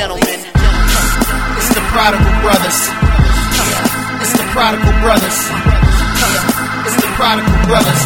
gentlemen, 0.00 0.24
it's 0.32 1.74
the 1.76 1.84
Prodigal 1.92 2.32
Brothers. 2.40 2.80
It's 4.24 4.32
the 4.32 4.46
Prodigal 4.48 4.96
Brothers. 5.04 5.38
It's 6.88 6.96
the 6.96 7.10
Prodigal 7.20 7.52
Brothers. 7.68 8.00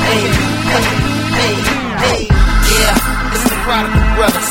Hey, 0.00 0.32
hey, 0.64 0.86
hey, 1.36 1.54
hey, 2.00 2.20
yeah, 2.24 3.36
it's 3.36 3.44
the 3.44 3.58
Prodigal 3.68 4.00
Brothers. 4.16 4.48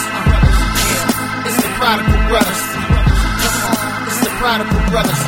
It's 1.50 1.58
the 1.58 1.74
Prodigal 1.82 2.22
Brothers. 2.30 2.62
It's 4.06 4.20
the 4.22 4.30
Prodigal 4.38 4.82
Brothers. 4.94 5.22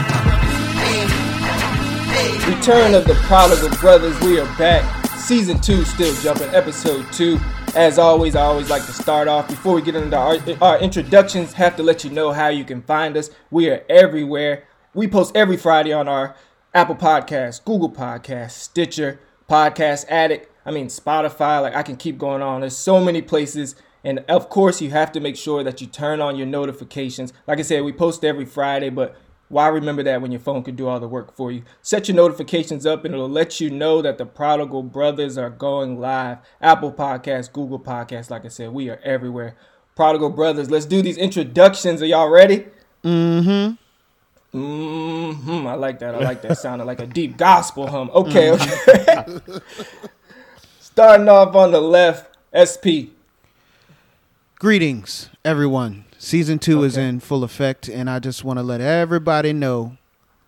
Return 2.53 2.93
of 2.93 3.05
the 3.07 3.15
Prodigal 3.25 3.75
Brothers. 3.79 4.13
We 4.21 4.39
are 4.39 4.57
back. 4.59 4.85
Season 5.17 5.59
two, 5.59 5.85
still 5.85 6.13
jumping. 6.21 6.53
Episode 6.53 7.11
two. 7.11 7.39
As 7.75 7.97
always, 7.97 8.35
I 8.35 8.41
always 8.41 8.69
like 8.69 8.85
to 8.85 8.91
start 8.91 9.29
off 9.29 9.47
before 9.47 9.73
we 9.73 9.81
get 9.81 9.95
into 9.95 10.17
our, 10.17 10.37
our 10.61 10.77
introductions. 10.79 11.53
Have 11.53 11.77
to 11.77 11.83
let 11.83 12.03
you 12.03 12.09
know 12.09 12.33
how 12.33 12.49
you 12.49 12.65
can 12.65 12.81
find 12.81 13.15
us. 13.15 13.29
We 13.49 13.69
are 13.69 13.85
everywhere. 13.89 14.65
We 14.93 15.07
post 15.07 15.33
every 15.37 15.55
Friday 15.55 15.93
on 15.93 16.09
our 16.09 16.35
Apple 16.73 16.97
Podcasts, 16.97 17.63
Google 17.63 17.89
Podcasts, 17.89 18.51
Stitcher, 18.51 19.21
Podcast 19.49 20.05
Addict. 20.09 20.51
I 20.65 20.71
mean 20.71 20.87
Spotify. 20.87 21.61
Like 21.61 21.73
I 21.73 21.81
can 21.81 21.95
keep 21.95 22.17
going 22.17 22.41
on. 22.41 22.59
There's 22.59 22.75
so 22.75 23.01
many 23.01 23.21
places. 23.21 23.75
And 24.03 24.19
of 24.27 24.49
course, 24.49 24.81
you 24.81 24.89
have 24.89 25.13
to 25.13 25.21
make 25.21 25.37
sure 25.37 25.63
that 25.63 25.79
you 25.79 25.87
turn 25.87 26.19
on 26.19 26.35
your 26.35 26.47
notifications. 26.47 27.31
Like 27.47 27.59
I 27.59 27.61
said, 27.61 27.83
we 27.83 27.93
post 27.93 28.25
every 28.25 28.45
Friday, 28.45 28.89
but 28.89 29.15
why 29.51 29.67
remember 29.67 30.01
that 30.03 30.21
when 30.21 30.31
your 30.31 30.39
phone 30.39 30.63
can 30.63 30.75
do 30.75 30.87
all 30.87 30.99
the 30.99 31.07
work 31.07 31.35
for 31.35 31.51
you? 31.51 31.63
Set 31.81 32.07
your 32.07 32.15
notifications 32.15 32.85
up 32.85 33.03
and 33.03 33.13
it'll 33.13 33.29
let 33.29 33.59
you 33.59 33.69
know 33.69 34.01
that 34.01 34.17
the 34.17 34.25
Prodigal 34.25 34.83
Brothers 34.83 35.37
are 35.37 35.49
going 35.49 35.99
live. 35.99 36.37
Apple 36.61 36.91
Podcasts, 36.91 37.51
Google 37.51 37.79
Podcasts, 37.79 38.29
like 38.29 38.45
I 38.45 38.47
said, 38.47 38.71
we 38.71 38.89
are 38.89 38.99
everywhere. 39.03 39.55
Prodigal 39.95 40.29
Brothers, 40.29 40.71
let's 40.71 40.85
do 40.85 41.01
these 41.01 41.17
introductions. 41.17 42.01
Are 42.01 42.05
y'all 42.05 42.29
ready? 42.29 42.65
Mm-hmm. 43.03 43.75
Mm-hmm. 44.57 45.67
I 45.67 45.73
like 45.75 45.99
that. 45.99 46.15
I 46.15 46.19
like 46.19 46.41
that. 46.43 46.57
Sounded 46.57 46.85
like 46.85 47.01
a 47.01 47.07
deep 47.07 47.37
gospel 47.37 47.87
hum. 47.87 48.09
Okay, 48.13 48.51
okay. 48.51 49.37
Starting 50.79 51.27
off 51.27 51.55
on 51.55 51.71
the 51.71 51.81
left, 51.81 52.37
SP. 52.55 53.11
Greetings, 54.59 55.29
everyone. 55.43 56.05
Season 56.23 56.59
two 56.59 56.83
is 56.83 56.97
in 56.97 57.19
full 57.19 57.43
effect, 57.43 57.89
and 57.89 58.07
I 58.07 58.19
just 58.19 58.43
want 58.43 58.59
to 58.59 58.63
let 58.63 58.79
everybody 58.79 59.53
know 59.53 59.97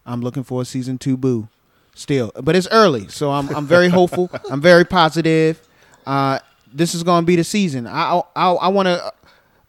I'm 0.06 0.22
looking 0.22 0.44
for 0.44 0.62
a 0.62 0.66
season 0.66 1.00
two 1.00 1.18
boo 1.18 1.48
still. 1.96 2.32
But 2.40 2.56
it's 2.56 2.68
early, 2.72 3.08
so 3.08 3.32
I'm, 3.32 3.50
I'm 3.50 3.66
very 3.66 3.90
hopeful. 3.90 4.30
I'm 4.52 4.62
very 4.62 4.86
positive. 4.86 5.60
Uh, 6.06 6.38
this 6.72 6.94
is 6.94 7.02
going 7.02 7.24
to 7.24 7.26
be 7.26 7.38
the 7.38 7.44
season. 7.44 7.88
I, 7.88 8.22
I, 8.36 8.52
I 8.52 8.68
want 8.68 8.86
to 8.86 9.12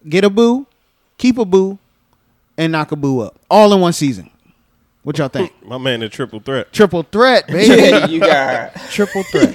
get 0.06 0.24
a 0.24 0.30
boo, 0.30 0.66
keep 1.16 1.38
a 1.38 1.46
boo, 1.46 1.78
and 2.58 2.70
knock 2.72 2.92
a 2.92 2.96
boo 2.96 3.20
up. 3.20 3.40
All 3.50 3.72
in 3.72 3.80
one 3.80 3.94
season. 3.94 4.28
What 5.04 5.18
y'all 5.18 5.28
think? 5.28 5.52
My 5.66 5.76
man, 5.76 6.00
the 6.00 6.08
triple 6.08 6.40
threat. 6.40 6.72
Triple 6.72 7.02
threat, 7.02 7.46
baby. 7.48 7.74
Yeah, 7.82 8.06
you 8.06 8.20
got. 8.20 8.74
Triple 8.90 9.22
threat. 9.24 9.52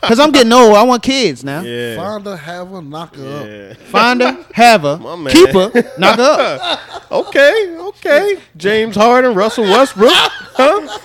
Because 0.00 0.20
I'm 0.20 0.30
getting 0.30 0.52
old. 0.52 0.76
I 0.76 0.84
want 0.84 1.02
kids 1.02 1.42
now. 1.42 1.62
Yeah. 1.62 1.96
Find 1.96 2.24
her, 2.24 2.36
have 2.36 2.68
her, 2.70 2.80
knock 2.80 3.16
her 3.16 3.72
up. 3.72 3.76
Find 3.88 4.20
her, 4.22 4.46
have 4.52 4.82
her, 4.82 4.98
My 4.98 5.16
man. 5.16 5.32
keep 5.32 5.48
her, 5.50 5.72
knock 5.98 6.16
her 6.18 6.58
up. 6.60 7.10
Okay, 7.10 7.76
okay. 7.76 8.38
James 8.56 8.94
Harden, 8.94 9.34
Russell 9.34 9.64
Westbrook. 9.64 10.12
Huh? 10.12 10.98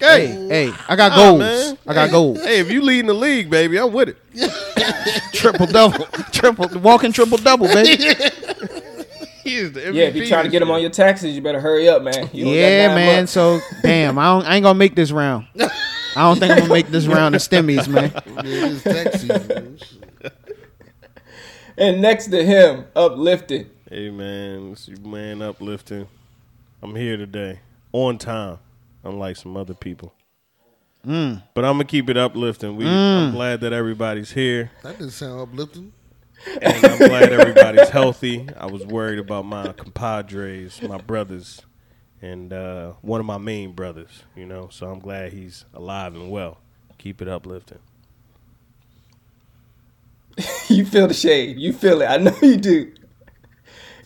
Hey, 0.00 0.26
hey, 0.48 0.72
I 0.88 0.96
got 0.96 1.12
Nah, 1.12 1.16
goals. 1.16 1.38
man. 1.38 1.78
I 1.86 1.94
got 1.94 2.10
goals. 2.10 2.42
Hey, 2.42 2.58
if 2.60 2.70
you 2.70 2.80
leading 2.82 3.06
the 3.06 3.14
league, 3.14 3.48
baby, 3.50 3.78
I'm 3.78 3.92
with 3.92 4.08
it. 4.08 4.16
Triple 5.34 5.66
double, 5.66 6.04
triple 6.32 6.68
walking 6.80 7.12
triple 7.12 7.38
double, 7.38 7.66
baby. 7.68 8.14
He 9.44 9.56
is 9.56 9.72
the 9.72 9.92
Yeah, 9.92 10.04
if 10.04 10.16
you're 10.16 10.26
trying 10.26 10.44
to 10.44 10.50
get 10.50 10.60
them 10.60 10.70
on 10.70 10.80
your 10.80 10.90
taxes, 10.90 11.34
you 11.34 11.40
better 11.40 11.60
hurry 11.60 11.88
up, 11.88 12.02
man. 12.02 12.28
You 12.32 12.46
Yeah, 12.46 12.94
man. 12.94 13.16
months. 13.16 13.32
So 13.32 13.60
damn, 13.82 14.18
I 14.18 14.24
don't. 14.26 14.44
I 14.46 14.56
ain't 14.56 14.64
gonna 14.64 14.78
make 14.78 14.94
this 14.94 15.10
round. 15.12 15.46
I 16.16 16.22
don't 16.22 16.38
think 16.38 16.52
I'm 16.52 16.58
gonna 16.58 16.72
make 16.72 16.88
this 16.88 17.06
round 17.06 17.34
of 17.34 17.40
stimmies, 17.40 17.88
man. 17.88 18.10
Yeah, 18.44 18.66
it's 18.66 18.82
tax 18.82 19.20
season. 19.20 19.78
And 21.76 22.02
next 22.02 22.26
to 22.28 22.44
him, 22.44 22.84
uplifting. 22.94 23.70
Hey, 23.88 24.10
man, 24.10 24.72
it's 24.72 24.86
your 24.88 25.00
man 25.00 25.40
uplifting. 25.40 26.08
I'm 26.82 26.94
here 26.94 27.16
today, 27.16 27.60
on 27.92 28.18
time, 28.18 28.58
unlike 29.04 29.36
some 29.36 29.56
other 29.56 29.74
people. 29.74 30.12
Mm. 31.06 31.42
But 31.54 31.64
I'm 31.64 31.74
gonna 31.74 31.84
keep 31.84 32.10
it 32.10 32.16
uplifting. 32.16 32.76
We, 32.76 32.86
I'm 32.86 33.32
glad 33.32 33.62
that 33.62 33.72
everybody's 33.72 34.32
here, 34.32 34.70
That 34.82 34.98
didn't 34.98 35.12
sound 35.12 35.40
uplifting. 35.40 35.92
And 36.60 36.84
I'm 36.84 36.98
glad 36.98 37.32
everybody's 37.32 37.88
healthy. 37.88 38.48
I 38.56 38.66
was 38.66 38.84
worried 38.86 39.18
about 39.18 39.44
my 39.44 39.72
compadres, 39.72 40.80
my 40.82 40.98
brothers, 40.98 41.62
and 42.22 42.52
uh, 42.52 42.92
one 43.02 43.20
of 43.20 43.26
my 43.26 43.38
main 43.38 43.72
brothers. 43.72 44.24
You 44.36 44.46
know, 44.46 44.68
so 44.70 44.86
I'm 44.90 44.98
glad 45.00 45.32
he's 45.32 45.64
alive 45.74 46.14
and 46.14 46.30
well. 46.30 46.58
Keep 46.98 47.22
it 47.22 47.28
uplifting. 47.28 47.78
You 50.68 50.86
feel 50.86 51.08
the 51.08 51.14
shade. 51.14 51.58
You 51.58 51.72
feel 51.72 52.00
it. 52.00 52.06
I 52.06 52.16
know 52.16 52.32
you 52.40 52.56
do. 52.56 52.92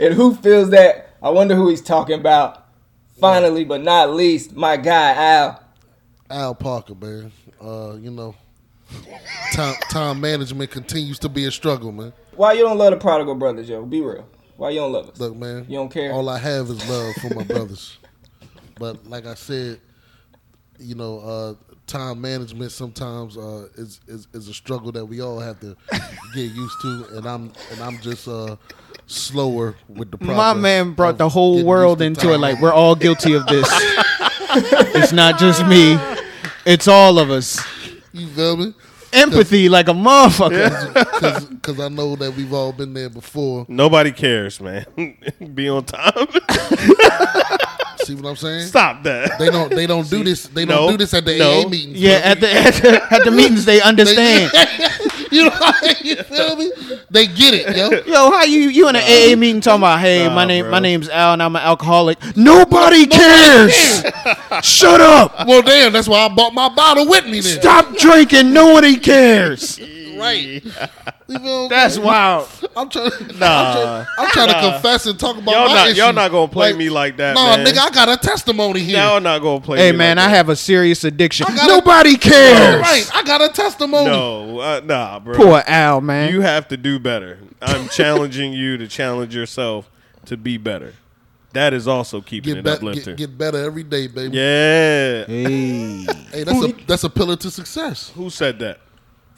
And 0.00 0.14
who 0.14 0.34
feels 0.34 0.70
that? 0.70 1.14
I 1.22 1.28
wonder 1.28 1.54
who 1.54 1.68
he's 1.68 1.82
talking 1.82 2.18
about. 2.18 2.66
Finally, 3.20 3.64
but 3.64 3.82
not 3.82 4.14
least, 4.14 4.54
my 4.54 4.76
guy 4.78 5.12
Al. 5.12 5.62
Al 6.30 6.54
Parker, 6.54 6.94
man. 6.94 7.32
Uh, 7.60 7.96
you 8.00 8.10
know, 8.10 8.34
time 9.52 9.74
time 9.90 10.20
management 10.20 10.70
continues 10.70 11.18
to 11.20 11.28
be 11.28 11.44
a 11.44 11.50
struggle, 11.50 11.92
man. 11.92 12.12
Why 12.36 12.52
you 12.52 12.62
don't 12.62 12.78
love 12.78 12.90
the 12.90 12.96
Prodigal 12.96 13.34
Brothers, 13.34 13.68
yo? 13.68 13.84
Be 13.84 14.00
real. 14.00 14.26
Why 14.56 14.70
you 14.70 14.80
don't 14.80 14.92
love 14.92 15.08
us? 15.08 15.20
Look, 15.20 15.36
man. 15.36 15.66
You 15.68 15.76
don't 15.78 15.90
care? 15.90 16.12
All 16.12 16.28
I 16.28 16.38
have 16.38 16.68
is 16.68 16.88
love 16.88 17.14
for 17.16 17.34
my 17.34 17.42
brothers. 17.54 17.98
But 18.78 19.06
like 19.06 19.26
I 19.26 19.34
said, 19.34 19.80
you 20.78 20.94
know, 20.94 21.18
uh, 21.18 21.54
time 21.86 22.20
management 22.20 22.72
sometimes 22.72 23.36
uh, 23.36 23.68
is, 23.76 24.00
is 24.06 24.26
is 24.32 24.48
a 24.48 24.54
struggle 24.54 24.90
that 24.92 25.04
we 25.04 25.20
all 25.20 25.38
have 25.38 25.60
to 25.60 25.76
get 26.34 26.50
used 26.52 26.80
to, 26.82 27.06
and 27.16 27.26
I'm 27.26 27.52
and 27.72 27.80
I'm 27.80 27.98
just 28.00 28.26
uh, 28.28 28.56
slower 29.06 29.76
with 29.88 30.10
the. 30.10 30.24
My 30.24 30.54
man 30.54 30.92
brought 30.92 31.18
the 31.18 31.28
whole 31.28 31.64
world 31.64 32.02
into 32.02 32.32
it. 32.32 32.38
Like 32.38 32.60
we're 32.60 32.72
all 32.72 32.94
guilty 32.94 33.34
of 33.34 33.46
this. 33.46 33.68
it's 34.56 35.12
not 35.12 35.38
just 35.38 35.64
me. 35.66 35.98
It's 36.64 36.88
all 36.88 37.18
of 37.18 37.30
us. 37.30 37.60
You 38.12 38.28
feel 38.28 38.56
me? 38.56 38.74
Empathy, 39.14 39.68
like 39.68 39.88
a 39.88 39.92
motherfucker. 39.92 41.48
Because 41.50 41.80
I 41.80 41.88
know 41.88 42.16
that 42.16 42.34
we've 42.36 42.52
all 42.52 42.72
been 42.72 42.92
there 42.94 43.08
before. 43.08 43.64
Nobody 43.68 44.12
cares, 44.12 44.60
man. 44.60 44.84
Be 45.54 45.68
on 45.68 45.84
time. 45.84 46.26
See 48.04 48.14
what 48.14 48.26
I'm 48.28 48.36
saying? 48.36 48.66
Stop 48.66 49.02
that. 49.04 49.38
They 49.38 49.50
don't. 49.50 49.70
They 49.74 49.86
don't 49.86 50.08
do 50.10 50.22
this. 50.24 50.46
They 50.48 50.66
No, 50.66 50.76
don't 50.76 50.90
do 50.92 50.96
this 50.98 51.14
at 51.14 51.24
the 51.24 51.38
no. 51.38 51.62
AA 51.62 51.68
meetings. 51.68 51.98
Yeah, 51.98 52.20
at 52.22 52.40
the, 52.40 52.52
at 52.52 52.74
the 52.74 53.14
at 53.14 53.24
the 53.24 53.30
meetings 53.30 53.64
they 53.64 53.80
understand. 53.80 54.50
you 55.34 55.44
know, 55.50 55.72
you 56.02 56.16
feel 56.16 56.56
me? 56.56 56.70
They 57.10 57.26
get 57.26 57.54
it, 57.54 57.76
yo. 57.76 57.90
Yo, 58.06 58.30
how 58.30 58.44
you 58.44 58.60
you 58.68 58.88
in 58.88 58.96
an 58.96 59.02
AA 59.02 59.36
meeting 59.36 59.60
talking 59.60 59.80
about? 59.80 60.00
Hey, 60.00 60.26
Nah, 60.26 60.34
my 60.34 60.44
name 60.44 60.64
bro. 60.64 60.70
my 60.72 60.78
name's 60.78 61.08
Al 61.08 61.32
and 61.34 61.42
I'm 61.42 61.54
an 61.56 61.62
alcoholic. 61.62 62.18
Nobody 62.36 63.06
cares. 63.06 63.74
Shut 64.62 65.00
up. 65.00 65.46
Well, 65.46 65.62
damn, 65.62 65.92
that's 65.92 66.08
why 66.08 66.20
I 66.26 66.28
bought 66.28 66.54
my 66.54 66.68
bottle 66.68 67.06
with 67.08 67.24
me. 67.26 67.40
Then, 67.40 67.60
Stop 67.60 67.96
drinking. 67.96 68.52
Nobody 68.52 68.96
cares. 68.96 69.78
Right? 70.18 70.62
You 71.26 71.38
feel 71.38 71.68
That's 71.70 71.96
me? 71.96 72.04
wild. 72.04 72.46
I'm 72.76 72.90
trying. 72.90 73.08
Nah. 73.38 73.46
I'm 73.48 73.74
trying, 73.74 74.06
I'm 74.18 74.30
trying 74.30 74.48
to 74.48 74.72
confess 74.72 75.06
and 75.06 75.18
talk 75.18 75.38
about 75.38 75.52
Y'all 75.52 75.68
my 75.68 75.74
not- 75.74 75.86
issues. 75.86 75.98
y'all 75.98 76.12
not 76.12 76.30
gonna 76.30 76.48
play 76.52 76.74
me 76.74 76.90
like 76.90 77.16
that, 77.16 77.34
Nah, 77.34 77.56
man. 77.56 77.66
nigga, 77.66 77.78
I 77.78 77.88
got 77.90 78.10
a 78.10 78.18
testimony 78.18 78.80
here. 78.80 78.98
Y'all 78.98 79.22
not 79.22 79.40
gonna 79.40 79.60
play. 79.62 79.78
Hey 79.78 79.92
me 79.92 79.96
man, 79.98 80.18
like 80.18 80.26
I 80.26 80.30
that. 80.30 80.36
have 80.36 80.48
a 80.50 80.56
serious 80.56 81.02
addiction. 81.02 81.46
Gotta- 81.48 81.66
Nobody 81.66 82.10
All 82.10 82.16
cares. 82.18 82.80
right, 82.82 83.10
I 83.14 83.22
got 83.22 83.40
a 83.40 83.48
testimony. 83.48 84.04
No, 84.10 84.58
uh, 84.60 84.82
nah, 84.84 85.18
bro. 85.18 85.34
Poor 85.34 85.62
Al, 85.66 86.02
man. 86.02 86.30
You 86.30 86.42
have 86.42 86.68
to 86.68 86.76
do 86.76 86.98
better. 86.98 87.38
I'm 87.62 87.88
challenging 87.88 88.52
you 88.52 88.76
to 88.76 88.86
challenge 88.86 89.34
yourself 89.34 89.90
to 90.26 90.36
be 90.36 90.58
better. 90.58 90.92
That 91.54 91.72
is 91.72 91.88
also 91.88 92.20
keeping 92.20 92.50
Get, 92.52 92.58
it 92.58 92.64
bet- 92.64 92.76
uplifting. 92.78 93.16
get, 93.16 93.30
get 93.30 93.38
better 93.38 93.64
every 93.64 93.84
day, 93.84 94.08
baby. 94.08 94.36
yeah. 94.36 95.24
hey, 95.24 96.04
Hey, 96.32 96.44
that's 96.44 96.62
a 96.64 96.72
that's 96.86 97.04
a 97.04 97.08
pillar 97.10 97.36
to 97.36 97.50
success. 97.50 98.10
Who 98.14 98.28
said 98.28 98.58
that? 98.58 98.80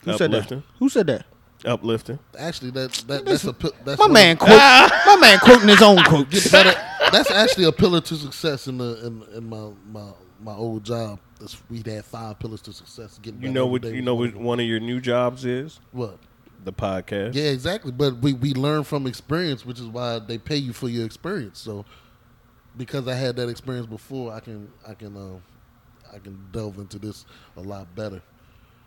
Who 0.07 0.19
said 0.19 0.31
that? 0.31 0.37
uplifting. 0.39 0.63
Who 0.79 0.89
said 0.89 1.07
that? 1.09 1.27
Uplifting. 1.65 2.19
Actually, 2.39 2.71
that, 2.73 2.93
that 3.09 3.25
that's 3.25 3.45
a 3.45 3.53
pi- 3.53 3.71
that's 3.85 3.99
My 3.99 4.05
one- 4.05 4.13
man 4.13 4.37
quote. 4.37 4.51
my 5.07 5.17
man 5.21 5.39
quoting 5.41 5.69
his 5.69 5.83
own 5.83 6.03
quotes. 6.05 6.31
get 6.43 6.53
better. 6.53 6.81
That's 7.13 7.31
actually 7.31 7.65
a 7.65 7.73
pillar 7.73 8.01
to 8.01 8.15
success 8.15 8.67
in 8.69 8.79
the 8.79 9.07
in, 9.07 9.23
in 9.37 9.49
my 9.49 9.71
my 9.91 10.11
my 10.41 10.55
old 10.55 10.85
job. 10.85 11.19
That's, 11.41 11.57
we 11.71 11.83
had 11.85 12.05
five 12.05 12.39
pillars 12.39 12.61
to 12.63 12.73
success. 12.73 13.19
Getting 13.19 13.41
You 13.41 13.49
better 13.49 13.53
know 13.55 13.63
every 13.67 13.73
what? 13.73 13.83
day 13.83 13.89
You 13.91 13.97
was 13.97 14.05
know 14.05 14.15
one 14.15 14.29
what? 14.29 14.37
of. 14.37 14.41
One 14.43 14.61
of 14.61 14.67
your 14.67 14.81
new 14.81 15.01
jobs 15.01 15.45
is 15.45 15.81
What? 15.93 16.19
the 16.65 16.73
podcast. 16.73 17.35
Yeah, 17.35 17.45
exactly. 17.45 17.93
But 17.93 18.19
we, 18.19 18.33
we 18.33 18.53
learn 18.55 18.85
from 18.85 19.07
experience, 19.07 19.65
which 19.67 19.79
is 19.81 19.87
why 19.87 20.19
they 20.19 20.39
pay 20.39 20.57
you 20.57 20.73
for 20.73 20.89
your 20.89 21.05
experience. 21.07 21.59
So 21.59 21.85
because 22.77 23.09
I 23.09 23.15
had 23.15 23.37
that 23.37 23.49
experience 23.49 23.87
before, 23.87 24.33
I 24.33 24.41
can 24.41 24.71
I 24.87 24.95
can 24.95 25.17
uh, 25.17 26.15
I 26.15 26.19
can 26.19 26.39
delve 26.53 26.79
into 26.79 26.99
this 26.99 27.25
a 27.57 27.61
lot 27.61 27.93
better. 27.95 28.21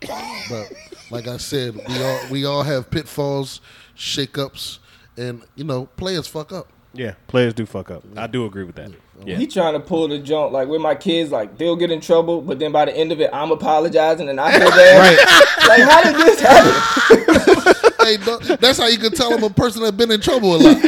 But 0.01 0.71
like 1.11 1.27
I 1.27 1.37
said, 1.37 1.75
we 1.75 2.03
all 2.03 2.19
we 2.29 2.45
all 2.45 2.63
have 2.63 2.89
pitfalls, 2.89 3.61
shakeups, 3.95 4.79
and 5.17 5.43
you 5.55 5.63
know, 5.63 5.85
players 5.97 6.27
fuck 6.27 6.51
up. 6.51 6.67
Yeah, 6.93 7.13
players 7.27 7.53
do 7.53 7.65
fuck 7.65 7.91
up. 7.91 8.03
I 8.17 8.27
do 8.27 8.45
agree 8.45 8.63
with 8.63 8.75
that. 8.75 8.91
Yeah. 9.23 9.37
He 9.37 9.47
trying 9.47 9.73
to 9.73 9.79
pull 9.79 10.07
the 10.07 10.17
joint 10.17 10.53
like 10.53 10.67
with 10.67 10.81
my 10.81 10.95
kids, 10.95 11.31
like 11.31 11.57
they'll 11.57 11.75
get 11.75 11.91
in 11.91 12.01
trouble, 12.01 12.41
but 12.41 12.57
then 12.57 12.71
by 12.71 12.85
the 12.85 12.95
end 12.95 13.11
of 13.11 13.19
it, 13.21 13.29
I'm 13.33 13.51
apologizing 13.51 14.29
and 14.29 14.39
I 14.39 14.57
feel 14.57 14.69
bad. 14.69 15.17
right. 15.67 15.67
Like, 15.67 15.81
how 15.81 16.03
did 16.03 16.15
this 16.15 16.39
happen? 16.39 17.79
hey, 18.05 18.17
no, 18.25 18.39
that's 18.55 18.79
how 18.79 18.87
you 18.87 18.97
can 18.97 19.11
tell 19.11 19.29
them 19.29 19.43
a 19.43 19.49
person 19.49 19.83
that's 19.83 19.95
been 19.95 20.09
in 20.11 20.21
trouble 20.21 20.55
a 20.55 20.57
lot. 20.57 20.81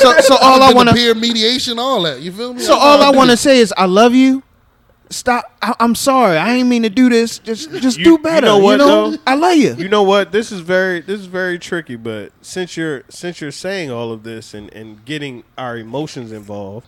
so, 0.00 0.20
so 0.20 0.36
all 0.36 0.62
I 0.62 0.72
want 0.72 0.88
to 0.88 0.94
to 0.94 1.00
peer 1.00 1.14
mediation, 1.14 1.78
all 1.78 2.02
that. 2.02 2.20
You 2.20 2.32
feel 2.32 2.54
me? 2.54 2.60
So 2.60 2.72
That's 2.72 2.84
all 2.84 2.98
how 3.02 3.12
I 3.12 3.16
want 3.16 3.30
to 3.30 3.36
say 3.36 3.58
is 3.58 3.72
I 3.76 3.86
love 3.86 4.14
you. 4.14 4.42
Stop. 5.10 5.52
I, 5.60 5.74
I'm 5.80 5.94
sorry. 5.96 6.36
I 6.36 6.52
ain't 6.52 6.68
mean 6.68 6.84
to 6.84 6.88
do 6.90 7.08
this. 7.08 7.38
Just 7.40 7.70
just 7.72 7.98
You- 7.98 8.04
do 8.04 8.10
you 8.12 8.18
better. 8.18 8.46
know 8.46 8.58
what, 8.58 8.78
though? 8.78 9.16
I 9.26 9.34
love 9.34 9.56
you. 9.56 9.74
You 9.74 9.88
know 9.88 10.04
what? 10.04 10.30
This 10.32 10.52
is 10.52 10.60
very 10.60 11.00
this 11.00 11.18
is 11.20 11.26
very 11.26 11.58
tricky. 11.58 11.96
But 11.96 12.32
since 12.42 12.76
you're 12.76 13.02
since 13.08 13.40
you're 13.40 13.50
saying 13.50 13.90
all 13.90 14.12
of 14.12 14.22
this 14.22 14.54
and 14.54 14.72
and 14.72 15.04
getting 15.04 15.42
our 15.58 15.76
emotions 15.76 16.30
involved, 16.30 16.86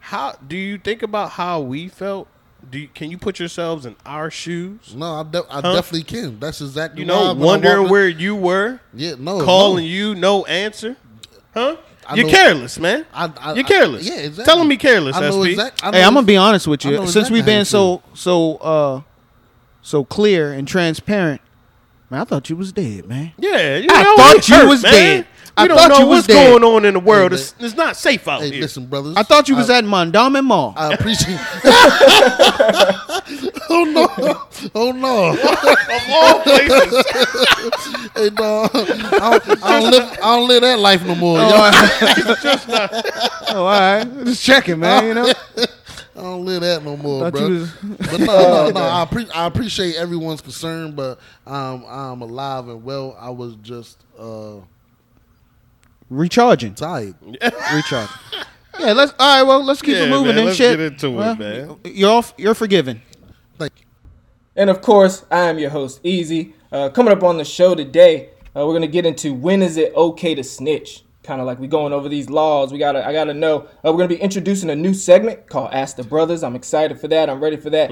how 0.00 0.36
do 0.46 0.56
you 0.56 0.76
think 0.78 1.02
about 1.02 1.30
how 1.32 1.60
we 1.60 1.88
felt? 1.88 2.28
Do 2.70 2.78
you, 2.78 2.88
can 2.88 3.10
you 3.10 3.16
put 3.16 3.38
yourselves 3.38 3.86
in 3.86 3.96
our 4.04 4.30
shoes? 4.30 4.94
No, 4.94 5.06
I, 5.06 5.22
de- 5.22 5.42
I 5.50 5.62
Huh? 5.62 5.72
definitely 5.76 6.02
can. 6.02 6.38
That's 6.38 6.60
exactly 6.60 7.00
You 7.00 7.06
know, 7.06 7.28
when 7.32 7.38
I 7.42 7.44
wondering 7.46 7.88
where 7.88 8.06
you 8.06 8.36
were, 8.36 8.80
Yeah, 8.92 9.14
no, 9.18 9.42
calling 9.42 9.84
no. 9.86 9.90
you, 9.90 10.14
no 10.14 10.44
answer, 10.44 10.96
huh? 11.54 11.76
I 12.10 12.14
You're 12.16 12.26
know- 12.26 12.32
careless, 12.32 12.78
man. 12.78 13.06
I- 13.14 13.30
I- 13.40 13.54
You're 13.54 13.64
I- 13.64 13.68
careless. 13.68 14.04
yeah, 14.08 14.14
exactly. 14.16 14.44
Telling 14.44 14.68
me 14.68 14.76
careless, 14.76 15.16
I 15.16 15.20
know 15.20 15.42
SP. 15.44 15.50
exact- 15.52 15.80
I 15.84 15.86
Hey, 15.92 16.00
know 16.00 16.06
I'm 16.08 16.14
gonna 16.14 16.26
be 16.26 16.36
honest 16.36 16.66
with 16.66 16.84
I 16.84 16.88
you. 16.90 16.96
know 16.96 17.02
Since 17.04 17.16
exactly 17.16 17.34
we've 17.34 17.42
how 17.44 17.46
been 17.46 17.58
you 17.60 17.64
so 17.64 18.02
so 18.14 18.56
uh 18.56 19.00
so 19.82 20.04
clear 20.04 20.52
and 20.52 20.66
transparent, 20.68 21.40
man, 22.10 22.20
I 22.20 22.24
thought 22.24 22.50
you 22.50 22.56
was 22.56 22.72
dead, 22.72 23.06
man. 23.08 23.32
Yeah, 23.38 23.76
you 23.76 23.88
I 23.90 24.02
know, 24.02 24.16
thought 24.16 24.36
it 24.36 24.48
you 24.48 24.54
hurt, 24.56 24.68
was 24.68 24.82
man. 24.82 24.92
dead. 24.92 25.26
I 25.60 25.64
We 25.64 25.68
don't 25.68 25.78
thought 25.78 25.88
know 25.90 25.98
you 26.00 26.06
what's 26.06 26.26
dead. 26.26 26.48
going 26.50 26.64
on 26.64 26.84
in 26.84 26.94
the 26.94 27.00
world. 27.00 27.32
Hey, 27.32 27.38
it's, 27.38 27.54
it's 27.58 27.74
not 27.76 27.96
safe 27.96 28.26
out 28.26 28.40
Hey, 28.40 28.50
here. 28.52 28.60
listen, 28.62 28.86
brothers. 28.86 29.14
I 29.16 29.22
thought 29.22 29.48
you 29.48 29.56
was 29.56 29.68
at 29.70 29.84
Mondawmin 29.84 30.44
Mall. 30.44 30.72
I 30.76 30.92
appreciate. 30.94 31.38
It. 31.40 32.96
Oh 33.72 33.84
no! 33.84 34.08
Oh 34.74 34.90
no! 34.90 35.30
of 35.30 35.38
all 36.10 36.40
places, 36.40 37.04
hey, 38.16 38.30
dog. 38.30 38.68
I 38.74 39.38
don't, 39.38 39.62
I, 39.64 39.80
don't 39.80 39.90
live, 39.92 40.12
I 40.20 40.36
don't 40.36 40.48
live 40.48 40.62
that 40.62 40.78
life 40.80 41.04
no 41.06 41.14
more. 41.14 41.38
y'all. 41.38 41.70
oh, 43.50 43.56
all 43.56 43.64
right, 43.66 44.24
just 44.24 44.44
checking, 44.44 44.80
man. 44.80 45.06
You 45.06 45.14
know, 45.14 45.32
I 46.16 46.20
don't 46.22 46.44
live 46.44 46.62
that 46.62 46.82
no 46.84 46.96
more, 46.96 47.20
thought 47.30 47.32
bro. 47.32 47.48
was. 47.48 47.70
But 47.82 48.20
no, 48.20 48.26
no, 48.26 48.70
no. 48.70 48.80
I, 48.80 49.06
appre- 49.08 49.30
I 49.34 49.46
appreciate 49.46 49.94
everyone's 49.96 50.40
concern, 50.40 50.92
but 50.92 51.20
um, 51.46 51.84
I'm 51.88 52.20
alive 52.22 52.68
and 52.68 52.82
well. 52.82 53.16
I 53.20 53.30
was 53.30 53.54
just 53.62 54.04
uh, 54.18 54.56
recharging. 56.10 56.74
tired. 56.74 57.14
Recharging. 57.72 58.16
Yeah, 58.78 58.92
let's. 58.92 59.12
All 59.18 59.36
right, 59.38 59.42
well, 59.42 59.64
let's 59.64 59.80
keep 59.82 59.94
Yeah, 59.94 60.04
it 60.04 60.10
moving 60.10 60.28
man, 60.28 60.36
and 60.38 60.46
let's 60.46 60.58
shit. 60.58 60.76
get 60.78 60.92
into 60.92 61.08
it, 61.08 61.14
Well, 61.16 61.36
man. 61.36 61.76
You're 61.84 62.10
off. 62.10 62.34
You're 62.36 62.54
forgiven. 62.54 63.00
Thank 63.58 63.72
you. 63.80 63.86
And 64.56 64.68
of 64.70 64.80
course, 64.82 65.24
I 65.30 65.40
am 65.48 65.58
your 65.58 65.70
host, 65.70 66.02
Eazy. 66.02 66.52
Uh, 66.72 66.88
coming 66.88 67.12
up 67.12 67.22
on 67.22 67.36
the 67.38 67.44
show 67.44 67.74
today, 67.74 68.30
uh, 68.56 68.66
we're 68.66 68.72
gonna 68.74 68.86
get 68.86 69.06
into 69.06 69.32
when 69.34 69.62
is 69.62 69.76
it 69.76 69.94
okay 69.94 70.34
to 70.34 70.42
snitch? 70.44 71.04
Kind 71.22 71.40
of 71.40 71.46
like 71.46 71.58
we're 71.58 71.66
going 71.68 71.92
over 71.92 72.08
these 72.08 72.30
laws. 72.30 72.72
We 72.72 72.78
gotta, 72.78 73.06
I 73.06 73.12
gotta 73.12 73.34
know. 73.34 73.60
Uh, 73.84 73.92
we're 73.92 73.98
gonna 73.98 74.08
be 74.08 74.16
introducing 74.16 74.70
a 74.70 74.76
new 74.76 74.94
segment 74.94 75.46
called 75.48 75.72
Ask 75.72 75.96
the 75.96 76.02
Brothers. 76.04 76.42
I'm 76.42 76.56
excited 76.56 76.98
for 77.00 77.08
that. 77.08 77.28
I'm 77.28 77.40
ready 77.40 77.56
for 77.56 77.70
that. 77.70 77.90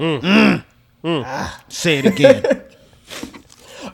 Say 1.69 1.99
it 1.99 2.05
again. 2.05 2.63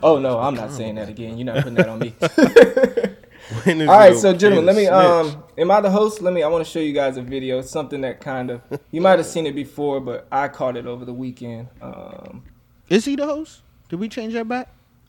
Oh 0.02 0.18
no, 0.18 0.38
I'm 0.38 0.54
not 0.54 0.72
saying 0.72 0.96
that 0.96 1.08
again. 1.08 1.38
You're 1.38 1.46
not 1.46 1.56
putting 1.64 1.74
that 1.76 1.88
on 1.88 1.98
me. 2.00 2.14
When 3.64 3.80
is 3.80 3.88
All 3.88 3.96
right, 3.96 4.16
so 4.16 4.32
gentlemen, 4.34 4.66
let 4.66 4.74
me. 4.76 4.86
Um, 4.88 5.44
am 5.56 5.70
I 5.70 5.80
the 5.80 5.90
host? 5.90 6.20
Let 6.20 6.32
me. 6.34 6.42
I 6.42 6.48
want 6.48 6.64
to 6.64 6.70
show 6.70 6.80
you 6.80 6.92
guys 6.92 7.16
a 7.16 7.22
video. 7.22 7.58
It's 7.60 7.70
something 7.70 8.00
that 8.00 8.20
kind 8.20 8.50
of 8.50 8.60
you 8.90 9.00
might 9.00 9.18
have 9.18 9.26
seen 9.26 9.46
it 9.46 9.54
before, 9.54 10.00
but 10.00 10.26
I 10.32 10.48
caught 10.48 10.76
it 10.76 10.86
over 10.86 11.04
the 11.04 11.12
weekend. 11.12 11.68
Um, 11.80 12.42
Is 12.88 13.04
he 13.04 13.14
the 13.14 13.26
host? 13.26 13.62
Did 13.88 14.00
we 14.00 14.08
change 14.08 14.34
that 14.34 14.48
back? 14.48 14.68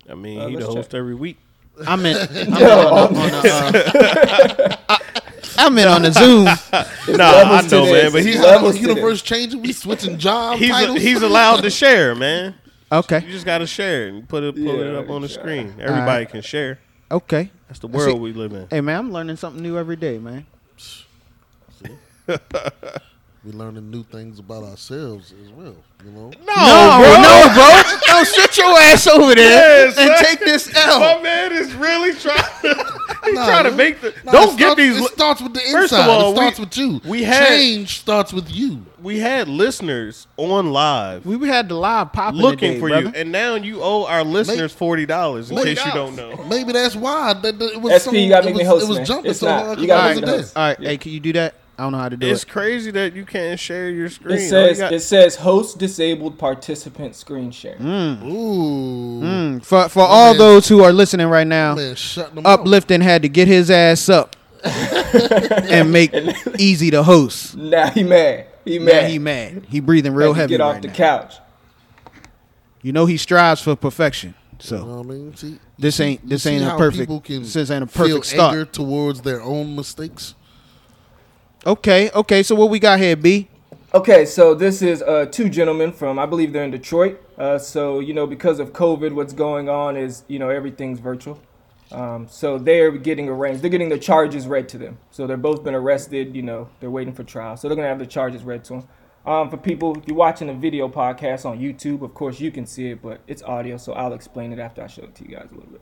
I 0.09 0.13
mean, 0.13 0.39
Uh, 0.39 0.47
he 0.47 0.55
the 0.55 0.61
let's 0.61 0.73
host 0.75 0.91
check. 0.91 0.99
every 0.99 1.15
week. 1.15 1.37
I 1.87 1.95
meant. 1.95 2.29
I 2.31 2.35
meant 2.35 2.61
on 2.61 3.13
the, 3.13 3.19
on 3.19 3.31
the, 3.31 4.73
uh, 4.73 4.77
I, 4.89 4.99
I 5.57 5.69
meant 5.69 5.89
on 5.89 6.01
the 6.03 6.11
Zoom. 6.13 6.45
Nah, 7.17 7.23
I 7.23 7.43
levels 7.43 7.69
to 7.71 7.75
know, 7.77 7.91
man, 7.93 8.11
but 8.11 8.23
he's 8.25 8.35
how 8.35 8.43
levels 8.43 8.75
the 8.75 8.81
universe 8.81 9.21
changing? 9.21 9.61
We 9.61 9.71
switching 9.71 10.17
job 10.17 10.59
he's 10.59 10.71
titles. 10.71 10.99
he's 11.01 11.21
allowed 11.21 11.61
to 11.61 11.69
share, 11.69 12.13
man. 12.15 12.53
Okay. 12.91 13.21
You 13.25 13.31
just 13.31 13.45
got 13.45 13.59
to 13.59 13.67
share 13.67 14.07
and 14.09 14.27
put 14.27 14.43
it 14.43 14.55
pull 14.55 14.81
it 14.81 14.93
up 14.93 15.09
on 15.09 15.21
the 15.21 15.29
sure. 15.29 15.41
screen. 15.41 15.73
Everybody 15.79 16.25
can 16.25 16.41
share. 16.41 16.79
Okay. 17.09 17.49
That's 17.67 17.79
the 17.79 17.87
world 17.87 18.15
See- 18.15 18.19
we 18.19 18.33
live 18.33 18.53
in. 18.53 18.67
Hey 18.69 18.81
man, 18.81 18.99
I'm 18.99 19.11
learning 19.11 19.35
something 19.37 19.61
new 19.61 19.77
every 19.77 19.95
day, 19.95 20.17
man. 20.17 20.45
we 23.45 23.51
learning 23.53 23.89
new 23.89 24.03
things 24.03 24.39
about 24.39 24.63
ourselves 24.63 25.33
as 25.43 25.49
well. 25.51 25.75
You 26.03 26.11
know. 26.11 26.29
No, 26.45 26.97
bro, 26.99 27.21
no, 27.21 27.53
bro. 27.53 27.81
No, 28.17 28.23
sit 28.23 28.57
your 28.57 28.77
ass 28.77 29.07
over 29.07 29.33
there 29.35 29.79
Yeah, 29.79 29.85
and 29.85 29.93
son. 29.93 30.23
take 30.25 30.39
this 30.39 30.75
out. 30.75 30.99
My 30.99 31.21
man 31.21 31.51
is 31.53 31.73
really 31.73 32.13
trying. 32.13 32.37
he's 33.25 33.33
Nah, 33.33 33.45
trying 33.47 33.63
to 33.65 33.71
make 33.71 34.01
the. 34.01 34.13
Nah, 34.25 34.31
don't 34.31 34.53
it 34.53 34.57
get 34.57 34.65
starts- 34.73 34.75
these. 34.77 34.97
It 35.05 35.11
starts 35.13 35.41
with 35.41 35.53
the 35.53 35.59
First 35.71 35.93
of 35.93 35.99
inside. 35.99 36.09
all, 36.09 36.31
it 36.31 36.35
starts 36.35 36.59
we- 36.59 36.65
with 36.65 36.77
you. 36.77 37.01
we 37.09 37.23
had- 37.23 37.47
change 37.47 37.99
starts 37.99 38.33
with 38.33 38.49
you. 38.53 38.85
we 39.01 39.19
had 39.19 39.47
listeners 39.47 40.27
on 40.37 40.71
live 40.71 41.25
We 41.25 41.47
had 41.47 41.69
the 41.69 41.75
live 41.75 42.11
popping 42.13 42.39
looking 42.41 42.57
today, 42.73 42.79
for 42.79 42.89
brother. 42.89 43.05
you, 43.07 43.13
and 43.15 43.31
now 43.31 43.55
you 43.55 43.81
owe 43.81 44.05
our 44.05 44.23
listeners 44.23 44.73
forty 44.73 45.05
dollars 45.05 45.51
in 45.51 45.57
case 45.57 45.83
you 45.85 45.91
don't 45.93 46.15
know. 46.15 46.43
Maybe 46.49 46.73
that's 46.73 46.95
why 46.95 47.33
that, 47.33 47.57
that 47.59 47.71
it 47.73 47.81
was 47.81 48.01
SP, 48.03 48.05
so, 48.05 48.11
you 48.13 48.29
gotta 48.29 48.47
it 48.47 48.51
make 48.55 48.57
me 48.57 48.63
was, 48.63 48.67
host, 48.67 48.85
It 48.85 48.89
was 48.89 48.97
man. 48.97 49.05
jumping 49.05 49.31
It's 49.31 49.39
so 49.39 49.47
not. 49.47 49.65
hard. 49.65 49.79
You 49.79 49.87
'cause 49.87 49.95
gotta 49.95 50.01
I 50.01 50.07
make 50.07 50.09
wasn't 50.09 50.25
me 50.25 50.31
there. 50.31 50.41
host. 50.41 50.57
All 50.57 50.63
right, 50.67 50.79
hey, 50.79 50.97
can 50.97 51.11
you 51.11 51.19
do 51.19 51.33
that? 51.33 51.53
I 51.79 51.83
don't 51.83 51.91
know 51.91 51.99
how 51.99 52.09
to 52.09 52.17
do 52.17 52.25
It's 52.25 52.41
it. 52.41 52.45
It's 52.47 52.51
crazy 52.51 52.89
that 52.91 53.13
you 53.13 53.23
can't 53.23 53.59
share 53.59 53.89
your 53.91 54.09
screen. 54.09 54.37
It 54.39 54.49
says 54.49 54.79
got- 54.79 54.93
it 54.93 55.01
says 55.01 55.35
host 55.35 55.77
disabled 55.77 56.39
participant 56.39 57.15
screen 57.15 57.51
share. 57.51 57.75
Ooh, 57.79 59.21
Mm, 59.21 59.63
for 59.63 59.87
for 59.89 60.01
all 60.01 60.31
man. 60.33 60.37
those 60.39 60.67
who 60.67 60.83
are 60.83 60.91
listening 60.91 61.27
right 61.27 61.45
now, 61.47 61.75
man, 61.75 61.95
shutting 61.95 62.35
them 62.35 62.45
out. 62.47 62.61
uplifting 62.61 63.01
had 63.01 63.21
to 63.21 63.29
get 63.29 63.47
his 63.47 63.69
ass 63.69 64.09
up 64.09 64.35
and 64.63 65.91
make 65.91 66.11
Eazy 66.11 66.89
to 66.91 67.03
host. 67.03 67.55
Now 67.55 67.89
he 67.89 68.03
mad. 68.03 68.47
He 68.65 68.79
Man, 68.79 68.85
mad. 68.87 69.09
he 69.11 69.19
mad. 69.19 69.65
He 69.69 69.79
breathing 69.79 70.13
real 70.13 70.33
heavy 70.33 70.51
Get 70.51 70.61
off 70.61 70.73
right 70.73 70.81
the 70.81 70.87
now. 70.89 70.93
couch. 70.95 71.35
You 72.81 72.91
know 72.91 73.05
he 73.05 73.17
strives 73.17 73.61
for 73.61 73.75
perfection. 73.75 74.33
You 74.51 74.57
So 74.59 74.83
know 74.85 74.99
I 74.99 75.03
mean? 75.03 75.35
See, 75.35 75.59
This 75.77 75.99
ain't- 75.99 76.27
this 76.27 76.45
ain't 76.47 76.65
a 76.65 76.75
perfect- 76.75 77.01
people 77.03 77.21
can 77.21 77.43
this 77.43 77.55
ain't 77.69 77.83
a 77.83 77.87
feel 77.87 78.07
perfect 78.17 78.25
start. 78.25 78.53
anger 78.55 78.65
towards 78.65 79.21
their 79.21 79.41
own 79.43 79.75
mistakes. 79.75 80.33
Okay, 81.67 82.09
okay. 82.11 82.41
So 82.41 82.55
what 82.55 82.69
we 82.69 82.79
got 82.79 82.99
here, 82.99 83.15
B? 83.15 83.47
Okay, 83.93 84.25
so 84.25 84.53
this 84.53 84.81
is 84.81 85.01
uh, 85.01 85.27
two 85.31 85.49
gentlemen 85.49 85.91
from, 85.91 86.19
I 86.19 86.25
believe 86.25 86.51
they're 86.53 86.63
in 86.63 86.71
Detroit. 86.71 87.21
Uh, 87.37 87.57
so, 87.57 87.99
you 87.99 88.13
know, 88.13 88.27
because 88.27 88.59
of 88.59 88.73
COVID, 88.73 89.13
what's 89.13 89.33
going 89.33 89.69
on 89.69 89.95
is, 89.95 90.23
you 90.27 90.39
know, 90.39 90.49
everything's 90.49 90.99
virtual. 90.99 91.39
Um, 91.91 92.27
so 92.29 92.57
they're 92.57 92.91
getting 92.91 93.29
arraigned. 93.29 93.61
They're 93.61 93.69
getting 93.69 93.89
the 93.89 93.97
charges 93.97 94.45
read 94.45 94.67
to 94.69 94.77
them. 94.77 94.97
So 95.09 95.25
they're 95.25 95.37
both 95.37 95.63
been 95.63 95.73
arrested, 95.73 96.35
you 96.35 96.41
know, 96.41 96.69
they're 96.79 96.91
waiting 96.91 97.13
for 97.13 97.23
trial. 97.23 97.55
So 97.55 97.69
they're 97.69 97.77
to 97.77 97.83
have 97.83 97.99
the 97.99 98.05
charges 98.05 98.43
read 98.43 98.65
to 98.65 98.73
them. 98.73 98.87
Um, 99.25 99.49
for 99.49 99.57
people, 99.57 99.97
if 99.97 100.07
you're 100.07 100.17
watching 100.17 100.49
a 100.49 100.53
video 100.53 100.87
podcast 100.87 101.45
on 101.45 101.59
YouTube, 101.59 102.01
of 102.01 102.13
course 102.13 102.39
you 102.39 102.51
can 102.51 102.65
see 102.65 102.91
it, 102.91 103.01
but 103.01 103.19
it's 103.27 103.43
audio, 103.43 103.75
so 103.77 103.91
I'll 103.93 104.13
explain 104.13 104.53
it 104.53 104.59
after 104.59 104.81
I 104.81 104.87
show 104.87 105.03
it 105.03 105.15
to 105.15 105.23
you 105.23 105.35
guys 105.35 105.47
a 105.51 105.53
little 105.55 105.69
bit. 105.69 105.81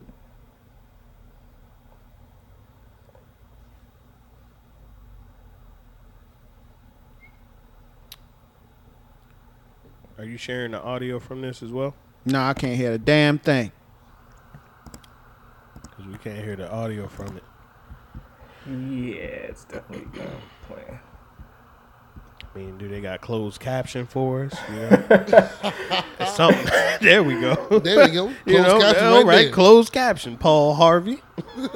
Are 10.18 10.24
you 10.24 10.38
sharing 10.38 10.72
the 10.72 10.82
audio 10.82 11.20
from 11.20 11.42
this 11.42 11.62
as 11.62 11.72
well? 11.72 11.94
No, 12.26 12.42
I 12.42 12.54
can't 12.54 12.76
hear 12.78 12.94
a 12.94 12.98
damn 12.98 13.38
thing. 13.38 13.72
Because 15.84 16.06
we 16.08 16.18
can't 16.18 16.44
hear 16.44 16.56
the 16.56 16.72
audio 16.72 17.08
from 17.08 17.36
it. 17.38 17.44
Yeah, 18.66 19.26
it's 19.50 19.66
definitely 19.66 20.22
uh, 20.22 20.28
playing. 20.68 21.00
I 22.42 22.58
mean, 22.58 22.78
do 22.78 22.88
they 22.88 23.02
got 23.02 23.20
closed 23.20 23.60
caption 23.60 24.08
for 24.08 24.46
us? 24.46 24.58
You 24.70 24.76
know? 24.76 26.26
Something. 26.34 26.66
there 27.02 27.22
we 27.22 27.40
go. 27.42 27.80
There 27.80 28.08
you 28.08 28.14
go. 28.14 28.28
Closed 28.46 28.48
you 28.48 28.62
know, 28.62 28.80
caption 28.80 29.06
all 29.06 29.18
right 29.18 29.26
right, 29.26 29.44
there. 29.44 29.52
closed 29.52 29.92
caption. 29.92 30.38
Paul 30.38 30.74
Harvey. 30.76 31.22
You're 31.58 31.68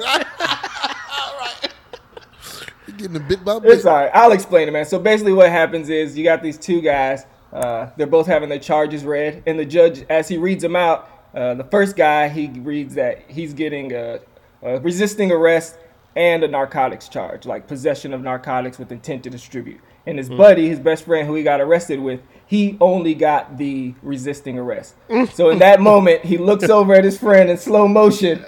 getting 2.96 3.16
a 3.16 3.20
bit 3.20 3.44
by 3.44 3.58
bit. 3.58 3.72
It's 3.72 3.84
all 3.84 3.94
right. 3.96 4.10
I'll 4.14 4.32
explain 4.32 4.66
it, 4.66 4.70
man. 4.70 4.86
So 4.86 4.98
basically, 4.98 5.34
what 5.34 5.50
happens 5.50 5.90
is 5.90 6.16
you 6.16 6.24
got 6.24 6.42
these 6.42 6.56
two 6.56 6.80
guys. 6.80 7.26
Uh, 7.52 7.90
they're 7.96 8.06
both 8.06 8.26
having 8.26 8.48
their 8.48 8.58
charges 8.58 9.04
read, 9.04 9.42
and 9.46 9.58
the 9.58 9.64
judge, 9.64 10.04
as 10.08 10.28
he 10.28 10.36
reads 10.36 10.62
them 10.62 10.76
out, 10.76 11.08
uh, 11.34 11.54
the 11.54 11.64
first 11.64 11.96
guy 11.96 12.28
he 12.28 12.48
reads 12.48 12.94
that 12.94 13.22
he's 13.28 13.54
getting 13.54 13.92
a, 13.92 14.20
a 14.62 14.80
resisting 14.80 15.30
arrest 15.32 15.76
and 16.16 16.42
a 16.42 16.48
narcotics 16.48 17.08
charge, 17.08 17.46
like 17.46 17.66
possession 17.66 18.12
of 18.12 18.22
narcotics 18.22 18.78
with 18.78 18.90
intent 18.90 19.24
to 19.24 19.30
distribute. 19.30 19.80
And 20.06 20.18
his 20.18 20.28
buddy, 20.28 20.68
his 20.68 20.80
best 20.80 21.04
friend, 21.04 21.26
who 21.26 21.34
he 21.34 21.42
got 21.42 21.60
arrested 21.60 22.00
with, 22.00 22.20
he 22.46 22.76
only 22.80 23.14
got 23.14 23.58
the 23.58 23.94
resisting 24.02 24.58
arrest. 24.58 24.94
so 25.34 25.50
in 25.50 25.58
that 25.58 25.80
moment, 25.80 26.24
he 26.24 26.38
looks 26.38 26.64
over 26.70 26.94
at 26.94 27.04
his 27.04 27.18
friend 27.18 27.50
in 27.50 27.58
slow 27.58 27.86
motion, 27.86 28.44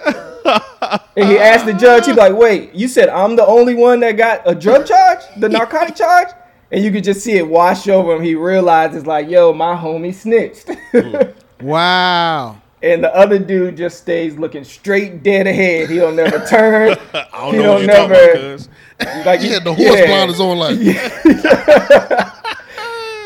And 1.15 1.29
he 1.29 1.37
asked 1.37 1.65
the 1.65 1.73
judge, 1.73 2.05
he's 2.05 2.15
like, 2.15 2.33
wait, 2.33 2.73
you 2.73 2.87
said 2.87 3.09
I'm 3.09 3.35
the 3.35 3.45
only 3.45 3.75
one 3.75 3.99
that 4.01 4.13
got 4.13 4.41
a 4.45 4.55
drug 4.55 4.85
charge, 4.85 5.19
the 5.37 5.49
narcotic 5.49 5.95
charge? 5.95 6.29
And 6.73 6.83
you 6.83 6.91
could 6.91 7.03
just 7.03 7.21
see 7.23 7.37
it 7.37 7.47
wash 7.47 7.87
over 7.87 8.15
him. 8.15 8.23
He 8.23 8.33
realizes, 8.35 9.05
like, 9.05 9.29
yo, 9.29 9.53
my 9.53 9.75
homie 9.75 10.13
snitched. 10.13 10.69
Wow. 11.61 12.57
and 12.81 13.01
the 13.01 13.15
other 13.15 13.39
dude 13.39 13.77
just 13.77 13.99
stays 13.99 14.35
looking 14.37 14.65
straight 14.65 15.23
dead 15.23 15.47
ahead. 15.47 15.89
He 15.89 15.95
don't 15.97 16.17
never 16.17 16.45
turn. 16.45 16.97
I 17.13 17.25
don't 17.31 17.53
he 17.53 17.59
know 17.59 17.77
don't 17.77 17.81
you're 17.83 17.95
talking 17.95 18.09
never. 18.09 18.31
about, 18.31 18.57
cuz. 18.57 18.69
like, 19.25 19.39
He 19.39 19.47
had 19.49 19.63
the 19.63 19.73
horse 19.73 19.97
yeah. 19.97 20.05
blinders 20.07 20.39
on 20.41 20.57
like. 20.57 20.79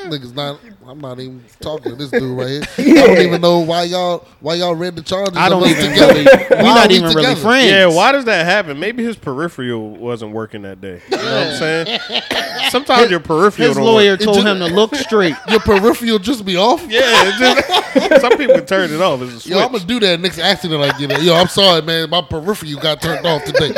Niggas 0.10 0.34
not. 0.36 0.60
I'm 0.88 1.00
not 1.00 1.20
even 1.20 1.44
talking 1.60 1.92
to 1.92 1.96
this 1.98 2.10
dude 2.12 2.38
right 2.38 2.66
here. 2.76 3.04
I 3.04 3.08
don't 3.08 3.26
even 3.26 3.42
know 3.42 3.60
why 3.60 3.84
y'all 3.84 4.26
why 4.40 4.56
y'all 4.56 4.76
read 4.76 4.96
the 4.96 5.02
charges. 5.02 5.36
I 5.38 5.50
don't 5.50 5.62
of 5.64 5.70
us 5.70 5.78
even 5.78 5.92
together. 5.92 6.14
really. 6.14 6.48
We're 6.50 6.62
not 6.64 6.90
we 6.90 6.96
even 6.96 7.14
really 7.16 7.36
friends. 7.36 7.72
Yeah, 7.72 7.86
why 7.88 8.12
does 8.12 8.26
that 8.26 8.46
happen? 8.46 8.80
Maybe 8.80 9.04
his 9.04 9.16
peripheral 9.18 9.90
wasn't 9.92 10.32
working 10.34 10.62
that 10.64 10.80
day. 10.82 11.02
You 11.10 11.18
know 11.18 11.24
what 11.24 11.48
I'm 11.48 11.56
saying? 11.58 12.00
Sometimes 12.70 13.10
your 13.12 13.20
peripheral 13.20 13.68
His 13.70 13.78
don't 13.78 13.86
lawyer 13.86 14.12
work. 14.14 14.20
told 14.22 14.38
just- 14.38 14.48
him 14.48 14.60
to 14.60 14.68
look 14.68 14.96
straight. 14.96 15.36
Your 15.50 15.60
peripheral 15.60 16.20
just 16.20 16.46
be 16.46 16.58
off. 16.58 16.82
Yeah, 16.90 17.02
it 17.04 17.38
just, 17.40 18.22
some 18.22 18.38
people 18.38 18.62
turn 18.62 18.92
it 18.92 19.02
off. 19.02 19.22
It's. 19.22 19.46
Yo, 19.48 19.60
I'm 19.60 19.72
gonna 19.72 19.86
do 19.86 20.00
that 20.02 20.20
next 20.20 20.40
accident 20.40 20.82
I 20.82 20.98
get 20.98 21.12
It. 21.12 21.24
Yo, 21.24 21.34
I'm 21.36 21.48
sorry, 21.48 21.82
man. 21.82 22.10
My 22.10 22.22
peripheral 22.22 22.80
got 22.80 23.02
turned 23.02 23.26
off 23.26 23.44
today. 23.46 23.74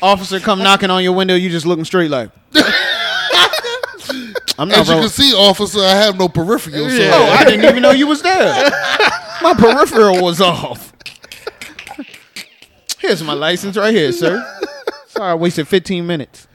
Officer 0.00 0.38
come 0.38 0.60
knocking 0.60 0.90
on 0.90 1.02
your 1.02 1.12
window, 1.12 1.34
you 1.34 1.50
just 1.50 1.66
looking 1.66 1.84
straight 1.84 2.10
like. 2.10 2.30
I'm 4.58 4.68
not 4.68 4.78
As 4.78 4.88
you 4.88 4.94
can 4.96 5.08
see, 5.08 5.32
officer, 5.34 5.78
I 5.80 5.94
have 5.94 6.18
no 6.18 6.28
peripheral. 6.28 6.90
So 6.90 6.96
Yeah. 6.96 7.10
Oh, 7.12 7.30
I 7.30 7.44
didn't 7.44 7.64
even 7.64 7.80
know 7.80 7.92
you 7.92 8.08
was 8.08 8.22
there. 8.22 8.70
My 9.42 9.54
peripheral 9.54 10.22
was 10.22 10.40
off. 10.40 10.92
Here's 12.98 13.22
my 13.22 13.32
license 13.32 13.76
right 13.76 13.94
here, 13.94 14.10
sir. 14.10 14.44
Sorry, 15.06 15.30
I 15.30 15.34
wasted 15.34 15.68
15 15.68 16.04
minutes. 16.04 16.48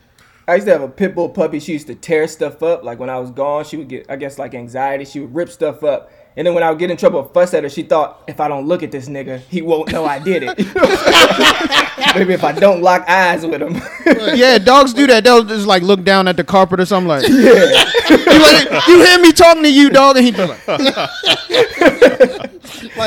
I 0.46 0.56
used 0.56 0.68
to 0.68 0.74
have 0.74 0.82
a 0.82 0.90
pit 0.90 1.16
bull 1.16 1.30
puppy. 1.30 1.60
She 1.60 1.72
used 1.72 1.88
to 1.88 1.96
tear 1.96 2.28
stuff 2.28 2.62
up. 2.62 2.84
Like 2.84 3.00
when 3.00 3.10
I 3.10 3.18
was 3.18 3.32
gone, 3.32 3.64
she 3.64 3.78
would 3.78 3.88
get, 3.88 4.06
I 4.10 4.18
guess, 4.18 4.38
like 4.38 4.54
anxiety. 4.54 5.06
She 5.06 5.22
would 5.22 5.34
rip 5.34 5.50
stuff 5.50 5.84
up. 5.84 6.12
And 6.36 6.48
then 6.48 6.56
when 6.56 6.64
I 6.64 6.70
would 6.72 6.80
get 6.80 6.90
in 6.90 6.98
trouble, 6.98 7.24
fuss 7.26 7.54
at 7.54 7.64
her, 7.64 7.70
she 7.70 7.84
thought 7.84 8.24
if 8.28 8.40
I 8.40 8.48
don't 8.48 8.68
look 8.68 8.82
at 8.82 8.92
this 8.92 9.08
nigga, 9.08 9.40
he 9.50 9.62
won't 9.62 9.92
know 9.92 10.04
I 10.04 10.18
did 10.18 10.42
it. 10.44 10.58
Maybe 12.16 12.34
if 12.34 12.44
I 12.44 12.52
don't 12.54 12.82
lock 12.82 13.08
eyes 13.08 13.46
with 13.46 13.62
him. 13.62 13.80
Yeah, 14.34 14.58
dogs 14.58 14.94
do 14.94 15.06
that. 15.08 15.24
They'll 15.24 15.44
just 15.44 15.68
like 15.68 15.84
look 15.84 16.04
down 16.04 16.28
at 16.28 16.38
the 16.38 16.44
carpet 16.44 16.80
or 16.80 16.86
something 16.86 17.08
like. 17.08 17.28
Yeah. 17.28 17.30
you, 18.10 18.42
like, 18.42 18.88
you 18.88 19.04
hear 19.04 19.20
me 19.20 19.32
talking 19.32 19.64
to 19.64 19.72
you, 19.72 19.90
dog, 19.90 20.18
and 20.18 20.26
he 20.26 20.32
be 20.32 20.40
like. 20.40 20.68
like, 20.68 20.80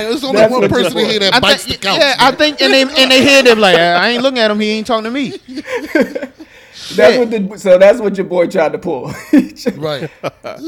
there's 0.07 0.23
only 0.23 0.37
That's 0.41 0.53
one 0.53 0.69
person 0.69 0.99
in 0.99 1.07
here 1.07 1.19
that 1.21 1.35
I 1.35 1.41
bites 1.41 1.65
think, 1.65 1.81
the 1.81 1.87
couch. 1.89 1.99
yeah, 1.99 2.15
I 2.19 2.33
think, 2.33 2.61
and 2.61 2.73
they 2.73 2.83
and 2.83 3.11
they 3.11 3.23
hear 3.23 3.43
them 3.43 3.59
like, 3.59 3.77
I 3.77 4.11
ain't 4.11 4.23
looking 4.23 4.39
at 4.39 4.51
him. 4.51 4.61
He 4.61 4.71
ain't 4.71 4.87
talking 4.87 5.05
to 5.05 5.11
me. 5.11 5.39
That's 6.95 7.19
what 7.19 7.31
the, 7.31 7.59
so 7.59 7.79
that's 7.79 8.01
what 8.01 8.17
your 8.17 8.27
boy 8.27 8.47
tried 8.47 8.73
to 8.73 8.79
pull. 8.79 9.13
right. 9.77 10.11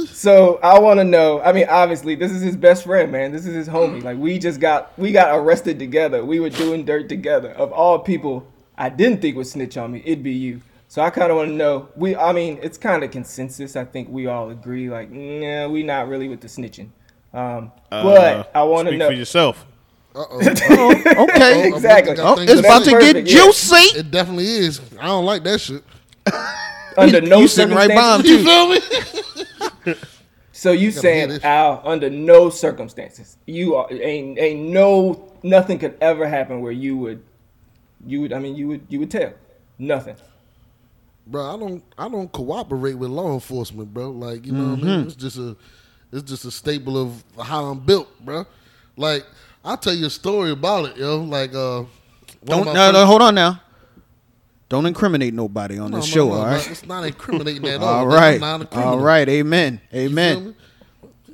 So 0.06 0.58
I 0.62 0.78
want 0.78 0.98
to 1.00 1.04
know. 1.04 1.40
I 1.40 1.52
mean, 1.52 1.66
obviously, 1.68 2.14
this 2.14 2.32
is 2.32 2.42
his 2.42 2.56
best 2.56 2.84
friend, 2.84 3.12
man. 3.12 3.32
This 3.32 3.46
is 3.46 3.54
his 3.54 3.68
homie. 3.68 4.02
Like 4.02 4.18
we 4.18 4.38
just 4.38 4.60
got 4.60 4.98
we 4.98 5.12
got 5.12 5.36
arrested 5.38 5.78
together. 5.78 6.24
We 6.24 6.40
were 6.40 6.50
doing 6.50 6.84
dirt 6.84 7.08
together. 7.08 7.50
Of 7.50 7.72
all 7.72 7.98
people, 7.98 8.46
I 8.76 8.88
didn't 8.88 9.20
think 9.20 9.36
would 9.36 9.46
snitch 9.46 9.76
on 9.76 9.92
me. 9.92 10.02
It'd 10.04 10.22
be 10.22 10.32
you. 10.32 10.62
So 10.88 11.02
I 11.02 11.10
kind 11.10 11.30
of 11.30 11.36
want 11.36 11.50
to 11.50 11.54
know. 11.54 11.88
We, 11.96 12.16
I 12.16 12.32
mean, 12.32 12.58
it's 12.62 12.78
kind 12.78 13.04
of 13.04 13.10
consensus. 13.10 13.76
I 13.76 13.84
think 13.84 14.08
we 14.08 14.26
all 14.26 14.48
agree. 14.48 14.88
Like, 14.88 15.10
nah, 15.10 15.68
we 15.68 15.82
not 15.82 16.08
really 16.08 16.28
with 16.28 16.40
the 16.40 16.48
snitching. 16.48 16.88
Um, 17.34 17.72
Uh, 17.92 18.02
but 18.02 18.50
I 18.54 18.62
want 18.62 18.88
to 18.88 18.96
know. 18.96 19.08
for 19.08 19.12
yourself. 19.12 19.66
Uh 20.14 20.24
oh. 20.30 21.24
Okay. 21.28 21.68
exactly. 21.68 22.16
Oh, 22.18 22.38
it's 22.38 22.60
about 22.60 22.82
that's 22.82 22.84
to 22.86 22.90
get 22.92 23.00
perfect, 23.00 23.28
yeah. 23.28 23.44
juicy. 23.44 23.98
It 23.98 24.10
definitely 24.10 24.46
is. 24.46 24.80
I 24.98 25.06
don't 25.06 25.26
like 25.26 25.44
that 25.44 25.60
shit. 25.60 25.84
Under 26.96 27.20
no 27.20 27.46
circumstances. 27.46 27.46
you 27.46 27.48
sitting 27.48 27.76
right 27.76 27.88
by 27.88 28.16
him 28.16 28.22
circumstances. 28.22 29.04
too. 29.54 29.84
feel 29.84 29.94
me? 29.94 30.00
So 30.58 30.72
you 30.72 30.90
hear 30.90 31.00
saying. 31.00 31.40
Al? 31.44 31.80
Under 31.84 32.10
no 32.10 32.50
circumstances, 32.50 33.36
you 33.46 33.76
are 33.76 33.86
ain't 33.92 34.40
ain't 34.40 34.70
no 34.70 35.32
nothing 35.44 35.78
could 35.78 35.96
ever 36.00 36.26
happen 36.26 36.60
where 36.62 36.72
you 36.72 36.96
would, 36.96 37.22
you 38.04 38.22
would. 38.22 38.32
I 38.32 38.40
mean, 38.40 38.56
you 38.56 38.66
would 38.66 38.86
you 38.88 38.98
would 38.98 39.10
tell 39.12 39.34
nothing. 39.78 40.16
bro. 41.28 41.54
I 41.54 41.56
don't 41.56 41.84
I 41.96 42.08
don't 42.08 42.32
cooperate 42.32 42.94
with 42.94 43.08
law 43.08 43.34
enforcement, 43.34 43.94
bro. 43.94 44.10
Like 44.10 44.46
you 44.46 44.50
know, 44.50 44.70
what 44.70 44.80
I 44.80 44.82
mean? 44.82 45.00
it's 45.06 45.14
just 45.14 45.38
a 45.38 45.56
it's 46.10 46.28
just 46.28 46.44
a 46.44 46.50
staple 46.50 47.00
of 47.00 47.22
how 47.40 47.66
I'm 47.66 47.78
built, 47.78 48.08
bro. 48.24 48.44
Like 48.96 49.24
I'll 49.64 49.76
tell 49.76 49.94
you 49.94 50.06
a 50.06 50.10
story 50.10 50.50
about 50.50 50.86
it, 50.86 50.96
yo. 50.96 51.18
Like 51.20 51.50
uh, 51.50 51.84
Don't 52.44 52.64
no, 52.66 52.90
no, 52.90 53.06
hold 53.06 53.22
on 53.22 53.36
now. 53.36 53.60
Don't 54.68 54.84
incriminate 54.84 55.32
nobody 55.32 55.78
on 55.78 55.90
No, 55.90 55.98
this 55.98 56.08
no, 56.08 56.14
show, 56.14 56.28
no, 56.28 56.34
all 56.34 56.46
right? 56.46 56.70
It's 56.70 56.84
not 56.84 57.04
incriminating 57.04 57.66
at 57.68 57.80
all. 57.80 58.00
All 58.00 58.06
right. 58.06 58.34
I'm 58.34 58.40
not 58.40 58.62
a 58.62 58.66
criminal. 58.66 58.92
All 58.94 59.00
right. 59.00 59.28
Amen. 59.28 59.80
Amen. 59.94 60.54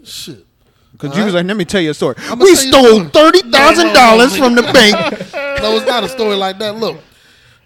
Shit. 0.04 0.46
Because 0.92 1.16
you 1.18 1.24
was 1.24 1.34
like, 1.34 1.44
let 1.46 1.56
me 1.56 1.64
tell 1.64 1.80
you 1.80 1.90
a 1.90 1.94
story. 1.94 2.14
We 2.18 2.24
tell 2.24 2.38
you 2.46 2.52
a 2.52 2.56
stole 2.56 2.84
story. 2.84 3.08
thirty 3.08 3.50
thousand 3.50 3.92
dollars 3.92 4.38
No, 4.38 4.38
no, 4.38 4.44
from 4.44 4.54
the 4.54 4.62
bank. 4.72 4.94
no, 5.62 5.76
it's 5.76 5.86
not 5.86 6.04
a 6.04 6.08
story 6.08 6.36
like 6.36 6.58
that. 6.60 6.76
Look, 6.76 6.98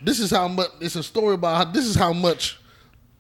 this 0.01 0.19
is 0.19 0.31
how 0.31 0.49
much. 0.49 0.71
It's 0.81 0.97
a 0.97 1.03
story 1.03 1.35
about 1.35 1.57
how 1.59 1.71
this 1.71 1.85
is 1.85 1.95
how 1.95 2.15
much 2.15 2.59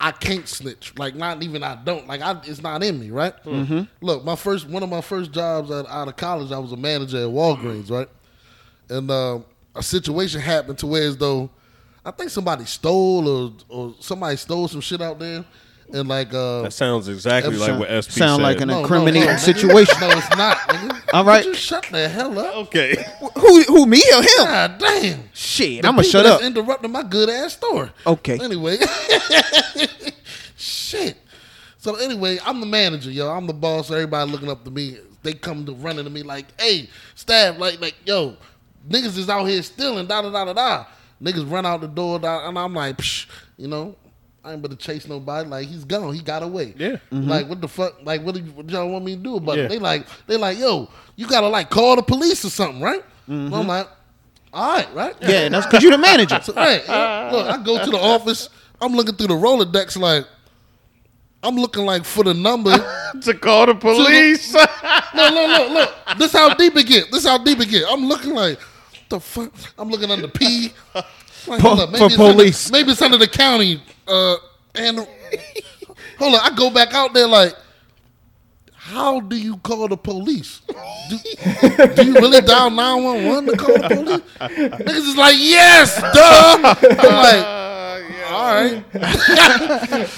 I 0.00 0.12
can't 0.12 0.48
snitch. 0.48 0.94
Like 0.96 1.14
not 1.14 1.42
even 1.42 1.62
I 1.62 1.74
don't. 1.74 2.06
Like 2.06 2.22
I, 2.22 2.40
it's 2.44 2.62
not 2.62 2.82
in 2.82 2.98
me, 2.98 3.10
right? 3.10 3.34
Mm-hmm. 3.44 3.82
Look, 4.00 4.24
my 4.24 4.34
first 4.36 4.66
one 4.66 4.82
of 4.82 4.88
my 4.88 5.02
first 5.02 5.30
jobs 5.30 5.70
out, 5.70 5.86
out 5.88 6.08
of 6.08 6.16
college, 6.16 6.52
I 6.52 6.58
was 6.58 6.72
a 6.72 6.76
manager 6.78 7.18
at 7.18 7.28
Walgreens, 7.28 7.90
right? 7.90 8.08
And 8.88 9.10
uh, 9.10 9.40
a 9.74 9.82
situation 9.82 10.40
happened 10.40 10.78
to 10.78 10.86
where 10.86 11.02
as 11.02 11.18
though 11.18 11.50
I 12.08 12.10
think 12.12 12.30
somebody 12.30 12.64
stole 12.64 13.28
or 13.28 13.52
or 13.68 13.94
somebody 14.00 14.36
stole 14.36 14.66
some 14.68 14.80
shit 14.80 15.00
out 15.02 15.18
there, 15.18 15.44
and 15.92 16.08
like 16.08 16.32
uh, 16.32 16.62
That 16.62 16.72
sounds 16.72 17.06
exactly 17.08 17.52
That 17.54 17.58
like 17.60 17.66
sound- 17.68 17.80
what 17.80 17.90
SP 18.04 18.10
sound 18.16 18.38
said. 18.40 18.42
like 18.42 18.60
an- 18.60 18.68
no, 18.68 18.74
no, 18.74 18.80
incriminating 18.80 19.28
no, 19.28 19.34
nigga. 19.34 19.38
situation. 19.38 20.00
No, 20.00 20.08
it's 20.10 20.36
not. 20.36 20.56
Nigga. 20.56 21.02
All 21.14 21.24
right. 21.24 21.44
Would 21.44 21.54
you 21.54 21.60
shut 21.60 21.86
the 21.90 22.08
hell 22.08 22.38
up. 22.38 22.54
okay. 22.66 22.96
who 23.36 23.62
who 23.64 23.86
me 23.86 24.02
or 24.14 24.22
him? 24.22 24.44
God 24.46 24.78
damn. 24.78 25.22
Shit, 25.34 25.82
The 25.82 25.88
I'm 25.88 25.94
gonna 25.96 26.04
shut 26.04 26.24
up. 26.26 26.40
Interrupting 26.42 26.92
my 26.92 27.02
good 27.02 27.28
ass 27.28 27.52
story. 27.54 27.90
Okay. 28.06 28.38
Anyway, 28.42 28.78
shit. 30.56 31.16
So 31.78 31.94
anyway, 31.96 32.38
I'm 32.44 32.60
the 32.60 32.66
manager, 32.66 33.10
yo. 33.10 33.28
I'm 33.30 33.46
the 33.46 33.52
boss. 33.54 33.90
Everybody 33.90 34.30
looking 34.30 34.50
up 34.50 34.64
to 34.64 34.70
me. 34.70 34.98
They 35.22 35.32
come 35.34 35.66
to 35.66 35.72
running 35.74 36.04
to 36.04 36.10
me 36.10 36.22
like, 36.22 36.46
"Hey, 36.60 36.88
staff, 37.14 37.58
like, 37.58 37.80
like, 37.80 37.94
yo, 38.04 38.36
niggas 38.88 39.16
is 39.18 39.28
out 39.28 39.44
here 39.44 39.62
stealing." 39.62 40.06
Da 40.06 40.22
da 40.22 40.30
da 40.30 40.44
da 40.46 40.52
da. 40.52 40.84
Niggas 41.22 41.50
run 41.50 41.66
out 41.66 41.80
the 41.80 41.88
door, 41.88 42.16
and 42.22 42.58
I'm 42.58 42.75
like, 42.75 42.96
Psh, 42.98 43.26
you 43.56 43.66
know, 43.66 43.96
I 44.44 44.52
ain't 44.52 44.62
better 44.62 44.76
chase 44.76 45.06
nobody. 45.06 45.48
Like 45.48 45.66
he's 45.68 45.84
gone. 45.84 46.14
He 46.14 46.22
got 46.22 46.42
away. 46.42 46.75
Yeah. 46.76 46.96
Mm-hmm. 47.12 47.28
Like 47.28 47.48
what 47.48 47.60
the 47.60 47.68
fuck? 47.68 48.02
Like 48.04 48.22
what, 48.22 48.34
do 48.34 48.40
you, 48.40 48.50
what 48.52 48.70
y'all 48.70 48.88
want 48.88 49.04
me 49.04 49.16
to 49.16 49.22
do 49.22 49.37
about 49.37 49.56
Yeah. 49.56 49.64
it? 49.64 49.68
They 49.68 49.78
like, 49.78 50.06
they 50.26 50.37
like, 50.37 50.58
yo, 50.58 50.88
you 51.16 51.26
gotta 51.26 51.48
like 51.48 51.70
call 51.70 51.96
the 51.96 52.02
police 52.02 52.44
or 52.44 52.50
something, 52.50 52.80
right? 52.80 53.04
And 53.26 53.54
I'm 53.54 53.66
like, 53.66 53.88
all 54.52 54.72
right, 54.72 54.94
right? 54.94 55.14
Yeah, 55.20 55.48
that's 55.50 55.66
because 55.66 55.82
you're 55.82 55.92
the 55.92 55.98
manager. 55.98 56.40
So, 56.42 56.52
right. 56.56 56.82
yeah. 56.88 57.30
Look, 57.30 57.46
I 57.46 57.62
go 57.62 57.84
to 57.84 57.90
the 57.90 57.98
office. 57.98 58.48
I'm 58.80 58.94
looking 58.94 59.16
through 59.16 59.26
the 59.26 59.34
Rolodex 59.34 59.98
like 59.98 60.25
I'm 61.42 61.56
looking 61.56 61.84
like 61.84 62.04
for 62.04 62.25
the 62.25 62.34
number. 62.34 62.72
to 63.22 63.34
call 63.34 63.66
the 63.66 63.75
police. 63.75 64.52
look, 64.54 64.70
look, 65.14 65.70
look. 65.70 66.18
This 66.18 66.32
how 66.32 66.54
deep 66.54 66.76
it 66.76 66.87
get. 66.87 67.10
This 67.10 67.26
how 67.26 67.38
deep 67.38 67.60
it 67.60 67.68
get. 67.68 67.84
I'm 67.88 68.06
looking 68.06 68.34
like 68.34 68.58
the 69.08 69.20
fuck. 69.20 69.52
I'm 69.78 69.88
looking 69.90 70.10
under 70.10 70.28
P. 70.28 70.72
Like, 71.46 71.60
Po- 71.60 71.68
hold 71.68 71.80
up, 71.80 71.90
for 71.90 72.04
it's 72.06 72.18
under- 72.18 72.32
police. 72.34 72.70
maybe 72.70 72.90
it's 72.90 73.00
under 73.00 73.16
the 73.16 73.28
county. 73.28 73.80
Uh, 74.06 74.36
and 74.74 74.98
hold 76.18 76.34
on, 76.34 76.40
I 76.42 76.50
go 76.54 76.68
back 76.70 76.92
out 76.92 77.14
there 77.14 77.28
like. 77.28 77.54
How 78.74 79.20
do 79.20 79.36
you 79.36 79.56
call 79.58 79.86
the 79.88 79.96
police? 79.96 80.62
Do, 81.10 81.18
do 81.94 82.04
you 82.06 82.14
really 82.14 82.40
dial 82.40 82.70
911 82.70 83.46
to 83.46 83.56
call 83.56 83.74
the 83.78 83.88
police? 83.88 84.20
Niggas 84.80 85.08
is 85.10 85.16
like, 85.16 85.36
yes, 85.38 85.94
duh. 86.00 86.74
I'm 86.98 87.14
like, 87.14 87.44
all 88.28 88.54
right. 88.54 88.85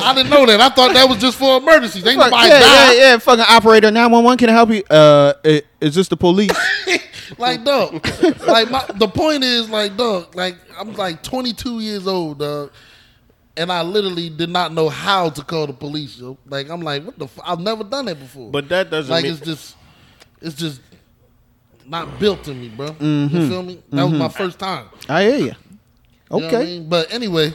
I 0.00 0.12
didn't 0.14 0.30
know 0.30 0.46
that. 0.46 0.60
I 0.60 0.68
thought 0.70 0.92
that 0.94 1.08
was 1.08 1.18
just 1.18 1.38
for 1.38 1.58
emergencies. 1.58 2.06
Ain't 2.06 2.18
Fuck, 2.18 2.30
nobody 2.30 2.48
yeah, 2.48 2.58
die. 2.60 2.92
yeah, 2.94 3.00
yeah. 3.12 3.18
Fucking 3.18 3.44
operator 3.48 3.90
911. 3.90 4.38
Can 4.38 4.48
I 4.48 4.52
help 4.52 4.70
you? 4.70 4.82
Uh, 4.90 5.34
i- 5.44 5.62
is 5.80 5.94
this 5.94 6.08
the 6.08 6.16
police? 6.16 6.50
Like, 7.38 7.64
dog. 7.64 7.92
like, 8.44 8.70
my, 8.72 8.84
the 8.96 9.06
point 9.06 9.44
is, 9.44 9.70
like, 9.70 9.96
dog, 9.96 10.34
like, 10.34 10.56
I'm 10.76 10.94
like 10.94 11.22
22 11.22 11.78
years 11.78 12.08
old, 12.08 12.40
dog. 12.40 12.72
And 13.56 13.70
I 13.70 13.82
literally 13.82 14.28
did 14.28 14.50
not 14.50 14.74
know 14.74 14.88
how 14.88 15.30
to 15.30 15.44
call 15.44 15.68
the 15.68 15.72
police, 15.72 16.18
yo. 16.18 16.36
Like, 16.46 16.68
I'm 16.68 16.80
like, 16.82 17.04
what 17.04 17.16
the 17.20 17.26
f- 17.26 17.38
I've 17.44 17.60
never 17.60 17.84
done 17.84 18.06
that 18.06 18.18
before. 18.18 18.50
But 18.50 18.68
that 18.70 18.90
doesn't 18.90 19.12
like, 19.12 19.22
mean 19.22 19.34
it's 19.34 19.42
just, 19.42 19.76
it's 20.42 20.56
just 20.56 20.80
not 21.86 22.18
built 22.18 22.48
in 22.48 22.60
me, 22.60 22.68
bro. 22.68 22.88
Mm-hmm. 22.88 23.36
You 23.36 23.48
feel 23.48 23.62
me? 23.62 23.80
That 23.90 24.02
was 24.04 24.12
my 24.12 24.28
first 24.28 24.58
time. 24.58 24.86
I 25.08 25.22
hear 25.22 25.36
you. 25.36 25.44
You 25.44 25.50
know 25.52 25.56
what 26.30 26.42
I 26.42 26.46
Okay. 26.48 26.64
mean? 26.64 26.88
But 26.88 27.12
anyway, 27.14 27.54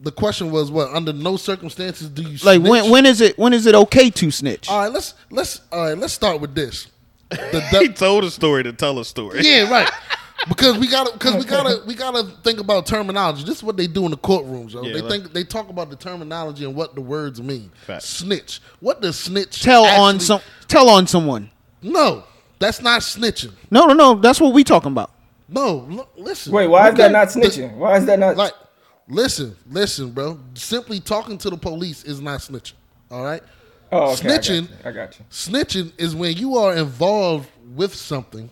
the 0.00 0.12
question 0.12 0.50
was 0.50 0.70
what? 0.70 0.92
Under 0.94 1.12
no 1.12 1.36
circumstances 1.36 2.08
do 2.08 2.22
you 2.22 2.38
Like 2.44 2.62
when 2.62 2.90
when 2.90 3.06
is 3.06 3.20
it 3.20 3.38
when 3.38 3.52
is 3.52 3.66
it 3.66 3.74
okay 3.74 4.10
to 4.10 4.30
snitch? 4.30 4.68
All 4.68 4.80
right, 4.80 4.92
let's 4.92 5.14
let's 5.30 5.60
all 5.72 5.86
right. 5.88 5.98
Let's 5.98 6.12
start 6.12 6.40
with 6.40 6.54
this. 6.54 6.88
The 7.30 7.60
he 7.80 7.88
told 7.88 8.24
a 8.24 8.30
story 8.30 8.62
to 8.64 8.72
tell 8.72 8.98
a 8.98 9.04
story. 9.04 9.40
yeah, 9.42 9.68
right. 9.70 9.90
because 10.48 10.78
we 10.78 10.86
gotta 10.86 11.12
because 11.12 11.34
we 11.42 11.48
gotta 11.48 11.82
we 11.86 11.94
gotta 11.94 12.24
think 12.44 12.60
about 12.60 12.86
terminology. 12.86 13.42
This 13.44 13.56
is 13.58 13.62
what 13.64 13.76
they 13.76 13.86
do 13.86 14.04
in 14.04 14.10
the 14.10 14.16
courtrooms, 14.18 14.74
yo. 14.74 14.82
Yeah, 14.82 14.92
they 14.92 15.00
like- 15.00 15.10
think 15.10 15.32
they 15.32 15.44
talk 15.44 15.68
about 15.70 15.90
the 15.90 15.96
terminology 15.96 16.64
and 16.64 16.74
what 16.74 16.94
the 16.94 17.00
words 17.00 17.40
mean. 17.42 17.72
Facts. 17.86 18.04
Snitch. 18.04 18.60
What 18.80 19.00
does 19.00 19.18
snitch 19.18 19.62
Tell 19.62 19.84
on 19.84 20.16
actually- 20.16 20.24
some. 20.26 20.40
Tell 20.68 20.88
on 20.90 21.06
someone. 21.06 21.50
No, 21.82 22.24
that's 22.58 22.82
not 22.82 23.00
snitching. 23.00 23.52
No, 23.70 23.86
no, 23.86 23.94
no. 23.94 24.14
That's 24.16 24.40
what 24.40 24.52
we 24.52 24.62
talking 24.62 24.92
about. 24.92 25.10
No, 25.48 25.86
look, 25.88 26.10
listen. 26.16 26.52
Wait, 26.52 26.66
why 26.66 26.88
is 26.88 26.92
Look 26.92 26.96
that 26.98 27.06
at 27.06 27.12
not 27.12 27.28
the- 27.32 27.40
snitching? 27.40 27.76
Why 27.76 27.96
is 27.96 28.06
that 28.06 28.18
not? 28.18 28.36
like, 28.36 28.52
listen, 29.08 29.56
listen, 29.70 30.10
bro. 30.10 30.38
Simply 30.54 31.00
talking 31.00 31.38
to 31.38 31.50
the 31.50 31.56
police 31.56 32.04
is 32.04 32.20
not 32.20 32.40
snitching. 32.40 32.74
All 33.10 33.22
right. 33.24 33.42
oh, 33.92 34.12
okay, 34.12 34.28
snitching. 34.28 34.68
I 34.84 34.90
got 34.92 35.18
you. 35.18 35.24
Snitching 35.30 35.92
is 35.98 36.14
when 36.14 36.36
you 36.36 36.56
are 36.56 36.74
involved 36.76 37.48
with 37.74 37.94
something, 37.94 38.50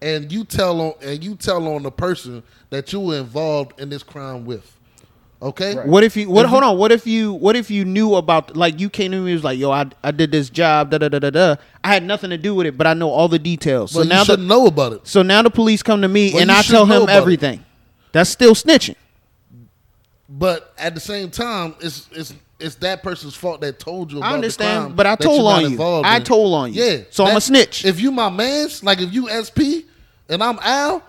and 0.00 0.30
you 0.30 0.44
tell 0.44 0.80
on 0.80 0.92
and 1.02 1.22
you 1.24 1.34
tell 1.34 1.66
on 1.68 1.82
the 1.82 1.90
person 1.90 2.42
that 2.70 2.92
you 2.92 3.00
were 3.00 3.18
involved 3.18 3.80
in 3.80 3.88
this 3.88 4.02
crime 4.02 4.44
with. 4.44 4.74
Okay. 5.40 5.76
Right. 5.76 5.86
What 5.86 6.02
if 6.02 6.16
you? 6.16 6.28
What? 6.28 6.46
Hold 6.46 6.64
on. 6.64 6.78
What 6.78 6.90
if 6.90 7.06
you? 7.06 7.32
What 7.32 7.54
if 7.54 7.70
you 7.70 7.84
knew 7.84 8.16
about? 8.16 8.56
Like 8.56 8.80
you 8.80 8.90
came 8.90 9.12
to 9.12 9.18
me 9.18 9.30
and 9.30 9.34
was 9.34 9.44
like, 9.44 9.56
"Yo, 9.58 9.70
I, 9.70 9.86
I 10.02 10.10
did 10.10 10.32
this 10.32 10.50
job. 10.50 10.90
Da 10.90 10.98
da 10.98 11.08
da 11.08 11.20
da 11.20 11.30
da. 11.30 11.56
I 11.84 11.88
had 11.94 12.02
nothing 12.02 12.30
to 12.30 12.38
do 12.38 12.56
with 12.56 12.66
it, 12.66 12.76
but 12.76 12.88
I 12.88 12.94
know 12.94 13.08
all 13.10 13.28
the 13.28 13.38
details. 13.38 13.92
So 13.92 14.00
But 14.00 14.08
now 14.08 14.20
you 14.22 14.36
the 14.36 14.36
know 14.36 14.66
about 14.66 14.94
it. 14.94 15.06
so 15.06 15.22
now 15.22 15.42
the 15.42 15.50
police 15.50 15.80
come 15.82 16.02
to 16.02 16.08
me 16.08 16.32
Well, 16.32 16.42
and 16.42 16.50
I 16.50 16.62
tell 16.62 16.86
know 16.86 16.96
him 16.96 17.02
about 17.04 17.12
it. 17.14 17.16
everything. 17.18 17.64
That's 18.10 18.30
still 18.30 18.54
snitching. 18.54 18.96
But 20.28 20.74
at 20.76 20.94
the 20.94 21.00
same 21.00 21.30
time, 21.30 21.74
it's 21.80 22.08
it's 22.12 22.34
it's 22.60 22.74
that 22.76 23.02
person's 23.02 23.34
fault 23.34 23.60
that 23.62 23.78
told 23.78 24.12
you. 24.12 24.18
About 24.18 24.32
I 24.32 24.34
understand, 24.34 24.96
but 24.96 25.06
I 25.06 25.16
told 25.16 25.46
on 25.46 25.70
you. 25.70 25.82
I 25.82 26.16
in. 26.16 26.24
told 26.24 26.54
on 26.54 26.72
you. 26.72 26.82
Yeah. 26.82 26.98
So 27.10 27.24
I'm 27.24 27.36
a 27.36 27.40
snitch. 27.40 27.84
If 27.84 28.00
you 28.00 28.10
my 28.10 28.28
man's, 28.28 28.82
like 28.84 29.00
if 29.00 29.12
you 29.12 29.28
SP 29.30 29.88
and 30.28 30.42
I'm 30.42 30.58
Al, 30.60 31.02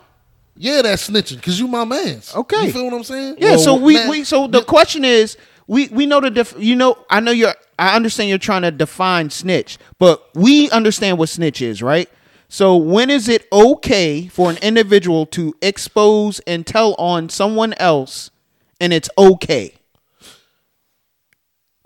yeah, 0.56 0.82
that's 0.82 1.10
snitching 1.10 1.38
because 1.38 1.60
you 1.60 1.68
my 1.68 1.86
man's. 1.86 2.34
Okay. 2.34 2.68
You 2.68 2.72
feel 2.72 2.86
what 2.86 2.94
I'm 2.94 3.04
saying? 3.04 3.36
Yeah. 3.40 3.52
Well, 3.52 3.60
so 3.60 3.76
we, 3.76 3.96
man, 3.96 4.10
we 4.10 4.24
so 4.24 4.48
the 4.48 4.62
question 4.62 5.04
is 5.04 5.38
we 5.68 5.88
we 5.90 6.06
know 6.06 6.22
the 6.22 6.30
diff, 6.30 6.54
you 6.58 6.76
know 6.76 6.98
I 7.10 7.20
know 7.20 7.32
you're 7.32 7.56
I 7.78 7.96
understand 7.96 8.30
you're 8.30 8.38
trying 8.38 8.62
to 8.62 8.72
define 8.72 9.30
snitch, 9.30 9.78
but 9.98 10.24
we 10.34 10.70
understand 10.72 11.18
what 11.18 11.30
snitch 11.30 11.62
is, 11.62 11.82
right? 11.82 12.10
So 12.48 12.76
when 12.78 13.10
is 13.10 13.30
it 13.30 13.48
okay 13.52 14.28
for 14.28 14.50
an 14.50 14.58
individual 14.58 15.26
to 15.28 15.56
expose 15.62 16.40
and 16.42 16.66
tell 16.66 16.96
on 16.96 17.30
someone 17.30 17.74
else, 17.74 18.32
and 18.80 18.94
it's 18.94 19.10
okay? 19.18 19.74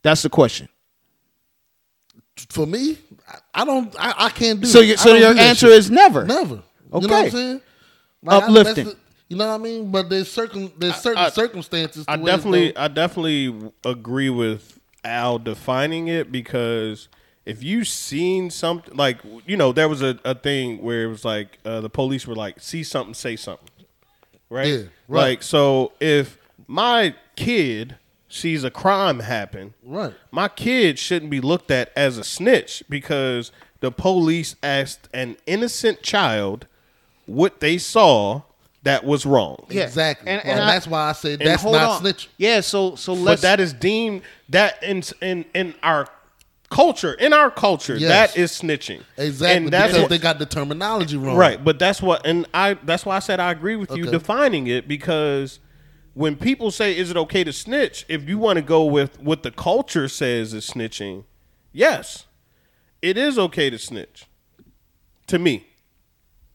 That's 0.02 0.22
the 0.22 0.30
question. 0.30 0.68
for 2.50 2.66
me, 2.66 2.98
I, 3.28 3.62
I 3.62 3.66
don't. 3.66 3.96
I, 3.98 4.14
I 4.26 4.30
can't 4.30 4.60
do. 4.62 4.68
So 4.68 4.80
that. 4.80 4.86
your 4.86 4.98
so 4.98 5.16
your 5.16 5.30
answer 5.38 5.68
shit. 5.68 5.78
is 5.78 5.92
never. 5.92 6.26
never. 6.26 6.56
You 6.56 6.60
know 6.60 6.64
what 6.92 7.04
Okay. 7.06 7.26
I'm 7.26 7.32
saying? 7.32 7.62
I- 8.28 8.38
Uplifting. 8.38 8.86
that's 8.86 8.96
the- 8.96 9.04
you 9.30 9.38
know 9.38 9.48
what 9.48 9.56
I 9.56 9.58
mean? 9.64 9.90
But 9.90 10.10
there's 10.10 10.30
certain 10.32 10.72
there's 10.78 10.96
certain 10.98 11.24
I- 11.24 11.30
circumstances. 11.30 12.06
To 12.06 12.12
I 12.12 12.18
definitely, 12.18 12.76
I 12.78 12.88
definitely 12.88 13.72
agree 13.84 14.30
with 14.30 14.80
Al 15.04 15.40
defining 15.40 16.08
it 16.08 16.32
because 16.32 17.08
if 17.46 17.64
you've 17.64 17.88
seen 17.88 18.50
something 18.52 18.96
like 18.96 19.20
you 19.48 19.58
know 19.58 19.72
there 19.72 19.90
was 19.90 20.02
a, 20.04 20.20
a 20.24 20.36
thing 20.36 20.82
where 20.84 21.06
it 21.06 21.08
was 21.08 21.26
like 21.26 21.58
uh, 21.66 21.82
the 21.82 21.90
police 21.90 22.28
were 22.28 22.36
like 22.36 22.60
see 22.60 22.84
something 22.84 23.14
say 23.16 23.36
something, 23.36 23.70
right? 24.50 24.68
Yeah, 24.68 24.78
right. 25.08 25.22
Like 25.30 25.44
so 25.44 25.94
if 26.00 26.38
my 26.74 27.13
kid 27.36 27.98
sees 28.27 28.63
a 28.63 28.72
crime 28.72 29.20
happen, 29.20 29.75
Right. 29.84 30.13
My 30.32 30.48
kid 30.48 30.98
shouldn't 30.98 31.30
be 31.30 31.39
looked 31.39 31.70
at 31.70 31.92
as 31.96 32.18
a 32.18 32.24
snitch 32.24 32.82
because 32.89 33.51
the 33.80 33.92
police 33.92 34.56
asked 34.63 35.08
an 35.13 35.38
innocent 35.46 36.01
child 36.01 36.65
what 37.27 37.60
they 37.60 37.77
saw 37.77 38.41
that 38.82 39.04
was 39.06 39.24
wrong. 39.26 39.65
Yeah. 39.69 39.84
exactly, 39.84 40.30
And- 40.32 40.41
and, 40.41 40.50
and 40.50 40.62
I- 40.62 40.74
that's 40.74 40.88
why 40.88 41.10
I 41.10 41.12
said 41.12 41.39
that's 41.39 41.63
not 41.63 41.76
on. 41.76 42.02
snitching. 42.04 42.28
Yeah. 42.38 42.62
So 42.62 42.95
so 42.95 43.13
let's. 43.13 43.41
But 43.41 43.48
that 43.48 43.60
is 43.60 43.71
deemed 43.71 44.24
that 44.50 44.82
in 44.84 45.04
in 45.21 45.45
in 45.54 45.76
our 45.84 46.08
culture 46.71 47.13
in 47.13 47.34
our 47.34 47.52
culture 47.52 47.95
Yes. 47.95 48.10
that 48.34 48.38
is 48.39 48.52
snitching 48.52 49.02
Exactly, 49.15 49.58
and 49.58 49.71
that's 49.71 49.89
because 49.91 50.02
what, 50.02 50.10
they 50.10 50.17
got 50.17 50.39
the 50.39 50.48
terminology 50.48 51.17
wrong. 51.17 51.36
right 51.38 51.63
but 51.63 51.78
that's 51.78 52.02
what 52.02 52.26
and 52.26 52.48
i 52.52 52.74
that's 52.84 53.06
why 53.06 53.15
i 53.15 53.19
said 53.19 53.39
i 53.39 53.52
agree 53.52 53.76
with 53.76 53.91
you 53.95 54.06
defining 54.10 54.65
it 54.65 54.88
because 54.88 55.60
when 56.13 56.36
people 56.36 56.69
say 56.71 56.95
is 56.97 57.10
it 57.10 57.17
okay 57.17 57.43
to 57.43 57.52
snitch 57.54 58.06
if 58.08 58.28
you 58.30 58.38
want 58.38 58.58
to 58.58 58.62
go 58.62 58.86
with 58.86 59.19
what 59.19 59.43
the 59.43 59.52
culture 59.52 60.08
says 60.08 60.54
is 60.54 60.69
snitching 60.69 61.23
yes 61.71 62.26
it 63.02 63.17
is 63.17 63.38
okay 63.39 63.69
to 63.69 63.78
snitch 63.78 64.26
to 65.28 65.39
me 65.39 65.65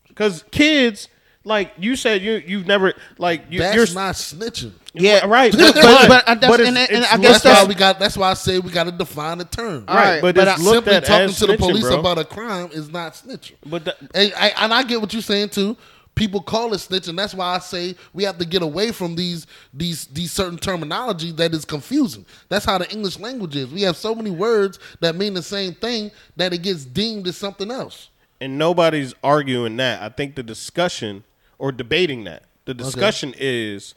because 0.07 0.45
kids 0.51 1.09
like 1.45 1.73
you 1.79 1.97
said 1.97 2.21
you 2.21 2.43
you've 2.47 2.67
never 2.67 2.93
like 3.17 3.43
you, 3.49 3.61
That's 3.61 3.75
you're 3.75 3.95
not 3.95 4.15
snitching. 4.17 4.73
yeah. 4.93 5.25
right 5.25 5.51
But, 5.57 5.75
but, 5.75 6.09
but, 6.09 6.25
that's, 6.27 6.47
but 6.47 6.61
it's- 6.61 6.69
and 6.69 6.77
it's 6.77 7.13
I 7.13 7.17
guess 7.17 7.43
That's 7.43 7.45
that's 7.45 7.63
why 7.63 7.69
we 7.69 7.75
got. 7.75 7.99
That's 7.99 8.17
why 8.19 8.31
I 8.31 8.35
say 8.35 8.59
we 8.59 8.71
got 8.71 8.85
to 8.85 8.93
define 8.93 9.39
the 9.39 9.45
term. 9.47 9.85
All 9.89 9.95
right, 9.97 10.15
right, 10.15 10.21
but, 10.23 10.35
but 10.35 10.49
it's 10.49 10.61
I- 10.61 10.65
Simply 10.73 11.01
talking 11.01 11.35
to 11.35 11.47
the 11.47 11.57
police 11.57 11.85
bro. 11.85 12.01
about 12.01 12.19
a 12.19 12.25
crime 12.25 12.69
is 12.73 12.91
not 12.91 13.15
snitching. 13.15 13.55
but 13.65 13.85
that, 13.87 13.97
And 14.15 14.33
I, 14.37 14.49
and 14.59 14.75
I 14.75 14.83
get 14.83 15.01
what 15.01 15.13
you're 15.15 15.23
saying 15.23 15.49
too. 15.51 15.77
People 16.19 16.43
call 16.43 16.75
it 16.75 16.79
snitching. 16.79 17.17
That's 17.17 17.33
why 17.33 17.55
I 17.55 17.59
say 17.61 17.95
we 18.13 18.25
have 18.25 18.39
to 18.39 18.45
get 18.45 18.61
away 18.63 18.91
from 18.93 19.15
these 19.15 19.47
these 19.73 20.07
these 20.07 20.33
certain 20.33 20.59
terminology 20.59 21.31
that 21.33 21.55
is 21.55 21.65
confusing. 21.65 22.27
That's 22.49 22.65
how 22.65 22.77
the 22.79 22.91
English 22.91 23.19
language 23.21 23.55
is. 23.55 23.69
We 23.69 23.83
have 23.83 23.97
so 23.97 24.15
many 24.15 24.31
words 24.31 24.79
that 25.01 25.15
mean 25.15 25.35
the 25.35 25.43
same 25.43 25.75
thing 25.75 26.11
that 26.37 26.53
it 26.53 26.63
gets 26.63 26.85
deemed 26.85 27.27
as 27.29 27.37
something 27.37 27.71
else. 27.71 28.09
and 28.41 28.59
nobody's 28.59 29.15
arguing 29.23 29.77
that. 29.79 30.03
I 30.03 30.09
think 30.09 30.35
the 30.35 30.43
discussion 30.43 31.25
or 31.59 31.73
debating 31.73 32.25
that 32.25 32.43
the 32.67 32.75
discussion 32.75 33.35
is 33.39 33.95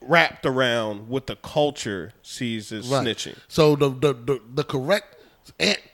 wrapped 0.00 0.46
around 0.46 1.08
what 1.08 1.26
the 1.26 1.36
culture 1.36 2.12
sees 2.22 2.70
as 2.72 2.86
snitching. 2.88 3.36
So 3.48 3.74
the, 3.76 3.90
the 3.90 4.12
the 4.12 4.40
the 4.54 4.64
correct 4.64 5.16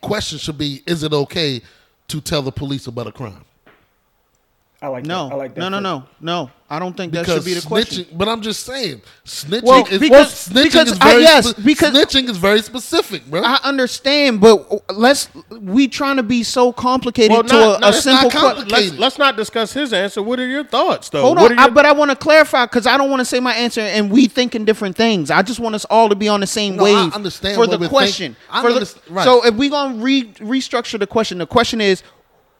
question 0.00 0.38
should 0.38 0.58
be: 0.58 0.82
Is 0.86 1.02
it 1.02 1.12
okay 1.12 1.62
to 2.08 2.20
tell 2.20 2.42
the 2.42 2.52
police 2.52 2.86
about 2.86 3.06
a 3.06 3.12
crime? 3.12 3.44
I 4.84 4.88
like 4.88 5.06
no, 5.06 5.28
that. 5.28 5.34
I 5.34 5.38
like 5.38 5.54
that. 5.54 5.60
no, 5.70 5.80
no, 5.80 6.00
phrase. 6.00 6.08
no, 6.20 6.42
no. 6.44 6.50
I 6.68 6.78
don't 6.78 6.94
think 6.94 7.12
that 7.14 7.24
should 7.24 7.44
be 7.44 7.54
the 7.54 7.62
question. 7.66 8.04
snitching, 8.04 8.18
but 8.18 8.28
I'm 8.28 8.42
just 8.42 8.66
saying, 8.66 9.00
snitching 9.24 9.62
Well, 9.62 9.86
is 9.86 9.98
because- 9.98 10.48
snitching 10.48 10.62
because 10.64 10.92
is 10.92 10.98
I- 11.00 11.10
very 11.10 11.22
yes, 11.22 11.48
spe- 11.50 11.64
because- 11.64 11.94
snitching 11.94 12.28
is 12.28 12.36
very 12.36 12.60
specific, 12.60 13.24
bro. 13.30 13.42
I 13.42 13.58
understand, 13.62 14.42
but 14.42 14.82
let's 14.94 15.28
we 15.50 15.88
trying 15.88 16.16
to 16.16 16.22
be 16.22 16.42
so 16.42 16.70
complicated 16.72 17.30
Well, 17.30 17.42
to 17.44 17.54
not- 17.54 17.76
a, 17.78 17.80
no, 17.80 17.88
a 17.88 17.92
simple 17.94 18.28
not 18.30 18.56
question. 18.56 18.68
Let's 18.68 18.92
let's 18.98 19.18
not 19.18 19.36
discuss 19.38 19.72
his 19.72 19.92
answer. 19.94 20.22
What 20.22 20.38
are 20.38 20.46
your 20.46 20.64
thoughts, 20.64 21.08
though? 21.08 21.22
Hold 21.22 21.38
What 21.38 21.52
on, 21.52 21.58
are 21.58 21.62
I, 21.62 21.68
but 21.70 21.86
I 21.86 21.92
want 21.92 22.10
to 22.10 22.16
clarify 22.16 22.66
because 22.66 22.86
I 22.86 22.98
don't 22.98 23.08
want 23.08 23.20
to 23.20 23.24
say 23.24 23.40
my 23.40 23.54
answer 23.54 23.80
and 23.80 24.10
we 24.10 24.26
thinking 24.26 24.66
different 24.66 24.96
things. 24.96 25.30
I 25.30 25.40
just 25.40 25.60
want 25.60 25.74
us 25.74 25.86
all 25.86 26.10
to 26.10 26.14
be 26.14 26.28
on 26.28 26.40
the 26.40 26.46
same 26.46 26.76
No, 26.76 26.84
I 26.84 27.04
wave 27.04 27.14
understand 27.14 27.54
for 27.56 27.66
the 27.66 27.88
question. 27.88 28.34
think- 28.34 28.54
I 28.54 28.60
For 28.60 28.72
the- 28.72 28.94
right. 29.08 29.24
So 29.24 29.46
if 29.46 29.54
we 29.54 29.70
gonna 29.70 29.94
re- 30.02 30.24
restructure 30.40 30.98
the 30.98 31.06
question, 31.06 31.38
the 31.38 31.46
question 31.46 31.80
is, 31.80 32.02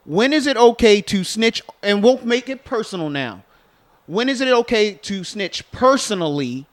when 0.05 0.33
is 0.33 0.47
it 0.47 0.57
okay 0.57 1.01
to 1.03 1.25
snitch? 1.25 1.63
And 1.83 2.03
we'll 2.03 2.25
make 2.25 2.49
it 2.49 2.65
personal 2.65 3.11
now. 3.11 3.45
When 4.07 4.29
is 4.29 4.41
it 4.41 4.49
okay 4.49 4.95
to 4.95 5.25
snitch 5.25 5.71
personally 5.73 6.67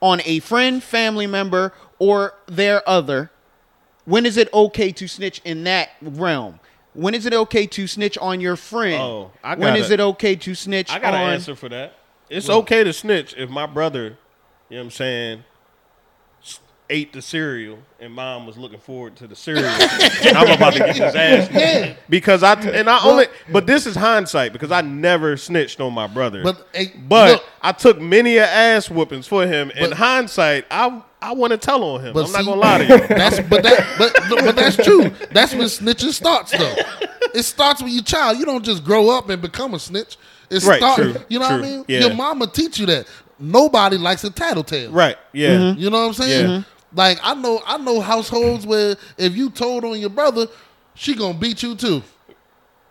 on 0.00 0.20
a 0.24 0.40
friend, 0.40 0.82
family 0.82 1.26
member, 1.26 1.72
or 1.98 2.34
their 2.46 2.88
other? 2.88 3.30
When 4.04 4.26
is 4.26 4.36
it 4.36 4.52
okay 4.52 4.90
to 4.92 5.06
snitch 5.06 5.40
in 5.44 5.64
that 5.64 5.90
realm? 6.02 6.58
When 6.94 7.14
is 7.14 7.24
it 7.26 7.32
okay 7.32 7.66
to 7.68 7.86
snitch 7.86 8.18
on 8.18 8.40
your 8.40 8.56
friend? 8.56 9.00
Oh, 9.00 9.30
I 9.44 9.54
got 9.54 9.78
is 9.78 9.90
it. 9.90 10.00
okay 10.00 10.34
to 10.36 10.54
snitch 10.56 10.90
I 10.90 10.98
got 10.98 11.14
on? 11.14 11.20
an 11.20 11.34
answer 11.34 11.54
for 11.54 11.68
that. 11.68 11.94
It's 12.28 12.48
okay 12.48 12.82
to 12.84 12.92
snitch 12.92 13.34
if 13.36 13.48
my 13.50 13.66
brother, 13.66 14.18
you 14.68 14.76
know 14.76 14.78
what 14.78 14.84
I'm 14.84 14.90
saying, 14.90 15.44
ate 16.90 17.12
the 17.12 17.22
cereal 17.22 17.78
and 18.00 18.12
mom 18.12 18.46
was 18.46 18.58
looking 18.58 18.80
forward 18.80 19.16
to 19.16 19.26
the 19.26 19.36
cereal. 19.36 19.64
I'm 19.70 20.50
about 20.50 20.72
to 20.74 20.78
get 20.80 20.96
his 20.96 21.14
ass. 21.14 21.96
Because 22.08 22.42
I 22.42 22.54
and 22.60 22.90
I 22.90 23.02
only 23.04 23.26
but 23.50 23.66
this 23.66 23.86
is 23.86 23.94
hindsight 23.96 24.52
because 24.52 24.70
I 24.72 24.80
never 24.82 25.36
snitched 25.36 25.80
on 25.80 25.92
my 25.94 26.06
brother. 26.06 26.42
But, 26.42 26.66
hey, 26.74 26.92
but 27.08 27.32
look. 27.32 27.44
I 27.62 27.72
took 27.72 28.00
many 28.00 28.36
a 28.36 28.46
ass 28.46 28.90
whoopings 28.90 29.26
for 29.26 29.46
him. 29.46 29.70
In 29.70 29.92
hindsight, 29.92 30.66
I 30.70 31.00
I 31.22 31.32
want 31.32 31.52
to 31.52 31.58
tell 31.58 31.82
on 31.84 32.00
him. 32.00 32.16
I'm 32.16 32.32
not 32.32 32.44
gonna 32.44 32.60
lie 32.60 32.78
to 32.78 32.84
you. 32.88 33.06
That's 33.08 33.40
but 33.48 33.62
that 33.62 33.94
but 33.96 34.12
but 34.44 34.56
that's 34.56 34.76
true. 34.76 35.10
That's 35.32 35.52
when 35.52 35.68
snitching 35.68 36.12
starts 36.12 36.52
though. 36.52 36.74
It 37.32 37.44
starts 37.44 37.80
with 37.80 37.92
your 37.92 38.02
child. 38.02 38.38
You 38.38 38.44
don't 38.44 38.64
just 38.64 38.82
grow 38.82 39.08
up 39.10 39.28
and 39.28 39.40
become 39.40 39.72
a 39.74 39.78
snitch. 39.78 40.16
It 40.50 40.64
Right, 40.64 40.78
start, 40.78 40.96
true, 40.96 41.14
you 41.28 41.38
know 41.38 41.44
what 41.48 41.60
I 41.60 41.62
mean? 41.62 41.84
yeah. 41.86 42.00
Your 42.00 42.14
mama 42.14 42.48
teach 42.48 42.80
you 42.80 42.86
that. 42.86 43.06
Nobody 43.38 43.96
likes 43.98 44.24
a 44.24 44.30
tattletale. 44.30 44.90
Right. 44.90 45.16
Yeah. 45.32 45.50
Mm-hmm. 45.50 45.80
You 45.80 45.90
know 45.90 46.00
what 46.00 46.06
I'm 46.08 46.12
saying? 46.14 46.50
Yeah. 46.50 46.62
Like 46.94 47.18
I 47.22 47.34
know 47.34 47.60
I 47.66 47.78
know 47.78 48.00
households 48.00 48.66
where 48.66 48.96
if 49.16 49.36
you 49.36 49.50
told 49.50 49.84
on 49.84 49.98
your 50.00 50.10
brother, 50.10 50.46
she 50.94 51.14
gonna 51.14 51.38
beat 51.38 51.62
you 51.62 51.74
too. 51.76 52.02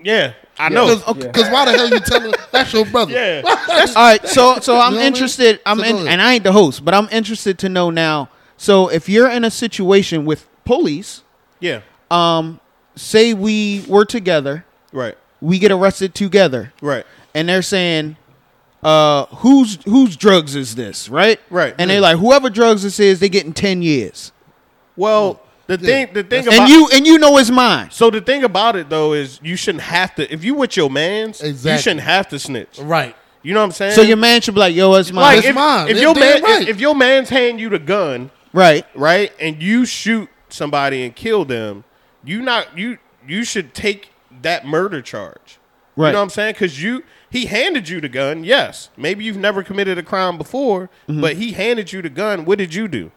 Yeah. 0.01 0.33
I 0.57 0.69
know. 0.69 0.95
Because 1.13 1.49
why 1.49 1.65
the 1.65 1.71
hell 1.77 1.89
you 1.89 1.99
telling 1.99 2.33
that's 2.51 2.71
your 2.73 2.85
brother? 2.85 3.11
Yeah. 3.11 3.41
All 3.45 3.93
right, 3.95 4.25
so 4.27 4.59
so 4.59 4.73
I'm 4.79 4.79
know 4.79 4.79
what 4.79 4.83
I 4.85 4.89
mean? 4.91 5.01
interested. 5.01 5.59
I'm 5.65 5.79
So 5.79 5.83
in, 5.85 6.07
and 6.07 6.21
I 6.21 6.33
ain't 6.35 6.43
the 6.43 6.51
host, 6.51 6.83
but 6.85 6.93
I'm 6.93 7.07
interested 7.11 7.57
to 7.59 7.69
know 7.69 7.89
now. 7.89 8.29
So 8.57 8.89
if 8.89 9.07
you're 9.09 9.29
in 9.29 9.43
a 9.45 9.51
situation 9.51 10.25
with 10.25 10.47
police, 10.65 11.23
Yeah. 11.61 11.81
um, 12.11 12.59
say 12.95 13.33
we 13.33 13.85
were 13.87 14.03
together, 14.05 14.65
Right. 14.91 15.17
we 15.41 15.59
get 15.59 15.71
arrested 15.71 16.13
together, 16.13 16.73
Right. 16.81 17.05
and 17.33 17.47
they're 17.47 17.61
saying, 17.61 18.17
uh, 18.83 19.25
whose 19.27 19.77
whose 19.85 20.15
drugs 20.15 20.55
is 20.55 20.75
this, 20.75 21.09
right? 21.09 21.39
Right. 21.49 21.75
And 21.77 21.89
they're 21.89 22.01
like, 22.01 22.17
whoever 22.17 22.49
drugs 22.49 22.83
this 22.83 22.99
is, 22.99 23.19
they 23.19 23.29
getting 23.29 23.53
ten 23.53 23.81
years, 23.81 24.31
Well, 24.95 25.41
the 25.67 25.77
thing, 25.77 26.09
the 26.13 26.23
thing 26.23 26.47
about 26.47 26.59
and 26.61 26.69
you 26.69 26.89
and 26.93 27.05
you 27.05 27.17
know 27.19 27.37
it's 27.37 27.51
mine. 27.51 27.91
So 27.91 28.09
the 28.09 28.21
thing 28.21 28.43
about 28.43 28.75
it 28.75 28.89
though 28.89 29.13
is 29.13 29.39
you 29.43 29.55
shouldn't 29.55 29.83
have 29.83 30.15
to. 30.15 30.31
If 30.33 30.43
you 30.43 30.55
with 30.55 30.75
your 30.77 30.89
man's, 30.89 31.41
Exactly. 31.41 31.71
you 31.73 31.77
shouldn't 31.79 32.01
have 32.01 32.27
to 32.29 32.39
snitch. 32.39 32.79
Right. 32.79 33.15
You 33.43 33.53
know 33.53 33.61
what 33.61 33.65
I'm 33.67 33.71
saying? 33.71 33.93
So 33.93 34.01
your 34.01 34.17
man 34.17 34.41
should 34.41 34.53
be 34.55 34.59
like, 34.59 34.75
yo, 34.75 34.93
it's 34.95 35.11
mine. 35.13 35.23
like 35.23 35.37
It's 35.39 35.47
if, 35.47 35.55
mine. 35.55 35.87
if 35.87 35.93
They're 35.95 36.03
your 36.03 36.15
man, 36.15 36.41
damn 36.41 36.43
right. 36.43 36.61
if, 36.63 36.69
if 36.69 36.79
your 36.81 36.95
man's 36.95 37.29
hand 37.29 37.59
you 37.59 37.69
the 37.69 37.79
gun, 37.79 38.31
right. 38.51 38.85
right, 38.95 39.31
and 39.39 39.61
you 39.61 39.85
shoot 39.85 40.27
somebody 40.49 41.03
and 41.05 41.15
kill 41.15 41.45
them, 41.45 41.83
you 42.25 42.41
not 42.41 42.77
you 42.77 42.97
you 43.27 43.43
should 43.45 43.73
take 43.73 44.09
that 44.41 44.65
murder 44.65 45.01
charge. 45.01 45.57
Right. 45.95 46.07
You 46.07 46.13
know 46.13 46.19
what 46.19 46.23
I'm 46.23 46.29
saying? 46.29 46.53
Because 46.53 46.81
you 46.81 47.03
he 47.31 47.45
handed 47.45 47.87
you 47.89 48.01
the 48.01 48.09
gun. 48.09 48.43
Yes, 48.43 48.89
maybe 48.97 49.23
you've 49.23 49.37
never 49.37 49.63
committed 49.63 49.97
a 49.97 50.03
crime 50.03 50.37
before, 50.37 50.89
Mm-hmm. 51.07 51.21
but 51.21 51.35
he 51.37 51.51
handed 51.53 51.91
you 51.93 52.01
the 52.01 52.09
gun. 52.09 52.45
What 52.45 52.57
did 52.57 52.73
you 52.73 52.87
do? 52.87 53.11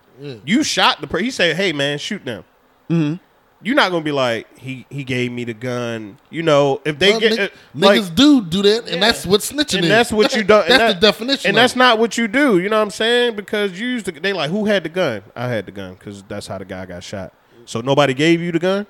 You 0.44 0.62
shot 0.62 1.00
the 1.00 1.06
person. 1.06 1.24
He 1.24 1.30
said, 1.30 1.56
"Hey 1.56 1.72
man, 1.72 1.98
shoot 1.98 2.24
them." 2.24 2.44
Mm-hmm. 2.88 3.16
You're 3.64 3.76
not 3.76 3.90
gonna 3.92 4.04
be 4.04 4.12
like 4.12 4.58
he 4.58 4.86
he 4.90 5.04
gave 5.04 5.30
me 5.32 5.44
the 5.44 5.54
gun. 5.54 6.18
You 6.30 6.42
know 6.42 6.80
if 6.84 6.98
they 6.98 7.10
Well, 7.12 7.20
get 7.20 7.38
uh, 7.38 7.48
like, 7.74 8.00
niggas 8.00 8.14
do 8.14 8.42
do 8.42 8.62
that, 8.62 8.88
and 8.88 9.02
that's 9.02 9.24
what 9.24 9.40
snitching 9.40 9.76
and 9.76 9.84
is. 9.84 9.88
that's 9.90 10.12
what 10.12 10.34
you 10.34 10.42
do. 10.42 10.48
that's 10.68 10.70
and 10.70 10.96
the 10.96 11.00
definition. 11.00 11.48
And 11.50 11.56
that's 11.56 11.74
it. 11.74 11.78
not 11.78 11.98
what 11.98 12.18
you 12.18 12.26
do. 12.28 12.58
You 12.58 12.68
know 12.68 12.76
what 12.78 12.82
I'm 12.82 12.90
saying? 12.90 13.36
Because 13.36 13.78
you 13.80 13.86
used 13.88 14.06
to, 14.06 14.12
they 14.12 14.32
like 14.32 14.50
who 14.50 14.64
had 14.66 14.82
the 14.82 14.88
gun? 14.88 15.22
I 15.36 15.46
had 15.48 15.66
the 15.66 15.72
gun 15.72 15.94
because 15.94 16.22
that's 16.24 16.46
how 16.48 16.58
the 16.58 16.64
guy 16.64 16.86
got 16.86 17.02
shot. 17.04 17.32
So 17.64 17.80
nobody 17.80 18.14
gave 18.14 18.40
you 18.40 18.50
the 18.52 18.58
gun 18.58 18.86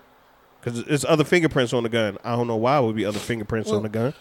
because 0.61 0.79
it's 0.81 1.05
other 1.07 1.25
fingerprints 1.25 1.73
on 1.75 1.83
the 1.83 1.89
gun. 1.91 2.17
I 2.25 2.35
don't 2.35 2.47
know 2.47 2.57
why 2.57 2.79
it 2.79 2.83
would 2.83 2.97
be 2.97 3.05
other 3.05 3.19
fingerprints 3.19 3.71
on 3.71 3.83
the 3.83 3.89
gun. 3.91 4.15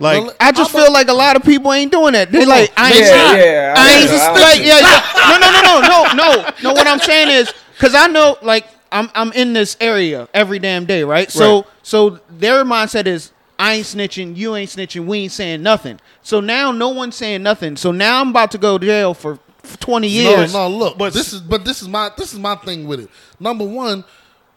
Like 0.00 0.22
Well, 0.24 0.34
I 0.40 0.52
just 0.52 0.70
How 0.72 0.84
feel 0.84 0.92
like 0.92 1.08
a 1.08 1.12
lot 1.14 1.36
of 1.36 1.42
people 1.42 1.72
ain't 1.72 1.90
doing 1.90 2.12
that. 2.12 2.30
They 2.30 2.44
like, 2.46 2.72
I 2.76 2.90
ain't, 2.90 2.98
Yeah, 3.00 3.30
snitch- 3.30 3.44
yeah, 3.44 3.74
I 3.76 3.80
I 3.80 3.98
ain't 3.98 4.10
know, 4.10 4.18
I 4.18 4.34
know. 4.34 4.40
like, 4.40 4.58
yeah, 4.58 4.78
yeah. 4.80 5.28
No, 5.28 5.38
no, 5.38 5.50
no, 5.50 5.62
no, 5.62 6.14
no, 6.14 6.42
no, 6.42 6.50
no. 6.62 6.72
What 6.72 6.86
I'm 6.86 7.00
saying 7.00 7.28
is, 7.30 7.52
because 7.74 7.94
I 7.94 8.06
know, 8.06 8.36
like, 8.42 8.66
I'm 8.92 9.10
I'm 9.14 9.32
in 9.32 9.52
this 9.52 9.76
area 9.80 10.28
every 10.32 10.58
damn 10.60 10.86
day, 10.86 11.04
right? 11.04 11.30
So 11.30 11.56
Right. 11.56 11.66
so 11.82 12.20
their 12.30 12.64
mindset 12.64 13.06
is, 13.06 13.32
I 13.58 13.74
ain't 13.74 13.86
snitching, 13.86 14.36
you 14.36 14.54
ain't 14.56 14.70
snitching, 14.70 15.04
we 15.04 15.18
ain't 15.18 15.32
saying 15.32 15.62
nothing. 15.62 16.00
So 16.22 16.40
now 16.40 16.70
no 16.72 16.88
one's 16.90 17.16
saying 17.16 17.42
nothing. 17.42 17.76
So 17.76 17.90
now 17.92 18.20
I'm 18.20 18.28
about 18.30 18.50
to 18.52 18.58
go 18.58 18.78
to 18.78 18.86
jail 18.86 19.14
for, 19.14 19.38
for 19.62 19.76
20 19.78 20.06
years. 20.08 20.52
No, 20.54 20.68
no, 20.68 20.74
look. 20.76 20.92
But- 20.96 21.06
But 21.06 21.14
this 21.14 21.32
is 21.32 21.40
but 21.40 21.64
this 21.64 21.82
is 21.82 21.88
my 21.88 22.10
this 22.16 22.32
is 22.32 22.38
my 22.38 22.54
thing 22.54 22.86
with 22.86 23.00
it. 23.00 23.10
Number 23.40 23.64
one, 23.64 24.04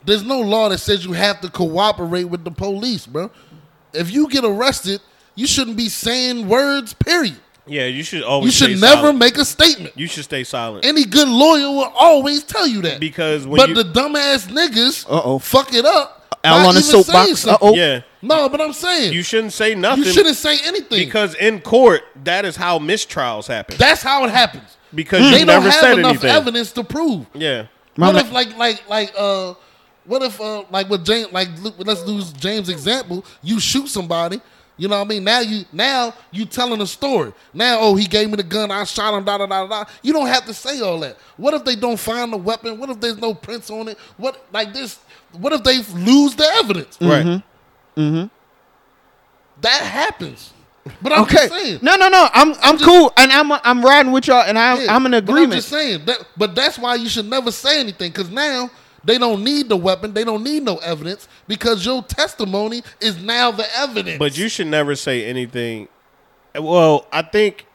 there's 0.06 0.23
no 0.23 0.39
law 0.39 0.69
that 0.69 0.77
says 0.77 1.04
you 1.04 1.13
have 1.13 1.41
to 1.41 1.49
cooperate 1.49 2.25
with 2.25 2.43
the 2.45 2.51
police, 2.51 3.06
bro. 3.08 3.32
If 3.93 4.12
you 4.13 4.30
get 4.30 4.45
arrested, 4.45 5.01
you 5.36 5.48
shouldn't 5.48 5.78
be 5.78 5.89
saying 5.89 6.48
words. 6.48 6.94
Period. 6.94 7.38
yeah, 7.65 7.86
you 7.86 8.04
should 8.04 8.24
always. 8.24 8.46
You 8.48 8.52
should 8.67 8.78
stay 8.78 8.88
never 8.88 9.02
silent. 9.02 9.20
make 9.20 9.38
a 9.38 9.46
statement. 9.46 9.98
You 9.98 10.08
should 10.08 10.24
stay 10.24 10.44
silent 10.44 10.86
Any 10.86 11.06
good 11.06 11.28
lawyer 11.28 11.70
will 11.70 11.94
always 11.98 12.44
tell 12.44 12.67
you 12.67 12.82
that. 12.84 13.00
because 13.00 13.46
when 13.48 13.58
but 13.58 13.70
you 13.70 13.76
the 13.76 13.84
dumbass 13.84 14.48
niggas 14.48 15.06
Uh-oh. 15.10 15.39
fuck 15.39 15.74
it 15.74 15.86
up. 15.86 16.17
Al 16.44 16.63
by 16.63 16.70
on 16.70 16.76
the 16.76 16.82
soapbox. 16.82 17.46
Uh-oh. 17.46 17.76
yeah 17.76 18.02
No, 18.24 18.50
but 18.50 18.60
I'm 18.62 18.74
saying 18.74 19.13
you 19.13 19.22
shouldn't 19.22 19.54
say 19.54 19.76
nothing. 19.76 20.04
you 20.06 20.12
shouldn't 20.12 20.36
say 20.38 20.58
anything 20.65 21.06
because 21.06 21.36
in 21.36 21.62
court 21.62 22.02
that 22.24 22.46
is 22.46 22.56
how 22.56 22.80
mistrials 22.80 23.46
happen. 23.48 23.78
that's 23.78 24.02
how 24.02 24.26
it 24.26 24.32
happens. 24.32 24.76
because 24.94 25.20
They 25.22 25.39
you 25.41 25.46
don't 25.46 25.48
never 25.63 25.70
have 25.70 25.74
said 25.80 26.00
enough 26.00 26.10
anything. 26.13 26.30
evidence 26.32 26.72
to 26.74 26.84
prove. 26.84 27.28
Yeah. 27.36 27.67
My 27.96 28.08
what 28.08 28.13
ma- 28.15 28.22
if 28.22 28.32
like 28.32 28.58
like 28.58 28.89
like 28.89 29.13
uh 29.15 29.54
what 30.06 30.24
if 30.24 30.41
uh 30.41 30.63
like 30.72 30.89
with 30.89 31.06
James 31.06 31.32
like 31.32 31.50
let's 31.78 32.08
use 32.08 32.34
James 32.34 32.70
example 32.70 33.24
you 33.44 33.60
shoot 33.60 33.88
somebody 33.88 34.41
you 34.82 34.88
know 34.88 34.98
what 34.98 35.06
I 35.06 35.10
mean 35.10 35.24
now 35.24 35.41
you 35.41 35.63
now 35.72 36.12
you 36.32 36.44
telling 36.46 36.82
a 36.82 36.88
story 36.88 37.32
now 37.54 37.78
oh 37.80 37.96
he 37.96 38.06
gave 38.08 38.30
me 38.32 38.36
the 38.36 38.41
gun 38.44 38.72
I 38.72 38.84
shot 38.84 39.13
him 39.13 39.24
da 39.24 39.38
da 39.38 39.46
da 39.46 39.67
da 39.67 39.84
you 40.02 40.12
don't 40.12 40.26
have 40.26 40.46
to 40.48 40.54
say 40.56 40.82
all 40.82 41.00
that 41.02 41.17
what 41.38 41.54
if 41.54 41.63
they 41.63 41.76
don't 41.76 42.00
find 42.00 42.34
the 42.34 42.38
weapon 42.38 42.80
what 42.80 42.89
if 42.89 43.00
there's 43.00 43.17
no 43.20 43.36
prints 43.36 43.70
on 43.70 43.89
it 43.89 43.98
what 44.17 44.44
like 44.52 44.74
this 44.74 44.98
what 45.34 45.54
if 45.54 45.62
they 45.63 45.78
lose 46.00 46.36
the 46.36 46.46
evidence 46.56 46.98
Right. 47.00 47.44
Mhm. 47.96 48.30
that 49.62 49.82
happens 49.84 50.52
but 51.00 51.12
I'm 51.13 51.22
Okay. 51.22 51.48
just 51.48 51.54
saying 51.54 51.80
No, 51.84 51.96
no, 51.96 52.10
no. 52.10 52.28
I'm 52.34 52.56
I'm 52.63 52.80
cool, 52.80 53.13
and 53.15 53.32
I'm 53.32 53.52
I'm 53.52 53.84
riding 53.86 54.12
with 54.12 54.26
y'all, 54.28 54.41
and 54.41 54.58
I'm 54.58 54.82
Yeah, 54.82 54.96
I'm 54.96 55.06
in 55.06 55.12
but 55.12 55.17
agreement. 55.20 55.54
I'm 55.54 55.58
just 55.60 55.70
saying 55.70 56.06
that, 56.06 56.26
but 56.36 56.56
that's 56.56 56.80
why 56.80 56.96
you 56.96 57.08
should 57.08 57.28
never 57.30 57.52
say 57.52 57.80
anything 57.80 58.12
because 58.12 58.32
now 58.32 58.72
they 59.03 59.17
don't 59.17 59.43
need 59.43 59.69
the 59.69 59.77
weapon, 59.77 60.13
they 60.13 60.23
don't 60.23 60.43
need 60.43 60.63
no 60.63 60.77
evidence 60.77 61.27
because 61.47 61.85
your 61.85 62.03
testimony 62.03 62.83
is 62.99 63.21
now 63.21 63.51
the 63.51 63.65
evidence. 63.77 64.19
But 64.19 64.37
you 64.37 64.47
should 64.49 64.67
never 64.67 64.95
say 64.95 65.25
anything. 65.25 65.87
Well, 66.55 67.07
I 67.11 67.21
think 67.21 67.65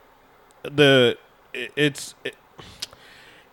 the 0.63 1.17
it's 1.53 2.15
it, 2.25 2.37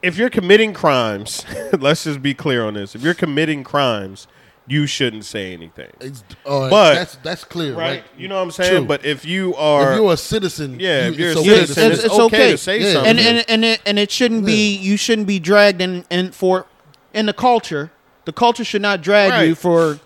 if 0.02 0.18
you're 0.18 0.30
committing 0.30 0.74
crimes. 0.74 1.46
let's 1.80 2.04
just 2.04 2.22
be 2.22 2.34
clear 2.34 2.66
on 2.66 2.74
this. 2.74 2.94
If 2.96 3.02
you're 3.02 3.14
committing 3.14 3.64
crimes, 3.64 4.28
you 4.68 4.86
shouldn't 4.86 5.26
say 5.26 5.52
anything, 5.54 5.92
It's- 6.00 6.24
all 6.46 6.62
right, 6.62 6.70
but- 6.70 6.94
that's 6.96 7.16
that's 7.18 7.44
clear, 7.44 7.74
right? 7.74 7.80
right? 7.80 8.04
You 8.18 8.28
know 8.30 8.36
what 8.36 8.44
I'm 8.44 8.52
saying? 8.52 8.78
True. 8.78 8.86
But 8.86 9.06
if 9.06 9.26
you 9.26 9.56
are, 9.56 9.92
if 9.94 9.98
you're 10.00 10.14
a 10.14 10.18
citizen, 10.18 10.80
yeah, 10.80 11.06
you, 11.08 11.12
if 11.12 11.20
you're 11.20 11.28
a 11.30 11.32
it's 11.32 11.46
Yeah, 11.46 11.54
citizen, 11.56 11.92
it's, 11.92 11.96
it's, 11.96 12.06
it's 12.06 12.14
okay, 12.14 12.26
okay. 12.26 12.52
to 12.52 12.58
say 12.58 12.80
Yeah. 12.82 12.94
something. 12.94 13.10
and 13.10 13.20
and 13.20 13.46
and 13.50 13.66
it, 13.66 13.82
and 13.86 14.00
it 14.00 14.10
shouldn't 14.12 14.46
be 14.46 14.76
you 14.78 14.96
shouldn't 14.96 15.28
be 15.28 15.40
dragged 15.40 15.82
in, 15.82 16.06
in 16.10 16.32
for 16.32 16.66
in 17.14 17.26
the 17.26 17.34
culture. 17.34 17.92
The 18.26 18.34
culture 18.34 18.64
should 18.64 18.82
not 18.82 19.02
drag 19.02 19.48
you 19.48 19.56
for 19.56 20.00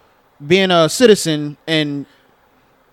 being 0.45 0.71
a 0.71 0.89
citizen 0.89 1.57
and 1.67 2.05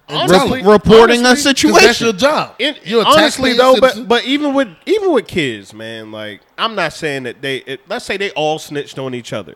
Honestly- 0.07 0.63
rep- 0.63 0.85
reporting 0.85 1.21
honestly, 1.25 1.43
situation. 1.55 1.87
that's 1.87 2.01
your 2.01 2.13
job. 2.13 2.55
In, 2.59 2.77
you're 2.85 3.07
honestly 3.07 3.55
though, 3.55 3.77
but 3.81 4.07
but 4.07 4.25
even 4.27 4.53
with 4.53 4.69
even 4.85 5.13
with 5.13 5.27
kids, 5.27 5.73
man, 5.73 6.13
like 6.13 6.43
I'm 6.59 6.75
not 6.75 6.93
saying 6.93 7.23
that 7.23 7.41
they. 7.41 7.59
It, 7.59 7.81
let's 7.89 8.05
say 8.05 8.19
they 8.19 8.31
all 8.33 8.59
snitched 8.59 8.99
on 8.99 9.15
each 9.15 9.33
other. 9.33 9.55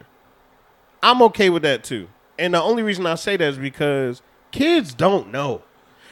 I'm 1.03 1.21
okay 1.23 1.51
with 1.51 1.63
that 1.65 1.85
too. 1.85 2.09
And 2.39 2.55
the 2.55 2.63
only 2.63 2.83
reason 2.83 3.05
I 3.05 3.17
say 3.17 3.37
that 3.37 3.45
is 3.47 3.59
because 3.59 4.23
kids 4.51 4.95
don't 4.95 5.31
know. 5.31 5.61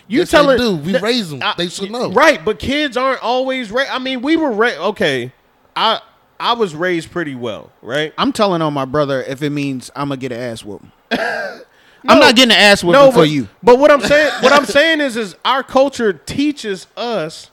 You 0.06 0.18
Yes, 0.20 0.30
they 0.30 0.36
telling 0.38 0.58
do. 0.58 0.76
We 0.76 0.98
raise 0.98 1.30
them; 1.30 1.40
I- 1.42 1.54
They 1.56 1.68
should 1.68 1.90
know. 1.90 2.12
right? 2.12 2.44
But 2.44 2.58
kids 2.58 2.98
aren't 2.98 3.22
always 3.22 3.70
raised. 3.72 3.90
I 3.90 3.98
mean, 3.98 4.20
we 4.20 4.36
were 4.36 4.52
raised. 4.52 4.78
Okay, 4.78 5.32
I 5.74 6.00
I 6.38 6.52
was 6.54 6.74
raised 6.74 7.10
pretty 7.10 7.34
well, 7.34 7.70
right? 7.82 8.12
I'm 8.18 8.32
telling 8.32 8.62
on 8.62 8.74
my 8.74 8.84
brother 8.84 9.22
if 9.22 9.42
it 9.42 9.50
means 9.50 9.90
I'm 9.96 10.08
gonna 10.08 10.18
get 10.18 10.32
an 10.32 10.40
ass 10.40 10.64
whooping. 10.64 10.92
No. 12.04 12.12
I'm 12.12 12.20
not 12.20 12.36
getting 12.36 12.52
an 12.52 12.60
ass 12.60 12.84
whooping 12.84 13.00
no, 13.00 13.10
for 13.10 13.24
you. 13.24 13.48
But 13.64 13.80
what 13.80 13.90
I'm 13.90 14.00
saying, 14.02 14.30
what 14.40 14.52
I'm 14.52 14.64
saying 14.64 15.00
is, 15.00 15.16
is 15.16 15.34
our 15.44 15.64
culture 15.64 16.12
teaches 16.12 16.86
us 16.96 17.50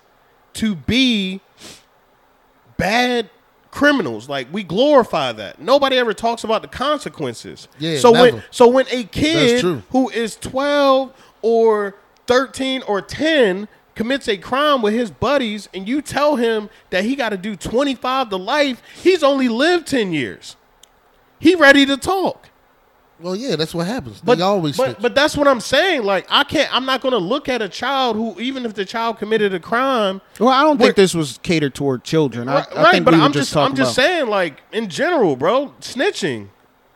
to 0.56 0.76
be 0.76 1.42
bad 2.78 3.32
criminals. 3.72 4.30
Like 4.30 4.48
we 4.54 4.64
glorify 4.64 5.32
that. 5.34 5.60
Nobody 5.60 5.98
ever 5.98 6.14
talks 6.14 6.44
about 6.44 6.62
the 6.62 6.68
consequences. 6.68 7.68
Yeah, 7.80 7.98
So 7.98 8.12
when 8.12 8.44
so 8.52 8.68
when 8.68 8.86
a 8.92 9.04
kid 9.06 9.62
who 9.90 10.10
is 10.10 10.36
12 10.36 11.12
or 11.42 11.96
13 12.28 12.84
or 12.84 13.02
10 13.02 13.68
commits 13.96 14.28
a 14.28 14.38
crime 14.38 14.82
with 14.82 14.94
his 14.94 15.12
buddies, 15.12 15.70
and 15.74 15.88
you 15.88 16.02
tell 16.02 16.36
him 16.36 16.70
that 16.90 17.04
he 17.04 17.16
got 17.16 17.30
to 17.30 17.38
do 17.38 17.56
25 17.56 18.30
to 18.30 18.38
life, 18.38 18.82
he's 19.02 19.24
only 19.24 19.48
lived 19.48 19.88
10 19.88 20.14
years. 20.14 20.56
He 21.40 21.56
ready 21.56 21.86
to 21.86 21.98
talk. 21.98 22.50
well, 23.20 23.36
yeah, 23.36 23.56
that's 23.56 23.74
what 23.76 23.86
happens. 23.86 24.22
But 24.22 24.38
they 24.38 24.44
always 24.44 24.78
but, 24.78 24.86
snitch. 24.86 24.98
but 25.02 25.14
that's 25.16 25.36
what 25.38 25.48
I'm 25.48 25.60
saying. 25.60 26.04
Like 26.04 26.26
I 26.30 26.44
can't. 26.46 26.74
I'm 26.74 26.86
not 26.86 27.02
going 27.02 27.12
to 27.12 27.18
look 27.18 27.48
at 27.50 27.62
a 27.62 27.68
child 27.70 28.16
who, 28.16 28.40
even 28.40 28.66
if 28.66 28.74
the 28.74 28.86
child 28.86 29.18
committed 29.18 29.54
a 29.54 29.60
crime, 29.60 30.22
Well, 30.40 30.50
I 30.50 30.62
don't 30.64 30.78
think 30.78 30.96
this 30.96 31.14
was 31.14 31.40
catered 31.44 31.76
toward 31.76 32.04
children. 32.04 32.48
I, 32.50 32.56
right? 32.56 32.68
I 32.78 32.92
think 32.92 33.06
but 33.06 33.14
we 33.14 33.20
were 33.20 33.26
I'm 33.26 33.32
just 33.34 33.50
just, 33.50 33.58
I'm 33.58 33.64
talking 33.72 33.76
just 33.76 33.98
about. 33.98 34.06
saying, 34.06 34.28
like 34.28 34.62
in 34.72 34.88
general, 34.90 35.36
bro, 35.36 35.74
snitching. 35.82 36.50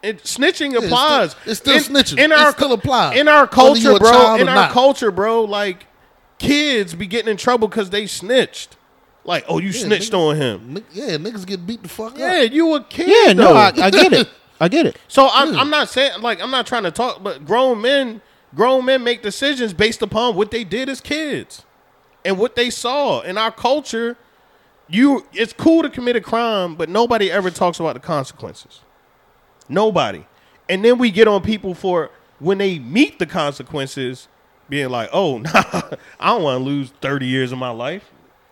It, 0.04 0.24
snitching 0.24 0.76
it's 0.76 0.86
applies. 0.86 1.32
still- 1.32 1.52
it's 1.52 1.60
still 1.60 1.76
in, 1.76 1.84
snitching. 1.84 2.20
In 2.24 2.32
It 2.32 2.38
our 2.38 2.52
still 2.54 2.72
applies. 2.74 3.18
In 3.18 3.28
our 3.28 3.48
culture, 3.48 3.98
bro. 4.00 4.36
In 4.36 4.48
our 4.48 4.56
not. 4.56 4.72
culture, 4.72 5.12
bro. 5.12 5.44
Like 5.44 5.86
kids 6.40 6.94
be 6.94 7.08
getting 7.08 7.30
in 7.32 7.38
trouble 7.38 7.68
because 7.68 7.90
they 7.90 8.08
snitched. 8.08 8.76
Like, 9.24 9.44
oh, 9.50 9.58
you 9.60 9.70
Yeah, 9.70 9.86
snitched 9.86 10.12
niggas- 10.14 10.30
on 10.30 10.36
him. 10.38 10.86
Yeah, 10.94 11.18
niggas 11.18 11.46
get 11.46 11.66
beat 11.68 11.84
the 11.84 11.90
fuck 11.90 12.18
Yeah, 12.18 12.26
up. 12.28 12.32
Yeah, 12.34 12.42
you 12.44 12.74
a 12.76 12.84
kid. 12.84 13.08
Yeah, 13.10 13.34
no. 13.34 13.54
I, 13.54 13.68
I 13.76 13.90
get 13.90 14.14
it. 14.14 14.30
I 14.60 14.68
get 14.70 14.86
it. 14.86 14.98
So 15.08 15.30
I'm, 15.32 15.56
I'm 15.58 15.70
not 15.70 15.90
saying 15.90 16.22
like 16.22 16.42
I'm 16.42 16.52
not 16.52 16.66
trying 16.66 16.84
to 16.84 16.92
talk, 16.92 17.22
but 17.22 17.46
grown 17.46 17.82
men, 17.82 18.22
grown 18.56 18.86
men 18.86 19.04
make 19.04 19.22
decisions 19.22 19.74
based 19.74 20.02
upon 20.02 20.36
what 20.36 20.52
they 20.52 20.64
did 20.64 20.90
as 20.90 21.02
kids 21.02 21.64
and 22.24 22.38
what 22.38 22.56
they 22.56 22.70
saw 22.70 23.22
in 23.22 23.38
our 23.38 23.52
culture. 23.52 24.18
You, 24.90 25.26
it's 25.34 25.52
cool 25.52 25.82
to 25.84 25.90
commit 25.90 26.16
a 26.16 26.22
crime, 26.22 26.76
but 26.76 26.88
nobody 26.88 27.30
ever 27.30 27.52
talks 27.52 27.80
about 27.82 27.96
the 27.96 28.00
consequences. 28.00 28.80
Nobody, 29.70 30.26
and 30.70 30.84
then 30.86 30.98
we 30.98 31.12
get 31.12 31.28
on 31.28 31.42
people 31.42 31.74
for 31.74 32.10
when 32.40 32.58
they 32.58 32.80
meet 32.80 33.20
the 33.20 33.26
consequences, 33.26 34.30
being 34.70 34.90
like, 34.90 35.10
"Oh, 35.14 35.38
nah, 35.38 35.52
I 36.20 36.28
don't 36.28 36.44
want 36.44 36.60
to 36.60 36.64
lose 36.64 36.92
thirty 37.02 37.28
years 37.28 37.52
of 37.52 37.58
my 37.58 37.70
life." 37.70 38.10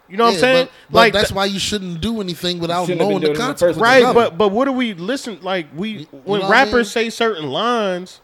You 0.07 0.17
know 0.17 0.25
what 0.25 0.33
I'm 0.35 0.39
saying? 0.39 0.65
But, 0.65 0.71
but 0.91 0.95
like 0.97 1.13
that's 1.13 1.29
th- 1.29 1.35
why 1.35 1.45
you 1.45 1.57
shouldn't 1.59 1.99
do 1.99 2.21
anything 2.21 2.59
without 2.59 2.87
knowing 2.87 2.97
the 2.99 3.03
doing 3.05 3.23
it 3.23 3.25
in 3.27 3.33
the 3.33 3.39
first 3.39 3.39
consequences. 3.39 3.81
Right, 3.81 4.03
of 4.03 4.13
but 4.13 4.37
but 4.37 4.49
what 4.49 4.65
do 4.65 4.71
we 4.71 4.93
listen 4.93 5.39
like 5.41 5.67
we 5.75 6.03
when 6.11 6.41
know 6.41 6.47
what 6.47 6.55
I 6.55 6.63
rappers 6.65 6.73
mean? 6.73 6.85
say 6.85 7.09
certain 7.09 7.49
lines, 7.49 8.21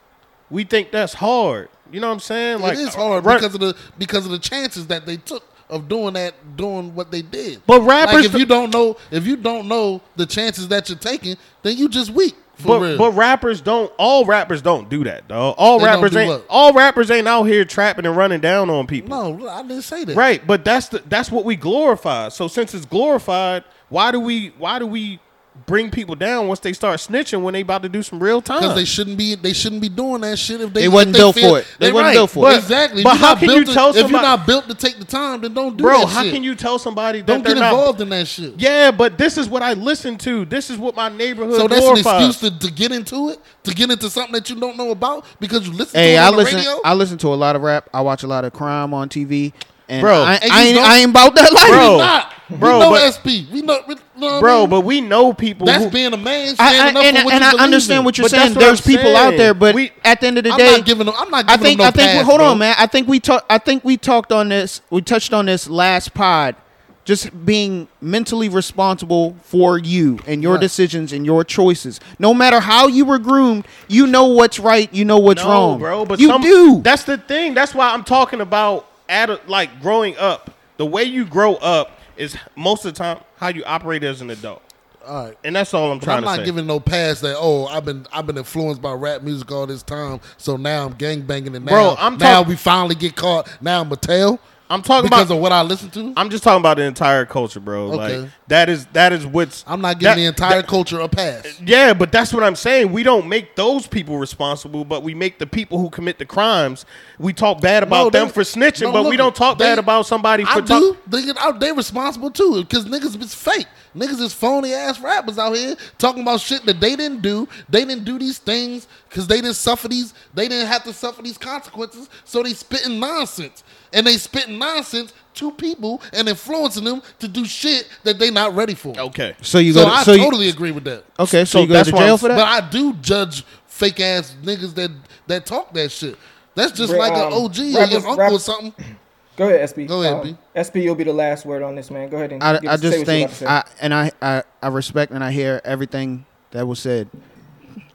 we 0.49 0.63
think 0.63 0.91
that's 0.91 1.15
hard. 1.15 1.69
You 1.91 1.99
know 1.99 2.08
what 2.08 2.13
I'm 2.13 2.19
saying? 2.19 2.60
Like 2.60 2.73
it 2.73 2.82
is 2.82 2.95
uh, 2.95 2.99
hard 2.99 3.25
run- 3.25 3.38
because 3.38 3.56
of 3.56 3.62
the 3.62 3.75
because 3.97 4.25
of 4.25 4.32
the 4.32 4.39
chances 4.39 4.88
that 4.88 5.06
they 5.06 5.17
took 5.17 5.43
of 5.69 5.88
doing 5.88 6.13
that, 6.13 6.36
doing 6.56 6.93
what 6.93 7.10
they 7.12 7.21
did. 7.21 7.62
But 7.65 7.82
rappers 7.82 8.13
like 8.15 8.25
if 8.25 8.34
you 8.36 8.45
don't 8.45 8.71
know, 8.71 8.97
if 9.10 9.25
you 9.25 9.36
don't 9.38 9.67
know 9.67 10.01
the 10.17 10.25
chances 10.25 10.67
that 10.67 10.89
you're 10.89 10.97
taking, 10.97 11.36
then 11.63 11.77
you 11.77 11.89
just 11.89 12.12
weak 12.12 12.36
for 12.62 12.67
but, 12.80 12.82
real. 12.82 12.97
but 12.97 13.12
rappers 13.12 13.62
don't. 13.62 13.91
All 13.97 14.26
rappers 14.26 14.62
don't 14.62 14.89
do 14.89 15.04
that, 15.04 15.28
dog. 15.28 15.56
All 15.58 15.80
They 15.80 15.86
don't 15.86 15.95
rappers 15.95 16.12
do 16.12 16.19
ain't. 16.19 16.30
what? 16.30 16.45
All 16.50 16.74
rappers 16.74 17.12
ain't 17.12 17.28
out 17.28 17.43
here 17.43 17.65
trapping 17.65 18.06
and 18.06 18.15
running 18.15 18.39
down 18.41 18.69
on 18.69 18.88
people. 18.88 19.10
no, 19.10 19.47
I 19.47 19.62
didn't 19.63 19.82
say 19.84 20.04
that. 20.06 20.15
Right, 20.15 20.45
but 20.45 20.63
that's 20.63 20.88
the 20.89 21.00
that's 21.08 21.32
what 21.32 21.45
we 21.45 21.56
glorify. 21.56 22.30
So 22.30 22.47
since 22.47 22.74
it's 22.74 22.86
glorified, 22.86 23.63
why 23.89 24.12
do 24.12 24.19
we 24.19 24.50
why 24.58 24.80
do 24.80 24.88
we 24.88 25.19
bring 25.65 25.89
people 25.91 26.15
down 26.15 26.47
once 26.47 26.60
they 26.60 26.74
start 26.74 27.00
snitching 27.00 27.41
when 27.41 27.54
they 27.54 27.62
about 27.62 27.84
to 27.84 27.89
do 27.89 28.02
some 28.04 28.19
real 28.21 28.41
time? 28.41 28.60
Because 28.62 28.76
they 28.76 28.86
shouldn't 28.86 29.17
be 29.17 29.36
they 29.36 29.54
shouldn't 29.54 29.82
be 29.82 29.89
doing 29.89 30.21
that 30.21 30.38
shit 30.38 30.62
if 30.62 30.74
they 30.74 30.82
They 30.82 30.86
if 30.88 30.93
wasn't 30.93 31.15
built 31.15 31.36
for 31.39 31.60
it. 31.60 31.67
They 31.80 31.88
They 31.88 31.91
wasn't 31.91 32.06
right. 32.08 32.13
built 32.13 32.30
for 32.32 32.52
it. 32.52 32.58
exactly. 32.58 33.04
But 33.04 33.17
how 33.17 33.36
can 33.36 33.47
built 33.47 33.60
you 33.60 33.65
to- 33.65 33.74
tell 33.74 33.89
if 33.89 33.95
you're 33.95 34.04
somebody- 34.04 34.24
not 34.26 34.45
built 34.45 34.67
to 34.69 34.76
take 34.76 34.97
the 35.00 35.06
time, 35.06 35.41
then 35.41 35.54
don't 35.54 35.78
do 35.78 35.84
Bro, 35.84 36.00
that 36.02 36.08
how 36.10 36.24
shit. 36.24 36.34
can 36.34 36.43
you 36.43 36.56
tell 36.56 36.80
somebody 36.80 37.19
that 37.19 37.28
don't 37.28 37.43
they're 37.43 37.54
get 37.56 37.60
not- 37.62 37.74
involved 37.74 38.02
in 38.02 38.10
that 38.10 38.28
shit? 38.28 38.54
Yeah, 38.58 38.91
but 38.91 39.17
this 39.17 39.38
is 39.38 39.47
what 39.50 39.62
I 39.62 39.74
listen 39.74 40.17
to. 40.19 40.45
This 40.45 40.69
is 40.69 40.78
what 40.78 40.95
my 40.95 41.10
neighborhood 41.10 41.56
So 41.60 41.67
that's 41.67 41.82
glorifies. 41.82 42.06
an 42.24 42.30
excuse 42.30 42.52
to, 42.60 42.67
to 42.67 42.71
get 42.74 42.91
into 42.91 43.30
it, 43.30 43.39
to 43.63 43.74
get 43.74 43.91
into 43.91 44.10
something 44.10 44.34
that 44.34 44.50
you 44.50 44.56
don't 44.60 44.78
know 44.78 44.91
about 44.91 45.26
because 45.39 45.67
you 45.67 45.74
listen 45.74 46.00
Hey, 46.00 46.12
to 46.12 46.15
it 46.15 46.17
I 46.19 46.28
on 46.28 46.32
the 46.34 46.38
listen. 46.38 46.58
radio. 46.58 46.80
I 46.84 46.93
listen 46.93 47.17
to 47.19 47.28
a 47.28 47.36
lot 47.36 47.56
of 47.56 47.62
rap. 47.62 47.89
I 47.93 48.02
watch 48.02 48.24
a 48.24 48.28
lot 48.28 48.45
of 48.45 48.54
crime 48.54 48.93
on 48.93 49.10
TV. 49.10 49.54
And 49.89 50.02
Bro. 50.02 50.21
I, 50.24 50.36
And 50.36 50.52
I 50.54 50.63
ain't, 50.63 50.80
I 50.80 50.97
ain't 51.00 51.10
about 51.10 51.36
that 51.36 51.52
life. 51.52 51.67
Bro. 51.67 52.21
We 52.51 52.57
not. 52.57 52.59
Bro, 52.59 52.77
we 52.77 52.83
know 52.83 52.89
but- 52.91 53.13
SP. 53.15 53.27
We 53.51 53.61
know, 53.61 53.79
we 53.87 53.95
know 53.95 54.01
what 54.39 54.43
I 54.43 54.59
mean? 54.61 54.69
but 54.69 54.81
we 54.81 55.01
know 55.01 55.33
people 55.33 55.65
that's 55.67 55.83
who, 55.85 55.89
being 55.89 56.13
a 56.13 56.17
man 56.17 56.55
I, 56.59 56.71
standing 56.73 56.97
I, 56.97 56.99
up 56.99 57.05
and 57.05 57.17
for 57.17 57.23
what 57.25 57.33
and 57.33 57.43
you 57.43 57.59
I 57.59 57.63
understand 57.63 58.05
what 58.05 58.17
you're 58.17 58.25
But 58.25 58.31
saying. 58.31 58.53
what 58.53 58.63
I'm 58.63 58.67
There's 58.67 58.81
people 58.81 59.15
out 59.15 59.37
there, 59.37 59.53
but 59.53 59.73
We- 59.75 59.91
at 60.03 60.21
the 60.21 60.27
end 60.27 60.37
of 60.37 60.43
the 60.43 60.51
day. 60.51 60.67
I'm 60.67 60.77
not 60.77 60.85
giving 60.85 61.05
them. 61.05 61.15
I'm 61.17 61.29
not 61.29 61.49
I 61.49 61.57
think 61.57 61.77
them 61.79 61.85
no 61.85 61.87
I 61.87 61.91
think 61.91 62.11
pass, 62.11 62.25
hold 62.25 62.39
bro. 62.39 62.47
on, 62.51 62.57
man. 62.59 62.75
I 62.77 62.85
think 62.87 63.07
we 63.07 63.19
talked. 63.19 63.45
I 63.49 63.57
think 63.57 63.83
we 63.83 63.97
talked 63.97 64.31
on 64.31 64.49
this. 64.49 64.81
We 64.89 65.01
touched 65.01 65.33
on 65.33 65.45
this 65.47 65.69
last 65.69 66.13
pod. 66.13 66.55
Just 67.03 67.45
being 67.47 67.87
mentally 67.99 68.47
responsible 68.47 69.35
for 69.43 69.79
you 69.79 70.19
and 70.27 70.43
your 70.43 70.53
Right. 70.53 70.61
decisions 70.61 71.11
and 71.11 71.25
your 71.25 71.43
choices. 71.43 71.99
No 72.19 72.31
matter 72.31 72.59
how 72.59 72.87
you 72.87 73.05
were 73.05 73.17
groomed, 73.17 73.65
you 73.87 74.05
know 74.05 74.25
what's 74.25 74.59
right. 74.59 74.87
You 74.93 75.03
know 75.03 75.17
what's 75.17 75.43
no, 75.43 75.49
wrong, 75.49 75.79
bro. 75.79 76.05
But 76.05 76.19
you 76.19 76.27
some, 76.27 76.41
do. 76.43 76.79
That's 76.83 77.03
the 77.03 77.17
thing. 77.17 77.55
That's 77.55 77.73
why 77.73 77.89
I'm 77.89 78.03
talking 78.03 78.39
about 78.39 78.85
at 79.09 79.31
a, 79.31 79.39
like 79.47 79.81
growing 79.81 80.15
up. 80.17 80.51
The 80.77 80.85
way 80.85 81.03
you 81.03 81.25
grow 81.25 81.55
up 81.55 81.91
is 82.21 82.38
most 82.55 82.86
of 82.86 82.93
the 82.93 82.97
time 82.97 83.19
how 83.38 83.47
you 83.49 83.63
operate 83.65 84.03
as 84.03 84.21
an 84.21 84.29
adult, 84.29 84.62
All 85.05 85.25
right. 85.25 85.38
and 85.43 85.55
that's 85.55 85.73
all 85.73 85.91
I'm 85.91 85.99
trying 85.99 86.17
I'm 86.17 86.23
to 86.23 86.27
say. 86.27 86.34
I'm 86.34 86.39
not 86.39 86.45
giving 86.45 86.67
no 86.67 86.79
pass 86.79 87.19
that 87.21 87.36
oh 87.39 87.65
I've 87.67 87.84
been 87.86 88.05
I've 88.13 88.27
been 88.27 88.38
influenced 88.38 88.81
by 88.81 88.93
rap 88.93 89.21
music 89.23 89.51
all 89.51 89.65
this 89.67 89.84
time 89.84 90.19
so 90.38 90.55
now 90.57 90.86
I'm 90.86 90.93
gang 90.93 91.21
banging 91.21 91.55
and 91.55 91.65
now 91.65 91.71
Bro, 91.71 91.95
I'm 91.99 92.17
now 92.17 92.39
talk- 92.39 92.47
we 92.47 92.55
finally 92.55 92.95
get 92.95 93.15
caught 93.15 93.49
now 93.62 93.81
I'm 93.81 93.91
a 93.91 93.95
tell 93.97 94.39
I'm 94.71 94.81
talking 94.81 95.10
because 95.10 95.27
about. 95.27 95.36
of 95.36 95.41
what 95.41 95.51
I 95.51 95.62
listen 95.63 95.89
to. 95.91 96.13
I'm 96.15 96.29
just 96.29 96.43
talking 96.43 96.60
about 96.62 96.77
the 96.77 96.84
entire 96.84 97.25
culture, 97.25 97.60
bro. 97.60 97.91
Okay. 97.93 98.17
Like 98.19 98.29
that 98.47 98.69
is 98.69 98.86
that 98.88 99.12
is 99.13 99.25
what's. 99.25 99.63
I'm 99.67 99.81
not 99.81 99.99
giving 99.99 100.15
that- 100.15 100.21
the 100.21 100.25
entire 100.27 100.62
that- 100.62 100.67
culture 100.67 100.99
a 100.99 101.07
pass. 101.07 101.60
Yeah, 101.63 101.93
but 101.93 102.12
that's 102.12 102.34
what 102.34 102.43
I'm 102.43 102.55
saying. 102.55 102.91
We 102.91 103.03
don't 103.03 103.27
make 103.27 103.55
those 103.55 103.86
people 103.88 104.17
responsible, 104.17 104.86
but 104.86 105.03
we 105.03 105.13
make 105.13 105.39
the 105.39 105.47
people 105.47 105.79
who 105.79 105.89
commit 105.89 106.17
the 106.19 106.25
crimes. 106.25 106.86
We 107.19 107.34
talk 107.34 107.62
bad 107.62 107.84
about 107.84 108.05
No, 108.05 108.10
them 108.21 108.29
for 108.29 108.41
snitching, 108.43 108.84
no, 108.84 108.91
but 108.93 109.05
we 109.10 109.17
don't 109.17 109.36
talk 109.36 109.57
they- 109.57 109.65
bad 109.65 109.79
about 109.79 110.05
somebody 110.05 110.43
for 110.45 110.51
I 110.60 110.62
talk- 110.62 110.67
do. 110.67 110.97
They 111.07 111.23
get. 111.25 111.38
They 111.60 111.71
responsible 111.71 112.31
too 112.31 112.63
because 112.63 112.86
niggas 112.86 113.21
is 113.21 113.34
fake. 113.36 113.67
Niggas 113.95 114.21
is 114.21 114.31
phony 114.34 114.73
ass 114.73 115.01
rappers 115.01 115.38
out 115.38 115.53
here 115.53 115.75
talking 115.97 116.21
about 116.21 116.39
shit 116.39 116.65
that 116.65 116.79
they 116.79 116.95
didn't 116.95 117.21
do. 117.21 117.47
They 117.69 117.84
didn't 117.84 118.05
do 118.05 118.17
these 118.17 118.38
things 118.38 118.88
because 119.12 119.28
they 119.28 119.41
didn't 119.41 119.56
suffer 119.58 119.89
these. 119.89 120.13
They 120.34 120.47
didn't 120.47 120.67
have 120.67 120.86
to 120.86 120.93
suffer 120.93 121.21
these 121.21 121.38
consequences. 121.38 122.10
So 122.24 122.41
they 122.41 122.54
spitting 122.54 122.97
nonsense 122.97 123.62
and 123.91 124.08
they 124.08 124.13
spitting 124.13 124.58
nonsense 124.58 125.12
to 125.34 125.52
people 125.52 126.02
and 126.13 126.30
influencing 126.30 126.86
them 126.86 127.02
to 127.19 127.28
do 127.28 127.43
shit 127.43 127.89
that 128.06 128.17
they 128.19 128.32
not 128.32 128.56
ready 128.56 128.74
for. 128.74 128.97
Okay. 128.97 129.36
so 129.41 129.58
you 129.60 129.74
so 129.74 129.84
go. 129.84 129.89
To, 129.89 129.95
I 129.95 130.04
so 130.04 130.13
you- 130.13 130.24
totally 130.24 130.47
agree 130.50 130.71
with 130.71 130.86
that. 130.86 131.04
okay. 131.19 131.43
So, 131.43 131.58
So 131.58 131.62
you 131.62 131.67
go 131.67 131.74
that's 131.74 131.89
to 131.89 131.95
why 131.95 132.06
jail 132.06 132.17
for 132.17 132.30
that. 132.30 132.38
But 132.38 132.47
I 132.47 132.69
do 132.69 132.93
judge 132.93 133.43
fake 133.67 134.00
ass 134.00 134.34
niggas 134.43 134.74
that 134.76 134.91
that 135.28 135.45
talk 135.45 135.74
that 135.74 135.91
shit. 135.91 136.17
That's 136.56 136.71
just 136.71 136.91
Bro, 136.91 137.00
like 137.00 137.12
um, 137.13 137.28
an 137.28 137.34
OG 137.34 137.60
or 137.60 137.74
rappers- 137.80 137.91
your 137.91 137.97
uncle 138.08 138.15
rap- 138.17 138.32
or 138.32 138.39
something. 138.39 138.74
Go 139.38 139.47
ahead, 139.47 139.67
SP. 139.71 139.88
Go 139.88 140.02
ahead, 140.04 140.13
Um, 140.13 140.24
B. 140.24 140.38
SP, 140.60 140.76
you'll 140.84 140.93
be 140.95 141.06
the 141.06 141.13
last 141.13 141.45
word 141.45 141.63
on 141.63 141.74
this, 141.76 141.89
man. 141.89 142.10
Go 142.10 142.17
ahead 142.17 142.34
and 142.34 142.43
I, 142.43 142.60
give 142.60 142.69
I 142.69 142.74
us- 142.74 142.82
say 142.82 142.88
just 142.89 142.91
what 142.91 143.00
you 143.00 143.06
think 143.06 143.26
about 143.30 143.34
to 143.34 143.36
say. 143.39 143.45
I 143.47 143.63
and 143.82 143.93
I, 143.93 144.12
I 144.21 144.43
I 144.62 144.67
respect 144.67 145.12
and 145.13 145.24
I 145.24 145.32
hear 145.32 145.62
everything 145.65 146.26
that 146.52 146.65
was 146.67 146.80
said. 146.80 147.10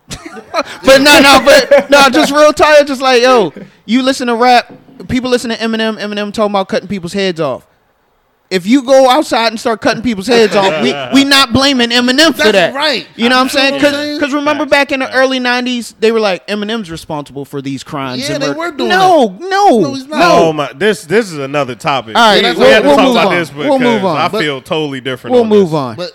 but 0.84 0.98
no, 1.02 1.20
no, 1.20 1.40
but 1.44 1.90
no, 1.90 2.08
just 2.10 2.32
real 2.32 2.52
tired. 2.52 2.86
Just 2.86 3.00
like 3.02 3.22
yo, 3.22 3.52
you 3.84 4.02
listen 4.02 4.28
to 4.28 4.34
rap. 4.36 4.72
People 5.08 5.30
listen 5.30 5.50
to 5.50 5.56
Eminem. 5.56 5.98
Eminem 5.98 6.32
talking 6.32 6.52
about 6.52 6.68
cutting 6.68 6.88
people's 6.88 7.12
heads 7.12 7.40
off. 7.40 7.66
If 8.48 8.64
you 8.64 8.82
go 8.84 9.10
outside 9.10 9.48
and 9.48 9.58
start 9.58 9.80
cutting 9.80 10.04
people's 10.04 10.28
heads 10.28 10.54
off, 10.54 10.80
we 10.80 10.94
we 11.14 11.24
not 11.28 11.52
blaming 11.52 11.90
Eminem 11.90 12.28
for 12.30 12.44
That's 12.44 12.52
that. 12.52 12.74
right. 12.74 13.08
You 13.16 13.28
know 13.28 13.34
what 13.36 13.42
I'm 13.42 13.48
saying? 13.48 13.74
You 13.74 13.80
know 13.80 13.86
what 13.88 13.94
I'm 13.94 14.00
saying? 14.00 14.18
Because 14.20 14.34
remember 14.34 14.66
back 14.66 14.92
in 14.92 15.00
the 15.00 15.12
early 15.12 15.40
'90s, 15.40 15.94
they 15.98 16.12
were 16.12 16.20
like 16.20 16.46
Eminem's 16.46 16.88
responsible 16.88 17.44
for 17.44 17.60
these 17.60 17.82
crimes. 17.82 18.28
Yeah, 18.28 18.34
and 18.36 18.42
they 18.44 18.46
murder." 18.54 18.58
were 18.58 18.70
doing 18.70 18.88
no, 18.90 19.36
no, 19.40 19.80
No, 19.80 19.94
he's 19.94 20.06
not. 20.06 20.20
Oh 20.22 20.52
my! 20.52 20.72
This 20.72 21.04
this 21.04 21.32
is 21.32 21.38
another 21.38 21.74
topic. 21.74 22.14
All 22.16 22.22
right, 22.34 22.40
Yeah, 22.42 22.52
we 22.52 22.58
we'll- 22.60 22.70
have 22.70 22.82
to 22.84 22.88
we'll 22.88 22.96
talk 22.96 23.04
move 23.06 23.14
about 23.16 23.26
on. 23.26 23.34
this 23.34 23.52
We'll 23.52 23.78
because 23.78 23.80
move 23.80 24.04
on. 24.04 24.16
I 24.16 24.28
But- 24.28 24.40
feel 24.40 24.62
totally 24.62 25.00
different. 25.00 25.32
We'll 25.32 25.42
on 25.42 25.48
move 25.48 25.70
this. 25.70 25.74
on. 25.74 25.96
But 25.96 26.12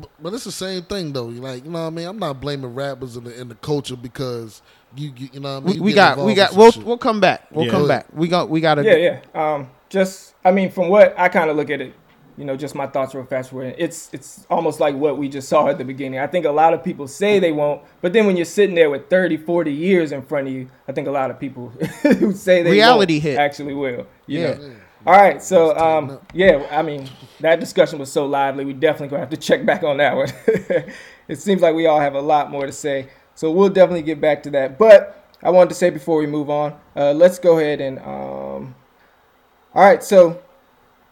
but- 0.00 0.10
but 0.20 0.34
it's 0.34 0.44
the 0.44 0.52
same 0.52 0.82
thing 0.82 1.12
though. 1.12 1.26
Like 1.26 1.64
you 1.64 1.70
know 1.70 1.80
what 1.82 1.86
I 1.86 1.90
mean. 1.90 2.06
I'm 2.06 2.18
not 2.18 2.40
blaming 2.40 2.74
rappers 2.74 3.16
in 3.16 3.24
the 3.24 3.40
in 3.40 3.48
the 3.48 3.54
culture 3.56 3.96
because 3.96 4.62
you 4.96 5.12
you, 5.16 5.28
you 5.34 5.40
know 5.40 5.54
what 5.60 5.64
I 5.64 5.66
mean. 5.66 5.74
we, 5.76 5.80
we 5.86 5.92
got 5.92 6.18
we 6.18 6.34
got 6.34 6.54
we'll 6.54 6.70
shit. 6.72 6.84
we'll 6.84 6.98
come 6.98 7.20
back. 7.20 7.46
We'll 7.50 7.66
Yeah. 7.66 7.70
come 7.72 7.88
back. 7.88 8.06
We 8.12 8.28
got 8.28 8.48
we 8.50 8.60
got 8.60 8.76
to 8.76 8.84
Yeah, 8.84 9.18
yeah. 9.34 9.54
Um, 9.54 9.70
just 9.88 10.34
I 10.44 10.50
mean, 10.50 10.70
from 10.70 10.88
what 10.88 11.14
I 11.18 11.28
kind 11.28 11.48
of 11.50 11.56
look 11.56 11.70
at 11.70 11.80
it, 11.80 11.94
you 12.36 12.44
know, 12.44 12.56
just 12.56 12.74
my 12.74 12.86
thoughts 12.88 13.14
real 13.14 13.24
fast. 13.24 13.52
Where 13.52 13.74
it's 13.78 14.10
it's 14.12 14.44
almost 14.50 14.80
like 14.80 14.94
what 14.96 15.16
we 15.18 15.28
just 15.28 15.48
saw 15.52 15.68
at 15.68 15.78
the 15.78 15.84
beginning. 15.84 16.18
I 16.18 16.26
think 16.26 16.46
a 16.46 16.50
lot 16.50 16.74
of 16.74 16.82
people 16.82 17.06
say 17.06 17.38
they 17.38 17.52
won't, 17.52 17.82
but 18.00 18.12
then 18.12 18.26
when 18.26 18.36
you're 18.36 18.44
sitting 18.44 18.74
there 18.74 18.90
with 18.90 19.08
30, 19.08 19.36
40 19.36 19.72
years 19.72 20.10
in 20.12 20.22
front 20.22 20.48
of 20.48 20.52
you, 20.54 20.68
I 20.88 20.92
think 20.92 21.06
a 21.06 21.12
lot 21.12 21.30
of 21.30 21.38
people 21.38 21.68
who 22.18 22.32
say 22.32 22.62
they 22.64 22.72
Reality 22.72 23.14
won't 23.14 23.22
hit. 23.22 23.38
actually 23.38 23.74
will. 23.74 24.06
You 24.26 24.40
Yeah. 24.40 24.54
know? 24.54 24.72
All 25.06 25.12
right, 25.12 25.42
so 25.42 25.76
um, 25.76 26.18
yeah, 26.32 26.66
I 26.70 26.80
mean 26.80 27.10
that 27.40 27.60
discussion 27.60 27.98
was 27.98 28.10
so 28.10 28.24
lively. 28.24 28.64
We 28.64 28.72
definitely 28.72 29.08
gonna 29.08 29.20
have 29.20 29.30
to 29.30 29.36
check 29.36 29.66
back 29.66 29.82
on 29.82 29.98
that 29.98 30.16
one. 30.16 30.32
it 31.28 31.38
seems 31.38 31.60
like 31.60 31.74
we 31.74 31.86
all 31.86 32.00
have 32.00 32.14
a 32.14 32.20
lot 32.22 32.50
more 32.50 32.64
to 32.64 32.72
say, 32.72 33.10
so 33.34 33.50
we'll 33.50 33.68
definitely 33.68 34.00
get 34.00 34.18
back 34.18 34.42
to 34.44 34.50
that. 34.52 34.78
But 34.78 35.22
I 35.42 35.50
wanted 35.50 35.68
to 35.70 35.74
say 35.74 35.90
before 35.90 36.16
we 36.16 36.26
move 36.26 36.48
on, 36.48 36.78
uh, 36.96 37.12
let's 37.12 37.38
go 37.38 37.58
ahead 37.58 37.82
and 37.82 37.98
um, 37.98 38.74
all 39.74 39.84
right. 39.84 40.02
So 40.02 40.42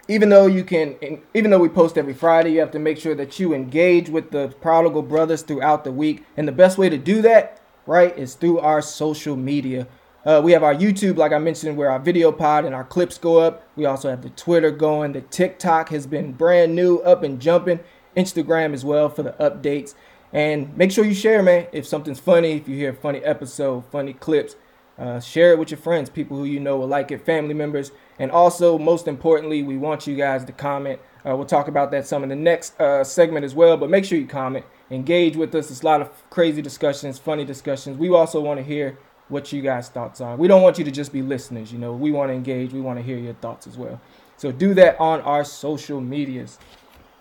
even 0.09 0.31
though 0.31 0.47
you 0.47 0.65
can, 0.65 0.97
even 1.35 1.51
though 1.51 1.59
we 1.59 1.69
post 1.69 1.99
every 1.99 2.15
Friday, 2.15 2.53
you 2.53 2.61
have 2.61 2.71
to 2.71 2.79
make 2.79 2.97
sure 2.97 3.15
that 3.15 3.39
you 3.39 3.53
engage 3.53 4.09
with 4.09 4.31
the 4.31 4.49
Prodigal 4.63 5.03
Brothers 5.03 5.43
throughout 5.43 5.85
the 5.85 5.93
week, 5.93 6.25
and 6.39 6.49
the 6.49 6.53
best 6.53 6.79
way 6.79 6.89
to 6.89 6.97
do 6.97 7.21
that, 7.21 7.61
right, 7.87 8.17
is 8.17 8.37
through 8.37 8.59
our 8.61 8.81
social 8.81 9.37
media. 9.37 9.87
Uh, 10.25 10.41
we 10.43 10.53
have 10.53 10.63
our 10.63 10.75
YouTube, 10.75 11.17
like 11.17 11.33
I 11.33 11.39
mentioned, 11.39 11.77
where 11.77 11.91
our 11.91 11.99
video 11.99 12.31
pod 12.31 12.65
and 12.65 12.75
our 12.75 12.85
clips 12.85 13.19
go 13.19 13.39
up. 13.39 13.67
We 13.75 13.87
also 13.87 14.09
have 14.09 14.23
the 14.23 14.31
Twitter 14.31 14.71
going. 14.71 15.13
The 15.13 15.23
TikTok 15.23 15.89
has 15.89 16.07
been 16.07 16.33
brand 16.33 16.77
new, 16.77 16.99
up 16.99 17.25
and 17.25 17.41
jumping. 17.41 17.81
Instagram 18.17 18.73
as 18.73 18.85
well 18.85 19.09
for 19.09 19.23
the 19.23 19.33
updates. 19.33 19.95
And 20.33 20.77
make 20.77 20.93
sure 20.93 21.05
you 21.05 21.15
share, 21.15 21.43
man. 21.43 21.67
If 21.73 21.87
something's 21.87 22.21
funny, 22.21 22.53
if 22.53 22.69
you 22.69 22.77
hear 22.77 22.91
a 22.91 22.95
funny 22.95 23.19
episode, 23.21 23.85
funny 23.87 24.13
clips, 24.13 24.55
uh, 24.99 25.19
share 25.19 25.53
it 25.53 25.59
with 25.59 25.71
your 25.71 25.79
friends, 25.79 26.09
people 26.09 26.37
who 26.37 26.45
you 26.45 26.61
know 26.61 26.77
will 26.77 26.87
like 26.87 27.11
it, 27.11 27.25
family 27.25 27.55
members. 27.55 27.91
And 28.19 28.31
also, 28.31 28.79
most 28.79 29.09
importantly, 29.09 29.63
we 29.63 29.77
want 29.77 30.07
you 30.07 30.15
guys 30.15 30.45
to 30.45 30.53
comment. 30.53 31.01
Uh, 31.27 31.37
we'll 31.37 31.47
talk 31.47 31.69
about 31.69 31.91
that 31.91 32.07
some 32.07 32.23
in 32.23 32.29
the 32.29 32.37
next 32.37 32.79
uh, 32.81 33.03
segment 33.03 33.45
as 33.45 33.55
well. 33.55 33.77
But 33.77 33.91
make 33.91 34.05
sure 34.05 34.19
you 34.19 34.27
comment, 34.27 34.65
engage 34.91 35.37
with 35.37 35.55
us. 35.55 35.71
It's 35.71 35.83
a 35.83 35.87
lot 35.87 36.01
of 36.01 36.31
crazy 36.31 36.63
discussions, 36.63 37.19
funny 37.19 37.45
discussions. 37.45 37.99
We 37.99 38.11
also 38.11 38.41
want 38.41 38.59
to 38.59 38.65
hear 38.65 38.99
what 39.33 39.53
you 39.53 39.63
guys' 39.63 39.89
thoughts 39.89 40.21
are. 40.21 40.37
We 40.37 40.47
don't 40.47 40.63
want 40.63 40.79
you 40.79 40.85
to 40.85 40.91
just 40.91 41.13
be 41.13 41.23
listeners. 41.23 41.73
You 41.73 41.79
know, 41.79 41.93
we 41.93 42.13
want 42.13 42.29
to 42.29 42.35
engage. 42.35 42.73
We 42.73 42.81
want 42.81 42.99
to 42.99 43.03
hear 43.03 43.19
your 43.19 43.35
thoughts 43.35 43.67
as 43.67 43.77
well. 43.77 44.01
So 44.37 44.53
do 44.53 44.75
that 44.75 45.01
on 45.01 45.21
our 45.23 45.45
social 45.45 46.01
medias. 46.01 46.59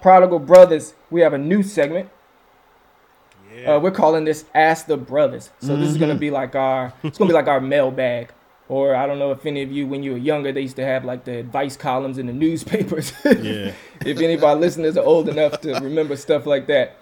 Prodigal 0.02 0.40
Brothers, 0.40 0.94
we 1.10 1.22
have 1.22 1.34
a 1.34 1.38
new 1.38 1.64
segment. 1.64 2.10
Uh, 3.68 3.80
we're 3.80 3.92
calling 3.92 4.24
this 4.24 4.46
"Ask 4.56 4.88
the 4.88 4.98
Brothers." 4.98 5.50
So 5.60 5.76
this 5.76 5.90
is 5.90 5.98
gonna 5.98 6.16
be 6.16 6.32
like 6.32 6.56
our, 6.56 6.94
it's 7.04 7.18
gonna 7.18 7.28
be 7.30 7.34
like 7.34 7.48
our 7.48 7.60
mailbag, 7.60 8.32
or 8.70 8.96
I 8.96 9.06
don't 9.06 9.20
know 9.20 9.32
if 9.32 9.46
any 9.46 9.62
of 9.62 9.72
you, 9.72 9.86
when 9.88 10.04
you 10.04 10.12
were 10.14 10.18
younger, 10.18 10.52
they 10.52 10.62
used 10.62 10.78
to 10.78 10.86
have 10.86 11.04
like 11.06 11.26
the 11.26 11.38
advice 11.38 11.76
columns 11.76 12.18
in 12.18 12.28
the 12.28 12.34
newspapers. 12.34 13.12
Yeah. 13.26 13.74
if 14.06 14.18
any 14.20 14.34
of 14.34 14.44
our 14.44 14.56
listeners 14.56 14.96
are 14.98 15.04
old 15.04 15.28
enough 15.30 15.60
to 15.62 15.74
remember 15.80 16.16
stuff 16.16 16.46
like 16.46 16.68
that. 16.68 16.98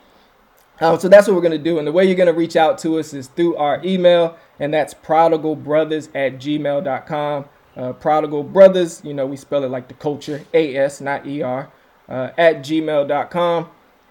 Um, 0.81 0.99
so 0.99 1.07
that's 1.07 1.27
what 1.27 1.35
we're 1.35 1.41
gonna 1.43 1.57
do, 1.59 1.77
and 1.77 1.87
the 1.87 1.91
way 1.91 2.05
you're 2.05 2.15
gonna 2.15 2.33
reach 2.33 2.55
out 2.55 2.77
to 2.79 2.97
us 2.99 3.13
is 3.13 3.27
through 3.27 3.55
our 3.55 3.79
email, 3.85 4.35
and 4.59 4.73
that's 4.73 4.93
prodigalbrothas 4.93 6.09
at 6.13 6.39
gmail.com. 6.39 7.45
Uh, 7.75 7.93
Prodigal 7.93 8.43
Brothers, 8.43 9.01
you 9.05 9.13
know, 9.13 9.25
we 9.25 9.37
spell 9.37 9.63
it 9.63 9.71
like 9.71 9.87
the 9.87 9.93
culture, 9.93 10.43
A-S, 10.53 10.99
not 10.99 11.25
E-R, 11.25 11.71
uh, 12.09 12.29
at 12.37 12.57
gmail.com. 12.57 13.69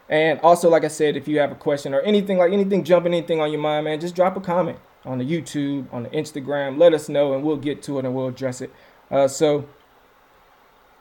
And 0.08 0.40
also, 0.40 0.70
like 0.70 0.84
I 0.84 0.88
said, 0.88 1.16
if 1.16 1.28
you 1.28 1.38
have 1.40 1.52
a 1.52 1.56
question 1.56 1.92
or 1.92 2.00
anything 2.00 2.38
like 2.38 2.52
anything 2.52 2.82
jumping, 2.82 3.12
anything 3.12 3.40
on 3.40 3.50
your 3.50 3.60
mind, 3.60 3.84
man, 3.84 4.00
just 4.00 4.14
drop 4.14 4.36
a 4.36 4.40
comment 4.40 4.78
on 5.04 5.18
the 5.18 5.24
YouTube, 5.24 5.92
on 5.92 6.04
the 6.04 6.08
Instagram. 6.10 6.78
Let 6.78 6.94
us 6.94 7.10
know, 7.10 7.34
and 7.34 7.44
we'll 7.44 7.56
get 7.56 7.82
to 7.82 7.98
it 7.98 8.06
and 8.06 8.14
we'll 8.14 8.28
address 8.28 8.62
it. 8.62 8.72
Uh, 9.10 9.28
so 9.28 9.68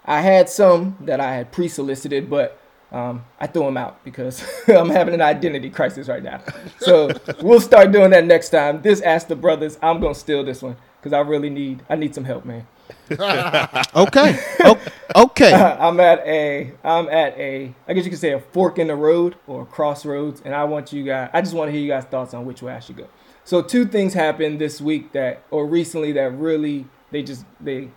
I 0.03 0.21
had 0.21 0.49
some 0.49 0.97
that 1.01 1.21
I 1.21 1.36
had 1.36 1.51
pre-solicited, 1.51 2.29
but 2.29 2.60
um, 2.91 3.26
I 3.39 3.47
threw 3.47 3.63
them 3.65 3.78
out 3.78 4.04
because 4.06 4.43
I'm 4.67 4.89
having 4.89 5.13
an 5.13 5.21
identity 5.21 5.69
crisis 5.69 6.08
right 6.08 6.23
now. 6.23 6.41
So 6.80 7.10
we'll 7.41 7.60
start 7.62 7.91
doing 7.91 8.12
that 8.12 8.26
next 8.26 8.50
time. 8.50 8.82
This 8.82 9.02
Ask 9.02 9.28
the 9.28 9.36
Brothers, 9.36 9.78
I'm 9.82 10.00
gonna 10.00 10.15
steal 10.15 10.43
this 10.43 10.62
one 10.62 10.78
because 11.00 11.13
I 11.13 11.19
really 11.19 11.50
need 11.50 11.84
I 11.89 11.95
need 11.95 12.15
some 12.15 12.23
help, 12.23 12.45
man. 12.45 12.67
Okay. 13.95 14.39
O- 14.62 14.80
okay. 15.15 15.54
I'm 15.80 16.00
at 16.00 16.19
a 16.26 16.71
I'm 16.84 17.10
at 17.10 17.38
a 17.38 17.73
I 17.88 17.93
guess 17.93 18.06
you 18.06 18.12
could 18.12 18.19
say 18.19 18.32
a 18.32 18.39
fork 18.39 18.80
in 18.80 18.88
the 18.88 18.95
road 18.95 19.36
or 19.47 19.63
a 19.63 19.65
crossroads, 19.65 20.41
and 20.45 20.56
I 20.56 20.63
want 20.63 20.93
you 20.93 21.04
guys 21.04 21.30
I 21.34 21.41
just 21.41 21.54
want 21.54 21.67
to 21.67 21.71
hear 21.73 21.82
you 21.82 21.89
guys' 21.89 22.06
thoughts 22.06 22.34
on 22.34 22.45
which 22.45 22.62
way 22.62 22.73
I 22.73 22.80
should 22.80 22.97
go. 22.97 23.08
So 23.43 23.62
two 23.62 23.86
things 23.86 24.13
happened 24.13 24.60
this 24.60 24.80
week 24.80 25.12
that 25.13 25.43
or 25.52 25.65
recently 25.65 26.12
that 26.13 26.32
really 26.38 26.86
they 27.12 27.23
just 27.23 27.45
they 27.60 27.89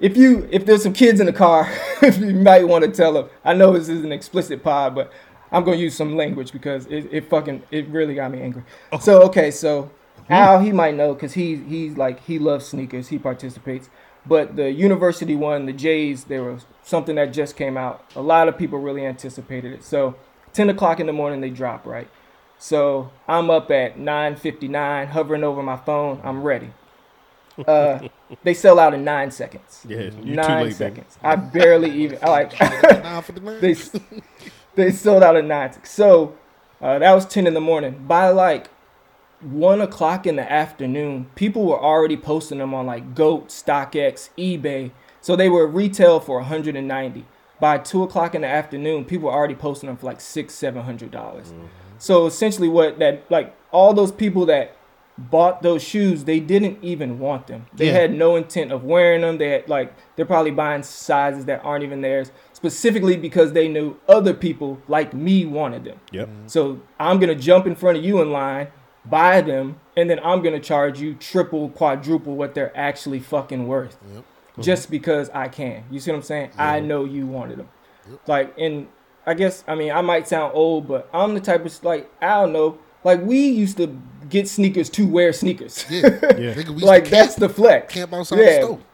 if 0.00 0.16
you 0.16 0.48
if 0.50 0.66
there's 0.66 0.82
some 0.82 0.92
kids 0.92 1.20
in 1.20 1.26
the 1.26 1.32
car, 1.32 1.70
you 2.02 2.34
might 2.34 2.66
want 2.66 2.84
to 2.84 2.90
tell 2.90 3.12
them. 3.12 3.28
I 3.44 3.54
know 3.54 3.72
this 3.72 3.88
is 3.88 4.04
an 4.04 4.12
explicit 4.12 4.62
pod, 4.62 4.94
but 4.94 5.12
I'm 5.52 5.64
gonna 5.64 5.76
use 5.76 5.96
some 5.96 6.16
language 6.16 6.52
because 6.52 6.86
it, 6.86 7.08
it 7.12 7.28
fucking 7.28 7.62
it 7.70 7.88
really 7.88 8.14
got 8.14 8.30
me 8.30 8.40
angry. 8.40 8.64
So 9.00 9.22
okay, 9.22 9.50
so 9.50 9.90
hmm? 10.26 10.32
Al 10.32 10.60
he 10.60 10.72
might 10.72 10.94
know 10.94 11.14
because 11.14 11.34
he 11.34 11.56
he's 11.56 11.96
like 11.96 12.24
he 12.24 12.38
loves 12.38 12.66
sneakers. 12.66 13.08
He 13.08 13.18
participates. 13.18 13.90
But 14.26 14.56
the 14.56 14.70
university 14.70 15.34
one, 15.34 15.64
the 15.64 15.72
Jays, 15.72 16.24
there 16.24 16.44
was 16.44 16.66
something 16.82 17.16
that 17.16 17.32
just 17.32 17.56
came 17.56 17.78
out. 17.78 18.04
A 18.14 18.20
lot 18.20 18.48
of 18.48 18.58
people 18.58 18.78
really 18.78 19.06
anticipated 19.06 19.72
it. 19.72 19.82
So 19.82 20.14
10 20.52 20.68
o'clock 20.68 21.00
in 21.00 21.06
the 21.06 21.12
morning 21.12 21.40
they 21.40 21.48
drop, 21.48 21.86
right? 21.86 22.08
So 22.58 23.10
I'm 23.26 23.48
up 23.48 23.70
at 23.70 23.98
9:59, 23.98 25.08
hovering 25.08 25.42
over 25.42 25.62
my 25.62 25.76
phone. 25.76 26.20
I'm 26.22 26.42
ready. 26.42 26.72
Uh, 27.66 28.08
they 28.42 28.54
sell 28.54 28.78
out 28.78 28.94
in 28.94 29.04
nine 29.04 29.30
seconds. 29.30 29.84
Yeah, 29.88 29.98
you 29.98 30.10
too 30.10 30.24
nine 30.34 30.64
late, 30.64 30.76
seconds. 30.76 31.18
I 31.22 31.36
barely 31.36 31.90
even. 31.90 32.18
I 32.22 32.28
like. 32.30 32.60
Nine 32.60 33.22
for 33.22 33.32
the 33.32 33.40
nine. 33.40 33.60
they 33.60 33.74
they 34.74 34.90
sold 34.90 35.22
out 35.22 35.36
at 35.36 35.44
nine. 35.44 35.72
So 35.84 36.36
uh, 36.80 36.98
that 36.98 37.12
was 37.12 37.26
ten 37.26 37.46
in 37.46 37.54
the 37.54 37.60
morning. 37.60 38.04
By 38.06 38.28
like 38.30 38.68
one 39.40 39.80
o'clock 39.80 40.26
in 40.26 40.36
the 40.36 40.50
afternoon, 40.50 41.26
people 41.34 41.64
were 41.64 41.80
already 41.80 42.16
posting 42.16 42.58
them 42.58 42.74
on 42.74 42.86
like 42.86 43.14
Goat, 43.14 43.48
StockX, 43.48 44.30
eBay. 44.36 44.92
So 45.20 45.36
they 45.36 45.48
were 45.48 45.66
retail 45.66 46.20
for 46.20 46.36
190. 46.36 47.26
By 47.58 47.76
two 47.76 48.02
o'clock 48.02 48.34
in 48.34 48.40
the 48.40 48.48
afternoon, 48.48 49.04
people 49.04 49.28
were 49.28 49.34
already 49.34 49.54
posting 49.54 49.88
them 49.88 49.98
for 49.98 50.06
like 50.06 50.20
six, 50.20 50.54
seven 50.54 50.82
hundred 50.82 51.10
dollars. 51.10 51.52
So 51.98 52.26
essentially, 52.26 52.68
what 52.68 52.98
that 53.00 53.30
like 53.30 53.54
all 53.70 53.92
those 53.92 54.12
people 54.12 54.46
that 54.46 54.76
bought 55.28 55.62
those 55.62 55.82
shoes, 55.82 56.24
they 56.24 56.40
didn't 56.40 56.78
even 56.82 57.18
want 57.18 57.46
them. 57.46 57.66
They 57.74 57.86
Yeah. 57.88 57.92
had 57.92 58.14
no 58.14 58.36
intent 58.36 58.72
of 58.72 58.84
wearing 58.84 59.20
them. 59.20 59.38
They 59.38 59.50
had 59.50 59.68
like 59.68 59.92
they're 60.16 60.24
probably 60.24 60.50
buying 60.50 60.82
sizes 60.82 61.44
that 61.44 61.60
aren't 61.64 61.84
even 61.84 62.00
theirs, 62.00 62.32
specifically 62.52 63.16
because 63.16 63.52
they 63.52 63.68
knew 63.68 63.96
other 64.08 64.32
people 64.32 64.78
like 64.88 65.12
me 65.12 65.44
wanted 65.44 65.84
them. 65.84 66.00
Yep. 66.12 66.28
Mm-hmm. 66.28 66.46
So 66.46 66.80
I'm 66.98 67.18
gonna 67.18 67.34
jump 67.34 67.66
in 67.66 67.74
front 67.74 67.98
of 67.98 68.04
you 68.04 68.22
in 68.22 68.32
line, 68.32 68.68
buy 69.04 69.42
them, 69.42 69.80
and 69.96 70.08
then 70.08 70.20
I'm 70.24 70.42
gonna 70.42 70.60
charge 70.60 71.00
you 71.00 71.14
triple, 71.14 71.68
quadruple 71.68 72.34
what 72.34 72.54
they're 72.54 72.76
actually 72.76 73.20
fucking 73.20 73.66
worth, 73.68 73.98
mm-hmm. 74.02 74.62
just 74.62 74.90
because 74.90 75.28
I 75.34 75.48
can. 75.48 75.84
You 75.90 76.00
see 76.00 76.10
what 76.10 76.16
I'm 76.18 76.22
saying? 76.22 76.50
I 76.56 76.80
know 76.80 77.04
you 77.04 77.26
wanted 77.26 77.58
them. 77.58 77.68
Like, 78.26 78.54
and 78.58 78.88
I 79.26 79.34
guess 79.34 79.64
I 79.68 79.74
mean 79.74 79.92
I 79.92 80.00
might 80.00 80.26
sound 80.26 80.52
old, 80.54 80.88
but 80.88 81.08
I'm 81.12 81.34
the 81.34 81.40
type 81.40 81.66
of 81.66 81.84
like 81.84 82.10
I 82.22 82.40
don't 82.40 82.52
know. 82.52 82.78
Like 83.04 83.22
we 83.22 83.48
used 83.48 83.76
to 83.78 83.98
get 84.28 84.48
sneakers 84.48 84.90
to 84.90 85.06
wear 85.06 85.32
sneakers. 85.32 85.84
Yeah. 85.90 86.00
Nigga, 86.10 86.68
we 86.68 86.74
used 86.74 86.84
like 86.84 87.04
to 87.04 87.10
that's 87.10 87.34
the 87.34 87.48
flex. 87.48 87.92
camp 87.92 88.12
outside 88.12 88.38
yeah. 88.38 88.44
the 88.44 88.56
stove. 88.66 88.84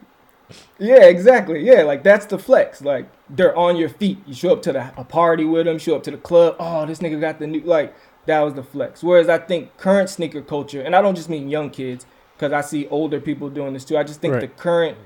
Yeah, 0.79 1.03
exactly. 1.05 1.61
Yeah, 1.61 1.81
like 1.83 2.03
that's 2.03 2.25
the 2.25 2.39
flex. 2.39 2.81
Like 2.81 3.07
they're 3.29 3.55
on 3.57 3.75
your 3.75 3.89
feet. 3.89 4.19
You 4.25 4.33
show 4.33 4.53
up 4.53 4.61
to 4.63 4.73
the 4.73 4.91
a 4.97 5.03
party 5.03 5.43
with 5.43 5.65
them. 5.65 5.77
Show 5.77 5.95
up 5.95 6.03
to 6.03 6.11
the 6.11 6.17
club. 6.17 6.55
Oh, 6.59 6.85
this 6.85 6.99
nigga 6.99 7.19
got 7.19 7.39
the 7.39 7.47
new. 7.47 7.61
Like 7.61 7.93
that 8.27 8.41
was 8.41 8.53
the 8.53 8.63
flex. 8.63 9.03
Whereas 9.03 9.27
I 9.29 9.39
think 9.39 9.75
current 9.77 10.09
sneaker 10.09 10.41
culture, 10.41 10.81
and 10.81 10.95
I 10.95 11.01
don't 11.01 11.15
just 11.15 11.29
mean 11.29 11.49
young 11.49 11.69
kids, 11.69 12.05
because 12.35 12.53
I 12.53 12.61
see 12.61 12.87
older 12.87 13.19
people 13.19 13.49
doing 13.49 13.73
this 13.73 13.83
too. 13.83 13.97
I 13.97 14.03
just 14.03 14.21
think 14.21 14.33
Right. 14.35 14.41
the 14.41 14.47
current, 14.47 14.97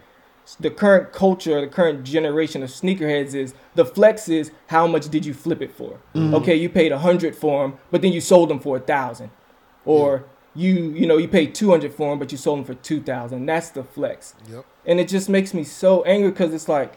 the 0.60 0.70
current 0.70 1.12
culture, 1.14 1.62
the 1.62 1.68
current 1.68 2.04
generation 2.04 2.62
of 2.64 2.70
sneakerheads 2.70 3.34
is 3.36 3.54
the 3.76 3.86
flex 3.86 4.28
is 4.30 4.52
how 4.68 4.86
much 4.88 5.10
did 5.10 5.26
you 5.26 5.34
flip 5.34 5.62
it 5.62 5.72
for? 5.72 6.00
Mm-hmm. 6.16 6.34
Okay, 6.36 6.56
you 6.56 6.70
paid 6.70 6.92
a 6.92 7.00
hundred 7.00 7.36
for 7.36 7.64
them, 7.68 7.78
but 7.92 8.02
then 8.02 8.12
you 8.12 8.22
sold 8.22 8.50
them 8.50 8.60
for 8.60 8.78
a 8.78 8.80
thousand, 8.80 9.32
or 9.86 10.26
you 10.56 10.74
you 10.92 11.08
know 11.08 11.18
you 11.18 11.28
paid 11.28 11.56
two 11.56 11.70
hundred 11.72 11.94
for 11.94 12.10
them, 12.12 12.20
but 12.20 12.32
you 12.32 12.38
sold 12.38 12.60
them 12.60 12.66
for 12.66 12.74
two 12.76 13.02
thousand. 13.02 13.46
That's 13.46 13.70
the 13.70 13.84
flex 13.84 14.36
Yep. 14.52 14.66
and 14.86 15.00
it 15.00 15.08
just 15.08 15.30
makes 15.30 15.54
me 15.54 15.64
so 15.64 16.04
angry 16.04 16.32
because 16.32 16.54
it's 16.54 16.68
like 16.68 16.94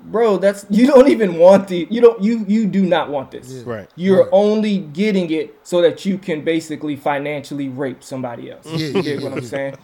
bro 0.00 0.36
that's 0.36 0.64
you 0.70 0.86
don't 0.86 1.08
even 1.08 1.38
want 1.38 1.68
the 1.68 1.86
you 1.90 2.00
don't 2.00 2.22
you 2.22 2.44
you 2.46 2.66
do 2.66 2.82
not 2.84 3.10
want 3.10 3.30
this 3.30 3.50
Yeah. 3.50 3.62
Right. 3.66 3.88
you're 3.96 4.22
Right. 4.24 4.28
only 4.32 4.78
getting 4.78 5.30
it 5.30 5.58
so 5.64 5.82
that 5.82 6.04
you 6.04 6.18
can 6.18 6.42
basically 6.44 6.94
financially 6.96 7.68
rape 7.68 8.04
somebody 8.04 8.50
else 8.50 8.66
Yeah, 8.66 8.76
you 8.78 8.92
yeah, 8.94 9.02
get 9.02 9.22
what 9.22 9.32
i'm 9.32 9.42
saying 9.42 9.74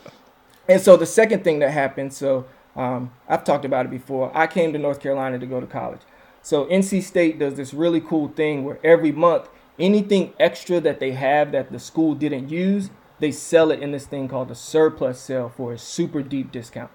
and 0.68 0.81
so 0.81 0.96
the 0.96 1.07
second 1.07 1.44
thing 1.44 1.59
that 1.59 1.70
happened 1.70 2.12
so 2.12 2.44
um, 2.77 3.12
i've 3.29 3.44
talked 3.44 3.64
about 3.64 3.87
it 3.87 3.90
before 3.90 4.31
i 4.37 4.46
came 4.46 4.72
to 4.72 4.79
north 4.79 5.00
carolina 5.00 5.38
to 5.38 5.46
go 5.46 5.61
to 5.61 5.66
college 5.66 6.00
so 6.42 6.66
nc 6.66 7.03
state 7.03 7.38
does 7.38 7.55
this 7.55 7.74
really 7.74 8.00
cool 8.00 8.29
thing 8.29 8.64
where 8.64 8.79
every 8.85 9.12
month 9.12 9.48
anything 9.79 10.33
extra 10.38 10.81
that 10.81 11.00
they 11.00 11.12
have 11.12 11.53
that 11.53 11.72
the 11.72 11.79
school 11.79 12.14
didn't 12.14 12.48
use 12.48 12.90
they 13.20 13.31
sell 13.31 13.70
it 13.70 13.81
in 13.81 13.92
this 13.92 14.07
thing 14.07 14.29
called 14.29 14.48
the 14.48 14.55
surplus 14.55 15.20
sale 15.20 15.48
for 15.48 15.72
a 15.72 15.79
super 15.79 16.22
deep 16.22 16.50
discount 16.50 16.90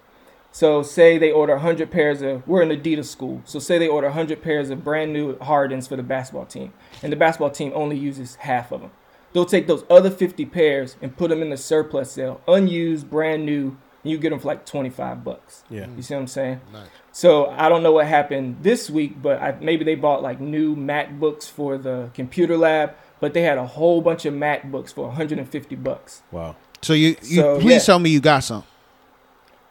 so 0.52 0.82
say 0.82 1.16
they 1.16 1.30
order 1.30 1.54
100 1.54 1.90
pairs 1.90 2.22
of, 2.22 2.46
we're 2.46 2.62
an 2.62 2.70
Adidas 2.70 3.06
school. 3.06 3.40
So 3.44 3.58
say 3.58 3.78
they 3.78 3.86
order 3.86 4.08
100 4.08 4.42
pairs 4.42 4.70
of 4.70 4.82
brand 4.82 5.12
new 5.12 5.38
Hardens 5.38 5.86
for 5.86 5.96
the 5.96 6.02
basketball 6.02 6.46
team. 6.46 6.72
And 7.02 7.12
the 7.12 7.16
basketball 7.16 7.50
team 7.50 7.72
only 7.74 7.96
uses 7.96 8.34
half 8.36 8.72
of 8.72 8.80
them. 8.80 8.90
They'll 9.32 9.44
take 9.46 9.66
those 9.66 9.84
other 9.88 10.10
50 10.10 10.44
pairs 10.46 10.96
and 11.00 11.16
put 11.16 11.30
them 11.30 11.42
in 11.42 11.50
the 11.50 11.56
surplus 11.56 12.12
sale, 12.12 12.40
unused, 12.48 13.08
brand 13.08 13.46
new, 13.46 13.76
and 14.02 14.10
you 14.10 14.18
get 14.18 14.30
them 14.30 14.40
for 14.40 14.48
like 14.48 14.66
25 14.66 15.22
bucks. 15.22 15.62
Yeah. 15.70 15.86
You 15.96 16.02
see 16.02 16.14
what 16.14 16.20
I'm 16.20 16.26
saying? 16.26 16.60
Nice. 16.72 16.88
So 17.12 17.46
I 17.50 17.68
don't 17.68 17.82
know 17.82 17.92
what 17.92 18.06
happened 18.06 18.58
this 18.62 18.88
week, 18.88 19.20
but 19.20 19.40
I, 19.40 19.52
maybe 19.60 19.84
they 19.84 19.94
bought 19.94 20.22
like 20.22 20.40
new 20.40 20.74
MacBooks 20.74 21.48
for 21.50 21.76
the 21.78 22.10
computer 22.14 22.56
lab, 22.56 22.94
but 23.20 23.34
they 23.34 23.42
had 23.42 23.58
a 23.58 23.66
whole 23.66 24.00
bunch 24.00 24.24
of 24.24 24.34
MacBooks 24.34 24.92
for 24.92 25.06
150 25.08 25.76
bucks. 25.76 26.22
Wow. 26.30 26.56
So 26.82 26.92
you, 26.94 27.16
you 27.22 27.42
So, 27.42 27.60
please 27.60 27.72
yeah. 27.72 27.78
tell 27.80 27.98
me 27.98 28.10
you 28.10 28.20
got 28.20 28.40
some. 28.40 28.64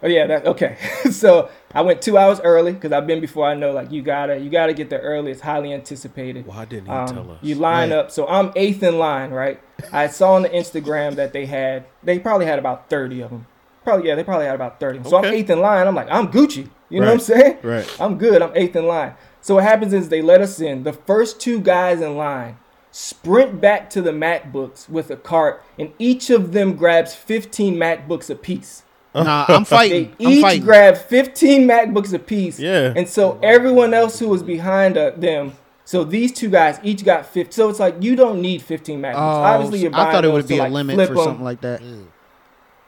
Oh 0.01 0.07
yeah, 0.07 0.27
that 0.27 0.45
okay. 0.47 0.77
so 1.11 1.49
I 1.73 1.81
went 1.81 2.01
two 2.01 2.17
hours 2.17 2.39
early 2.41 2.73
because 2.73 2.91
I've 2.91 3.05
been 3.05 3.19
before. 3.21 3.45
I 3.45 3.53
know 3.53 3.71
like 3.71 3.91
you 3.91 4.01
gotta 4.01 4.37
you 4.39 4.49
gotta 4.49 4.73
get 4.73 4.89
there 4.89 5.01
early. 5.01 5.31
It's 5.31 5.41
highly 5.41 5.71
anticipated. 5.73 6.45
Why 6.47 6.65
didn't 6.65 6.87
he 6.87 6.91
Um, 6.91 7.07
tell 7.07 7.31
us? 7.31 7.37
You 7.41 7.55
line 7.55 7.89
Right. 7.91 7.97
up. 7.99 8.11
So 8.11 8.27
I'm 8.27 8.51
eighth 8.55 8.81
in 8.83 8.97
line, 8.97 9.31
right? 9.31 9.59
I 9.91 10.07
saw 10.07 10.33
on 10.33 10.41
the 10.43 10.49
Instagram 10.49 11.15
that 11.15 11.31
they 11.33 11.45
had 11.45 11.85
they 12.03 12.17
probably 12.19 12.45
had 12.47 12.57
about 12.59 12.89
thirty 12.89 13.21
of 13.21 13.29
them. 13.29 13.45
Probably 13.83 14.07
yeah, 14.07 14.15
they 14.15 14.23
probably 14.23 14.45
had 14.47 14.55
about 14.55 14.79
thirty. 14.79 14.99
So 15.03 15.17
I'm 15.17 15.25
eighth 15.25 15.49
in 15.49 15.59
line. 15.61 15.87
I'm 15.87 15.95
like 15.95 16.07
I'm 16.09 16.29
Gucci. 16.29 16.69
You 16.89 17.01
know 17.01 17.05
what 17.07 17.13
I'm 17.13 17.19
saying? 17.19 17.57
Right. 17.61 17.97
I'm 17.99 18.17
good. 18.17 18.41
I'm 18.41 18.51
eighth 18.55 18.75
in 18.75 18.87
line. 18.87 19.13
So 19.41 19.55
what 19.55 19.63
happens 19.63 19.93
is 19.93 20.09
they 20.09 20.23
let 20.23 20.41
us 20.41 20.59
in. 20.59 20.83
The 20.83 20.93
first 20.93 21.39
two 21.39 21.59
guys 21.61 22.01
in 22.01 22.17
line 22.17 22.57
sprint 22.91 23.61
back 23.61 23.89
to 23.91 24.01
the 24.01 24.11
MacBooks 24.11 24.89
with 24.89 25.11
a 25.11 25.15
cart, 25.15 25.63
and 25.77 25.93
each 25.99 26.31
of 26.31 26.51
them 26.53 26.73
grabs 26.75 27.13
15 27.13 27.75
MacBooks 27.75 28.29
apiece. 28.31 28.81
Nah, 29.15 29.45
I'm 29.47 29.63
They 29.63 29.69
fighting. 29.69 30.15
I'm 30.19 30.27
each 30.31 30.41
fighting. 30.41 30.63
grabbed 30.63 30.97
15 30.99 31.67
MacBooks 31.67 32.13
apiece. 32.13 32.59
Yeah. 32.59 32.93
And 32.95 33.07
so 33.09 33.39
everyone 33.41 33.93
else 33.93 34.19
who 34.19 34.27
was 34.29 34.43
behind 34.43 34.97
uh, 34.97 35.11
them, 35.17 35.53
so 35.85 36.03
these 36.03 36.31
two 36.31 36.49
guys 36.49 36.79
each 36.83 37.03
got 37.03 37.25
50. 37.25 37.51
So 37.51 37.69
it's 37.69 37.79
like 37.79 37.95
you 38.01 38.15
don't 38.15 38.41
need 38.41 38.61
15 38.61 38.99
MacBooks. 39.01 39.13
Oh, 39.15 39.17
Obviously, 39.19 39.79
you're 39.79 39.91
buying 39.91 40.07
I 40.07 40.11
thought 40.11 40.25
it 40.25 40.31
would 40.31 40.47
be 40.47 40.57
a 40.57 40.63
like, 40.63 40.71
limit 40.71 40.95
flip 40.95 41.07
for 41.09 41.17
'em. 41.17 41.23
something 41.23 41.43
like 41.43 41.61
that. 41.61 41.81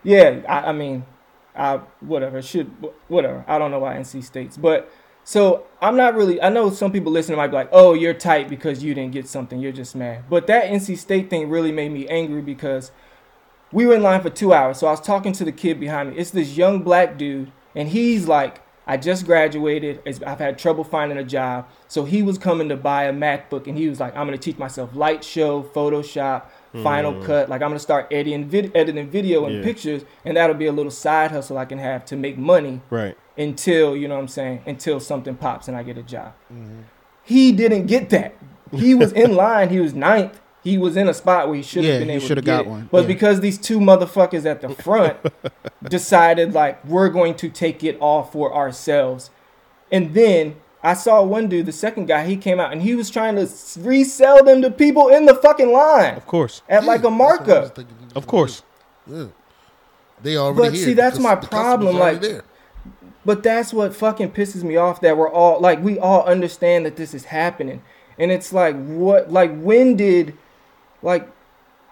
Yeah, 0.04 0.42
I, 0.48 0.70
I 0.70 0.72
mean, 0.72 1.06
I 1.56 1.78
whatever 2.02 2.42
should 2.42 2.72
whatever. 3.08 3.44
I 3.48 3.58
don't 3.60 3.72
know 3.72 3.80
why 3.80 3.96
NC 3.98 4.24
States, 4.24 4.58
but 4.58 4.92
so 5.24 5.66
I'm 5.82 5.96
not 5.96 6.16
really. 6.16 6.42
I 6.42 6.50
know 6.50 6.70
some 6.72 6.92
people 6.92 7.12
listening 7.12 7.38
might 7.38 7.48
be 7.48 7.54
like, 7.54 7.70
"Oh, 7.72 7.94
you're 7.94 8.14
tight 8.16 8.50
because 8.50 8.84
you 8.84 8.94
didn't 8.96 9.12
get 9.12 9.28
something. 9.28 9.60
You're 9.60 9.72
just 9.72 9.96
mad." 9.96 10.24
But 10.30 10.48
that 10.48 10.66
NC 10.66 10.98
State 10.98 11.30
thing 11.30 11.50
really 11.50 11.72
made 11.72 11.92
me 11.92 12.08
angry 12.08 12.42
because 12.42 12.92
we 13.72 13.86
were 13.86 13.96
in 13.96 14.04
line 14.04 14.22
for 14.22 14.30
two 14.30 14.54
hours. 14.54 14.78
So 14.78 14.88
I 14.88 14.92
was 14.92 15.02
talking 15.02 15.34
to 15.34 15.46
the 15.46 15.52
kid 15.52 15.80
behind 15.80 16.12
me. 16.12 16.18
It's 16.18 16.32
this 16.32 16.58
young 16.58 16.82
black 16.84 17.18
dude, 17.18 17.52
and 17.76 17.88
he's 17.90 18.28
like, 18.28 18.62
I 18.88 18.98
just 18.98 19.26
graduated. 19.26 20.02
I've 20.26 20.40
had 20.40 20.58
trouble 20.58 20.84
finding 20.84 21.18
a 21.18 21.24
job. 21.24 21.68
So 21.88 22.04
he 22.04 22.24
was 22.24 22.38
coming 22.38 22.68
to 22.70 22.76
buy 22.76 23.04
a 23.06 23.14
MacBook, 23.14 23.68
and 23.68 23.78
he 23.78 23.88
was 23.88 24.00
like, 24.00 24.16
I'm 24.18 24.28
going 24.28 24.38
to 24.38 24.44
teach 24.44 24.58
myself 24.58 24.96
Light 24.96 25.24
Show, 25.24 25.64
Photoshop, 25.64 26.46
Final 26.84 27.14
hmm. 27.14 27.24
Cut. 27.26 27.50
Like, 27.50 27.62
I'm 27.62 27.70
going 27.70 27.78
to 27.78 27.80
start 27.80 28.08
editing, 28.12 28.50
vid- 28.50 28.76
editing 28.76 29.10
video 29.10 29.46
and 29.46 29.58
Yeah. 29.58 29.64
pictures, 29.64 30.04
and 30.26 30.36
that'll 30.36 30.56
be 30.56 30.66
a 30.66 30.72
little 30.72 30.92
side 30.92 31.32
hustle 31.32 31.58
I 31.58 31.66
can 31.66 31.78
have 31.78 32.04
to 32.06 32.16
make 32.16 32.38
money 32.38 32.82
Right. 32.90 33.16
until, 33.38 33.96
you 33.96 34.08
know 34.08 34.16
what 34.16 34.22
I'm 34.22 34.28
saying, 34.28 34.62
until 34.66 35.00
something 35.00 35.36
pops 35.36 35.68
and 35.68 35.78
I 35.78 35.84
get 35.84 35.98
a 35.98 36.04
job. 36.04 36.34
Mm-hmm. 36.52 36.82
He 37.24 37.52
didn't 37.52 37.86
get 37.86 38.10
that. 38.10 38.36
He 38.74 38.96
was 38.96 39.12
in 39.14 39.36
line. 39.44 39.70
He 39.70 39.80
was 39.80 39.94
ninth. 39.94 40.40
He 40.64 40.78
was 40.78 40.96
in 40.96 41.08
a 41.10 41.14
spot 41.14 41.48
where 41.48 41.58
he 41.58 41.64
should 41.64 41.84
have 41.84 41.94
Yeah, 41.94 42.00
been 42.00 42.10
he 42.10 42.14
able 42.16 42.22
to 42.22 42.28
shoulda 42.28 42.42
get 42.42 42.58
got 42.58 42.66
it. 42.66 42.70
one, 42.70 42.90
But 42.92 43.02
yeah. 43.02 43.08
because 43.08 43.40
these 43.42 43.58
two 43.58 43.80
motherfuckers 43.80 44.46
at 44.46 44.62
the 44.62 44.70
front 44.84 45.18
decided 45.84 46.54
like 46.54 46.84
we're 46.86 47.10
going 47.10 47.36
to 47.36 47.50
take 47.50 47.84
it 47.84 47.98
all 48.00 48.24
for 48.24 48.54
ourselves, 48.54 49.30
and 49.92 50.14
then 50.14 50.56
I 50.84 50.94
saw 50.96 51.22
one 51.24 51.48
dude, 51.48 51.68
the 51.68 51.72
second 51.72 52.08
guy, 52.08 52.26
he 52.26 52.36
came 52.38 52.60
out 52.60 52.72
and 52.72 52.82
he 52.82 52.96
was 52.96 53.10
trying 53.10 53.36
to 53.36 53.48
resell 53.80 54.44
them 54.44 54.62
to 54.64 54.72
people 54.72 55.10
in 55.10 55.26
the 55.28 55.36
fucking 55.36 55.72
line 55.72 56.16
Of 56.16 56.26
course, 56.26 56.62
at 56.68 56.84
like 56.86 57.02
a 57.02 57.04
That's 57.04 57.12
what 57.20 57.22
I 57.22 57.40
was 57.60 57.72
markup. 57.76 58.16
of 58.16 58.28
course. 58.28 58.64
Yeah. 59.06 59.26
They 60.24 60.38
already 60.38 60.70
But 60.70 60.76
here 60.76 60.86
see, 60.86 60.94
that's 60.94 61.20
my 61.20 61.36
problem, 61.36 61.98
like- 61.98 62.22
there. 62.22 62.44
But 63.24 63.44
that's 63.44 63.72
what 63.72 63.96
fucking 63.96 64.32
pisses 64.32 64.64
me 64.64 64.78
off 64.78 65.02
that 65.02 65.16
we're 65.16 65.30
all 65.30 65.60
like 65.60 65.84
we 65.84 66.00
all 66.00 66.24
understand 66.24 66.88
that 66.88 66.96
this 66.96 67.14
is 67.14 67.26
happening. 67.26 67.84
And 68.18 68.32
it's 68.32 68.52
like 68.52 68.76
what 68.84 69.32
like 69.32 69.56
when 69.62 69.96
did 69.96 70.36
like 71.02 71.30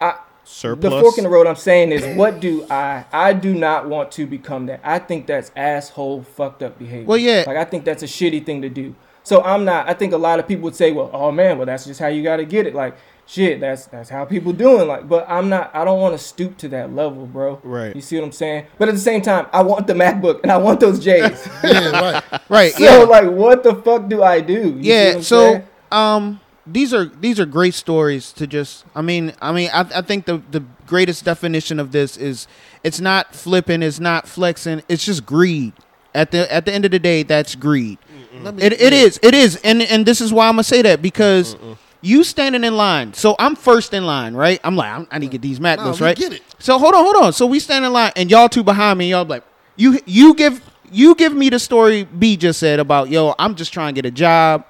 I 0.01 0.19
Surplus. 0.43 0.91
the 0.91 0.99
fork 1.01 1.17
in 1.17 1.23
the 1.23 1.29
road 1.29 1.45
I'm 1.45 1.55
saying 1.55 1.91
is 1.91 2.17
what 2.17 2.39
do 2.39 2.65
I 2.69 3.05
I 3.11 3.33
do 3.33 3.53
not 3.53 3.87
want 3.87 4.11
to 4.13 4.25
become 4.25 4.65
that. 4.65 4.79
I 4.83 4.99
think 4.99 5.27
that's 5.27 5.51
asshole 5.55 6.23
fucked 6.23 6.63
up 6.63 6.79
behavior. 6.79 7.05
Well, 7.05 7.17
yeah. 7.17 7.43
Like 7.45 7.57
I 7.57 7.65
think 7.65 7.85
that's 7.85 8.03
a 8.03 8.07
shitty 8.07 8.45
thing 8.45 8.61
to 8.63 8.69
do. 8.69 8.95
So 9.23 9.43
I'm 9.43 9.63
not 9.63 9.87
I 9.87 9.93
think 9.93 10.13
a 10.13 10.17
lot 10.17 10.39
of 10.39 10.47
people 10.47 10.63
would 10.63 10.75
say, 10.75 10.91
Well, 10.91 11.11
oh 11.13 11.31
man, 11.31 11.57
well 11.57 11.67
that's 11.67 11.85
just 11.85 11.99
how 11.99 12.07
you 12.07 12.23
gotta 12.23 12.45
get 12.45 12.65
it. 12.65 12.73
Like 12.73 12.97
shit, 13.27 13.59
that's 13.59 13.85
that's 13.85 14.09
how 14.09 14.25
people 14.25 14.51
doing. 14.51 14.87
Like, 14.87 15.07
but 15.07 15.29
I'm 15.29 15.49
not 15.49 15.69
I 15.75 15.85
don't 15.85 15.99
want 15.99 16.17
to 16.17 16.23
stoop 16.23 16.57
to 16.57 16.67
that 16.69 16.93
level, 16.95 17.27
bro. 17.27 17.59
Right. 17.63 17.95
You 17.95 18.01
see 18.01 18.17
what 18.17 18.25
I'm 18.25 18.31
saying? 18.31 18.65
But 18.79 18.89
at 18.89 18.95
the 18.95 19.01
same 19.01 19.21
time, 19.21 19.45
I 19.53 19.61
want 19.61 19.85
the 19.85 19.93
MacBook 19.93 20.41
and 20.41 20.51
I 20.51 20.57
want 20.57 20.79
those 20.79 20.99
J's. 20.99 21.47
Yeah, 21.63 21.91
right. 21.91 22.41
Right. 22.49 22.73
So 22.79 22.83
yeah. 22.83 23.03
like, 23.03 23.29
what 23.29 23.63
the 23.63 23.75
fuck 23.75 24.09
do 24.09 24.23
I 24.23 24.41
do? 24.41 24.53
You 24.53 24.61
see 24.61 24.73
what 24.73 24.83
yeah. 24.83 25.21
So 25.21 25.51
saying? 25.51 25.67
um, 25.91 26.39
these 26.71 26.93
are 26.93 27.05
these 27.05 27.39
are 27.39 27.45
great 27.45 27.73
stories 27.73 28.31
to 28.33 28.47
just. 28.47 28.85
I 28.95 29.01
mean, 29.01 29.33
I 29.41 29.51
mean, 29.51 29.69
I, 29.73 29.81
I 29.95 30.01
think 30.01 30.25
the 30.25 30.41
the 30.51 30.63
greatest 30.85 31.25
definition 31.25 31.79
of 31.79 31.91
this 31.91 32.17
is 32.17 32.47
it's 32.83 32.99
not 32.99 33.33
flipping, 33.35 33.83
it's 33.83 33.99
not 33.99 34.27
flexing, 34.27 34.83
it's 34.87 35.05
just 35.05 35.25
greed. 35.25 35.73
At 36.13 36.31
the 36.31 36.51
at 36.51 36.65
the 36.65 36.73
end 36.73 36.85
of 36.85 36.91
the 36.91 36.99
day, 36.99 37.23
that's 37.23 37.55
greed. 37.55 37.97
Me- 38.33 38.51
It, 38.63 38.73
it 38.81 38.93
is. 38.93 39.19
It 39.21 39.33
is. 39.33 39.57
And 39.63 39.81
and 39.81 40.05
this 40.05 40.21
is 40.21 40.31
why 40.33 40.47
I'm 40.47 40.53
gonna 40.53 40.63
say 40.63 40.81
that 40.83 41.01
because 41.01 41.55
you 42.01 42.23
standing 42.23 42.63
in 42.63 42.75
line. 42.77 43.13
So 43.13 43.35
I'm 43.37 43.55
first 43.55 43.93
in 43.93 44.05
line, 44.05 44.33
right? 44.33 44.59
I'm 44.63 44.75
like, 44.75 44.89
I'm, 44.91 45.07
I 45.11 45.19
need 45.19 45.27
to 45.27 45.31
get 45.33 45.41
these 45.41 45.59
MacBooks, 45.59 45.99
we 45.99 46.05
right? 46.07 46.17
get 46.17 46.33
it. 46.33 46.41
So 46.57 46.77
hold 46.79 46.93
on, 46.95 47.03
hold 47.03 47.17
on. 47.25 47.33
So 47.33 47.45
we 47.45 47.59
stand 47.59 47.83
in 47.85 47.91
line, 47.93 48.11
and 48.15 48.31
y'all 48.31 48.47
two 48.49 48.63
behind 48.63 48.97
me. 48.99 49.09
Y'all 49.11 49.25
like, 49.25 49.43
you 49.75 49.99
you 50.05 50.33
give 50.33 50.61
you 50.91 51.13
give 51.15 51.33
me 51.35 51.49
the 51.49 51.59
story 51.59 52.05
B 52.05 52.37
just 52.37 52.59
said 52.59 52.79
about 52.79 53.09
yo. 53.09 53.35
I'm 53.37 53.53
just 53.55 53.71
trying 53.73 53.93
to 53.93 54.01
get 54.01 54.07
a 54.07 54.11
job. 54.11 54.65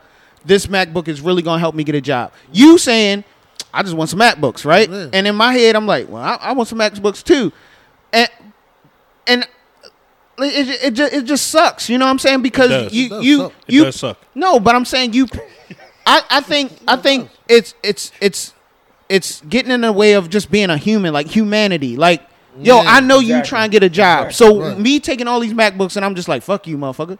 This 0.46 0.68
MacBook 0.68 1.08
is 1.08 1.22
really 1.22 1.42
gonna 1.42 1.60
help 1.60 1.76
me 1.76 1.84
get 1.84 1.96
a 1.96 2.02
job. 2.02 2.32
You 2.52 2.78
saying, 2.78 3.24
I 3.74 3.84
just 3.84 3.96
want 3.96 4.10
some 4.10 4.20
MacBooks, 4.20 4.66
right? 4.66 4.90
Yeah. 4.90 5.10
And 5.14 5.28
in 5.28 5.36
my 5.36 5.54
head, 5.54 5.76
I'm 5.76 5.86
like, 5.86 6.08
well, 6.10 6.22
I, 6.24 6.36
I 6.42 6.52
want 6.54 6.70
some 6.70 6.80
MacBooks 6.80 7.24
too, 7.24 7.52
and 8.14 8.30
and 9.28 9.44
it, 10.40 10.70
it, 10.70 10.84
it, 10.86 10.92
just, 10.92 11.14
it 11.14 11.26
just 11.26 11.48
sucks. 11.48 11.90
You 11.90 11.98
know 11.98 12.06
what 12.06 12.12
I'm 12.12 12.20
saying? 12.20 12.42
Because 12.42 12.70
does. 12.70 12.94
you 12.94 13.06
It 13.06 13.10
does 13.10 13.26
you 13.26 13.38
suck. 13.40 13.54
It 13.68 13.74
you 13.74 13.84
does 13.84 13.96
suck. 13.98 14.18
no, 14.36 14.60
but 14.60 14.76
I'm 14.76 14.86
saying 14.86 15.14
you. 15.14 15.28
I, 16.06 16.22
I 16.30 16.42
think 16.42 16.72
I 16.88 16.96
think 16.96 17.30
it's 17.48 17.76
it's 17.84 18.12
it's 18.22 18.54
it's 19.10 19.42
getting 19.42 19.72
in 19.72 19.82
the 19.82 19.92
way 19.92 20.14
of 20.14 20.30
just 20.30 20.50
being 20.50 20.70
a 20.70 20.78
human, 20.78 21.14
like 21.14 21.28
humanity. 21.28 21.98
Like, 21.98 22.22
yo, 22.60 22.82
Yeah, 22.82 22.90
I 22.90 23.00
know 23.02 23.20
you 23.20 23.36
exactly. 23.38 23.50
trying 23.50 23.70
to 23.70 23.74
get 23.74 23.84
a 23.84 23.90
job, 23.90 24.28
Exactly. 24.28 24.48
so 24.56 24.62
Right. 24.62 24.80
me 24.80 25.00
taking 25.00 25.28
all 25.28 25.40
these 25.40 25.54
MacBooks 25.54 25.96
and 25.98 26.06
I'm 26.06 26.16
just 26.16 26.28
like, 26.28 26.42
fuck 26.44 26.66
you, 26.68 26.78
motherfucker. 26.78 27.18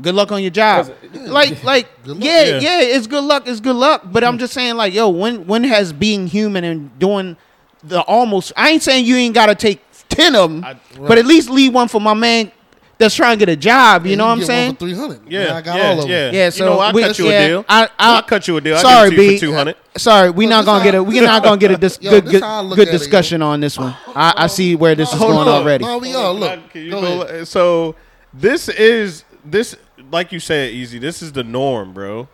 Good 0.00 0.14
luck 0.14 0.32
on 0.32 0.42
your 0.42 0.50
job. 0.50 0.90
Like, 1.14 1.62
like, 1.64 2.04
Good 2.04 2.16
luck. 2.16 2.24
yeah, 2.24 2.42
Yeah. 2.44 2.58
yeah, 2.60 2.80
it's 2.96 3.06
good 3.06 3.24
luck. 3.24 3.46
It's 3.46 3.60
good 3.60 3.76
luck. 3.76 4.02
But 4.04 4.24
I'm 4.24 4.36
mm. 4.36 4.40
just 4.40 4.52
saying, 4.52 4.76
like, 4.76 4.92
yo, 4.94 5.08
when 5.08 5.46
when 5.46 5.64
has 5.64 5.92
being 5.92 6.26
human 6.26 6.64
and 6.64 6.98
doing 6.98 7.36
the 7.82 8.00
almost? 8.02 8.52
I 8.56 8.70
ain't 8.70 8.82
saying 8.82 9.06
you 9.06 9.16
ain't 9.16 9.34
got 9.34 9.46
to 9.46 9.54
take 9.54 9.80
ten 10.08 10.34
of 10.36 10.50
them, 10.50 10.64
but 10.98 11.18
at 11.18 11.26
least 11.26 11.48
leave 11.50 11.72
one 11.74 11.88
for 11.88 12.00
my 12.00 12.14
man 12.14 12.50
that's 12.98 13.14
trying 13.14 13.38
to 13.38 13.44
get 13.44 13.52
a 13.52 13.56
job. 13.56 14.06
You 14.06 14.16
know 14.16 14.24
what 14.26 14.38
I'm 14.38 14.44
saying? 14.44 14.76
Three 14.76 14.94
hundred. 14.94 15.20
Yeah, 15.30 15.54
I 15.56 15.60
got 15.60 15.76
yeah, 15.78 15.86
all 15.88 15.92
of 15.94 15.98
them. 16.00 16.08
yeah. 16.10 16.30
Yeah, 16.30 16.44
You 16.46 16.50
so 16.50 16.64
know, 16.64 16.78
I'll 16.80 16.92
we- 16.94 17.02
cut 17.02 17.18
you 17.18 17.28
a 17.28 17.46
deal. 17.48 17.64
I, 17.68 17.84
I, 17.84 17.90
I'll 17.98 18.22
cut 18.22 18.48
you 18.48 18.56
a 18.56 18.60
deal. 18.60 18.76
I'll 18.76 18.82
Sorry, 18.82 19.10
give 19.10 19.18
it 19.18 19.22
to 19.22 19.32
you 19.34 19.40
B. 19.40 19.46
200. 19.46 19.76
Sorry, 19.98 20.30
we 20.30 20.46
Look, 20.46 20.50
not 20.50 20.64
gonna 20.64 20.78
how- 20.78 20.84
get 20.84 20.94
a 20.94 21.02
we 21.02 21.20
not 21.20 21.42
gonna 21.42 21.56
get 21.58 21.70
a 21.72 21.76
dis- 21.76 21.98
Yo, 22.00 22.10
good 22.10 22.24
good, 22.26 22.42
how 22.42 22.58
I 22.58 22.60
look 22.62 22.76
good 22.76 22.88
at 22.88 22.94
it, 22.94 22.98
discussion 22.98 23.42
on 23.42 23.60
this 23.60 23.78
one. 23.78 23.94
I, 24.14 24.32
I 24.36 24.46
see 24.46 24.76
where 24.76 24.94
this 24.94 25.12
is 25.12 25.18
going 25.18 25.36
on. 25.36 25.48
already. 25.48 25.84
No, 25.84 25.98
we 25.98 26.14
all 26.14 26.34
look. 26.34 26.60
Go 26.72 27.00
go- 27.00 27.44
So 27.44 27.94
this 28.32 28.68
is 28.70 29.24
this 29.50 29.76
like 30.10 30.32
you 30.32 30.40
said, 30.40 30.72
Eazy. 30.72 31.00
This 31.00 31.22
is 31.22 31.32
the 31.32 31.44
norm, 31.44 31.92
bro. 31.92 32.28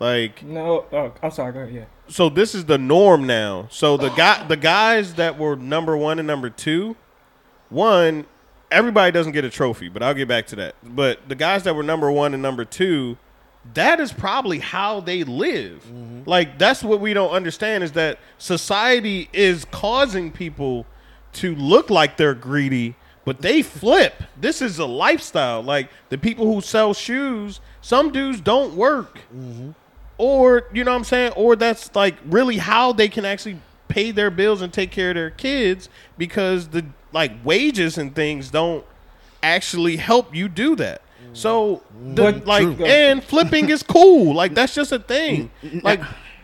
Like 0.00 0.42
No, 0.42 0.86
oh, 0.92 1.12
I'm 1.22 1.30
sorry. 1.30 1.52
Go 1.52 1.60
ahead. 1.60 1.74
Yeah. 1.74 1.84
so 2.08 2.28
this 2.28 2.54
is 2.54 2.66
the 2.66 2.78
norm 2.78 3.26
now. 3.26 3.66
So 3.70 3.96
the 3.96 4.10
guy 4.10 4.46
the 4.46 4.56
guys 4.56 5.14
that 5.14 5.38
were 5.38 5.56
number 5.56 5.96
one 5.96 6.18
and 6.18 6.26
number 6.26 6.50
two, 6.50 6.96
one, 7.68 8.26
everybody 8.70 9.12
doesn't 9.12 9.32
get 9.32 9.44
a 9.44 9.50
trophy, 9.50 9.88
but 9.88 10.02
I'll 10.02 10.14
get 10.14 10.28
back 10.28 10.46
to 10.48 10.56
that. 10.56 10.76
But 10.84 11.28
the 11.28 11.34
guys 11.34 11.64
that 11.64 11.74
were 11.74 11.82
number 11.82 12.10
one 12.10 12.32
and 12.32 12.42
number 12.42 12.64
two, 12.64 13.16
that 13.74 14.00
is 14.00 14.12
probably 14.12 14.60
how 14.60 15.00
they 15.00 15.24
live. 15.24 15.84
Mm-hmm. 15.84 16.22
Like 16.26 16.58
that's 16.58 16.82
what 16.82 17.00
we 17.00 17.12
don't 17.12 17.30
understand 17.30 17.84
is 17.84 17.92
that 17.92 18.18
society 18.38 19.28
is 19.32 19.64
causing 19.66 20.30
people 20.30 20.86
to 21.34 21.54
look 21.54 21.90
like 21.90 22.16
they're 22.16 22.34
greedy, 22.34 22.94
but 23.28 23.42
they 23.42 23.60
flip. 23.60 24.22
This 24.40 24.62
is 24.62 24.78
a 24.78 24.86
lifestyle. 24.86 25.60
Like 25.60 25.90
the 26.08 26.16
people 26.16 26.50
who 26.50 26.62
sell 26.62 26.94
shoes, 26.94 27.60
some 27.82 28.10
dudes 28.10 28.40
don't 28.40 28.74
work 28.74 29.18
mm-hmm. 29.30 29.72
or 30.16 30.66
you 30.72 30.82
know 30.82 30.92
what 30.92 30.96
I'm 30.96 31.04
saying, 31.04 31.32
or 31.32 31.54
that's 31.54 31.94
like 31.94 32.16
really 32.24 32.56
how 32.56 32.94
they 32.94 33.10
can 33.10 33.26
actually 33.26 33.60
pay 33.88 34.12
their 34.12 34.30
bills 34.30 34.62
and 34.62 34.72
take 34.72 34.90
care 34.90 35.10
of 35.10 35.16
their 35.16 35.28
kids 35.28 35.90
because 36.16 36.68
the 36.68 36.86
like 37.12 37.32
wages 37.44 37.98
and 37.98 38.14
things 38.14 38.50
don't 38.50 38.82
actually 39.42 39.96
help 39.96 40.34
you 40.34 40.48
do 40.48 40.74
that. 40.76 41.02
Mm. 41.22 41.36
So 41.36 41.82
mm. 42.02 42.16
the, 42.16 42.32
like 42.46 42.80
and 42.80 43.22
flipping 43.22 43.68
is 43.68 43.82
cool. 43.82 44.32
Like 44.32 44.54
that's 44.54 44.74
just 44.74 44.90
a 44.90 44.98
thing. 44.98 45.50
Like 45.82 46.00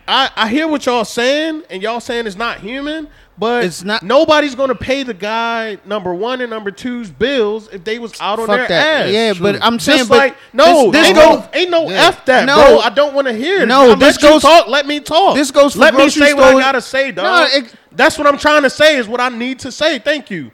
I, 0.07 0.29
I 0.35 0.49
hear 0.49 0.67
what 0.67 0.85
y'all 0.85 1.03
saying 1.03 1.63
and 1.71 1.81
y'all 1.81 1.99
saying 1.99 2.27
it's 2.27 2.35
not 2.35 2.59
human, 2.59 3.07
but 3.37 3.65
It's 3.65 3.83
not- 3.83 4.01
nobody's 4.03 4.55
gonna 4.55 4.75
pay 4.75 5.03
the 5.03 5.13
guy 5.13 5.77
number 5.85 6.13
one 6.13 6.39
and 6.41 6.49
number 6.49 6.71
two's 6.71 7.09
bills 7.09 7.67
if 7.73 7.83
they 7.83 7.99
was 7.99 8.13
out 8.21 8.39
on 8.39 8.47
their 8.47 8.67
that. 8.67 9.05
ass. 9.07 9.11
Yeah, 9.11 9.33
but 9.39 9.61
I'm 9.61 9.79
saying, 9.79 9.97
Just 9.99 10.09
but 10.09 10.17
like 10.17 10.37
no, 10.53 10.91
this, 10.91 11.01
this 11.01 11.07
ain't 11.07 11.15
goes. 11.17 11.39
no, 11.39 11.49
ain't 11.53 11.69
no 11.69 11.89
Yeah. 11.89 12.07
f 12.07 12.25
that, 12.25 12.45
No. 12.45 12.55
bro. 12.55 12.79
I 12.79 12.89
don't 12.89 13.13
want 13.13 13.27
to 13.27 13.33
hear 13.33 13.61
it. 13.63 13.65
No, 13.67 13.91
I 13.91 13.95
this 13.95 14.17
goes- 14.17 14.41
talk. 14.41 14.67
Let 14.67 14.85
me 14.87 14.99
talk. 15.01 15.35
this 15.35 15.51
goes 15.51 15.73
for 15.73 15.79
Let 15.79 15.95
me 15.95 16.09
say 16.09 16.33
what 16.33 16.55
I 16.55 16.59
gotta 16.59 16.81
say, 16.81 17.11
dog. 17.11 17.25
No, 17.25 17.57
it- 17.57 17.73
That's 17.91 18.17
what 18.17 18.27
I'm 18.27 18.37
trying 18.37 18.63
to 18.63 18.69
say. 18.69 18.97
Is 18.97 19.07
what 19.07 19.21
I 19.21 19.29
need 19.29 19.59
to 19.59 19.71
say. 19.71 19.99
Thank 19.99 20.29
you. 20.29 20.51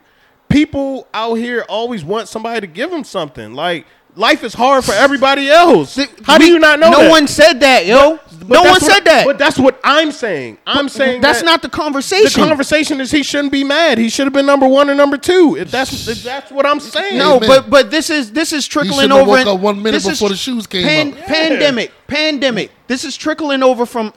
People 0.49 1.07
out 1.13 1.35
here 1.35 1.65
always 1.69 2.03
want 2.03 2.27
somebody 2.27 2.61
to 2.61 2.67
give 2.67 2.91
them 2.91 3.03
something. 3.03 3.53
Like 3.53 3.85
life 4.15 4.43
is 4.43 4.53
hard 4.53 4.83
for 4.83 4.93
everybody 4.93 5.49
else. 5.49 5.97
How 6.23 6.37
do 6.37 6.45
We- 6.45 6.51
you 6.51 6.59
not 6.59 6.79
know? 6.79 6.89
No 6.91 7.01
that? 7.01 7.09
one 7.09 7.27
said 7.27 7.59
that, 7.61 7.85
yo. 7.85 8.19
But 8.43 8.55
no 8.55 8.63
that's 8.63 8.63
one 8.63 8.71
what- 8.71 8.81
said 8.81 9.05
that. 9.05 9.25
But 9.25 9.37
that's 9.37 9.59
what 9.59 9.79
I'm 9.83 10.11
saying. 10.11 10.57
I'm 10.65 10.89
saying 10.89 11.21
that's 11.21 11.39
that 11.39 11.45
not 11.45 11.61
the 11.61 11.69
conversation. 11.69 12.23
The 12.25 12.47
conversation. 12.47 12.97
conversation 12.97 13.01
is 13.01 13.11
he 13.11 13.23
shouldn't 13.23 13.51
be 13.51 13.63
mad. 13.63 13.97
He 13.99 14.09
should 14.09 14.25
have 14.25 14.33
been 14.33 14.47
number 14.47 14.67
one 14.67 14.89
or 14.89 14.95
number 14.95 15.17
two. 15.17 15.55
If 15.57 15.69
that's 15.71 16.07
if 16.07 16.23
that's 16.23 16.51
what 16.51 16.65
I'm 16.65 16.79
saying. 16.79 17.17
no, 17.19 17.35
Amen. 17.37 17.47
but 17.47 17.69
but 17.69 17.91
this 17.91 18.09
is 18.09 18.31
this 18.31 18.51
is 18.51 18.67
trickling 18.67 18.95
shouldn't 18.95 19.13
over. 19.13 19.29
woke 19.29 19.39
in- 19.41 19.47
up 19.47 19.59
one 19.59 19.77
minute 19.77 19.91
this 19.91 20.05
is 20.05 20.11
before 20.19 20.29
the 20.29 20.35
shoes 20.35 20.65
came 20.67 20.83
pan- 20.85 21.13
out. 21.21 21.27
Pandemic, 21.27 21.91
pandemic. 22.07 22.71
This 22.87 23.03
is 23.05 23.15
trickling 23.15 23.61
over 23.63 23.85
from 23.85 24.11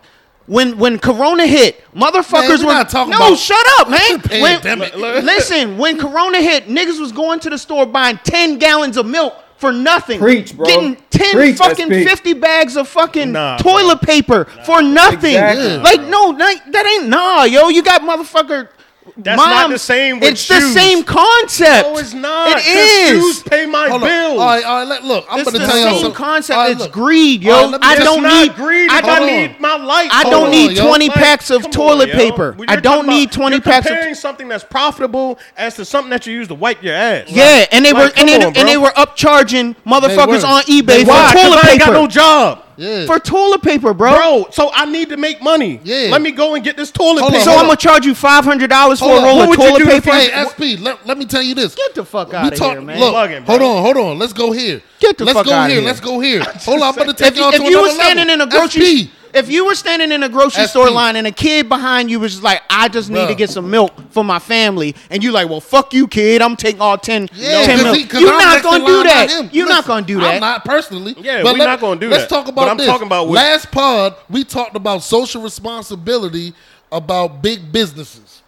when 0.46 0.78
when 0.78 0.98
Corona 0.98 1.46
hit. 1.46 1.84
Motherfuckers 1.94 2.48
Man, 2.48 2.58
we 2.60 2.64
were 2.64 2.72
not 2.72 2.88
talking 2.88 3.10
no. 3.10 3.16
about 3.18 3.38
shut 3.38 3.66
up, 3.78 3.90
man. 3.90 4.00
When- 4.40 4.60
pandemic. 4.60 4.96
listen, 4.96 5.76
when 5.76 5.98
Corona 5.98 6.40
hit, 6.40 6.66
niggas 6.66 6.98
was 6.98 7.12
going 7.12 7.40
to 7.40 7.50
the 7.50 7.58
store 7.58 7.84
buying 7.86 8.18
ten 8.24 8.58
gallons 8.58 8.96
of 8.96 9.04
milk. 9.06 9.34
For 9.56 9.72
nothing, 9.72 10.18
Preach, 10.18 10.56
bro. 10.56 10.66
Getting 10.66 10.96
ten 11.10 11.32
Preach, 11.32 11.56
fucking 11.56 11.88
fifty 11.88 12.34
bags 12.34 12.76
of 12.76 12.88
fucking 12.88 13.32
Nah, 13.32 13.56
toilet 13.58 14.00
paper 14.00 14.44
for 14.66 14.82
nothing. 14.82 15.34
Exactly. 15.34 15.78
Like 15.78 16.00
no, 16.02 16.36
that, 16.36 16.72
that 16.72 16.86
ain't 16.86 17.08
nah, 17.08 17.44
yo. 17.44 17.68
You 17.68 17.82
got 17.82 18.02
motherfucker. 18.02 18.68
That's 19.16 19.36
not 19.38 19.70
the 19.70 19.78
same 19.78 20.18
with 20.20 20.30
It's 20.32 20.48
the 20.48 20.60
same 20.60 21.04
concept. 21.04 21.88
No, 21.88 21.98
it's 21.98 22.14
not. 22.14 22.48
It 22.48 22.54
'cause 22.54 22.66
is. 22.66 23.08
Shoes 23.08 23.42
pay 23.44 23.66
my 23.66 23.88
Hold 23.88 24.02
on. 24.02 24.08
bills. 24.08 24.40
All 24.40 24.46
right, 24.46 24.64
all 24.64 24.78
right. 24.78 24.88
Let, 24.88 25.04
look, 25.04 25.26
I'm 25.30 25.40
It's 25.40 25.50
going 25.50 25.60
the 25.60 25.66
to 25.66 25.70
tell 25.72 25.78
you 25.78 25.84
same 25.90 26.00
something. 26.02 26.12
concept. 26.16 26.56
All 26.56 26.62
right, 26.64 26.72
it's 26.72 26.80
look. 26.80 26.92
greed, 26.92 27.42
yo. 27.42 27.52
All 27.54 27.62
right, 27.62 27.70
let 27.72 27.80
me 27.80 27.86
I 27.86 27.94
just- 27.96 28.04
don't 28.06 28.24
It's 28.24 28.34
not 28.34 28.40
need 28.42 28.54
greedy. 28.56 28.90
I 28.90 28.96
I 28.96 29.00
don't 29.00 29.16
Hold 29.16 29.26
need. 29.30 29.40
need 29.48 29.60
my 29.60 29.76
life. 29.76 30.08
I 30.12 30.22
don't 30.24 30.44
on, 30.44 30.50
need 30.50 30.72
yo. 30.72 30.86
20 30.86 31.10
packs 31.10 31.50
of 31.50 31.62
come 31.62 31.70
toilet 31.70 32.08
yo. 32.08 32.14
paper. 32.16 32.54
When 32.56 32.68
I 32.68 32.72
you're 32.74 32.80
don't 32.80 32.94
talking 33.04 33.10
need 33.10 33.28
about- 33.28 33.32
20 33.34 33.56
you're 33.56 33.62
packs 33.62 33.86
of. 33.86 33.90
comparing 33.92 34.14
something 34.14 34.48
that's 34.48 34.64
profitable 34.64 35.38
as 35.56 35.74
to 35.76 35.84
something 35.84 36.10
that 36.10 36.26
you 36.26 36.34
use 36.34 36.48
to 36.48 36.54
wipe 36.54 36.82
your 36.82 36.94
ass. 36.94 37.24
Yeah, 37.28 37.66
and 37.72 37.84
they 37.84 37.92
Like, 37.92 38.14
were 38.14 38.20
and 38.20 38.28
they, 38.28 38.36
on, 38.36 38.56
and 38.56 38.68
they 38.68 38.76
were 38.76 38.90
upcharging 38.96 39.76
motherfuckers 39.86 40.42
were. 40.42 40.46
on 40.48 40.62
eBay 40.62 41.04
Why? 41.06 41.28
for 41.28 41.32
'Cause 41.34 41.42
toilet 41.42 41.64
I 41.64 41.70
ain't 41.70 41.80
paper. 41.80 41.92
got 41.92 42.00
no 42.00 42.06
job. 42.06 42.60
Yeah. 42.76 43.06
for 43.06 43.18
toilet 43.18 43.62
paper, 43.62 43.94
bro. 43.94 44.14
Bro, 44.14 44.46
so 44.50 44.70
I 44.72 44.84
need 44.86 45.08
to 45.10 45.16
make 45.16 45.40
money. 45.42 45.80
Yeah. 45.84 46.08
Let 46.10 46.22
me 46.22 46.30
go 46.32 46.54
and 46.54 46.64
get 46.64 46.76
this 46.76 46.90
toilet 46.90 47.20
Hold 47.20 47.32
on, 47.34 47.38
paper. 47.40 47.44
so 47.44 47.50
hold 47.50 47.60
I'm 47.62 47.66
gonna 47.68 47.76
charge 47.76 48.04
you 48.06 48.14
five 48.14 48.44
hundred 48.44 48.70
dollars 48.70 48.98
for 49.00 49.06
Hold 49.08 49.22
a 49.22 49.26
roll 49.26 49.36
What 49.36 49.42
of 49.44 49.48
would 49.50 49.58
you 49.58 49.68
toilet 49.68 49.78
do 49.78 49.86
paper. 49.86 50.10
Hey, 50.12 50.44
SP, 50.76 50.80
let, 50.80 51.06
let 51.06 51.18
me 51.18 51.26
tell 51.26 51.42
you 51.42 51.54
this. 51.54 51.74
Get 51.74 51.94
the 51.94 52.04
fuck 52.04 52.28
We 52.30 52.34
out 52.36 52.52
of 52.52 52.58
here, 52.58 52.80
man. 52.80 52.98
Look, 53.00 53.14
Bugging, 53.14 53.44
hold 53.44 53.62
on, 53.62 53.82
hold 53.82 53.96
on. 53.96 54.18
Let's 54.18 54.32
go 54.32 54.52
here. 54.52 54.82
Get 54.98 55.18
the 55.18 55.24
Let's 55.24 55.36
fuck 55.38 55.46
go 55.46 55.52
outta 55.52 55.72
here. 55.72 55.80
here. 55.80 55.86
Let's 55.88 56.00
go 56.00 56.18
here. 56.20 56.42
Hold 56.64 56.80
on, 56.82 56.88
I'm 56.88 56.94
about 56.94 57.06
to 57.08 57.12
take 57.14 57.32
If 57.32 57.36
you- 57.36 57.42
y'all 57.42 57.50
if 57.52 57.56
to 57.58 57.62
you 57.64 57.68
another 57.70 57.82
was 57.88 57.94
standing 57.96 58.30
in 58.30 58.40
a 58.40 58.46
grocery- 58.46 59.02
SP, 59.04 59.10
If 59.34 59.50
you 59.50 59.66
were 59.66 59.74
standing 59.74 60.12
in 60.12 60.22
a 60.22 60.28
grocery 60.28 60.62
SP. 60.64 60.70
store 60.70 60.90
line 60.90 61.16
and 61.16 61.26
a 61.26 61.32
kid 61.32 61.68
behind 61.68 62.08
you 62.10 62.20
was 62.20 62.32
just 62.32 62.44
like, 62.44 62.62
I 62.70 62.86
just 62.88 63.10
need 63.10 63.26
to 63.28 63.34
get 63.34 63.50
some 63.50 63.68
milk 63.68 63.92
for 64.10 64.22
my 64.24 64.38
family, 64.38 64.94
and 65.10 65.24
you 65.24 65.32
like, 65.32 65.48
well, 65.48 65.60
fuck 65.60 65.92
you, 65.92 66.06
kid. 66.06 66.40
I'm 66.40 66.54
taking 66.56 66.80
all 66.80 66.96
10, 66.96 67.28
Yeah, 67.34 67.64
10 67.66 67.76
cause 67.76 67.82
milk. 67.84 67.96
he- 67.96 68.06
cause 68.06 68.20
You're 68.20 68.32
I'm 68.32 68.38
not 68.38 68.52
next 68.54 68.62
going 68.62 68.74
in 68.76 68.80
to 68.82 68.86
do 68.86 68.96
line, 68.96 69.04
that. 69.06 69.26
not 69.28 69.44
him. 69.44 69.50
You're 69.52 69.66
not 69.66 69.76
Listen, 69.78 69.88
going 69.88 70.04
to 70.04 70.06
do 70.06 70.14
I'm 70.18 70.22
that. 70.22 70.40
not 70.40 70.64
personally. 70.64 71.14
Yeah, 71.18 71.42
but 71.42 71.54
we 71.54 71.58
let- 71.60 71.66
not 71.66 71.80
gonna 71.80 72.00
do 72.00 72.08
that. 72.08 72.16
Let's 72.18 72.30
that. 72.30 72.36
talk 72.36 72.44
But 72.46 72.52
about 72.52 72.68
I'm 72.68 72.76
this. 72.76 72.86
talking 72.86 73.06
about 73.08 73.26
what- 73.26 73.34
last 73.34 73.70
pod. 73.72 74.14
We 74.30 74.44
talked 74.44 74.76
about 74.76 75.02
social 75.02 75.42
responsibility 75.42 76.54
about 76.92 77.42
big 77.42 77.72
businesses, 77.72 78.42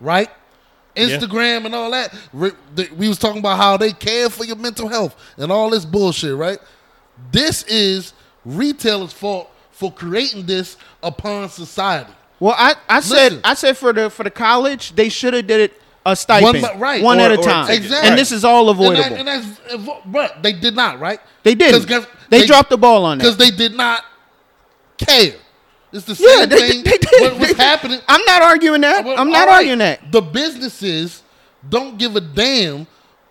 right? 0.00 0.28
Instagram 0.94 1.66
and 1.66 1.74
all 1.74 1.90
that. 1.90 2.14
Re- 2.32 2.52
th- 2.74 2.90
We 2.92 3.08
was 3.08 3.18
talking 3.18 3.38
about 3.38 3.56
how 3.58 3.76
they 3.76 3.92
care 3.92 4.28
for 4.30 4.44
your 4.44 4.56
mental 4.56 4.88
health 4.88 5.14
and 5.38 5.50
all 5.50 5.70
this 5.70 5.84
bullshit, 5.84 6.34
right? 6.36 6.58
This 7.32 7.62
is 7.64 8.12
retailers' 8.44 9.12
fault 9.12 9.50
for 9.76 9.92
creating 9.92 10.46
this 10.46 10.76
upon 11.02 11.48
society. 11.48 12.10
Well, 12.40 12.54
I, 12.56 12.74
I 12.88 13.00
said 13.00 13.40
I 13.44 13.54
said 13.54 13.76
for 13.76 13.92
the 13.92 14.10
for 14.10 14.22
the 14.24 14.30
college 14.30 14.94
they 14.94 15.08
should 15.08 15.34
have 15.34 15.46
did 15.46 15.60
it 15.70 15.82
a 16.04 16.14
stipend, 16.14 16.62
One- 16.62 16.78
right. 16.78 17.02
one 17.02 17.18
Or- 17.18 17.22
at 17.22 17.32
a 17.32 17.36
time, 17.38 17.70
Exactly. 17.70 18.08
and 18.08 18.18
this 18.18 18.30
is 18.32 18.44
all 18.44 18.68
avoidable. 18.68 19.02
And, 19.16 19.26
that, 19.28 19.42
and 19.74 19.78
that's, 19.78 20.00
but 20.06 20.42
they 20.42 20.52
did 20.52 20.76
not, 20.76 21.00
right? 21.00 21.18
they 21.42 21.54
did. 21.56 21.86
guess- 21.88 22.06
They, 22.30 22.46
dropped 22.46 22.70
the 22.70 22.76
ball 22.78 23.04
on 23.04 23.18
it. 23.18 23.22
because 23.24 23.36
they 23.36 23.50
did 23.50 23.74
not 23.74 24.04
care. 24.98 25.34
It's 25.92 26.04
the 26.04 26.14
same 26.14 26.28
Yeah, 26.40 26.46
they, 26.46 26.68
thing. 26.70 26.84
they 26.84 26.98
did. 26.98 27.20
What 27.20 27.38
was 27.38 27.48
They- 27.56 27.62
happening? 27.64 28.00
I'm 28.06 28.24
not 28.24 28.42
arguing 28.42 28.82
that. 28.82 29.00
Uh, 29.04 29.08
well, 29.08 29.18
I'm 29.18 29.30
not 29.30 29.48
right. 29.48 29.56
arguing 29.56 29.78
that. 29.78 30.12
The 30.12 30.20
businesses 30.22 31.22
don't 31.68 31.98
give 31.98 32.14
a 32.16 32.20
damn 32.20 32.86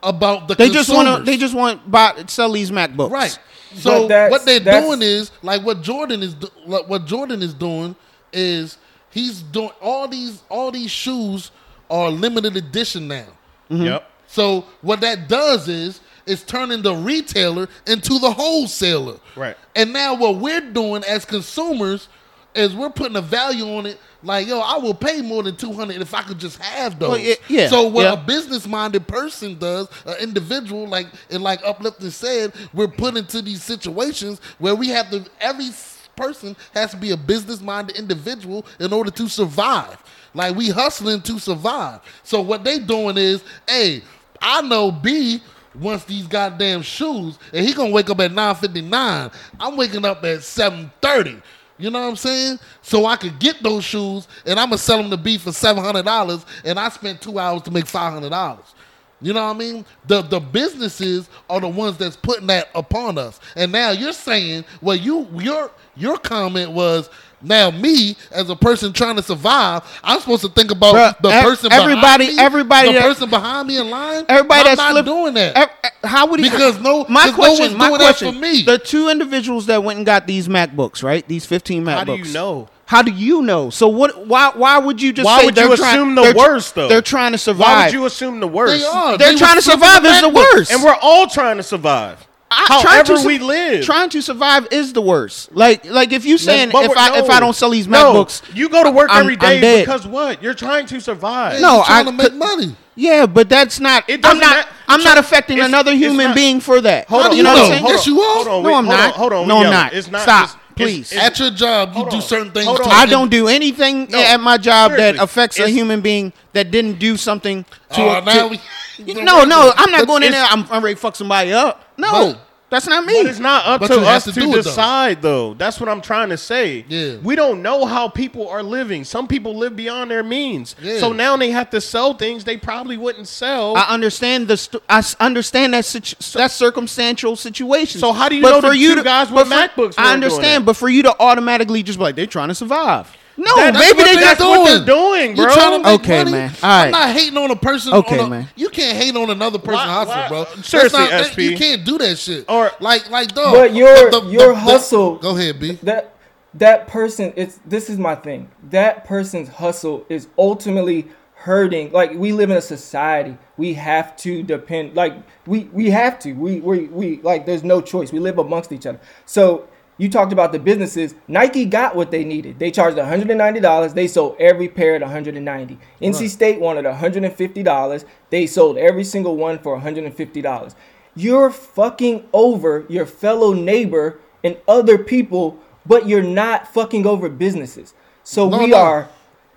about 0.06 0.48
the 0.48 0.56
They 0.56 0.70
just 0.70 0.90
want 0.94 1.18
to. 1.18 1.24
They 1.24 1.38
just 1.38 1.54
want 1.56 1.90
buy 1.90 2.24
sell 2.28 2.52
these 2.52 2.72
MacBooks. 2.72 3.12
right. 3.12 3.40
So 3.76 4.08
what 4.30 4.46
they're 4.46 4.60
doing 4.62 5.02
is 5.02 5.32
like 5.42 5.62
what 5.64 5.82
Jordan 5.82 6.24
is 6.24 6.34
do- 6.34 6.48
like 6.66 6.88
what 6.88 7.06
Jordan 7.06 7.42
is 7.42 7.54
doing 7.54 7.96
is 8.32 8.78
he's 9.12 9.42
doing 9.42 9.72
all 9.82 10.08
these 10.08 10.42
all 10.50 10.72
these 10.72 10.92
shoes 10.92 11.52
are 11.90 12.10
limited 12.10 12.56
edition 12.56 13.08
now. 13.10 13.26
Mm-hmm. 13.70 13.84
Yep. 13.84 14.12
So 14.28 14.66
what 14.82 15.02
that 15.02 15.28
does 15.28 15.68
is 15.68 16.00
it's 16.26 16.44
turning 16.44 16.82
the 16.82 16.96
retailer 16.96 17.68
into 17.86 18.18
the 18.20 18.32
wholesaler. 18.32 19.18
Right. 19.36 19.58
And 19.76 19.92
now 19.94 20.16
what 20.16 20.38
we're 20.38 20.72
doing 20.72 21.04
as 21.04 21.26
consumers 21.26 22.08
is 22.56 22.74
we're 22.74 22.90
putting 22.90 23.18
a 23.18 23.22
value 23.22 23.76
on 23.76 23.86
it. 23.86 24.00
Like, 24.26 24.48
yo, 24.48 24.60
I 24.60 24.78
will 24.78 24.96
pay 24.96 25.22
more 25.22 25.44
than 25.44 25.56
two 25.56 25.72
hundred 25.72 26.02
if 26.02 26.14
I 26.14 26.24
could 26.24 26.40
just 26.40 26.58
have 26.58 27.00
those. 27.00 27.10
Well, 27.10 27.20
yeah, 27.20 27.36
yeah, 27.48 27.68
so 27.68 27.88
what 27.88 28.04
yeah. 28.04 28.14
a 28.14 28.18
business 28.18 28.68
minded 28.68 29.08
person 29.08 29.58
does, 29.58 29.88
an 30.06 30.18
individual, 30.20 30.88
like 30.88 31.08
and 31.30 31.44
like 31.44 31.62
uplifting 31.64 32.10
said, 32.10 32.52
we're 32.74 32.88
put 32.88 33.16
into 33.16 33.42
these 33.42 33.64
situations 33.64 34.42
where 34.58 34.76
we 34.76 34.90
have 34.90 35.12
to 35.12 35.26
every 35.40 35.70
person 36.16 36.56
has 36.74 36.92
to 36.92 36.98
be 36.98 37.12
a 37.12 37.18
business 37.18 37.62
minded 37.62 37.98
individual 37.98 38.66
in 38.80 38.92
order 38.92 39.12
to 39.12 39.30
survive. 39.30 40.02
Like 40.34 40.56
we 40.56 40.70
hustling 40.70 41.22
to 41.22 41.40
survive. 41.40 42.02
So 42.24 42.42
what 42.42 42.64
they 42.64 42.80
doing 42.80 43.18
is, 43.18 43.44
hey, 43.68 44.02
I 44.42 44.62
know 44.62 44.92
B 44.92 45.42
wants 45.80 46.06
these 46.06 46.26
goddamn 46.26 46.82
shoes, 46.82 47.38
and 47.54 47.66
he 47.66 47.74
gonna 47.74 47.92
wake 47.92 48.10
up 48.10 48.20
at 48.22 48.32
nine 48.32 48.56
fifty 48.56 48.82
nine. 48.82 49.30
I'm 49.60 49.78
waking 49.78 50.06
up 50.06 50.24
at 50.24 50.44
seven 50.44 50.92
thirty. 51.02 51.42
You 51.78 51.90
know 51.90 52.02
what 52.02 52.10
I'm 52.10 52.16
saying? 52.16 52.60
So 52.82 53.06
I 53.06 53.18
could 53.18 53.38
get 53.40 53.62
those 53.62 53.84
shoes, 53.84 54.28
and 54.46 54.60
I'm 54.60 54.68
gonna 54.70 54.78
sell 54.78 54.98
them 55.02 55.12
to 55.12 55.18
B 55.18 55.38
for 55.38 55.52
seven 55.52 55.84
hundred 55.84 56.06
dollars, 56.06 56.46
and 56.64 56.80
I 56.80 56.90
spent 56.90 57.22
two 57.22 57.38
hours 57.40 57.64
to 57.64 57.72
make 57.72 57.86
five 57.88 58.14
hundred 58.14 58.30
dollars. 58.30 58.76
You 59.22 59.34
know 59.34 59.46
what 59.46 59.56
I 59.56 59.60
mean? 59.60 59.86
The 60.08 60.22
the 60.22 60.40
businesses 60.40 61.30
are 61.50 61.60
the 61.60 61.68
ones 61.68 61.98
that's 61.98 62.16
putting 62.16 62.48
that 62.48 62.70
upon 62.76 63.18
us. 63.18 63.40
And 63.56 63.72
now 63.72 63.92
you're 63.92 64.14
saying, 64.14 64.66
well, 64.82 64.96
you 64.96 65.28
your 65.36 65.72
your 65.96 66.18
comment 66.18 66.72
was 66.72 67.10
now 67.46 67.72
me 67.72 68.18
as 68.32 68.50
a 68.50 68.56
person 68.56 68.92
trying 68.94 69.16
to 69.16 69.24
survive, 69.24 69.84
I'm 70.04 70.20
supposed 70.20 70.42
to 70.44 70.50
think 70.50 70.72
about 70.72 70.96
Bruh, 70.96 71.22
the 71.22 71.30
person 71.42 71.72
everybody- 71.72 72.26
behind 72.26 72.38
me, 72.38 72.44
everybody 72.44 72.88
the 72.90 72.94
that- 72.96 73.02
person 73.04 73.30
behind 73.30 73.68
me 73.68 73.78
in 73.78 73.90
line. 73.90 74.26
Everybody 74.28 74.60
I'm 74.62 74.66
that's 74.66 74.78
not 74.80 74.92
flip- 74.92 75.06
doing 75.06 75.34
that. 75.36 75.56
ev- 75.58 75.70
ev- 75.84 75.92
how 76.10 76.26
would 76.28 76.40
he? 76.40 76.50
Because 76.50 76.80
no- 76.80 77.06
my 77.08 77.22
'cause 77.26 77.32
no 77.32 77.36
question. 77.36 77.60
one's 77.66 77.76
my 77.76 77.88
doing 77.88 78.00
that 78.00 78.06
question. 78.18 78.34
for 78.34 78.40
me. 78.40 78.62
The 78.64 78.78
two 78.78 79.10
individuals 79.10 79.68
that 79.68 79.84
went 79.84 79.98
and 79.98 80.06
got 80.06 80.28
these 80.28 80.48
MacBooks, 80.48 81.04
right? 81.04 81.28
These 81.28 81.46
15 81.46 81.84
MacBooks. 81.84 81.96
How 81.98 82.04
do 82.04 82.16
you 82.18 82.34
know? 82.34 82.68
How 82.88 83.02
do 83.02 83.12
you 83.12 83.42
know? 83.42 83.72
So 83.72 83.88
what? 83.88 84.28
Why? 84.28 84.52
Why 84.54 84.78
would 84.78 85.02
you 85.02 85.12
just? 85.12 85.26
Why 85.26 85.40
say 85.40 85.46
would 85.48 85.56
they're 85.56 85.70
you 85.70 85.76
trying- 85.76 85.96
assume 85.96 86.14
the 86.16 86.34
worst, 86.38 86.76
though? 86.76 86.88
They're 86.88 87.02
trying 87.02 87.32
to 87.32 87.38
survive. 87.40 87.68
Why 87.68 87.84
would 87.86 87.94
you 87.94 88.06
assume 88.06 88.40
the 88.40 88.48
worst? 88.48 88.80
They 88.80 88.86
are. 88.88 89.18
They're 89.18 89.32
They 89.32 89.36
trying 89.38 89.54
to 89.54 89.56
was 89.58 89.66
flipping 89.66 89.82
survive 89.90 90.06
is 90.06 90.22
the 90.22 90.30
worst. 90.30 90.72
And 90.72 90.84
we're 90.84 90.96
all 91.02 91.26
trying 91.26 91.58
to 91.58 91.64
survive. 91.64 92.28
I- 92.58 92.82
trying 92.82 93.06
However 93.06 93.18
to 93.18 93.28
we 93.28 93.38
live. 93.40 93.86
Trying 93.86 94.10
to 94.12 94.22
survive 94.22 94.68
is 94.72 94.94
the 94.94 95.02
worst. 95.02 95.54
Like, 95.54 95.86
like 95.86 96.12
if 96.14 96.26
you 96.26 96.38
saying 96.38 96.70
But 96.72 96.84
if 96.86 96.90
we're- 96.90 97.00
I 97.02 97.20
if. 97.20 97.30
I 97.30 97.40
don't 97.40 97.56
sell 97.56 97.70
these 97.72 97.88
No. 97.88 98.14
MacBooks, 98.14 98.42
you 98.54 98.70
go 98.70 98.84
to 98.84 98.92
work 98.92 99.10
I'm- 99.10 99.22
every 99.22 99.34
I'm 99.34 99.40
day 99.40 99.62
dead. 99.62 99.86
because 99.86 100.08
what? 100.08 100.42
You're 100.42 100.54
trying 100.54 100.86
to 100.88 101.00
survive. 101.02 101.60
No, 101.60 101.78
He's 101.80 101.86
trying 101.88 102.08
I 102.08 102.12
to 102.12 102.12
make 102.18 102.28
could- 102.28 102.36
money. 102.36 102.76
yeah, 102.96 103.26
but 103.26 103.50
that's 103.50 103.80
not. 103.80 104.04
It 104.08 104.16
I'm 104.26 104.40
doesn't 104.40 104.40
ma- 104.58 104.64
I'm 104.88 105.04
not 105.04 105.18
affecting 105.18 105.60
another 105.60 105.94
human 105.94 106.28
not- 106.28 106.36
being 106.36 106.60
for 106.62 106.80
that. 106.82 107.08
Hold 107.10 107.26
on, 107.26 107.32
do 107.32 107.38
you 107.38 107.44
know 107.44 107.50
you 107.56 107.56
what 107.62 107.66
I'm 107.66 107.72
saying? 107.72 107.86
Yes, 107.88 108.08
you 108.08 108.22
are. 108.22 108.46
No, 108.46 108.74
I'm 108.76 108.86
not. 108.86 109.14
Hold 109.16 109.34
on, 109.34 109.48
No, 109.48 109.58
I'm 109.64 109.72
not. 109.72 109.94
It's 109.94 110.10
not. 110.12 110.22
Stop, 110.22 110.44
it's- 110.44 110.56
it's- 110.56 110.76
please. 110.78 111.12
it's- 111.12 111.26
At 111.28 111.40
your 111.40 111.50
job, 111.52 111.94
you 111.96 112.06
do 112.10 112.16
on. 112.18 112.22
certain 112.22 112.52
things. 112.52 112.68
To. 112.68 112.88
I 112.90 113.06
don't 113.06 113.30
do 113.32 113.48
anything 113.48 114.08
No. 114.12 114.20
at 114.20 114.40
my 114.40 114.58
job 114.58 114.96
that 114.96 115.16
affects 115.18 115.60
a 115.60 115.68
human 115.68 116.02
being 116.02 116.32
that 116.54 116.72
didn't 116.72 117.00
do 117.00 117.18
something 117.18 117.66
to. 117.94 118.02
Oh, 118.02 118.10
a, 118.18 118.22
now 118.22 118.34
to- 118.44 118.48
we- 118.48 118.60
no, 119.24 119.44
no, 119.44 119.74
I'm 119.76 119.92
not 119.92 120.08
going 120.08 120.24
in 120.24 120.32
there. 120.32 120.46
I'm, 120.50 120.66
I'm 120.72 120.82
ready 120.84 120.96
to 120.96 121.02
fuck 121.02 121.16
somebody 121.18 121.52
up. 121.52 121.82
No, 121.98 122.12
But- 122.12 122.40
that's 122.76 122.88
not 122.88 123.06
me. 123.06 123.24
But 123.24 123.30
it's 123.30 123.40
not 123.40 123.66
up 123.66 123.80
But 123.82 123.88
to 123.88 124.02
us 124.02 124.26
to 124.26 124.34
to, 124.34 124.40
do 124.40 124.50
it, 124.50 124.56
though. 124.56 124.62
decide, 124.64 125.22
though. 125.22 125.54
That's 125.54 125.80
what 125.80 125.88
I'm 125.88 126.02
trying 126.02 126.30
to 126.30 126.38
say. 126.38 126.84
Yeah. 126.90 127.16
We 127.24 127.36
don't 127.36 127.62
know 127.62 127.86
how 127.86 128.10
people 128.10 128.50
are 128.50 128.62
living. 128.62 129.06
Some 129.06 129.28
people 129.28 129.56
live 129.56 129.76
beyond 129.76 130.12
their 130.12 130.24
means. 130.24 130.76
Yeah. 130.82 131.00
So 131.00 131.14
now 131.14 131.38
they 131.38 131.52
have 131.52 131.70
to 131.70 131.80
sell 131.80 132.14
things 132.14 132.44
they 132.44 132.58
probably 132.58 132.98
wouldn't 132.98 133.28
sell. 133.30 133.78
I 133.78 133.84
understand 133.84 134.48
the 134.50 134.58
st- 134.58 134.84
I 134.90 134.98
s- 134.98 135.16
understand 135.20 135.74
that 135.74 135.86
situ- 135.86 136.18
that 136.38 136.52
circumstantial 136.52 137.36
situation. 137.38 138.00
So 138.02 138.12
how 138.12 138.28
do 138.30 138.36
you 138.36 138.42
But 138.42 138.50
know 138.52 138.62
for 138.62 138.70
the 138.72 138.78
you 138.78 138.90
two 138.90 138.96
to- 138.96 139.04
guys 139.04 139.30
but 139.30 139.36
with 139.36 139.48
for- 139.48 139.54
MacBooks 139.54 139.96
I 139.98 140.14
understand, 140.14 140.64
that? 140.64 140.66
but 140.66 140.76
for 140.76 140.90
you 140.90 141.04
to 141.04 141.16
automatically 141.20 141.82
just 141.84 141.98
be 141.98 142.04
like 142.04 142.16
they're 142.16 142.26
trying 142.28 142.50
to 142.50 142.56
survive. 142.56 143.16
No, 143.38 143.54
That- 143.56 143.74
that's 143.74 143.86
maybe 143.86 143.98
what 143.98 144.06
they 144.06 144.16
they- 144.16 144.22
got 144.22 144.38
that's 144.38 144.40
what 144.42 144.66
they're 144.66 144.86
doing, 144.86 145.30
You 145.38 145.44
bro. 145.44 145.54
trying 145.54 145.72
to 145.72 145.80
make 145.90 146.00
Okay, 146.02 146.18
money? 146.20 146.32
man. 146.32 146.52
All 146.64 146.70
I'm 146.72 146.92
not 146.92 147.10
hating 147.10 147.38
on 147.38 147.52
a 147.52 147.56
person. 147.56 147.94
Okay, 147.94 148.20
on 148.20 148.28
a, 148.28 148.30
man. 148.30 148.50
You 148.56 148.70
can't 148.70 148.96
hate 148.98 149.16
on 149.16 149.30
another 149.30 149.60
person's 149.60 149.88
Why- 149.88 149.94
hustle, 150.06 150.14
why- 150.16 150.28
bro. 150.30 150.46
seriously, 150.64 151.00
That's 151.00 151.12
not, 151.12 151.26
SP. 151.34 151.40
You 151.52 151.58
can't 151.58 151.84
do 151.84 151.98
that 151.98 152.18
shit. 152.18 152.46
Or- 152.48 152.72
like, 152.80 153.10
like, 153.10 153.34
dog. 153.36 153.54
But 153.54 153.74
your- 153.76 154.10
the- 154.10 154.22
the- 154.22 154.28
your 154.30 154.48
the- 154.54 154.56
hustle- 154.60 155.16
Go 155.16 155.36
ahead, 155.38 155.60
B. 155.60 155.78
that 155.84 156.12
that 156.58 156.88
person 156.88 157.34
it's 157.36 157.60
this 157.66 157.90
is 157.90 157.98
my 157.98 158.16
thing 158.16 158.48
that 158.70 159.04
person's 159.04 159.50
hustle 159.50 160.06
is 160.08 160.28
ultimately 160.38 161.06
hurting 161.34 161.92
like 161.92 162.14
we 162.16 162.32
live 162.32 162.50
in 162.50 162.56
a 162.56 162.62
society 162.62 163.38
we 163.58 163.74
have 163.74 164.16
to 164.16 164.42
depend 164.42 164.96
like 164.96 165.14
we 165.46 165.70
we 165.74 165.90
have 165.90 166.18
to 166.18 166.32
we 166.32 166.62
we, 166.62 166.86
we 166.86 167.20
like 167.24 167.46
there's 167.46 167.66
no 167.66 167.82
choice 167.82 168.14
we 168.14 168.20
live 168.20 168.38
amongst 168.40 168.72
each 168.72 168.86
other 168.86 168.98
so 169.26 169.66
you 169.98 170.10
talked 170.10 170.34
about 170.34 170.52
the 170.52 170.60
businesses 170.60 171.16
nike 171.28 171.66
got 171.66 171.96
what 171.96 172.12
they 172.12 172.24
needed 172.24 172.60
they 172.60 172.72
charged 172.72 172.98
$190 172.98 173.94
they 173.94 174.08
sold 174.08 174.36
every 174.40 174.68
pair 174.68 174.96
at 174.96 175.02
$190. 175.02 175.78
nc 176.02 176.30
state 176.30 176.60
wanted 176.60 176.86
$150 176.86 178.06
they 178.30 178.48
sold 178.48 178.78
every 178.78 179.04
single 179.04 179.36
one 179.38 179.58
for 179.60 179.80
$150 179.80 180.76
you're 181.16 181.50
fucking 181.50 182.28
over 182.34 182.86
your 182.90 183.06
fellow 183.06 183.54
neighbor 183.54 184.20
and 184.44 184.58
other 184.68 184.98
people 184.98 185.60
but 185.86 186.08
you're 186.08 186.24
not 186.24 186.68
fucking 186.74 187.06
over 187.06 187.30
businesses. 187.30 187.94
So 188.24 188.50
No, 188.50 188.58
we 188.60 188.68
no. 188.68 188.78
are. 188.78 189.10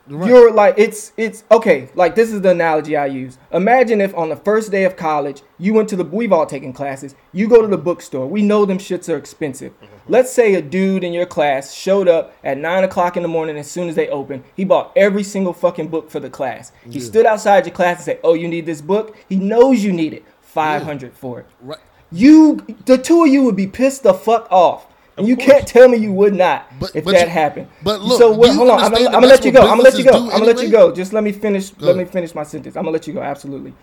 Right. 0.08 0.28
You're 0.28 0.52
like 0.52 0.74
it's 0.78 1.12
it's 1.16 1.44
okay. 1.50 1.88
Like 1.94 2.14
this 2.14 2.32
is 2.32 2.40
the 2.40 2.50
analogy 2.50 2.96
I 2.96 3.06
use. 3.06 3.38
Imagine 3.52 4.00
if 4.00 4.14
on 4.14 4.28
the 4.28 4.36
first 4.36 4.70
day 4.70 4.84
of 4.84 4.96
college 4.96 5.42
you 5.58 5.74
went 5.74 5.88
to 5.90 5.96
the 5.96 6.04
we've 6.04 6.32
all 6.32 6.46
taken 6.46 6.72
classes. 6.72 7.14
You 7.32 7.48
go 7.48 7.62
to 7.62 7.68
the 7.68 7.78
bookstore. 7.78 8.26
We 8.26 8.42
know 8.42 8.64
them 8.64 8.78
shits 8.78 9.12
are 9.12 9.16
expensive. 9.16 9.72
Mm-hmm. 9.72 10.12
Let's 10.12 10.32
say 10.32 10.54
a 10.54 10.62
dude 10.62 11.04
in 11.04 11.12
your 11.12 11.26
class 11.26 11.74
showed 11.74 12.08
up 12.08 12.34
at 12.42 12.58
nine 12.58 12.84
o'clock 12.84 13.16
in 13.16 13.22
the 13.22 13.28
morning 13.28 13.56
as 13.56 13.70
soon 13.70 13.88
as 13.88 13.94
they 13.94 14.08
opened. 14.08 14.44
He 14.56 14.64
bought 14.64 14.92
every 14.96 15.22
single 15.22 15.52
fucking 15.52 15.88
book 15.88 16.10
for 16.10 16.20
the 16.20 16.30
class. 16.30 16.72
He 16.88 17.00
stood 17.00 17.26
outside 17.26 17.66
your 17.66 17.74
class 17.74 17.98
and 17.98 18.04
said, 18.04 18.20
"Oh, 18.24 18.34
you 18.34 18.48
need 18.48 18.66
this 18.66 18.80
book." 18.80 19.16
He 19.28 19.36
knows 19.36 19.84
you 19.84 19.92
need 19.92 20.14
it. 20.14 20.24
Five 20.40 20.82
hundred 20.82 21.14
for 21.14 21.40
it. 21.40 21.46
Right. 21.60 21.78
You, 22.10 22.64
the 22.86 22.96
two 22.96 23.24
of 23.24 23.28
you 23.28 23.42
would 23.42 23.56
be 23.56 23.66
pissed 23.66 24.02
the 24.02 24.14
fuck 24.14 24.48
off. 24.50 24.86
And 25.18 25.26
you 25.28 25.36
can't 25.36 25.66
tell 25.66 25.88
me 25.88 25.98
you 25.98 26.12
would 26.12 26.34
not 26.34 26.66
But- 26.78 26.94
if 26.94 27.04
but 27.04 27.12
that 27.14 27.24
you- 27.26 27.32
happened. 27.32 27.68
but 27.82 28.00
look, 28.00 28.18
so 28.18 28.32
what, 28.32 28.54
hold 28.54 28.70
on, 28.70 28.80
I'm, 28.80 28.92
gonna- 28.92 29.26
let 29.26 29.44
you 29.44 29.52
go. 29.52 29.60
I'm 29.62 29.70
gonna 29.78 29.82
let 29.82 29.98
you 29.98 30.04
go. 30.04 30.12
I'm 30.24 30.30
gonna 30.30 30.44
let 30.44 30.62
you 30.62 30.70
go. 30.70 30.92
Just 30.92 31.12
let 31.12 31.24
me 31.24 31.32
finish. 31.32 31.70
Go 31.70 31.86
Let 31.86 31.96
me 31.96 32.04
finish 32.04 32.34
my 32.34 32.42
sentence. 32.44 32.76
I'm 32.76 32.84
gonna 32.84 32.92
let 32.92 33.06
you 33.06 33.12
go. 33.14 33.20
Absolutely. 33.20 33.74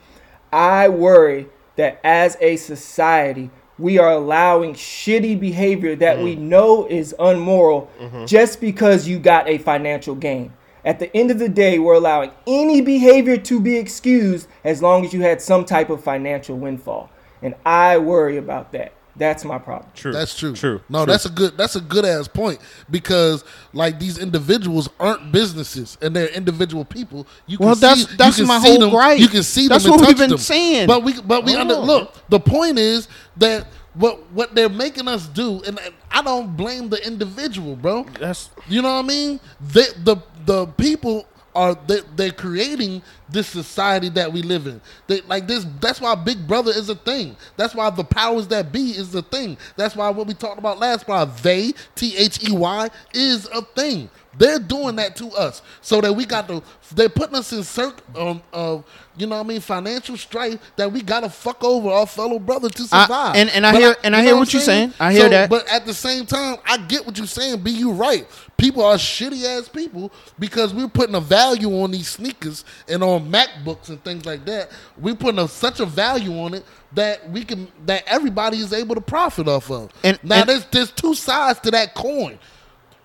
I 0.53 0.87
worry 0.87 1.47
that 1.75 1.99
as 2.03 2.37
a 2.39 2.55
society, 2.55 3.49
we 3.77 3.99
are 3.99 4.11
allowing 4.11 4.73
shitty 4.73 5.37
behavior 5.39 5.95
that 5.97 6.17
Mm. 6.19 6.23
we 6.23 6.35
know 6.37 6.87
is 6.89 7.13
unmoral 7.19 7.89
Mm-hmm. 8.01 8.25
just 8.25 8.61
because 8.61 9.07
you 9.07 9.19
got 9.19 9.49
a 9.49 9.57
financial 9.57 10.15
gain. 10.15 10.53
At 10.85 10.99
the 10.99 11.13
end 11.17 11.31
of 11.31 11.39
the 11.39 11.49
day, 11.49 11.79
we're 11.79 11.95
allowing 11.95 12.31
any 12.47 12.79
behavior 12.79 13.35
to 13.37 13.59
be 13.59 13.75
excused 13.75 14.47
as 14.63 14.81
long 14.81 15.03
as 15.03 15.13
you 15.13 15.21
had 15.23 15.41
some 15.41 15.65
type 15.65 15.89
of 15.89 16.01
financial 16.01 16.55
windfall. 16.55 17.09
And 17.41 17.55
I 17.65 17.97
worry 17.97 18.37
about 18.37 18.71
that. 18.71 18.93
That's 19.17 19.45
my 19.45 19.57
problem. 19.57 19.89
True. 19.95 20.11
That's 20.11 20.37
true. 20.37 20.53
True. 20.53 20.81
No, 20.89 21.05
True. 21.05 21.13
that's 21.13 21.25
a 21.25 21.29
good 21.29 21.57
that's 21.57 21.75
a 21.77 21.81
good 21.81 22.03
ass 22.03 22.27
point 22.27 22.59
because 22.89 23.43
like 23.73 23.97
these 23.99 24.17
individuals 24.17 24.89
aren't 24.99 25.31
businesses 25.31 25.97
and 26.01 26.13
they're 26.15 26.27
individual 26.27 26.83
people. 26.83 27.25
You 27.47 27.57
can 27.57 27.65
Well, 27.67 27.75
that's- 27.75 28.07
see, 28.09 28.15
that's 28.17 28.37
you 28.37 28.43
can 28.43 28.47
my 28.49 28.59
see 28.59 28.69
whole 28.71 28.79
them, 28.79 28.89
gripe. 28.89 29.19
You 29.19 29.27
can 29.29 29.43
see 29.43 29.67
That's 29.69 29.83
them 29.85 29.93
and 29.93 30.01
what 30.01 30.07
we've 30.09 30.17
touch 30.17 30.23
been 30.23 30.29
them. 30.31 30.39
saying. 30.39 30.87
But 30.87 31.03
we 31.03 31.21
but 31.21 31.45
we 31.45 31.55
under 31.55 31.75
Oh. 31.75 31.81
look. 31.83 32.13
The 32.29 32.39
point 32.41 32.77
is 32.77 33.07
that 33.37 33.67
what 33.93 34.29
what 34.33 34.53
they're 34.53 34.67
making 34.67 35.07
us 35.07 35.27
do, 35.27 35.61
and 35.65 35.79
and 35.79 35.93
I 36.11 36.21
don't 36.21 36.57
blame 36.57 36.89
the 36.89 37.05
individual, 37.07 37.77
bro. 37.77 38.05
That's 38.19 38.49
You 38.67 38.81
know 38.81 38.95
what 38.95 39.05
I 39.05 39.07
mean? 39.07 39.39
They, 39.61 39.85
the 40.03 40.17
the 40.45 40.65
people 40.67 41.25
are 41.55 41.75
they, 41.87 42.01
they're 42.15 42.31
creating 42.31 43.01
this 43.29 43.47
society 43.47 44.09
that 44.09 44.31
we 44.31 44.41
live 44.41 44.67
in. 44.67 44.81
They, 45.07 45.21
like 45.21 45.47
this. 45.47 45.65
That's 45.79 46.01
why 46.01 46.13
Big 46.15 46.45
Brother 46.47 46.71
is 46.71 46.89
a 46.89 46.95
thing. 46.95 47.35
That's 47.57 47.73
why 47.73 47.89
the 47.89 48.03
powers 48.03 48.47
that 48.49 48.71
be 48.71 48.91
is 48.91 49.15
a 49.15 49.21
thing. 49.21 49.57
That's 49.75 49.95
why 49.95 50.09
what 50.09 50.27
we 50.27 50.33
talked 50.33 50.59
about 50.59 50.79
last 50.79 51.07
why 51.07 51.25
they 51.25 51.73
T 51.95 52.15
H 52.17 52.47
E 52.47 52.51
Y 52.51 52.89
is 53.13 53.47
a 53.47 53.61
thing. 53.61 54.09
They're 54.37 54.59
doing 54.59 54.97
that 54.97 55.15
to 55.17 55.27
us 55.29 55.61
so 55.81 56.01
that 56.01 56.11
we 56.11 56.25
got 56.25 56.47
to. 56.49 56.61
They're 56.93 57.09
putting 57.09 57.35
us 57.35 57.53
in 57.53 57.63
circ 57.63 58.01
um, 58.17 58.41
of 58.51 58.83
you 59.17 59.27
know 59.27 59.37
what 59.37 59.45
I 59.45 59.47
mean 59.47 59.61
financial 59.61 60.17
strife 60.17 60.59
that 60.75 60.91
we 60.91 61.01
got 61.01 61.21
to 61.21 61.29
fuck 61.29 61.63
over 61.63 61.89
our 61.89 62.05
fellow 62.05 62.37
brother 62.37 62.67
to 62.69 62.83
I- 62.91 63.03
survive. 63.05 63.35
and- 63.37 63.49
and 63.51 63.65
I 63.65 63.71
But 63.71 63.81
hear- 63.81 63.95
and 64.03 64.15
I 64.15 64.19
you 64.19 64.25
hear 64.25 64.35
what 64.35 64.49
I'm 64.49 64.53
you're 64.53 64.61
saying. 64.61 64.93
I 64.99 65.13
hear 65.13 65.29
that. 65.29 65.49
But 65.49 65.67
at 65.71 65.85
the 65.85 65.93
same 65.93 66.25
time, 66.25 66.57
I 66.65 66.77
get 66.77 67.05
what 67.05 67.17
you're 67.17 67.25
saying. 67.27 67.61
Be 67.61 67.71
you 67.71 67.91
right? 67.91 68.27
People 68.57 68.83
are 68.83 68.95
shitty 68.97 69.43
ass 69.45 69.69
people 69.69 70.11
because 70.37 70.73
we're 70.73 70.87
putting 70.89 71.15
a 71.15 71.21
value 71.21 71.81
on 71.81 71.91
these 71.91 72.09
sneakers 72.09 72.65
and 72.89 73.03
on 73.03 73.31
MacBooks 73.31 73.87
and 73.89 74.03
things 74.03 74.25
like 74.25 74.45
that. 74.45 74.69
We're 74.97 75.15
putting 75.15 75.39
a, 75.39 75.47
such 75.47 75.79
a 75.79 75.85
value 75.85 76.37
on 76.39 76.53
it 76.55 76.65
that 76.93 77.29
we 77.31 77.43
can 77.45 77.69
that 77.85 78.03
everybody 78.07 78.57
is 78.59 78.73
able 78.73 78.95
to 78.95 79.01
profit 79.01 79.47
off 79.47 79.71
of. 79.71 79.91
And- 80.03 80.19
now 80.23 80.41
and- 80.41 80.49
there's 80.49 80.65
there's 80.71 80.91
two 80.91 81.15
sides 81.15 81.59
to 81.61 81.71
that 81.71 81.93
coin. 81.95 82.37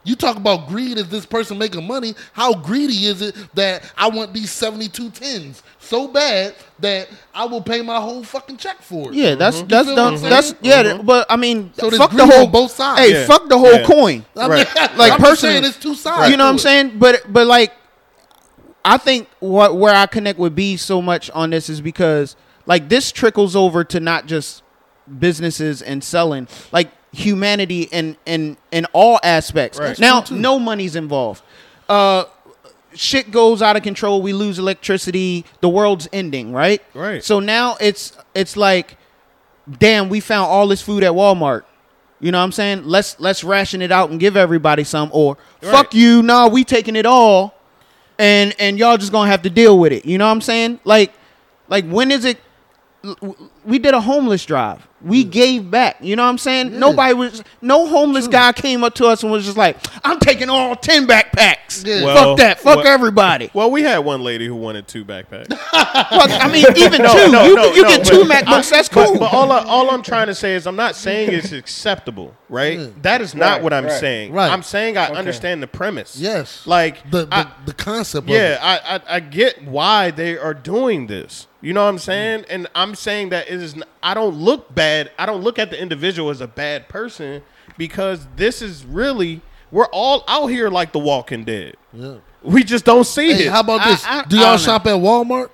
You 0.03 0.16
talk 0.16 0.36
about 0.36 0.66
greed 0.68 0.96
as 0.96 1.09
this 1.11 1.26
person 1.26 1.59
making 1.59 1.86
money. 1.86 2.14
How 2.32 2.55
greedy 2.55 3.05
is 3.07 3.20
it 3.20 3.36
that 3.55 3.82
I 3.98 4.09
want 4.09 4.32
these 4.32 4.51
72 4.51 5.11
tens 5.11 5.62
so 5.78 6.09
bad 6.09 6.55
that 6.78 7.09
I 7.34 7.44
will 7.44 7.61
pay 7.61 7.82
my 7.82 8.01
whole 8.01 8.24
fucking 8.24 8.57
check 8.57 8.80
for 8.80 9.11
it? 9.11 9.14
Yeah, 9.14 9.30
mm-hmm. 9.30 9.38
that's 9.38 9.59
You 9.61 9.66
that's 9.66 9.86
feel 9.88 9.96
the, 9.96 10.03
what 10.03 10.12
I'm 10.12 10.18
saying? 10.18 10.30
that's 10.30 10.53
mm-hmm. 10.55 10.64
yeah. 10.66 10.82
th- 10.82 11.05
But 11.05 11.26
I 11.28 11.36
mean, 11.36 11.72
So 11.74 11.90
fuck 11.90 12.12
the 12.12 12.26
whole 12.26 12.46
both 12.46 12.70
sides. 12.72 13.01
Hey, 13.01 13.12
Yeah. 13.12 13.26
fuck 13.26 13.46
the 13.48 13.59
whole 13.59 13.72
Yeah. 13.74 13.84
coin. 13.84 14.24
I 14.36 14.40
mean, 14.48 14.51
Right. 14.51 14.66
Like 14.96 15.12
I'm 15.12 15.18
personally, 15.20 15.57
saying 15.57 15.64
it's 15.64 15.76
two 15.78 15.94
sides. 15.94 16.30
You 16.30 16.38
know 16.38 16.44
what 16.46 16.51
I'm 16.53 16.59
saying? 16.59 16.98
But 16.98 17.30
but 17.30 17.46
like, 17.46 17.72
I 18.84 18.96
think 18.96 19.28
what 19.40 19.76
where 19.76 19.94
I 19.94 20.07
connect 20.07 20.38
with 20.38 20.55
B 20.55 20.78
so 20.78 21.03
much 21.03 21.30
on 21.32 21.51
this 21.51 21.68
is 21.68 21.82
because 21.82 22.36
like 22.64 22.88
this 22.88 23.12
trickles 23.12 23.55
over 23.55 23.84
to 23.84 24.01
not 24.01 24.24
just 24.24 24.62
businesses 25.18 25.82
and 25.82 26.03
selling, 26.03 26.48
like 26.72 26.90
humanity 27.12 27.82
in 27.82 28.16
in 28.26 28.56
in 28.70 28.86
all 28.92 29.18
aspects. 29.22 29.78
Right. 29.78 29.98
Now, 29.98 30.24
no 30.30 30.58
money's 30.58 30.96
involved. 30.96 31.42
Uh, 31.88 32.24
shit 32.94 33.30
goes 33.30 33.62
out 33.62 33.76
of 33.76 33.82
control. 33.82 34.22
We 34.22 34.32
lose 34.32 34.58
electricity. 34.58 35.44
The 35.61 35.68
world's 35.68 36.08
ending. 36.12 36.52
Right. 36.52 36.82
Right. 36.94 37.22
So 37.24 37.40
now 37.40 37.76
it's 37.80 38.12
it's 38.34 38.56
like, 38.56 38.96
damn, 39.78 40.08
we 40.08 40.20
found 40.20 40.46
all 40.50 40.68
this 40.68 40.82
food 40.82 41.02
at 41.02 41.12
Walmart. 41.12 41.62
You 42.20 42.30
know 42.30 42.38
what 42.38 42.44
I'm 42.44 42.52
saying? 42.52 42.84
Let's 42.84 43.18
let's 43.18 43.42
ration 43.42 43.80
it 43.82 43.90
out 43.90 44.11
and 44.11 44.20
give 44.20 44.36
everybody 44.36 44.84
some. 44.84 45.11
Or 45.12 45.36
Right. 45.62 45.70
fuck 45.72 45.94
you, 45.94 46.22
nah, 46.22 46.48
we 46.48 46.64
taking 46.64 46.94
it 46.94 47.06
all, 47.06 47.54
and 48.18 48.54
and 48.58 48.78
y'all 48.78 48.98
just 48.98 49.11
gonna 49.11 49.30
have 49.30 49.42
to 49.42 49.50
deal 49.50 49.78
with 49.78 49.92
it. 49.92 50.04
You 50.04 50.18
know 50.18 50.26
what 50.26 50.32
I'm 50.32 50.40
saying? 50.42 50.80
Like, 50.84 51.12
like 51.68 51.88
when 51.88 52.11
is 52.11 52.24
it? 52.26 52.38
We 53.64 53.78
did 53.78 53.94
a 53.94 54.00
homeless 54.00 54.44
drive. 54.44 54.86
We 55.02 55.24
mm. 55.24 55.30
gave 55.30 55.70
back. 55.70 55.96
You 56.00 56.14
know 56.16 56.24
what 56.24 56.30
I'm 56.30 56.38
saying? 56.38 56.78
Nobody 56.78 57.14
was. 57.14 57.42
No 57.62 57.86
homeless 57.86 58.28
guy 58.28 58.52
came 58.52 58.84
up 58.84 58.94
to 58.96 59.06
us 59.06 59.22
and 59.22 59.32
was 59.32 59.44
just 59.44 59.56
like, 59.56 59.78
"I'm 60.04 60.18
taking 60.18 60.50
all 60.50 60.76
ten 60.76 61.06
backpacks. 61.06 61.86
Yeah. 61.86 62.04
Well, 62.04 62.16
fuck 62.16 62.38
that. 62.38 62.61
Fuck 62.61 62.76
well- 62.78 62.86
everybody. 62.86 63.50
well, 63.54 63.70
we 63.70 63.82
had 63.82 63.98
one 63.98 64.22
lady 64.22 64.46
who 64.46 64.54
wanted 64.54 64.86
two 64.88 65.04
backpacks. 65.04 65.48
Fuck, 66.11 66.30
I 66.30 66.50
mean, 66.52 66.66
even 66.76 67.02
No, 67.02 67.12
two. 67.12 67.32
no, 67.32 67.44
you 67.46 67.54
no, 67.54 67.72
you 67.72 67.82
no, 67.82 67.88
get 67.88 68.04
but 68.04 68.08
two 68.08 68.22
I- 68.22 68.42
MacBooks. 68.42 68.70
that's 68.70 68.88
cool. 68.88 69.18
But, 69.18 69.32
all 69.32 69.50
I, 69.52 69.64
all 69.64 69.90
I'm 69.90 70.02
trying 70.02 70.26
to 70.26 70.34
say 70.34 70.54
is 70.54 70.66
I'm 70.66 70.76
not 70.76 70.96
saying 70.96 71.32
it's 71.32 71.52
acceptable, 71.52 72.34
right? 72.48 72.90
That 73.02 73.20
is 73.20 73.34
not 73.34 73.52
Right, 73.52 73.62
what 73.62 73.72
I'm 73.72 73.84
right. 73.84 74.00
saying. 74.00 74.32
Right. 74.32 74.50
I'm 74.50 74.62
saying 74.62 74.96
I 74.98 75.06
understand 75.06 75.62
the 75.62 75.66
premise. 75.66 76.16
Yes. 76.18 76.66
Like 76.66 77.11
the 77.11 77.24
the, 77.26 77.34
I- 77.34 77.52
the 77.64 77.74
concept. 77.74 78.28
Of 78.28 78.34
yeah. 78.34 78.58
I, 78.61 78.96
I 78.96 79.16
I 79.16 79.20
get 79.20 79.64
why 79.64 80.11
they 80.11 80.36
are 80.36 80.54
doing 80.54 81.06
this. 81.06 81.46
You 81.62 81.74
know 81.74 81.82
what 81.82 81.90
I'm 81.90 81.98
saying? 81.98 82.46
And 82.48 82.66
I'm 82.74 82.94
saying 82.94 83.28
that 83.30 83.48
it 83.51 83.62
is. 83.62 83.74
n- 83.74 83.84
I 84.03 84.14
don't 84.14 84.34
look 84.36 84.74
bad. 84.74 85.11
I 85.18 85.26
don't 85.26 85.42
look 85.42 85.59
at 85.59 85.70
the 85.70 85.80
individual 85.80 86.30
as 86.30 86.40
a 86.40 86.46
bad 86.48 86.88
person 86.88 87.42
because 87.76 88.26
this 88.36 88.62
is 88.62 88.84
really 88.84 89.40
we're 89.70 89.86
all 89.86 90.24
out 90.28 90.46
here 90.48 90.68
like 90.70 90.92
the 90.92 90.98
Walking 90.98 91.44
Dead. 91.44 91.76
Yeah. 91.92 92.16
We 92.42 92.64
just 92.64 92.84
don't 92.84 93.05
see 93.05 93.32
Hey, 93.32 93.46
it. 93.46 93.51
how 93.53 93.61
about 93.61 93.80
I- 93.82 93.90
this? 93.90 94.05
I- 94.07 94.24
Do 94.24 94.36
y'all 94.36 94.44
don't 94.44 94.53
know. 94.53 94.57
shop 94.59 94.86
at 94.86 94.94
Walmart? 94.94 95.51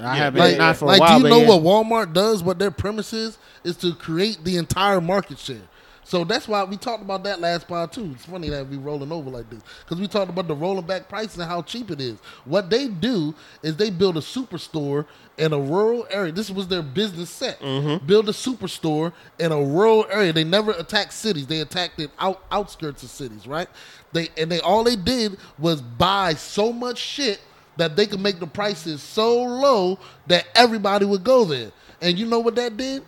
I 0.00 0.16
haven't 0.16 0.40
Like, 0.40 0.58
not 0.58 0.76
for 0.76 0.86
a 0.86 0.88
like 0.88 1.00
while. 1.00 1.18
do 1.20 1.24
you 1.24 1.30
know 1.30 1.42
yeah. 1.42 1.48
what 1.56 1.62
Walmart 1.62 2.12
does? 2.12 2.42
What 2.42 2.58
their 2.58 2.72
premise 2.72 3.12
is 3.12 3.38
is 3.62 3.76
to 3.76 3.94
create 3.94 4.42
the 4.44 4.56
entire 4.56 5.00
market 5.00 5.38
share. 5.38 5.62
So 6.04 6.24
that's 6.24 6.48
why 6.48 6.64
we 6.64 6.76
talked 6.76 7.02
about 7.02 7.22
that 7.24 7.40
last 7.40 7.68
part 7.68 7.92
too. 7.92 8.10
It's 8.14 8.24
funny 8.24 8.48
that 8.50 8.68
we 8.68 8.76
rolling 8.76 9.12
over 9.12 9.30
like 9.30 9.48
this 9.48 9.62
because 9.84 10.00
we 10.00 10.08
talked 10.08 10.30
about 10.30 10.48
the 10.48 10.54
rolling 10.54 10.84
back 10.84 11.08
prices 11.08 11.38
and 11.38 11.48
how 11.48 11.62
cheap 11.62 11.90
it 11.90 12.00
is. 12.00 12.18
What 12.44 12.70
they 12.70 12.88
do 12.88 13.34
is 13.62 13.76
they 13.76 13.90
build 13.90 14.16
a 14.16 14.20
superstore 14.20 15.06
in 15.38 15.52
a 15.52 15.58
rural 15.58 16.06
area. 16.10 16.32
This 16.32 16.50
was 16.50 16.68
their 16.68 16.82
business 16.82 17.30
set. 17.30 17.60
Mm-hmm. 17.60 18.04
Build 18.06 18.28
a 18.28 18.32
superstore 18.32 19.12
in 19.38 19.52
a 19.52 19.62
rural 19.62 20.06
area. 20.10 20.32
They 20.32 20.44
never 20.44 20.72
attacked 20.72 21.12
cities. 21.12 21.46
They 21.46 21.60
attacked 21.60 21.96
the 21.96 22.10
out, 22.18 22.44
outskirts 22.50 23.02
of 23.02 23.10
cities, 23.10 23.46
right? 23.46 23.68
They 24.12 24.28
and 24.36 24.50
they 24.50 24.60
all 24.60 24.84
they 24.84 24.96
did 24.96 25.38
was 25.58 25.80
buy 25.80 26.34
so 26.34 26.72
much 26.72 26.98
shit 26.98 27.40
that 27.76 27.96
they 27.96 28.06
could 28.06 28.20
make 28.20 28.38
the 28.38 28.46
prices 28.46 29.02
so 29.02 29.42
low 29.42 29.98
that 30.26 30.46
everybody 30.54 31.06
would 31.06 31.24
go 31.24 31.44
there. 31.44 31.72
And 32.00 32.18
you 32.18 32.26
know 32.26 32.40
what 32.40 32.56
that 32.56 32.76
did? 32.76 33.02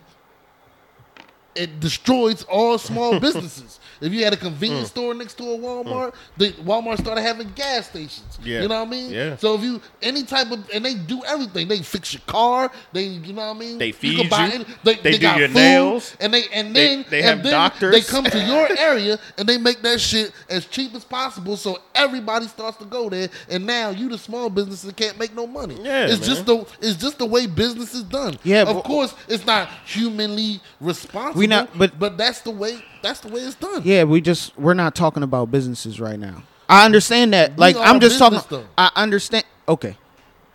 It 1.55 1.81
destroys 1.81 2.43
all 2.45 2.79
small 2.79 3.19
businesses. 3.27 3.79
If 4.05 4.13
you 4.13 4.23
had 4.23 4.33
a 4.35 4.37
convenience 4.37 4.89
mm. 4.89 4.91
store 4.93 5.15
next 5.15 5.35
to 5.39 5.45
a 5.45 5.57
mm. 5.57 5.63
Walmart, 5.63 6.15
the 6.37 6.51
Walmart 6.63 6.99
started 7.01 7.23
having 7.23 7.51
gas 7.55 7.89
stations. 7.89 8.39
Yeah. 8.43 8.63
You 8.63 8.69
know 8.69 8.81
what 8.81 8.89
I 8.89 8.91
mean? 8.91 9.11
Yeah. 9.11 9.37
So 9.37 9.55
if 9.55 9.63
you 9.63 9.81
any 10.03 10.25
type 10.25 10.51
of 10.51 10.69
and 10.73 10.85
they 10.85 10.95
do 10.95 11.23
everything. 11.25 11.69
They 11.69 11.79
fix 11.83 12.13
your 12.13 12.23
car. 12.27 12.71
They 12.93 13.05
you 13.05 13.33
know 13.33 13.47
what 13.49 13.57
I 13.57 13.59
mean? 13.59 13.79
They 13.79 13.87
You 13.89 13.93
feed 13.95 14.21
can 14.21 14.29
buy 14.29 14.47
you. 14.47 14.53
any- 14.53 14.65
they, 14.83 14.95
They 14.97 15.13
do 15.13 15.19
got 15.19 15.39
your 15.39 15.49
food, 15.49 15.55
nails. 15.55 16.17
And 16.21 16.35
they 16.35 16.45
and 16.53 16.77
then 16.77 17.05
they 17.09 17.21
and 17.21 17.27
have 17.29 17.43
then 17.43 17.53
doctors. 17.53 17.95
They 17.95 18.01
come 18.03 18.25
to 18.25 18.39
your 18.39 18.69
area 18.79 19.19
and 19.39 19.49
they 19.49 19.57
make 19.59 19.81
that 19.83 20.01
shit 20.01 20.33
as 20.51 20.67
cheap 20.67 20.95
as 20.95 21.05
possible 21.05 21.57
so 21.57 21.79
everybody 21.95 22.47
starts 22.47 22.77
to 22.79 22.85
go 22.85 23.09
there 23.09 23.29
and 23.49 23.65
now 23.67 23.91
you 23.91 24.09
the 24.11 24.19
small 24.19 24.51
businesses 24.51 24.93
can't 24.93 25.19
make 25.19 25.35
no 25.35 25.47
money. 25.47 25.77
Yeah, 25.83 26.07
it's 26.07 26.21
man. 26.21 26.29
just 26.29 26.47
the 26.47 26.67
it's 26.81 26.97
just 27.01 27.19
the 27.19 27.27
way 27.27 27.47
business 27.47 27.95
is 27.95 28.03
done. 28.03 28.39
Yeah, 28.45 28.63
of 28.63 28.77
but- 28.77 28.85
course 28.85 29.15
it's 29.29 29.47
not 29.47 29.69
humanly 29.87 30.61
responsible. 30.81 31.39
We 31.41 31.47
not- 31.47 31.77
but- 31.79 31.99
but 31.99 32.19
that's 32.19 32.41
the 32.43 32.51
way 32.51 32.83
that's 33.05 33.21
the 33.21 33.29
way 33.29 33.41
it's 33.41 33.55
done. 33.55 33.83
Yeah, 33.85 34.05
we 34.05 34.21
just 34.21 34.57
we're 34.59 34.75
not 34.75 34.95
talking 34.95 35.23
about 35.23 35.51
businesses 35.51 36.01
right 36.01 36.19
now. 36.19 36.43
I 36.69 36.85
understand 36.85 37.33
that. 37.35 37.53
We 37.53 37.57
Like 37.59 37.77
I'm 37.77 38.01
just 38.01 38.19
talking. 38.19 38.41
though. 38.49 38.65
I 38.77 38.91
understand. 38.97 39.45
Okay. 39.69 39.97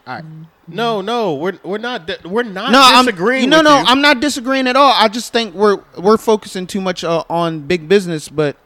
All 0.07 0.15
right. 0.15 0.25
no, 0.67 1.01
no, 1.01 1.35
we're 1.35 1.59
we're 1.63 1.77
not 1.77 2.09
we're 2.25 2.41
not 2.43 2.71
No, 2.71 2.81
I'm 2.81 3.05
disagreeing. 3.05 3.49
No, 3.49 3.57
with 3.59 3.65
no, 3.65 3.79
you. 3.79 3.85
I'm 3.85 4.01
not 4.01 4.19
disagreeing 4.19 4.67
at 4.67 4.75
all. 4.75 4.91
I 4.95 5.07
just 5.07 5.31
think 5.31 5.53
we're 5.53 5.79
we're 5.97 6.17
focusing 6.17 6.65
too 6.67 6.81
much 6.81 7.03
uh, 7.03 7.23
on 7.29 7.59
big 7.61 7.87
business, 7.87 8.27
but 8.27 8.57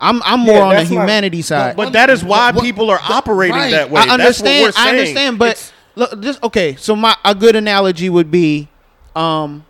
I'm 0.00 0.20
I'm 0.24 0.40
more 0.40 0.56
Yeah, 0.56 0.62
on 0.62 0.68
the 0.70 0.74
that's 0.76 0.90
my- 0.90 1.00
humanity 1.02 1.42
side. 1.42 1.76
But 1.76 1.92
that 1.92 2.10
is 2.10 2.24
why 2.24 2.50
What- 2.50 2.64
people 2.64 2.90
are 2.90 3.00
operating 3.08 3.56
right. 3.56 3.70
that 3.70 3.90
way. 3.90 4.00
I 4.02 4.08
understand. 4.14 4.66
That's 4.66 4.76
what 4.76 4.84
we're 4.84 4.88
I 4.88 4.90
understand, 4.98 5.38
but 5.38 5.50
It's- 5.50 5.72
look, 5.94 6.20
just 6.20 6.42
okay. 6.42 6.74
So 6.76 6.96
my 6.96 7.16
a 7.24 7.34
good 7.34 7.54
analogy 7.54 8.08
would 8.10 8.30
be, 8.30 8.68
um, 9.14 9.64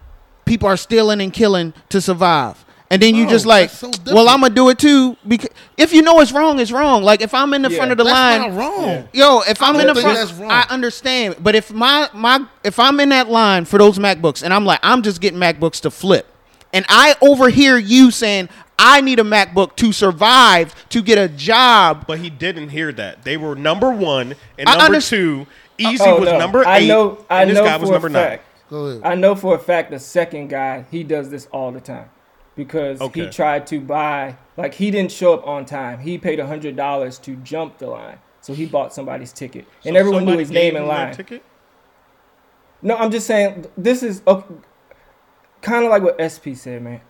people 0.46 0.66
are 0.68 0.76
stealing 0.78 1.20
and 1.20 1.32
killing 1.32 1.74
to 1.90 2.00
survive, 2.00 2.64
and 2.90 3.02
then 3.02 3.14
you 3.14 3.24
No, 3.24 3.30
just 3.30 3.44
oh, 3.46 3.50
like, 3.50 3.70
so 3.70 3.90
well. 4.06 4.28
I'm 4.28 4.40
gonna 4.40 4.54
do 4.54 4.68
it 4.70 4.78
too 4.78 5.16
because 5.26 5.50
if 5.76 5.92
you 5.92 6.02
know 6.02 6.20
it's 6.20 6.32
wrong, 6.32 6.58
it's 6.58 6.72
wrong. 6.72 7.02
Like 7.02 7.20
if 7.20 7.34
I'm 7.34 7.52
in 7.54 7.62
the 7.62 7.70
Yeah. 7.70 7.76
front 7.76 7.92
of 7.92 7.98
the 7.98 8.04
That's 8.04 8.14
line, 8.14 8.54
not 8.54 8.58
wrong. 8.58 9.08
Yo, 9.12 9.40
if 9.40 9.62
I'm 9.62 9.72
don't 9.74 9.82
in 9.82 9.86
the 9.88 9.94
think 9.94 10.04
front, 10.04 10.18
that's 10.18 10.32
wrong. 10.32 10.50
I 10.50 10.66
understand. 10.70 11.36
But 11.40 11.54
if 11.54 11.72
my 11.72 12.08
my 12.14 12.44
if 12.64 12.78
I'm 12.78 12.98
in 13.00 13.10
that 13.10 13.28
line 13.28 13.64
for 13.64 13.78
those 13.78 13.98
MacBooks, 13.98 14.42
and 14.42 14.54
I'm 14.54 14.64
like, 14.64 14.80
I'm 14.82 15.02
just 15.02 15.20
getting 15.20 15.38
MacBooks 15.38 15.80
to 15.82 15.90
flip, 15.90 16.26
and 16.72 16.84
I 16.88 17.14
overhear 17.20 17.76
you 17.78 18.10
saying 18.10 18.48
I 18.78 19.00
need 19.00 19.18
a 19.18 19.24
MacBook 19.24 19.74
to 19.76 19.92
survive 19.92 20.72
to 20.90 21.02
get 21.02 21.18
a 21.18 21.28
job. 21.28 22.04
But 22.06 22.20
he 22.20 22.30
didn't 22.30 22.68
hear 22.70 22.92
that. 22.92 23.24
They 23.24 23.36
were 23.36 23.54
number 23.56 23.90
one 23.90 24.34
and 24.56 24.68
I 24.68 24.76
number 24.78 24.98
underst- 24.98 25.10
two. 25.10 25.46
Uh, 25.80 25.90
Eazy 25.90 26.00
Oh, 26.06 26.20
was 26.20 26.28
no. 26.30 26.38
number 26.38 26.62
eight. 26.62 26.66
I 26.66 26.86
know. 26.86 27.18
I 27.30 27.42
and 27.42 27.50
this 27.50 27.58
know 27.58 27.64
guy 27.64 27.76
was 27.76 27.88
for 27.88 27.92
number 27.92 28.06
a 28.08 28.10
nine. 28.10 28.22
fact. 28.24 28.44
Go 28.70 28.86
ahead. 28.86 29.00
I 29.04 29.14
know 29.14 29.34
for 29.34 29.54
a 29.54 29.58
fact 29.58 29.90
the 29.90 29.98
second 30.00 30.48
guy 30.48 30.84
he 30.90 31.02
does 31.04 31.30
this 31.30 31.46
all 31.52 31.70
the 31.72 31.80
time 31.80 32.06
because 32.58 33.00
he 33.14 33.30
tried 33.30 33.68
to 33.68 33.80
buy 33.80 34.36
like 34.56 34.74
he 34.74 34.90
didn't 34.90 35.12
show 35.12 35.32
up 35.32 35.46
on 35.46 35.64
time. 35.64 36.00
He 36.00 36.18
paid 36.18 36.40
hundred 36.40 36.74
dollars 36.74 37.16
to 37.20 37.36
jump 37.36 37.78
the 37.78 37.86
line, 37.86 38.18
so 38.40 38.52
he 38.52 38.66
bought 38.66 38.92
somebody's 38.92 39.32
ticket, 39.32 39.64
and 39.84 39.96
everyone 39.96 40.24
knew 40.24 40.36
his 40.36 40.50
name 40.50 40.74
gave 40.74 40.74
and 40.74 40.82
him 40.82 40.88
that 40.88 41.04
line. 41.04 41.14
ticket? 41.14 41.44
No, 42.82 42.96
I'm 42.96 43.12
just 43.12 43.28
saying 43.28 43.66
this 43.76 44.02
is 44.02 44.22
okay. 44.26 44.54
kind 45.62 45.84
of 45.84 45.90
like 45.90 46.02
what 46.02 46.18
SP 46.18 46.52
said, 46.54 46.82
man. 46.82 47.00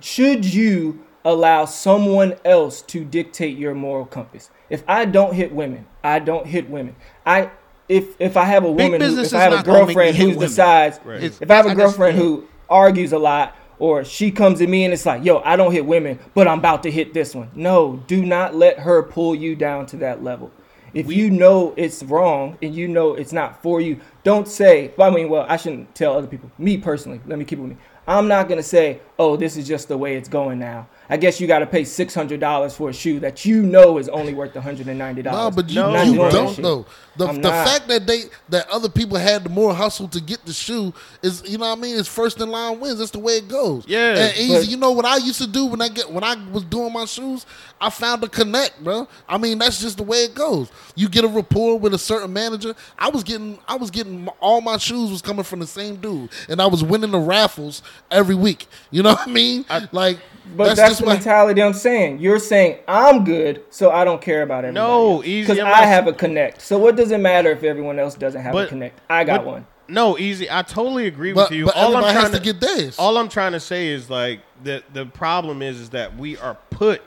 Should 0.00 0.44
you 0.52 1.06
allow 1.24 1.64
someone 1.64 2.34
else 2.44 2.82
to 2.82 3.04
dictate 3.04 3.56
your 3.56 3.74
moral 3.74 4.04
compass? 4.04 4.50
If 4.68 4.82
I 4.88 5.04
don't 5.04 5.34
hit 5.34 5.52
women, 5.52 5.86
I 6.02 6.18
don't 6.18 6.48
hit 6.48 6.68
women. 6.68 6.96
I 7.24 7.52
if 7.88 8.20
if 8.20 8.36
I 8.36 8.46
have 8.46 8.64
a 8.64 8.72
woman, 8.72 9.00
who, 9.00 9.20
if 9.20 9.32
I 9.32 9.38
have 9.38 9.52
a 9.52 9.56
not 9.56 9.64
gonna 9.64 9.78
make 9.78 9.88
me 9.88 9.94
girlfriend 9.94 10.16
hit 10.16 10.22
who 10.22 10.28
women. 10.30 10.40
decides, 10.40 10.98
Right. 11.04 11.22
If 11.22 11.48
I 11.48 11.54
have 11.54 11.66
a 11.66 11.74
girlfriend 11.76 12.18
who 12.18 12.48
argues 12.68 13.12
a 13.12 13.18
lot, 13.20 13.56
or 13.78 14.04
she 14.04 14.30
comes 14.30 14.58
to 14.58 14.66
me 14.66 14.84
and 14.84 14.92
it's 14.92 15.06
like, 15.06 15.24
yo, 15.24 15.38
I 15.44 15.56
don't 15.56 15.72
hit 15.72 15.86
women, 15.86 16.18
but 16.34 16.46
I'm 16.48 16.58
about 16.58 16.82
to 16.84 16.90
hit 16.90 17.14
this 17.14 17.34
one. 17.34 17.50
No, 17.54 18.02
do 18.06 18.24
not 18.24 18.54
let 18.54 18.80
her 18.80 19.02
pull 19.02 19.34
you 19.34 19.56
down 19.56 19.86
to 19.86 19.96
that 19.98 20.22
level. 20.22 20.50
If 20.94 21.10
you 21.10 21.30
know 21.30 21.72
it's 21.76 22.02
wrong 22.02 22.58
and 22.60 22.74
you 22.74 22.86
know 22.86 23.14
it's 23.14 23.32
not 23.32 23.62
for 23.62 23.80
you, 23.80 23.98
don't 24.24 24.46
say. 24.46 24.92
I 24.98 25.10
mean, 25.10 25.30
well, 25.30 25.46
I 25.48 25.56
shouldn't 25.56 25.94
tell 25.94 26.16
other 26.16 26.26
people. 26.26 26.50
Me 26.58 26.76
personally, 26.76 27.20
let 27.26 27.38
me 27.38 27.44
keep 27.44 27.58
it 27.58 27.62
with 27.62 27.70
me. 27.70 27.76
I'm 28.06 28.28
not 28.28 28.48
gonna 28.48 28.62
say, 28.62 29.00
"Oh, 29.18 29.36
this 29.36 29.56
is 29.56 29.66
just 29.66 29.88
the 29.88 29.96
way 29.96 30.16
it's 30.16 30.28
going 30.28 30.58
now." 30.58 30.88
I 31.12 31.18
guess 31.18 31.38
you 31.42 31.46
got 31.46 31.58
to 31.58 31.66
pay 31.66 31.84
six 31.84 32.14
hundred 32.14 32.40
dollars 32.40 32.74
for 32.74 32.88
a 32.88 32.92
shoe 32.94 33.20
that 33.20 33.44
you 33.44 33.62
know 33.62 33.98
is 33.98 34.08
only 34.08 34.32
worth 34.32 34.54
one 34.54 34.64
hundred 34.64 34.88
and 34.88 34.98
ninety 34.98 35.20
dollars. 35.20 35.54
No, 35.54 35.62
but 35.62 35.68
you, 35.68 35.74
No, 35.74 36.02
you 36.04 36.16
don't 36.30 36.58
know. 36.58 36.86
The, 37.16 37.26
I'm 37.26 37.34
the 37.42 37.50
not. 37.50 37.68
fact 37.68 37.88
that 37.88 38.06
they 38.06 38.22
that 38.48 38.66
other 38.70 38.88
people 38.88 39.18
had 39.18 39.44
the 39.44 39.50
more 39.50 39.74
hustle 39.74 40.08
to 40.08 40.22
get 40.22 40.46
the 40.46 40.54
shoe 40.54 40.94
is 41.22 41.42
you 41.46 41.58
know 41.58 41.68
what 41.68 41.76
I 41.76 41.80
mean. 41.82 41.98
It's 41.98 42.08
first 42.08 42.40
in 42.40 42.48
line 42.48 42.80
wins. 42.80 42.98
That's 42.98 43.10
the 43.10 43.18
way 43.18 43.34
it 43.34 43.46
goes. 43.48 43.84
Yeah, 43.86 44.16
and 44.16 44.32
Eazy. 44.32 44.48
but- 44.54 44.68
you 44.68 44.78
know 44.78 44.92
what 44.92 45.04
I 45.04 45.18
used 45.18 45.38
to 45.42 45.46
do 45.46 45.66
when 45.66 45.82
I 45.82 45.88
get 45.90 46.10
when 46.10 46.24
I 46.24 46.34
was 46.50 46.64
doing 46.64 46.90
my 46.94 47.04
shoes. 47.04 47.44
I 47.78 47.90
found 47.90 48.24
a 48.24 48.28
connect, 48.30 48.82
bro. 48.82 49.06
I 49.28 49.36
mean 49.36 49.58
that's 49.58 49.82
just 49.82 49.98
the 49.98 50.04
way 50.04 50.24
it 50.24 50.34
goes. 50.34 50.70
You 50.94 51.10
get 51.10 51.24
a 51.24 51.28
rapport 51.28 51.78
with 51.78 51.92
a 51.92 51.98
certain 51.98 52.32
manager. 52.32 52.74
I 52.98 53.10
was 53.10 53.22
getting 53.22 53.58
I 53.68 53.76
was 53.76 53.90
getting 53.90 54.28
all 54.40 54.62
my 54.62 54.78
shoes 54.78 55.10
was 55.10 55.20
coming 55.20 55.44
from 55.44 55.58
the 55.60 55.66
same 55.66 55.96
dude, 55.96 56.30
and 56.48 56.62
I 56.62 56.66
was 56.68 56.82
winning 56.82 57.10
the 57.10 57.18
raffles 57.18 57.82
every 58.10 58.34
week. 58.34 58.66
You 58.90 59.02
know 59.02 59.10
what 59.10 59.28
I 59.28 59.30
mean? 59.30 59.66
like, 59.92 60.18
But 60.56 60.76
that's, 60.76 60.98
the 60.98 61.06
mentality 61.06 61.62
I'm 61.62 61.72
saying. 61.72 62.18
You're 62.20 62.38
saying 62.38 62.78
I'm 62.88 63.24
good, 63.24 63.62
so 63.70 63.90
I 63.90 64.04
don't 64.04 64.20
care 64.20 64.42
about 64.42 64.64
everybody. 64.64 64.74
No, 64.86 65.18
Eazy, 65.20 65.40
Because 65.42 65.58
I'm 65.58 65.66
I 65.66 65.70
not- 65.70 65.84
have 65.84 66.06
a 66.06 66.12
connect. 66.12 66.60
So 66.62 66.78
what 66.78 66.96
does 66.96 67.10
it 67.10 67.18
matter 67.18 67.50
if 67.50 67.62
everyone 67.62 67.98
else 67.98 68.14
doesn't 68.14 68.40
have 68.42 68.54
a 68.54 68.66
connect? 68.66 69.00
I 69.10 69.24
got 69.24 69.38
but- 69.44 69.46
one. 69.46 69.66
No, 69.88 70.14
Eazy. 70.14 70.46
I 70.50 70.62
totally 70.62 71.06
agree 71.06 71.32
But, 71.32 71.50
with 71.50 71.58
you. 71.58 71.64
but 71.66 71.76
all 71.76 71.94
I'm 71.96 72.02
trying 72.02 72.14
has 72.14 72.30
to 72.30 72.40
get 72.40 72.60
theirs. 72.60 72.98
All 72.98 73.18
I'm 73.18 73.28
trying 73.28 73.52
to 73.52 73.60
say 73.60 73.88
is 73.88 74.08
like 74.08 74.40
the 74.62 74.82
the 74.92 75.04
problem 75.06 75.60
is 75.60 75.80
is 75.80 75.90
that 75.90 76.16
we 76.16 76.38
are 76.38 76.56
put 76.70 77.02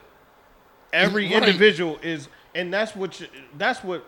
every 0.93 1.23
Right. 1.25 1.33
individual 1.43 1.97
is 2.03 2.27
and 2.53 2.73
that's 2.73 2.95
what 2.95 3.19
you, 3.19 3.27
that's 3.57 3.83
what 3.83 4.05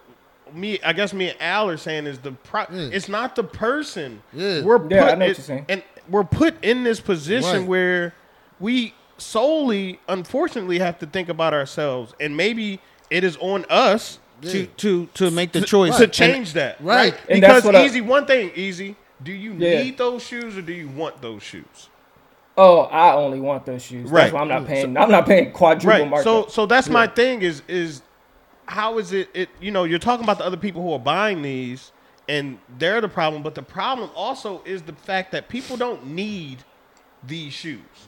me 0.54 0.80
I 0.86 0.94
guess 0.94 1.14
me 1.14 1.30
and 1.30 1.42
Al 1.42 1.70
are 1.70 1.78
saying 1.78 2.06
is 2.08 2.20
the 2.20 2.32
pro, 2.34 2.66
Yeah. 2.72 2.90
it's 2.92 3.10
not 3.10 3.36
the 3.36 3.44
person. 3.44 4.22
Yeah. 4.34 4.62
We're 4.62 4.80
put 4.80 4.92
Yeah, 4.92 5.06
I 5.06 5.16
know 5.16 5.28
what 5.28 5.38
you're 5.38 5.44
saying. 5.46 5.66
and 5.70 5.84
we're 6.10 6.24
put 6.24 6.64
in 6.64 6.84
this 6.84 7.00
position 7.00 7.60
Right. 7.62 7.68
where 7.68 8.14
we 8.60 8.94
solely 9.18 10.00
unfortunately 10.08 10.80
have 10.80 11.00
to 11.00 11.06
think 11.06 11.30
about 11.30 11.54
ourselves 11.54 12.14
and 12.20 12.36
maybe 12.38 12.80
it 13.10 13.24
is 13.24 13.38
on 13.38 13.66
us 13.70 14.20
to 14.42 14.60
Yeah. 14.62 14.66
to 14.78 15.06
To 15.16 15.32
make 15.32 15.52
the 15.52 15.62
choice. 15.62 15.98
to 15.98 16.04
And- 16.04 16.14
change 16.14 16.54
that 16.54 16.78
Right. 16.82 17.16
And 17.30 17.42
that's 17.42 17.62
because 17.62 17.64
what 17.66 17.76
I- 17.76 17.88
Eazy 17.88 18.06
one 18.06 18.26
thing 18.26 18.52
Eazy 18.52 18.96
do 19.24 19.32
you 19.32 19.54
Yeah. 19.54 19.82
need 19.84 19.98
those 19.98 20.24
shoes 20.24 20.56
or 20.58 20.62
do 20.62 20.74
you 20.74 20.88
want 20.88 21.22
those 21.22 21.42
shoes 21.44 21.90
Oh, 22.60 22.82
I 22.82 23.14
only 23.14 23.40
want 23.40 23.68
those 23.68 23.84
shoes. 23.84 24.10
Right. 24.10 24.22
That's 24.24 24.34
why 24.34 24.42
I'm 24.42 24.48
not 24.48 24.66
paying. 24.66 24.98
I'm 24.98 25.12
not 25.12 25.28
paying 25.28 25.52
quadruple 25.52 25.90
right 25.92 26.10
markup. 26.10 26.24
so 26.24 26.48
so 26.48 26.66
that's 26.66 26.90
my 26.90 27.06
thing 27.08 27.42
is 27.44 27.62
is 27.68 28.02
how 28.66 28.98
is 28.98 29.12
it 29.14 29.30
it 29.34 29.50
you 29.62 29.72
know 29.72 29.84
you're 29.84 30.00
talking 30.00 30.24
about 30.24 30.38
the 30.40 30.46
other 30.46 30.58
people 30.58 30.82
who 30.82 30.92
are 30.94 31.00
buying 31.00 31.42
these 31.44 31.92
and 32.28 32.58
they're 32.80 33.00
the 33.00 33.08
problem 33.08 33.42
but 33.44 33.56
the 33.56 33.62
problem 33.62 34.10
also 34.16 34.62
is 34.66 34.82
the 34.84 34.94
fact 34.94 35.32
that 35.32 35.48
people 35.50 35.78
don't 35.78 36.06
need 36.08 36.58
these 37.26 37.54
shoes 37.54 38.07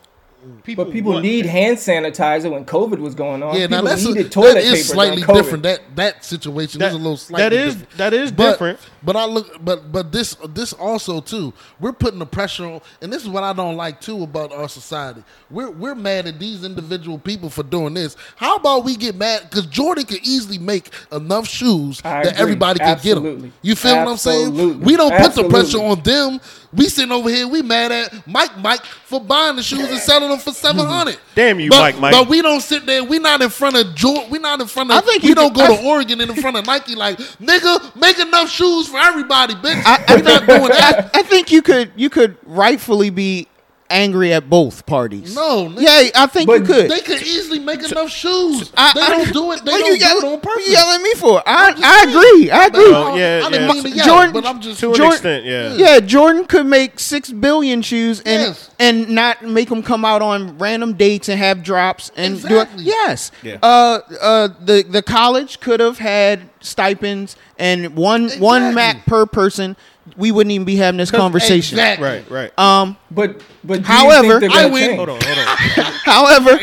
people 0.64 0.86
but 0.86 0.94
people 0.94 1.20
need 1.20 1.46
them. 1.46 1.52
hand 1.52 1.78
sanitizer 1.78 2.52
when 2.52 2.66
COVID 2.66 3.00
was 3.00 3.14
going 3.16 3.44
on. 3.44 3.56
Yeah, 3.56 3.68
now 3.68 3.78
people 3.78 3.90
that's 3.90 4.06
a, 4.06 4.08
needed 4.10 4.32
toilet 4.32 4.54
that 4.56 4.64
paper 4.64 4.76
is 4.76 4.88
slightly 4.88 5.22
different. 5.24 5.64
That 5.64 5.82
that 5.96 6.26
situation 6.26 6.82
is 6.82 6.92
That- 6.92 6.94
a 6.94 6.98
little 6.98 7.18
slightly 7.18 7.44
that 7.44 7.54
is- 7.54 7.76
different. 7.76 7.98
that 7.98 8.14
is 8.14 8.32
But- 8.32 8.52
different. 8.52 8.80
But 9.02 9.16
I 9.16 9.26
look, 9.26 9.64
but 9.64 9.92
but 9.94 10.12
this 10.12 10.36
this 10.54 10.74
also 10.74 11.22
too. 11.22 11.54
We're 11.80 11.94
putting 11.94 12.20
the 12.20 12.26
pressure 12.26 12.66
on, 12.66 12.82
and 13.02 13.14
this 13.14 13.24
is 13.24 13.30
what 13.30 13.44
I 13.44 13.54
don't 13.54 13.78
like 13.78 14.02
too 14.02 14.24
about 14.24 14.52
our 14.52 14.68
society. 14.68 15.24
We're 15.50 15.70
we're 15.72 15.96
mad 15.96 16.28
at 16.28 16.38
these 16.38 16.66
individual 16.66 17.18
people 17.18 17.50
for 17.50 17.64
doing 17.64 17.94
this. 17.94 18.18
How 18.36 18.58
about 18.58 18.84
we 18.84 18.98
get 18.98 19.16
mad 19.16 19.44
because 19.50 19.66
Jordan 19.68 20.04
could 20.06 20.20
easily 20.28 20.58
make 20.58 20.90
enough 21.14 21.48
shoes 21.48 22.02
I 22.04 22.24
that 22.24 22.34
agree. 22.34 22.42
everybody 22.42 22.80
can 22.80 23.00
get 23.02 23.16
them. 23.16 23.54
You 23.62 23.76
feel 23.76 23.96
what 23.98 24.08
I'm 24.10 24.18
saying? 24.18 24.82
We 24.82 24.98
don't 24.98 25.16
put 25.16 25.34
the 25.34 25.48
pressure 25.48 25.80
on 25.82 26.02
them. 26.02 26.42
We 26.74 26.86
sitting 26.90 27.12
over 27.12 27.30
here. 27.30 27.48
We 27.48 27.62
mad 27.64 27.92
at 27.92 28.28
Mike 28.28 28.58
Mike 28.60 28.84
for 28.84 29.20
buying 29.22 29.56
the 29.56 29.64
shoes 29.64 29.90
and 29.90 29.98
selling 30.00 30.29
them 30.30 30.40
for 30.40 30.52
seven 30.52 30.86
hundred. 30.86 31.16
Mm-hmm. 31.16 31.36
Damn 31.36 31.60
you, 31.60 31.70
but, 31.70 31.80
Mike 31.80 32.00
Mike. 32.00 32.12
But 32.14 32.30
we 32.30 32.42
don't 32.42 32.62
sit 32.62 32.86
there. 32.86 33.04
We 33.04 33.20
not 33.20 33.42
in 33.42 33.50
front 33.50 33.76
of 33.76 33.94
Jordan. 33.96 34.30
We 34.30 34.40
not 34.40 34.62
in 34.62 34.68
front 34.68 34.92
of. 34.92 34.98
I 34.98 35.02
think 35.02 35.24
we 35.24 35.30
you 35.30 35.36
don't 35.36 35.54
can- 35.54 35.68
go 35.68 35.74
I- 35.74 35.78
to 35.78 35.84
Oregon 35.88 36.22
and 36.22 36.32
in 36.32 36.38
front 36.42 36.58
of 36.58 36.66
Nike 36.66 36.96
like 36.96 37.18
nigga. 37.18 37.96
Make 37.96 38.20
enough 38.20 38.50
shoes 38.50 38.88
for 38.88 38.98
everybody, 38.98 39.54
bitch. 39.56 39.82
I, 39.86 40.04
I 40.08 40.16
we 40.16 40.22
not 40.22 40.46
think, 40.46 40.60
doing 40.60 40.70
that. 40.72 41.12
I, 41.14 41.20
I 41.20 41.24
think 41.24 41.52
you 41.52 41.62
could 41.62 41.92
you 41.96 42.10
could 42.10 42.38
rightfully 42.46 43.10
be 43.10 43.48
angry 43.90 44.32
at 44.34 44.50
both 44.50 44.86
parties. 44.86 45.34
No, 45.36 45.68
nigga. 45.70 45.82
Yeah, 45.82 46.10
I 46.16 46.28
think 46.28 46.50
you 46.50 46.62
could. 46.62 46.92
They 46.92 47.00
could 47.02 47.22
easily 47.22 47.60
make 47.60 47.82
enough 47.90 48.10
shoes. 48.12 48.72
I- 48.78 48.92
they 48.94 49.02
I- 49.02 49.10
don't 49.10 49.34
do 49.34 49.52
it. 49.52 49.66
They 49.66 49.72
don't 49.72 49.86
you 49.86 49.94
do 49.98 50.06
yell- 50.06 50.18
it 50.20 50.24
on 50.26 50.40
purpose. 50.40 50.46
What 50.58 50.66
you 50.68 50.72
yelling 50.74 50.96
at 50.98 51.02
me 51.02 51.14
for? 51.16 51.44
I, 51.46 51.74
I 51.78 52.06
agree. 52.10 52.52
I 52.52 52.66
agree. 52.66 52.92
Well, 52.92 53.18
yeah, 53.18 53.42
I 53.46 53.50
didn't 53.50 53.68
yeah. 53.68 53.74
mean 53.74 53.84
to 53.84 53.90
yell, 53.90 54.06
Jordan- 54.06 54.34
but 54.34 54.46
I'm 54.46 54.62
just 54.62 54.80
to 54.82 54.90
an 54.90 54.96
Jordan- 54.96 55.14
extent 55.14 55.46
yeah 55.46 55.74
Yeah, 55.76 56.00
Jordan 56.00 56.46
could 56.46 56.66
make 56.68 57.00
six 57.00 57.32
billion 57.32 57.82
shoes 57.82 58.20
and 58.22 58.42
Yes. 58.44 58.70
and 58.80 59.10
not 59.10 59.44
make 59.44 59.70
them 59.70 59.82
come 59.84 60.06
out 60.06 60.22
on 60.22 60.58
random 60.58 60.94
dates 60.94 61.28
and 61.30 61.40
have 61.40 61.64
drops 61.64 62.12
and 62.16 62.36
Exactly. 62.36 62.84
do 62.84 62.90
it. 62.90 62.96
Yes. 63.08 63.32
Yeah. 63.44 63.58
Uh, 63.64 64.00
uh, 64.22 64.50
the 64.64 64.84
the 64.88 65.02
college 65.02 65.60
could 65.60 65.80
have 65.80 65.98
had 65.98 66.42
stipends 66.62 67.36
and 67.58 67.96
one 67.96 68.30
one 68.40 68.74
Mac 68.76 69.06
per 69.06 69.26
person. 69.26 69.76
We 70.18 70.32
wouldn't 70.32 70.52
even 70.52 70.66
be 70.66 70.76
having 70.76 70.98
this 70.98 71.12
conversation. 71.24 71.78
Exactly. 71.78 72.08
right 72.08 72.30
right 72.30 72.60
Um, 72.60 72.98
But 73.12 73.42
but 73.64 73.82
However, 73.82 74.26
you 74.26 74.40
think 74.40 74.54
they're 74.54 74.60
I 74.60 74.64
gonna 74.70 74.74
win. 74.74 74.96
hold 74.98 75.10
on 75.10 75.20
hold 75.22 75.38
on 75.38 75.94
however, 76.06 76.60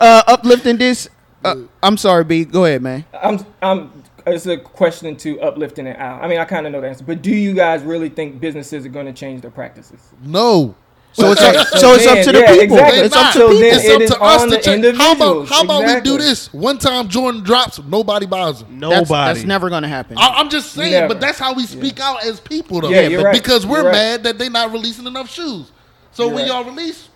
uh, 0.00 0.22
uplifting 0.26 0.76
this. 0.76 1.08
Uh, 1.44 1.56
I'm 1.82 1.96
sorry, 1.96 2.24
B. 2.24 2.44
Go 2.44 2.64
ahead, 2.66 2.82
man. 2.82 3.04
I'm 3.14 3.44
I'm 3.62 3.92
it's 4.26 4.46
a 4.46 4.58
question 4.58 5.16
to 5.16 5.40
uplifting 5.40 5.86
it 5.86 5.98
out. 5.98 6.22
I 6.22 6.28
mean, 6.28 6.38
I 6.38 6.44
kind 6.44 6.66
of 6.66 6.72
know 6.72 6.80
the 6.82 6.88
answer, 6.88 7.04
but 7.04 7.22
do 7.22 7.30
you 7.30 7.54
guys 7.54 7.82
really 7.82 8.10
think 8.10 8.38
businesses 8.40 8.84
are 8.84 8.90
going 8.90 9.06
to 9.06 9.12
change 9.14 9.40
their 9.40 9.50
practices? 9.50 10.00
No. 10.22 10.74
So 11.12 11.32
it's 11.32 11.40
up, 11.42 11.66
So 11.68 11.78
so 11.78 11.94
it's 11.94 12.06
up 12.06 12.18
to 12.24 12.32
the 12.32 12.38
yeah, 12.38 12.46
people. 12.52 12.62
exactly. 12.78 12.98
It's 13.00 13.16
up 13.16 13.32
to 13.32 13.38
So 13.38 13.48
people. 13.50 13.62
It's 13.64 13.88
up 14.12 14.18
to 14.18 14.24
us 14.24 14.42
on 14.42 14.48
to 14.50 14.56
the 14.56 14.62
check. 14.62 14.94
How 14.96 15.12
about 15.12 15.48
how 15.48 15.62
about 15.64 15.84
we 15.84 16.00
do 16.02 16.16
this? 16.18 16.52
One 16.54 16.78
time 16.78 17.08
Jordan 17.08 17.42
drops, 17.42 17.80
nobody 17.82 18.26
buys 18.26 18.60
them. 18.62 18.78
nobody 18.78 19.04
That's, 19.04 19.10
that's 19.38 19.44
never 19.44 19.68
going 19.70 19.82
to 19.82 19.88
happen. 19.88 20.16
I, 20.18 20.28
I'm 20.36 20.48
just 20.48 20.72
saying, 20.72 20.92
Never. 20.92 21.08
but 21.08 21.20
that's 21.20 21.38
how 21.38 21.52
we 21.54 21.66
speak 21.66 21.98
out 22.00 22.24
as 22.24 22.38
people, 22.40 22.80
though. 22.80 22.90
Yeah, 22.90 23.02
you're 23.08 23.24
right. 23.24 23.34
Because 23.34 23.66
we're 23.66 23.78
You're 23.78 23.86
right. 23.86 23.92
mad 23.92 24.22
that 24.22 24.38
they're 24.38 24.50
not 24.50 24.70
releasing 24.72 25.06
enough 25.06 25.28
shoes. 25.28 25.72
So 26.12 26.26
You're 26.26 26.34
when 26.34 26.42
right. 26.48 26.52
y'all 26.52 26.64
release, 26.64 27.08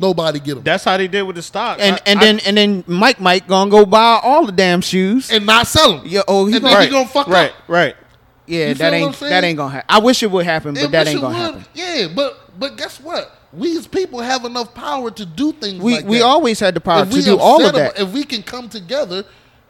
nobody 0.00 0.38
get 0.38 0.54
them. 0.54 0.62
that's 0.64 0.84
how 0.84 0.96
they 0.96 1.08
did 1.08 1.22
with 1.22 1.34
the 1.36 1.42
stock 1.42 1.78
and 1.80 1.96
I- 1.96 2.00
and 2.06 2.18
I- 2.20 2.24
then 2.24 2.38
and 2.40 2.56
then 2.56 2.84
Mike 2.86 3.20
Mike 3.20 3.48
gonna 3.48 3.68
go 3.70 3.84
buy 3.84 4.20
all 4.22 4.46
the 4.46 4.52
damn 4.52 4.80
shoes. 4.80 5.30
and 5.32 5.44
not 5.44 5.66
sell 5.66 5.98
them. 5.98 6.02
Yeah, 6.06 6.20
oh, 6.28 6.46
he 6.46 6.54
and 6.54 6.62
gonna- 6.62 6.76
then 6.76 6.84
he 6.84 6.90
gonna 6.90 7.08
fuck 7.08 7.26
right 7.26 7.50
up. 7.50 7.56
right 7.66 7.96
yeah, 8.48 8.68
you 8.68 8.74
that 8.74 8.78
feel 8.78 8.86
what 8.90 8.96
I'm 8.96 9.02
ain't 9.24 9.30
that 9.30 9.44
ain't 9.44 9.56
gonna 9.56 9.72
happen. 9.74 9.86
I 9.88 9.98
wish 10.00 10.22
it 10.22 10.30
would 10.30 10.44
happen, 10.44 10.74
but 10.74 10.82
It 10.84 10.90
that 10.92 11.06
ain't 11.06 11.20
gonna 11.20 11.36
would. 11.52 11.54
happen. 11.54 11.64
Yeah, 11.74 12.08
but 12.14 12.58
but 12.58 12.76
guess 12.76 12.98
what? 13.00 13.34
We 13.52 13.76
as 13.78 13.86
people 13.86 14.20
have 14.20 14.44
enough 14.44 14.74
power 14.74 15.10
to 15.10 15.24
do 15.24 15.52
things. 15.52 15.82
We 15.82 15.94
like 15.96 16.04
we 16.06 16.18
that. 16.18 16.24
always 16.24 16.60
had 16.60 16.74
the 16.74 16.80
power 16.80 17.02
If 17.02 17.10
to 17.10 17.14
we 17.16 17.22
do 17.22 17.38
all 17.38 17.64
of 17.64 17.72
that. 17.74 17.92
about- 17.96 18.08
If 18.08 18.12
we 18.12 18.24
can 18.24 18.42
come 18.42 18.68
together, 18.68 19.24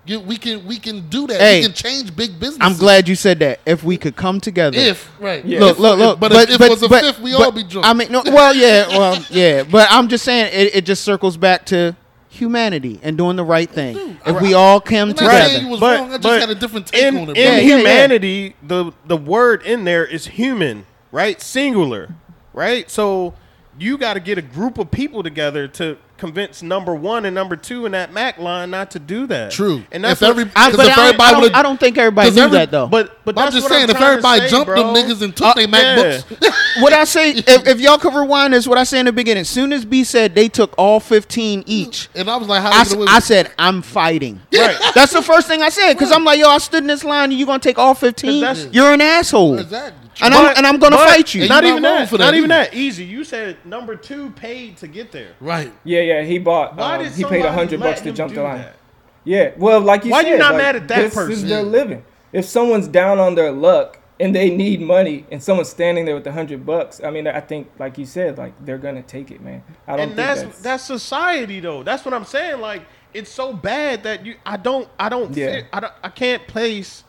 you- 0.05 0.19
we 0.21 0.37
can 0.37 0.67
we 0.67 0.79
can 0.79 1.09
do 1.09 1.27
that. 1.29 1.41
Hey, 1.41 1.59
we 1.61 1.67
can 1.67 1.75
change 1.75 2.17
big 2.17 2.41
business. 2.41 2.59
I'm 2.61 2.77
glad 2.77 3.09
you 3.09 3.15
said 3.15 3.39
that. 3.41 3.61
If 3.67 3.85
we 3.85 3.97
could 3.97 4.17
come 4.17 4.41
together. 4.41 4.77
If 4.79 5.09
right, 5.21 5.45
Yeah. 5.45 5.61
Look, 5.61 5.73
If- 5.73 5.79
look, 5.79 5.99
look. 5.99 6.21
But, 6.21 6.33
if, 6.33 6.51
if 6.51 6.61
it 6.61 6.71
was 6.71 6.83
a 6.83 6.89
fifth, 6.89 7.21
we 7.21 7.35
all 7.35 7.53
be 7.53 7.63
drunk. 7.63 7.87
I 7.87 7.93
mean, 7.93 8.11
no, 8.11 8.23
well, 8.27 8.55
yeah, 8.55 8.89
well, 8.89 9.23
yeah. 9.31 9.63
But 9.63 9.87
I'm 9.91 10.09
just 10.09 10.25
saying, 10.25 10.51
it, 10.53 10.75
it 10.77 10.85
just 10.87 11.05
circles 11.05 11.37
back 11.37 11.67
to 11.67 11.95
humanity 12.29 13.01
and 13.03 13.17
doing 13.17 13.37
the 13.37 13.45
right 13.45 13.69
thing. 13.69 13.97
Mm. 13.97 14.17
If 14.27 14.43
we 14.43 14.55
all 14.55 14.81
come 14.81 14.95
I'm 14.95 15.09
you 15.09 15.15
together, 15.15 15.69
was 15.69 15.81
but, 15.81 15.99
wrong. 15.99 16.09
I 16.09 16.13
just 16.13 16.23
but 16.23 16.41
had 16.41 16.51
a 16.51 16.55
different 16.55 16.87
take 16.87 17.03
in, 17.03 17.17
on 17.17 17.23
it. 17.23 17.29
in 17.29 17.35
bro. 17.35 17.43
Yeah, 17.43 17.51
yeah, 17.51 17.57
yeah. 17.57 17.77
humanity, 17.77 18.57
the 18.63 18.93
the 19.07 19.17
word 19.17 19.63
in 19.63 19.85
there 19.85 20.05
is 20.05 20.27
human, 20.27 20.87
right? 21.11 21.41
Singular, 21.41 22.15
right? 22.53 22.91
So 22.91 23.35
you 23.79 23.99
got 23.99 24.15
to 24.15 24.21
get 24.21 24.39
a 24.39 24.43
group 24.43 24.79
of 24.79 24.91
people 24.91 25.23
together 25.23 25.69
to 25.69 25.99
convince 26.19 26.63
number 26.63 26.95
one 26.95 27.25
and 27.25 27.35
number 27.35 27.57
two 27.57 27.87
in 27.87 27.93
that 27.93 28.13
Mac 28.13 28.39
line 28.39 28.71
not 28.71 28.91
to 28.91 28.99
do 28.99 29.27
that. 29.29 29.51
True. 29.53 29.83
and 29.93 30.05
that's 30.05 30.21
If 30.21 30.29
what- 30.29 30.31
every- 30.39 30.51
I, 30.57 30.71
but 30.73 30.87
if 30.87 30.99
everybody 30.99 31.23
I, 31.23 31.31
don't, 31.31 31.41
would've- 31.43 31.55
I 31.57 31.63
don't 31.63 31.81
think 31.81 31.97
everybody 31.97 32.29
'cause 32.29 32.37
knew 32.37 32.43
every- 32.43 32.59
that 32.59 32.71
though. 32.71 32.87
But 32.89 33.25
but 33.25 33.39
I'm 33.39 33.51
just 33.53 33.65
what 33.65 33.73
saying, 33.73 33.85
if 33.89 33.97
trying 33.97 34.03
to 34.03 34.09
everybody 34.11 34.41
say, 34.43 34.49
jumped 34.49 34.67
bro. 34.67 34.93
them 34.93 34.95
niggas 34.95 35.23
and 35.23 35.35
took 35.37 35.47
Uh, 35.47 35.55
their 35.55 35.69
yeah. 35.69 36.21
MacBooks, 36.21 36.55
what 36.83 36.93
I 36.93 37.05
say, 37.05 37.31
if, 37.33 37.67
if 37.67 37.81
y'all 37.81 37.99
could 37.99 38.15
rewind 38.15 38.53
this, 38.55 38.67
what 38.67 38.79
I 38.79 38.85
say 38.85 38.99
in 39.01 39.07
the 39.07 39.13
beginning, 39.13 39.43
as 39.43 39.49
soon 39.49 39.73
as 39.73 39.85
B 39.85 40.05
said 40.05 40.35
they 40.35 40.49
took 40.49 40.75
all 40.77 41.01
15 41.01 41.63
each, 41.67 42.09
and 42.15 42.29
I 42.29 42.37
was 42.37 42.49
like, 42.49 42.63
how 42.63 42.71
I, 42.71 42.75
you 42.75 42.81
s- 42.81 42.89
gonna 42.89 43.01
win? 43.01 43.09
I 43.09 43.19
said, 43.21 43.51
I'm 43.59 43.81
fighting. 43.83 44.41
Right. 44.53 44.77
That's 44.95 45.13
the 45.13 45.23
first 45.23 45.47
thing 45.47 45.63
I 45.63 45.69
said 45.69 45.93
because 45.95 46.11
I'm 46.13 46.25
like, 46.25 46.39
yo, 46.41 46.49
I 46.49 46.59
stood 46.59 46.83
in 46.83 46.89
this 46.89 47.05
line 47.05 47.31
and 47.31 47.39
you 47.39 47.47
going 47.47 47.61
to 47.61 47.69
take 47.69 47.79
all 47.79 47.95
15? 47.95 48.73
You're 48.73 48.93
an 48.93 49.01
asshole. 49.01 49.59
exactly 49.59 50.08
and 50.23 50.35
I'm 50.35 50.57
and 50.57 50.67
I'm 50.67 50.79
gonna 50.79 50.97
but 50.97 51.09
fight 51.09 51.35
you. 51.35 51.49
Not 51.49 51.63
you're 51.65 51.73
even 51.73 51.83
that. 51.83 52.09
for 52.09 52.19
that 52.19 52.25
Not 52.25 52.35
even 52.35 52.49
that. 52.51 52.73
Eazy. 52.73 53.07
You 53.07 53.25
said 53.25 53.57
number 53.65 53.97
two 53.97 54.31
paid 54.31 54.77
to 54.79 54.89
get 54.89 55.13
there. 55.13 55.35
Right. 55.41 55.73
Yeah, 55.85 56.01
yeah. 56.01 56.23
He 56.23 56.39
bought. 56.39 56.77
Why 56.77 56.97
um, 56.97 57.05
did 57.05 57.13
he 57.13 57.25
paid 57.25 57.45
a 57.45 57.53
hundred 57.53 57.81
bucks 57.81 58.01
to 58.03 58.13
jump 58.13 58.35
the 58.35 58.43
line. 58.43 58.59
that? 58.59 58.77
Yeah. 59.25 59.53
Well, 59.57 59.81
like 59.81 60.05
you 60.05 60.11
Why 60.11 60.23
said, 60.23 60.31
you 60.31 60.39
not 60.39 60.55
like, 60.55 60.63
mad 60.63 60.77
at 60.77 60.89
that 60.89 60.99
this 61.03 61.15
person? 61.15 61.33
is 61.33 61.45
their 61.47 61.63
living. 61.63 62.05
If 62.33 62.45
someone's 62.45 62.89
down 62.89 63.19
on 63.19 63.35
their 63.35 63.53
luck 63.53 64.01
and 64.21 64.35
they 64.35 64.51
need 64.51 64.81
money, 64.81 65.25
and 65.31 65.43
someone's 65.43 65.69
standing 65.69 66.05
there 66.05 66.15
with 66.17 66.27
a 66.27 66.33
hundred 66.33 66.67
bucks, 66.67 67.01
I 67.03 67.11
mean, 67.11 67.27
I 67.29 67.41
think, 67.41 67.71
like 67.79 67.99
you 67.99 68.07
said, 68.07 68.37
like 68.37 68.53
they're 68.65 68.79
gonna 68.79 69.03
take 69.03 69.31
it, 69.31 69.41
man. 69.41 69.63
I 69.87 69.93
don't 69.93 70.01
and 70.01 70.09
think 70.11 70.17
that's, 70.17 70.43
that's, 70.43 70.61
that's 70.61 70.85
society 70.85 71.61
though. 71.61 71.83
That's 71.83 72.05
what 72.05 72.15
I'm 72.15 72.25
saying. 72.25 72.61
Like 72.61 72.83
it's 73.15 73.31
so 73.31 73.53
bad 73.53 74.03
that 74.03 74.27
you 74.27 74.35
I 74.45 74.57
don't 74.57 74.89
I 74.99 75.09
don't 75.09 75.35
Yeah. 75.37 75.47
fit, 75.47 75.67
I 75.73 75.81
don't 75.81 75.93
I 76.03 76.09
can't 76.09 76.47
place 76.47 77.05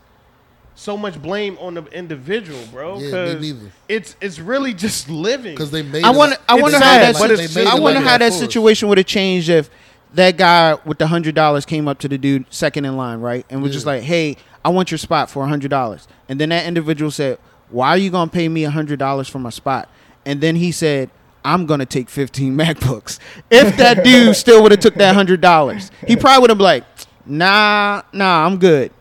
so 0.80 0.96
much 0.96 1.22
blame 1.22 1.58
on 1.60 1.74
the 1.74 1.84
individual, 1.88 2.60
bro. 2.72 3.00
Yeah, 3.00 3.06
me 3.06 3.12
'cause 3.12 3.42
neither. 3.42 3.72
It's 3.90 4.16
it's 4.22 4.40
really 4.40 4.74
just 4.74 5.10
living. 5.10 5.54
Because 5.54 5.72
they 5.72 5.84
made. 5.84 6.04
I 6.06 6.12
it- 6.12 6.16
wonder. 6.16 6.38
I 6.48 6.56
wonder 6.56 6.78
how 6.80 6.84
that. 7.00 7.16
but 7.20 7.28
si- 7.38 7.44
it's 7.44 7.54
They 7.54 7.66
made 7.66 7.70
I 7.70 7.76
wonder 7.80 8.00
like 8.00 8.08
how 8.08 8.18
that 8.18 8.20
that 8.20 8.30
for 8.30 8.36
us. 8.36 8.40
situation 8.40 8.88
would 8.88 8.98
have 8.98 9.08
changed 9.08 9.50
if 9.50 9.70
that 10.14 10.38
guy 10.38 10.78
with 10.86 10.98
the 10.98 11.08
hundred 11.08 11.36
dollars 11.36 11.66
came 11.66 11.88
up 11.88 12.00
to 12.00 12.08
the 12.08 12.18
dude 12.18 12.46
second 12.50 12.86
in 12.86 12.96
line, 12.98 13.20
right, 13.20 13.46
and 13.50 13.62
was 13.62 13.74
just 13.74 13.86
like, 13.86 14.04
"Hey, 14.04 14.38
I 14.64 14.70
want 14.70 14.90
your 14.90 14.98
spot 14.98 15.30
for 15.30 15.44
a 15.44 15.48
hundred 15.48 15.70
dollars," 15.70 16.08
and 16.30 16.40
then 16.40 16.50
that 16.50 16.66
individual 16.66 17.12
said, 17.12 17.38
"Why 17.70 17.90
are 17.90 17.98
you 17.98 18.10
gonna 18.10 18.32
pay 18.32 18.48
me 18.48 18.64
a 18.64 18.70
hundred 18.72 19.00
dollars 19.00 19.28
for 19.28 19.40
my 19.40 19.50
spot?" 19.52 19.90
And 20.26 20.42
then 20.42 20.56
he 20.56 20.72
said. 20.72 21.10
I'm 21.46 21.66
gonna 21.66 21.86
take 21.86 22.10
15 22.10 22.54
MacBooks. 22.58 23.18
If 23.50 23.78
that 23.78 24.04
dude 24.10 24.36
still 24.36 24.62
would 24.62 24.72
have 24.74 24.82
took 24.82 24.96
that 24.96 25.16
hundred 25.16 25.40
dollars, 25.40 25.90
he 26.06 26.18
probably 26.18 26.42
would 26.42 26.50
have 26.50 26.58
been 26.58 26.66
like, 26.66 26.84
"Nah, 27.26 28.02
nah, 28.12 28.46
I'm 28.46 28.58
good." 28.58 28.92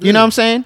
You 0.00 0.12
know 0.12 0.20
what 0.20 0.24
I'm 0.26 0.30
saying? 0.30 0.64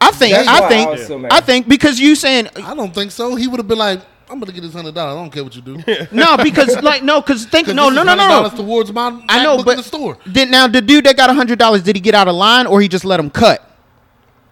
I 0.00 0.10
think. 0.10 0.34
That's 0.34 0.48
I 0.48 0.60
why 0.60 0.66
I 0.66 0.68
think. 0.68 0.90
was. 0.90 1.32
I 1.32 1.40
think 1.40 1.68
because 1.68 1.98
you 1.98 2.14
saying 2.14 2.48
I 2.62 2.74
don't 2.74 2.94
think 2.94 3.10
so. 3.10 3.34
He 3.34 3.48
would 3.48 3.58
have 3.58 3.68
been 3.68 3.78
like, 3.78 4.00
"I'm 4.28 4.38
gonna 4.38 4.52
get 4.52 4.60
this 4.62 4.72
hundred 4.74 4.94
dollars. 4.94 5.16
I 5.16 5.20
don't 5.20 5.30
care 5.32 5.42
what 5.44 5.54
you 5.56 5.62
do." 5.62 5.78
no 6.12 6.36
because 6.36 6.80
like 6.82 7.02
no 7.02 7.20
because 7.20 7.46
think 7.46 7.66
'Cause 7.68 7.74
no 7.74 7.86
this 7.90 7.94
no 8.04 8.12
is 8.12 8.18
no 8.18 8.42
no 8.42 8.48
towards 8.50 8.92
my 8.92 9.22
I 9.28 9.42
know, 9.42 9.62
but 9.64 9.72
in 9.72 9.76
the 9.78 9.82
store. 9.82 10.18
Did 10.30 10.50
now 10.50 10.66
the 10.66 10.80
dude 10.82 11.04
that 11.06 11.16
got 11.16 11.34
hundred 11.34 11.58
dollars 11.58 11.82
did 11.82 11.96
he 11.96 12.00
get 12.00 12.14
out 12.14 12.28
of 12.28 12.34
line 12.34 12.66
or 12.66 12.80
he 12.80 12.88
just 12.88 13.04
let 13.04 13.18
him 13.18 13.30
cut? 13.30 13.62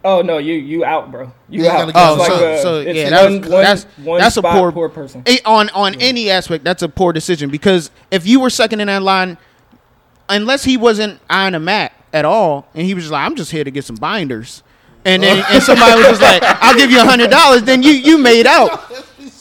Oh 0.02 0.20
no, 0.22 0.38
you 0.38 0.54
you 0.54 0.84
out, 0.84 1.10
bro. 1.10 1.32
You 1.48 1.64
Yeah, 1.64 1.76
out. 1.82 1.92
Oh, 1.94 2.14
It's 2.14 2.24
out. 2.24 2.26
so, 2.26 2.44
a- 2.44 2.62
so 2.62 2.80
yeah, 2.80 3.10
that's 3.10 3.48
one- 3.48 3.62
that's 3.62 3.84
one 4.02 4.20
that's 4.20 4.36
a 4.38 4.42
poor 4.42 4.72
poor 4.72 4.88
person. 4.88 5.22
Eh, 5.26 5.38
on 5.44 5.68
on 5.70 5.94
any 6.00 6.30
aspect. 6.30 6.64
That's 6.64 6.82
a 6.82 6.88
poor 6.88 7.12
decision 7.12 7.48
because 7.50 7.90
if 8.10 8.26
you 8.26 8.40
were 8.40 8.50
second 8.50 8.80
in 8.80 8.86
that 8.88 9.02
line, 9.02 9.38
unless 10.28 10.64
he 10.64 10.76
wasn't 10.76 11.20
eyeing 11.28 11.54
a 11.54 11.60
Mac 11.60 11.92
at 12.12 12.24
all, 12.24 12.66
and 12.74 12.86
he 12.86 12.94
was 12.94 13.04
just 13.04 13.12
like, 13.12 13.24
"I'm 13.26 13.34
just 13.34 13.50
here 13.50 13.64
to 13.64 13.70
get 13.70 13.84
some 13.84 13.96
binders," 13.96 14.62
and 15.04 15.22
then 15.22 15.44
and 15.50 15.62
somebody 15.62 15.96
was 15.96 16.06
just 16.18 16.22
like, 16.22 16.42
"I'll 16.42 16.76
give 16.76 16.90
you 16.90 17.00
a 17.00 17.04
hundred 17.04 17.30
dollars," 17.30 17.62
then 17.62 17.82
you 17.82 17.90
you 17.92 18.18
made 18.18 18.46
out. 18.46 18.92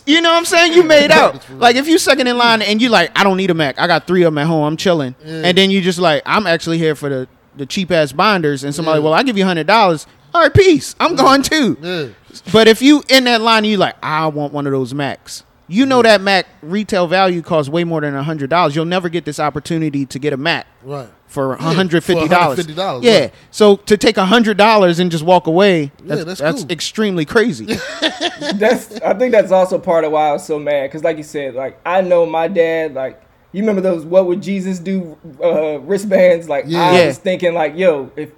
You 0.05 0.19
know 0.19 0.31
what 0.31 0.37
I'm 0.39 0.45
saying? 0.45 0.73
You 0.73 0.83
made 0.83 1.11
out. 1.11 1.49
Like 1.49 1.75
if 1.77 1.87
you 1.87 1.97
second 1.97 2.27
in 2.27 2.37
line 2.37 2.61
and 2.61 2.81
you 2.81 2.89
like, 2.89 3.17
I 3.17 3.23
don't 3.23 3.37
need 3.37 3.49
a 3.51 3.53
Mac. 3.53 3.79
I 3.79 3.87
got 3.87 4.05
three 4.05 4.23
of 4.23 4.33
them 4.33 4.37
at 4.37 4.47
home. 4.47 4.65
I'm 4.65 4.75
chilling. 4.75 5.15
And 5.23 5.57
then 5.57 5.71
you 5.71 5.79
just 5.81 5.97
like, 5.99 6.23
I'm 6.25 6.45
actually 6.45 6.77
here 6.77 6.93
for 6.95 7.07
the 7.09 7.27
the 7.55 7.65
cheap 7.65 7.89
ass 7.91 8.11
binders. 8.11 8.63
And 8.65 8.75
somebody, 8.75 8.99
Yeah. 8.99 9.05
well, 9.05 9.13
I 9.13 9.23
give 9.23 9.37
you 9.37 9.45
hundred 9.45 9.67
dollars. 9.67 10.05
All 10.33 10.41
right, 10.41 10.53
peace. 10.53 10.95
I'm 10.99 11.15
going 11.15 11.41
too. 11.43 11.77
Yeah. 11.81 12.07
But 12.51 12.67
if 12.67 12.81
you 12.81 13.03
in 13.07 13.23
that 13.25 13.39
line, 13.41 13.63
you 13.63 13.77
like, 13.77 13.95
I 14.03 14.27
want 14.27 14.51
one 14.51 14.65
of 14.67 14.73
those 14.73 14.93
Macs. 14.93 15.43
You 15.69 15.85
know 15.85 16.01
that 16.01 16.19
Mac 16.19 16.47
retail 16.61 17.07
value 17.07 17.41
costs 17.41 17.69
way 17.69 17.85
more 17.85 18.01
than 18.01 18.13
hundred 18.15 18.49
dollars. 18.49 18.75
You'll 18.75 18.83
never 18.85 19.07
get 19.07 19.23
this 19.23 19.39
opportunity 19.39 20.05
to 20.07 20.19
get 20.19 20.33
a 20.33 20.37
Mac 20.37 20.67
Right. 20.83 21.07
For 21.33 21.57
Yeah, 21.59 21.73
hundred 21.73 22.03
fifty 22.03 22.27
dollars. 22.27 22.63
for 22.63 22.71
$150, 22.71 23.03
Yeah. 23.03 23.19
right. 23.21 23.33
So 23.51 23.77
to 23.77 23.97
take 23.97 24.17
hundred 24.17 24.55
dollars 24.57 24.99
and 24.99 25.09
just 25.11 25.23
walk 25.25 25.47
away, 25.47 25.91
Yeah, 26.05 26.15
that's, 26.15 26.25
that's 26.25 26.39
that's 26.41 26.61
cool. 26.61 26.71
extremely 26.71 27.25
crazy. 27.25 27.65
that's 28.55 28.93
I 29.01 29.13
think 29.15 29.31
that's 29.31 29.51
also 29.51 29.79
part 29.79 30.03
of 30.05 30.11
why 30.11 30.29
I 30.29 30.31
was 30.33 30.45
so 30.45 30.59
mad 30.59 30.83
because 30.87 31.03
like 31.03 31.17
you 31.17 31.23
said 31.23 31.55
like 31.55 31.79
I 31.85 32.01
know 32.01 32.25
my 32.25 32.47
dad 32.47 32.93
like 32.93 33.21
you 33.51 33.61
remember 33.61 33.81
those 33.81 34.05
what 34.05 34.27
would 34.27 34.41
Jesus 34.41 34.79
do 34.79 35.17
uh, 35.43 35.79
wristbands 35.79 36.47
like 36.47 36.65
Yeah. 36.67 36.81
I 36.81 36.99
Yeah. 36.99 37.07
was 37.07 37.17
thinking 37.17 37.53
like 37.53 37.75
yo 37.75 38.11
if 38.15 38.31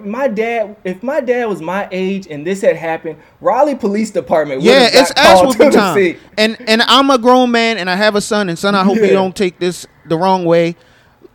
my 0.00 0.26
dad 0.26 0.76
if 0.84 1.02
my 1.04 1.20
dad 1.20 1.46
was 1.46 1.60
my 1.62 1.88
age 1.92 2.26
and 2.28 2.44
this 2.46 2.62
had 2.62 2.74
happened 2.76 3.18
Raleigh 3.40 3.76
Police 3.76 4.10
Department 4.10 4.62
yeah, 4.62 4.88
it's 4.92 5.12
ass 5.12 5.40
whooping 5.42 5.70
time. 5.70 6.16
And 6.36 6.56
and 6.68 6.82
I'm 6.82 7.10
a 7.10 7.18
grown 7.18 7.50
man 7.52 7.78
and 7.78 7.88
I 7.88 7.94
have 7.96 8.14
a 8.16 8.20
son 8.20 8.48
and 8.48 8.58
son. 8.58 8.74
I 8.74 8.82
hope 8.84 8.96
you 8.96 9.06
don't 9.08 9.36
take 9.36 9.58
this 9.60 9.86
the 10.06 10.16
wrong 10.16 10.44
way. 10.44 10.74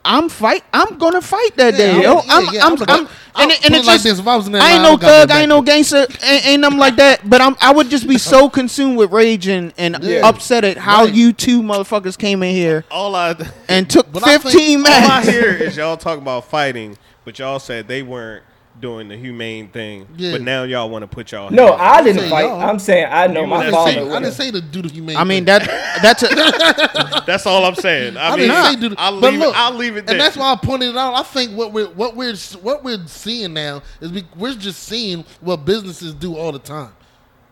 I'm 0.06 0.28
fight. 0.30 0.64
I'm 0.74 0.98
gonna 0.98 1.22
fight 1.22 1.56
that 1.56 1.76
day. 1.76 1.92
I'm- 1.92 2.02
yo. 2.02 2.14
yeah, 2.16 2.22
I'm, 2.30 2.54
yeah, 2.54 2.66
I'm, 2.66 2.74
I'm 2.74 2.82
I'm, 2.90 3.08
I'll 3.36 3.44
and, 3.44 3.52
it- 3.52 3.66
and 3.66 3.74
it 3.74 3.78
it's 3.80 3.88
like 3.88 3.96
just, 3.96 4.04
this, 4.04 4.20
if 4.20 4.28
I 4.28 4.36
was 4.36 4.48
in 4.48 4.52
that 4.54 4.62
I 4.62 4.72
ain't 4.74 4.78
line, 4.78 4.80
I 4.82 4.84
no 4.84 4.90
don't 4.92 5.02
got 5.02 5.08
that 5.08 5.28
thug. 5.30 5.32
I 5.38 5.40
ain't 5.42 5.50
no 5.50 5.62
gangster. 5.62 6.08
Ain't, 6.24 6.46
ain't 6.48 6.62
nothing 6.62 6.78
like 6.80 6.96
that. 6.98 7.30
But 7.30 7.42
I'm. 7.42 7.56
I 7.62 7.72
would 7.74 7.90
just 7.90 8.08
be 8.08 8.18
so 8.18 8.50
consumed 8.60 8.98
with 8.98 9.12
rage 9.12 9.48
and, 9.48 9.74
and 9.78 9.98
Yeah. 10.04 10.28
upset 10.28 10.64
at 10.66 10.78
how 10.78 11.06
Right. 11.06 11.14
you 11.14 11.32
two 11.34 11.62
motherfuckers 11.62 12.18
came 12.18 12.44
in 12.44 12.54
here 12.54 12.84
all 12.92 13.16
I 13.16 13.36
and 13.70 13.90
took 13.90 14.12
But 14.12 14.28
I 14.28 14.38
think- 14.38 14.54
15 14.54 14.80
all 14.82 14.86
I 14.88 15.00
minutes. 15.22 15.30
hear 15.30 15.50
is 15.68 15.78
y'all 15.78 15.96
talking 15.98 16.22
about 16.22 16.46
fighting, 16.50 16.98
but 17.26 17.40
y'all 17.40 17.60
said 17.60 17.88
they 17.88 18.04
weren't 18.04 18.44
doing 18.80 19.08
the 19.08 19.16
humane 19.16 19.70
thing. 19.70 20.08
Yeah. 20.18 20.32
But 20.34 20.42
now 20.42 20.64
y'all 20.64 20.90
want 20.90 21.04
to 21.04 21.08
put 21.08 21.32
y'all 21.32 21.50
No, 21.52 21.74
I 21.74 22.04
didn't 22.04 22.24
say 22.24 22.30
fight. 22.30 22.46
y'all. 22.46 22.62
I'm 22.62 22.80
saying 22.80 23.08
I 23.10 23.28
know 23.28 23.42
You 23.42 23.48
my 23.48 23.68
I 23.68 23.72
father. 23.72 23.92
didn't, 23.92 23.96
say, 23.96 24.00
I 24.00 24.04
would've. 24.04 24.24
didn't 24.24 24.34
say 24.36 24.52
to 24.52 24.62
do 24.62 24.82
the 24.82 24.90
humane. 24.90 25.16
I 25.18 25.24
mean 25.24 25.46
thing. 25.46 25.60
that 25.60 26.00
that's 26.02 26.24
a 26.24 27.24
That's 27.26 27.46
all 27.46 27.66
I'm 27.66 27.76
saying. 27.76 28.18
I, 28.18 28.30
I 28.30 28.36
mean, 28.36 28.50
didn't 28.50 28.66
say 28.66 28.76
do 28.80 28.90
the, 28.90 28.96
I'll 29.00 29.22
but 29.22 29.32
leave 29.32 29.40
look, 29.40 29.54
it. 29.56 29.60
I'll 29.60 29.74
leave 29.74 29.98
it 29.98 30.06
there. 30.06 30.16
And 30.16 30.22
that's 30.22 30.36
why 30.36 30.52
I 30.52 30.56
pointed 30.56 30.90
it 30.90 30.98
out. 30.98 31.14
I 31.14 31.24
think 31.24 31.58
what 31.58 31.72
we're 31.72 31.88
what 31.90 32.16
we're 32.16 32.36
what 32.62 32.84
we're 32.84 33.06
seeing 33.08 33.54
now 33.54 33.82
is 34.02 34.12
we, 34.12 34.24
we're 34.38 34.56
just 34.56 34.84
seeing 34.84 35.24
what 35.42 35.66
businesses 35.66 36.14
do 36.14 36.36
all 36.36 36.52
the 36.52 36.60
time. 36.60 36.92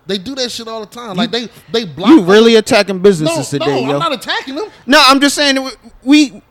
They 0.08 0.18
do 0.18 0.34
that 0.36 0.52
shit 0.52 0.68
all 0.68 0.82
the 0.82 0.88
time. 0.88 1.16
Like 1.16 1.32
they 1.32 1.48
they 1.72 1.86
block. 1.86 2.10
you 2.10 2.24
really 2.24 2.56
attacking 2.56 3.00
businesses 3.00 3.54
no, 3.54 3.60
today, 3.60 3.82
yo. 3.84 3.94
I'm 3.94 4.00
not 4.00 4.12
attacking 4.14 4.56
them 4.56 4.70
no, 4.86 5.02
I'm 5.06 5.20
just 5.22 5.36
saying 5.36 5.56
that 5.56 5.78
we. 6.04 6.42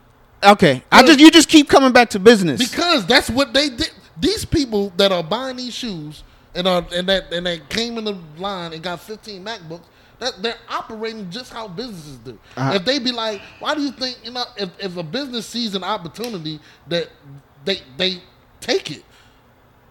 Okay, 0.43 0.81
I 0.91 1.03
just 1.05 1.19
you 1.19 1.29
just 1.29 1.49
keep 1.49 1.69
coming 1.69 1.91
back 1.91 2.09
to 2.11 2.19
business. 2.19 2.57
because 2.71 3.05
that's 3.05 3.29
what 3.29 3.53
they 3.53 3.69
did. 3.69 3.91
These 4.19 4.45
people 4.45 4.91
that 4.97 5.11
are 5.11 5.23
buying 5.23 5.57
these 5.57 5.73
shoes 5.73 6.23
and 6.55 6.67
are 6.67 6.85
and 6.93 7.07
that 7.07 7.31
and 7.33 7.45
that 7.45 7.69
came 7.69 7.97
in 7.97 8.05
the 8.05 8.17
line 8.37 8.73
and 8.73 8.81
got 8.83 8.99
15 8.99 9.43
MacBooks. 9.43 9.83
That 10.19 10.43
they're 10.43 10.57
operating 10.69 11.31
just 11.31 11.51
how 11.51 11.67
businesses 11.67 12.17
do. 12.17 12.37
Uh-huh. 12.55 12.73
If 12.75 12.85
they 12.85 12.99
be 12.99 13.11
like, 13.11 13.41
why 13.59 13.73
do 13.73 13.81
you 13.81 13.91
think 13.91 14.19
you 14.23 14.31
know? 14.31 14.43
If, 14.55 14.69
if 14.77 14.97
a 14.97 15.03
business 15.03 15.47
sees 15.47 15.73
an 15.73 15.83
opportunity, 15.83 16.59
that 16.87 17.09
they 17.65 17.81
they 17.97 18.21
take 18.59 18.91
it. 18.91 19.03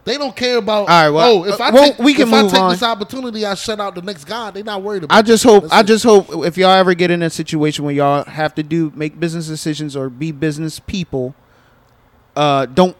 They 0.04 0.16
don't 0.16 0.34
care 0.34 0.56
about. 0.56 0.80
All 0.80 0.86
right, 0.86 1.10
well, 1.10 1.38
oh, 1.38 1.44
if 1.44 1.60
I 1.60 1.68
uh, 1.68 1.72
well, 1.72 1.88
take, 1.90 1.98
we 1.98 2.14
can 2.14 2.28
if 2.28 2.34
I 2.34 2.48
take 2.48 2.60
on. 2.60 2.70
this 2.70 2.82
opportunity, 2.82 3.44
I 3.44 3.54
shut 3.54 3.80
out 3.80 3.94
the 3.94 4.02
next 4.02 4.24
guy. 4.24 4.50
They're 4.50 4.64
not 4.64 4.82
worried 4.82 5.04
about. 5.04 5.16
I 5.16 5.22
just 5.22 5.44
hope 5.44 5.64
That's 5.64 5.74
I 5.74 5.80
it. 5.80 5.86
just 5.86 6.04
hope 6.04 6.26
if 6.46 6.56
y'all 6.56 6.70
ever 6.70 6.94
get 6.94 7.10
in 7.10 7.22
a 7.22 7.28
situation 7.28 7.84
where 7.84 7.94
y'all 7.94 8.24
have 8.24 8.54
to 8.54 8.62
do 8.62 8.92
make 8.94 9.20
business 9.20 9.46
decisions 9.46 9.96
or 9.96 10.08
be 10.08 10.32
business 10.32 10.80
people, 10.80 11.34
uh, 12.34 12.66
don't 12.66 12.96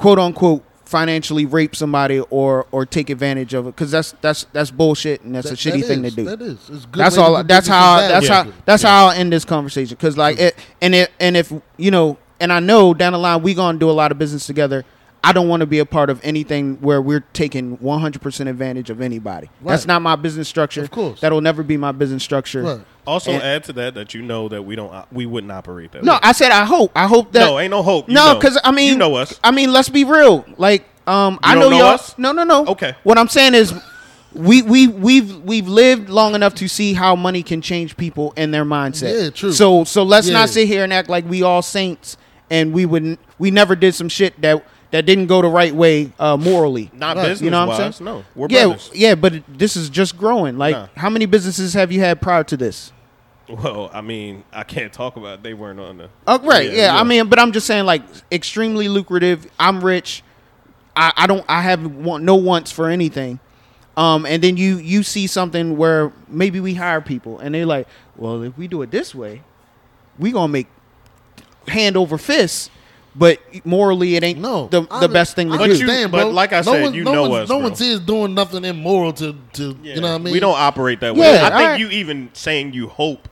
quote 0.00 0.18
unquote 0.18 0.64
financially 0.86 1.46
rape 1.46 1.76
somebody 1.76 2.18
or 2.30 2.66
or 2.72 2.84
take 2.84 3.10
advantage 3.10 3.54
of 3.54 3.66
it 3.66 3.76
because 3.76 3.90
that's 3.92 4.12
that's 4.22 4.44
that's 4.52 4.70
bullshit 4.72 5.20
and 5.22 5.34
that's 5.34 5.50
That- 5.50 5.64
a 5.64 5.70
shitty 5.70 5.82
that 5.82 5.86
thing 5.86 6.04
is, 6.04 6.14
to 6.14 6.16
do. 6.16 6.24
That 6.24 6.42
is. 6.42 6.58
It's 6.70 6.86
good 6.86 6.94
That's 7.00 7.18
all. 7.18 7.44
That's 7.44 7.68
how. 7.68 7.98
That's 7.98 8.28
way 8.28 8.34
how. 8.34 8.42
to 8.44 8.48
do 8.50 8.56
it. 8.56 8.64
That's 8.64 8.82
how 8.82 9.06
I'll 9.06 9.10
end 9.12 9.32
this 9.32 9.44
conversation. 9.44 9.94
Because 9.96 10.16
like 10.16 10.38
it, 10.40 10.56
and 10.80 10.94
it, 10.94 11.10
and 11.20 11.36
if 11.36 11.52
you 11.76 11.90
know, 11.90 12.16
and 12.40 12.52
I 12.52 12.58
know 12.60 12.94
down 12.94 13.12
the 13.12 13.18
line 13.18 13.42
we 13.42 13.54
gonna 13.54 13.78
do 13.78 13.88
a 13.90 13.92
lot 13.92 14.10
of 14.10 14.18
business 14.18 14.46
together. 14.46 14.84
I 15.22 15.32
don't 15.32 15.48
want 15.48 15.60
to 15.60 15.66
be 15.66 15.78
a 15.80 15.86
part 15.86 16.08
of 16.08 16.18
anything 16.24 16.76
where 16.80 17.02
we're 17.02 17.24
taking 17.34 17.76
100% 17.78 18.48
advantage 18.48 18.88
of 18.88 19.00
anybody. 19.02 19.50
That's 19.62 19.86
not 19.86 20.00
my 20.00 20.16
business 20.16 20.48
structure. 20.48 20.82
Of 20.82 20.90
course. 20.90 21.20
That'll 21.20 21.42
never 21.42 21.62
be 21.62 21.76
my 21.76 21.92
business 21.92 22.22
structure. 22.22 22.62
Right. 22.62 22.80
also 23.06 23.32
and- 23.32 23.42
add 23.42 23.64
to 23.64 23.72
that 23.74 23.94
that 23.94 24.14
you 24.14 24.22
know 24.22 24.48
that 24.48 24.62
we 24.62 24.76
don't 24.76 24.92
uh, 24.92 25.04
we 25.12 25.26
wouldn't 25.26 25.52
operate 25.52 25.92
that. 25.92 26.04
No, 26.04 26.14
way. 26.14 26.20
I 26.22 26.32
said 26.32 26.52
I 26.52 26.64
hope. 26.64 26.92
I 26.94 27.06
hope 27.06 27.32
that. 27.32 27.40
no, 27.40 27.58
ain't 27.58 27.70
no 27.70 27.82
hope. 27.82 28.08
You 28.08 28.14
no, 28.14 28.34
because 28.34 28.58
I 28.64 28.70
mean, 28.70 28.88
you 28.92 28.98
know 28.98 29.14
us. 29.16 29.38
I 29.44 29.50
mean, 29.50 29.72
let's 29.72 29.88
be 29.90 30.04
real. 30.04 30.44
Like, 30.56 30.84
um, 31.06 31.38
I 31.42 31.54
don't 31.54 31.64
know, 31.64 31.70
know 31.70 31.78
y'all. 31.78 31.94
us? 31.94 32.16
No, 32.18 32.32
no, 32.32 32.44
no. 32.44 32.66
Okay. 32.68 32.94
What 33.02 33.18
I'm 33.18 33.28
saying 33.28 33.54
is, 33.54 33.74
we 34.32 34.62
we 34.62 34.86
we've 34.88 35.36
we've 35.40 35.68
lived 35.68 36.08
long 36.08 36.34
enough 36.34 36.54
to 36.56 36.68
see 36.68 36.94
how 36.94 37.14
money 37.16 37.42
can 37.42 37.60
change 37.60 37.96
people 37.96 38.32
and 38.36 38.54
their 38.54 38.64
mindset. 38.64 39.22
Yeah, 39.24 39.30
true. 39.30 39.52
So 39.52 39.84
so 39.84 40.02
let's 40.02 40.28
Yeah. 40.28 40.34
not 40.34 40.48
sit 40.48 40.66
here 40.66 40.84
and 40.84 40.92
act 40.92 41.08
like 41.08 41.28
we 41.28 41.42
all 41.42 41.62
saints 41.62 42.16
and 42.48 42.72
we 42.72 42.86
wouldn't. 42.86 43.18
We 43.38 43.50
never 43.50 43.74
did 43.76 43.94
some 43.94 44.08
shit 44.08 44.40
that 44.42 44.64
that 44.90 45.06
didn't 45.06 45.26
go 45.26 45.40
the 45.42 45.48
right 45.48 45.74
way 45.74 46.12
uh, 46.18 46.36
morally. 46.36 46.90
Not 46.92 47.16
Right. 47.16 47.22
business 47.28 47.42
You 47.42 47.50
know 47.50 47.66
what 47.66 47.74
I'm 47.74 47.84
wise. 47.84 47.96
saying? 47.96 48.04
No, 48.04 48.24
we're 48.34 48.48
yeah, 48.50 48.64
brothers. 48.66 48.90
yeah, 48.94 49.14
but 49.14 49.34
this 49.48 49.76
is 49.76 49.88
just 49.90 50.16
growing. 50.18 50.58
Like, 50.58 50.74
Nah. 50.74 50.86
how 50.96 51.10
many 51.10 51.26
businesses 51.26 51.74
have 51.74 51.92
you 51.92 52.00
had 52.00 52.20
prior 52.20 52.44
to 52.44 52.56
this? 52.56 52.92
Well, 53.48 53.90
I 53.92 54.00
mean, 54.00 54.44
I 54.52 54.62
can't 54.62 54.92
talk 54.92 55.16
about. 55.16 55.34
It. 55.40 55.42
They 55.42 55.54
weren't 55.54 55.80
on 55.80 55.96
the. 55.98 56.08
Oh, 56.26 56.38
right. 56.40 56.70
Yeah, 56.72 56.96
I 56.96 57.02
mean, 57.02 57.26
but 57.28 57.38
I'm 57.40 57.50
just 57.50 57.66
saying, 57.66 57.84
like, 57.84 58.02
extremely 58.30 58.88
lucrative. 58.88 59.50
I'm 59.58 59.82
rich. 59.84 60.22
I, 60.94 61.12
I 61.16 61.26
don't. 61.26 61.44
I 61.48 61.62
have 61.62 61.84
want 61.84 62.22
no 62.22 62.36
wants 62.36 62.70
for 62.70 62.88
anything. 62.88 63.40
Um, 63.96 64.24
and 64.24 64.42
then 64.42 64.56
you 64.56 64.76
you 64.78 65.02
see 65.02 65.26
something 65.26 65.76
where 65.76 66.12
maybe 66.28 66.60
we 66.60 66.74
hire 66.74 67.00
people, 67.00 67.38
and 67.40 67.54
they're 67.54 67.66
like, 67.66 67.88
well, 68.16 68.40
if 68.44 68.56
we 68.56 68.68
do 68.68 68.82
it 68.82 68.92
this 68.92 69.14
way, 69.16 69.42
we 70.18 70.30
gonna 70.30 70.46
make 70.52 70.68
hand 71.66 71.96
over 71.96 72.18
fist. 72.18 72.70
But 73.14 73.38
morally 73.66 74.16
it 74.16 74.22
ain't 74.22 74.38
No, 74.40 74.68
the, 74.68 74.82
the 75.00 75.08
best 75.08 75.34
thing 75.36 75.48
to 75.48 75.54
I 75.54 75.58
But 75.58 75.64
do. 75.66 75.72
you- 75.74 75.80
understand, 75.80 76.12
but 76.12 76.22
bro. 76.22 76.30
like 76.30 76.52
I 76.52 76.58
no 76.58 76.62
said, 76.72 76.82
one, 76.82 76.94
you 76.94 77.04
no 77.04 77.12
know 77.14 77.22
one's, 77.28 77.42
us, 77.44 77.48
no 77.48 77.56
bro. 77.58 77.68
one's 77.68 77.80
is 77.80 78.00
doing 78.00 78.34
nothing 78.34 78.64
immoral 78.64 79.12
to, 79.14 79.34
to 79.54 79.76
Yeah. 79.82 79.94
you 79.94 80.00
know 80.00 80.08
what 80.08 80.14
I 80.14 80.18
mean. 80.18 80.32
We 80.32 80.40
don't 80.40 80.58
operate 80.58 81.00
that 81.00 81.14
way. 81.16 81.26
Yeah, 81.32 81.38
I 81.46 81.48
think 81.50 81.52
alright. 81.60 81.80
you 81.80 81.88
even 81.88 82.30
saying 82.34 82.72
you 82.72 82.88
hope 82.88 83.28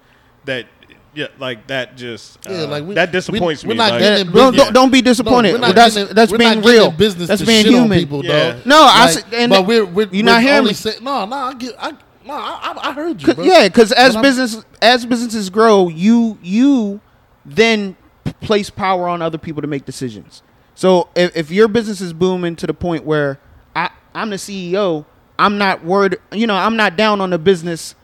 that, 0.47 0.67
yeah, 1.15 1.27
like 1.39 1.67
that 1.69 1.97
just 1.97 2.45
uh, 2.47 2.53
Yeah, 2.53 2.59
like 2.65 2.85
we- 2.85 2.95
that 2.95 3.13
disappoints 3.13 3.63
we- 3.65 3.69
me. 3.69 3.75
we're 3.75 3.79
not 3.79 3.91
like, 3.93 4.01
getting 4.01 4.15
Yeah, 4.19 4.21
in 4.31 4.33
don't, 4.37 4.51
business. 4.53 4.65
don't, 4.67 4.73
don't 4.75 4.93
be 4.93 5.03
disappointed. 5.03 5.49
No, 5.49 5.55
we're 5.55 5.67
not 5.69 5.75
that's 5.75 5.95
getting 5.95 6.15
that's 6.15 6.33
we're 6.33 6.39
being 6.39 6.61
not 6.61 6.65
real. 6.69 6.91
business 6.91 7.29
that's 7.29 7.41
to 7.41 7.47
being 7.47 7.65
shit 7.65 7.75
on 7.75 7.81
human. 7.83 7.99
people, 7.99 8.25
Yeah. 8.25 8.53
dog. 8.55 8.67
No, 8.67 8.77
I 8.83 9.05
Like, 9.07 9.17
s- 9.17 9.25
and 9.33 9.51
but 9.51 9.67
we're, 9.67 9.85
we're 9.85 10.09
you're 10.11 10.25
not 10.25 10.43
we're 10.43 10.49
hearing 10.51 10.65
me. 10.67 10.73
Say, 10.75 10.93
no, 11.03 11.25
no, 11.25 11.37
I 11.37 11.55
get, 11.55 11.75
I, 11.79 11.91
no, 12.27 12.35
I, 12.35 12.73
I 12.75 12.89
I 12.91 12.93
heard 12.93 13.21
you, 13.23 13.33
Cause, 13.35 13.45
yeah, 13.47 13.69
because 13.69 13.91
as 13.93 14.15
But 14.15 14.17
I'm- 14.17 14.23
business 14.23 14.65
as 14.83 15.07
businesses 15.07 15.51
grow, 15.51 15.89
you 15.89 16.37
you 16.43 17.01
then 17.47 17.95
p- 17.95 17.99
place 18.41 18.71
power 18.71 19.09
on 19.09 19.23
other 19.23 19.39
people 19.39 19.63
to 19.63 19.69
make 19.69 19.85
decisions. 19.85 20.43
So 20.75 21.09
if, 21.17 21.37
if 21.37 21.51
your 21.51 21.69
business 21.69 22.01
is 22.01 22.13
booming 22.13 22.57
to 22.57 22.67
the 22.67 22.75
point 22.75 23.05
where 23.05 23.39
I 23.75 23.91
I'm 24.15 24.31
the 24.31 24.37
CEO, 24.37 25.05
I'm 25.39 25.59
not 25.59 25.85
worried. 25.85 26.17
You 26.33 26.47
know, 26.47 26.55
I'm 26.57 26.77
not 26.77 26.97
down 26.97 27.21
on 27.21 27.31
the 27.31 27.39
business 27.39 27.95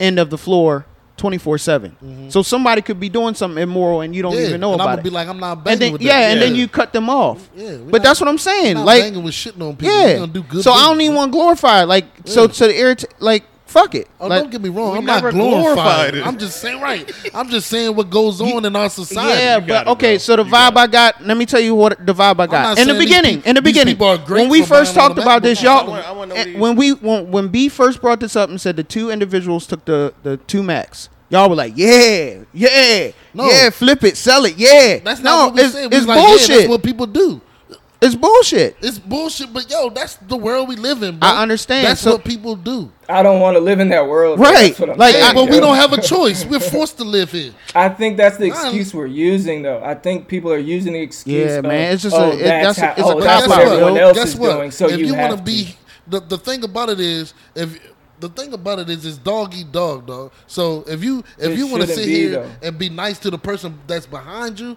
end 0.00 0.18
of 0.18 0.30
the 0.30 0.38
floor. 0.38 0.86
24 1.18 1.56
7 1.56 2.28
so 2.30 2.42
somebody 2.42 2.82
could 2.82 3.00
be 3.00 3.08
doing 3.08 3.32
something 3.34 3.62
immoral 3.62 4.02
and 4.02 4.14
you 4.14 4.20
don't 4.20 4.32
Mm-hmm. 4.34 4.40
Yeah, 4.42 4.48
even 4.48 4.60
know 4.60 4.74
about 4.74 4.98
it 4.98 5.02
be 5.02 5.08
like, 5.08 5.26
I'm 5.28 5.40
not 5.40 5.66
and 5.66 5.80
then 5.80 5.92
with 5.94 6.02
yeah, 6.02 6.20
that. 6.20 6.32
and 6.32 6.42
then 6.42 6.54
you 6.54 6.68
cut 6.68 6.92
them 6.92 7.08
off 7.08 7.48
Yeah, 7.56 7.78
but 7.78 7.86
not- 7.90 8.02
that's 8.02 8.20
what 8.20 8.28
i'm 8.28 8.36
saying 8.36 8.76
like 8.76 9.00
banging 9.02 9.22
with 9.24 9.32
shitting 9.32 9.62
on 9.66 9.76
people. 9.76 9.94
Yeah 9.98 10.18
gonna 10.18 10.30
do 10.30 10.42
good 10.42 10.62
so 10.62 10.72
i 10.72 10.82
don't 10.82 11.00
even 11.00 11.16
want 11.16 11.32
to 11.32 11.32
glorify 11.32 11.84
it. 11.84 11.86
like 11.86 12.04
so 12.26 12.42
Yeah. 12.42 12.46
to 12.48 12.66
the 12.66 12.78
irritate 12.78 13.14
like 13.18 13.44
fuck 13.76 13.94
it 13.94 14.08
Oh, 14.18 14.28
like, 14.28 14.42
don't 14.42 14.50
get 14.50 14.60
me 14.62 14.68
wrong. 14.70 14.96
I'm 14.96 15.04
not 15.04 15.20
glorified 15.20 15.34
glorifying. 15.34 16.14
it. 16.16 16.26
I'm 16.26 16.38
just 16.38 16.60
saying, 16.60 16.80
right. 16.80 17.10
I'm 17.34 17.48
just 17.50 17.68
saying 17.68 17.94
what 17.94 18.08
goes 18.10 18.40
on 18.40 18.64
in 18.64 18.74
our 18.74 18.88
society. 18.88 19.42
Yeah, 19.42 19.56
You 19.58 19.66
but 19.66 19.86
it, 19.86 19.90
okay. 19.90 20.12
bro. 20.14 20.18
So 20.18 20.36
the 20.36 20.44
You 20.44 20.50
vibe 20.50 20.74
got 20.74 20.76
I 20.78 20.86
got. 20.86 21.24
Let 21.24 21.36
me 21.36 21.44
tell 21.46 21.60
you 21.60 21.74
what 21.74 22.04
the 22.04 22.14
vibe 22.14 22.40
I 22.40 22.46
got 22.46 22.78
in 22.78 22.86
the 22.88 22.94
saying 22.94 22.98
these 22.98 23.08
beginning. 23.08 23.34
peop- 23.36 23.46
in 23.46 23.54
the 23.56 23.62
beginning, 23.62 23.94
people 23.94 24.06
are 24.06 24.18
great 24.18 24.40
when 24.42 24.50
we 24.50 24.62
first 24.62 24.94
talked 24.94 25.18
about 25.18 25.42
this, 25.42 25.62
y'all. 25.62 25.86
I 25.86 25.88
want- 25.88 26.06
I 26.08 26.12
want 26.12 26.30
to 26.30 26.36
know 26.38 26.44
these- 26.44 26.56
when 26.58 26.76
we 26.76 26.90
when, 26.92 27.30
when 27.30 27.48
B 27.48 27.68
first 27.68 28.00
brought 28.00 28.20
this 28.20 28.34
up 28.36 28.48
and 28.48 28.60
said 28.60 28.76
the 28.76 28.84
two 28.84 29.10
individuals 29.10 29.66
took 29.66 29.84
the 29.84 30.14
the 30.22 30.38
two 30.38 30.62
max. 30.62 31.08
y'all 31.28 31.48
were 31.50 31.56
like, 31.56 31.72
yeah, 31.76 32.36
yeah, 32.54 33.10
No. 33.34 33.50
yeah, 33.50 33.68
flip 33.70 34.04
it, 34.04 34.16
sell 34.16 34.44
it, 34.44 34.54
yeah. 34.56 34.98
That's 35.04 35.20
no, 35.20 35.30
not 35.30 35.46
what 35.46 35.54
we 35.56 35.60
it's, 35.62 35.72
said. 35.74 35.90
We 35.90 35.96
it's 35.96 35.96
was 35.96 36.06
like, 36.06 36.16
yeah, 36.18 36.26
bullshit. 36.28 36.48
that's 36.58 36.68
what 36.68 36.82
people 36.84 37.06
do. 37.06 37.40
It's 38.00 38.14
bullshit. 38.14 38.76
It's 38.82 38.98
bullshit, 38.98 39.52
but 39.52 39.70
yo, 39.70 39.88
that's 39.90 40.16
the 40.16 40.36
world 40.36 40.68
we 40.68 40.76
live 40.76 41.02
in, 41.02 41.18
bro. 41.18 41.28
I 41.28 41.42
understand, 41.42 41.86
That's 41.86 42.00
so- 42.00 42.12
what 42.12 42.24
people 42.24 42.54
do. 42.56 42.92
I 43.08 43.22
don't 43.22 43.40
want 43.40 43.54
to 43.56 43.60
live 43.60 43.78
in 43.78 43.88
that 43.90 44.06
world. 44.08 44.38
Right. 44.40 44.68
That's 44.68 44.80
what 44.80 44.90
I'm 44.90 44.98
Like, 44.98 45.14
saying, 45.14 45.26
Hey, 45.26 45.32
but 45.34 45.48
we 45.48 45.60
don't 45.60 45.76
have 45.76 45.92
a 45.92 46.00
choice. 46.02 46.44
We're 46.44 46.58
forced 46.58 46.96
to 46.98 47.04
live 47.04 47.30
here. 47.30 47.52
I 47.74 47.88
think 47.88 48.16
that's 48.16 48.36
the 48.36 48.48
Nah. 48.48 48.60
excuse 48.62 48.92
we're 48.92 49.06
using, 49.06 49.62
though. 49.62 49.80
I 49.82 49.94
think 49.94 50.26
people 50.28 50.52
are 50.52 50.58
using 50.58 50.92
the 50.92 51.00
excuse. 51.00 51.50
Yeah, 51.50 51.58
of, 51.58 51.64
man, 51.66 51.92
it's 51.94 52.02
just 52.02 52.16
oh, 52.16 52.30
a- 52.32 52.34
it- 52.34 52.42
that's 52.42 52.78
that's 52.78 52.78
how, 52.78 52.90
it's 52.92 53.00
a 53.00 53.04
oh, 53.04 53.20
that's 53.20 53.46
what 53.48 53.54
cop-out, 53.56 53.72
everyone 53.72 53.96
else 53.98 54.16
Guess 54.18 54.28
is 54.28 54.36
what? 54.36 54.52
doing. 54.56 54.70
So 54.72 54.88
if 54.88 54.98
you, 54.98 55.06
you, 55.06 55.14
want 55.14 55.36
to 55.36 55.42
be, 55.42 55.76
the, 56.08 56.20
the 56.20 56.36
thing 56.38 56.64
about 56.64 56.90
it 56.90 56.98
is, 57.00 57.32
if 57.54 57.78
the 58.18 58.28
thing 58.28 58.52
about 58.52 58.78
it 58.80 58.90
is, 58.90 59.04
it's 59.06 59.18
dog 59.18 59.54
eat 59.54 59.70
dog, 59.70 60.06
dog. 60.06 60.32
So 60.48 60.82
if 60.88 61.04
you 61.04 61.20
if 61.38 61.52
It 61.52 61.58
you 61.58 61.66
want 61.68 61.82
to 61.82 61.88
sit 61.88 62.06
be, 62.06 62.12
here 62.14 62.30
though. 62.30 62.50
and 62.62 62.78
be 62.78 62.88
nice 62.88 63.18
to 63.20 63.30
the 63.30 63.38
person 63.38 63.78
that's 63.86 64.06
behind 64.06 64.58
you, 64.58 64.76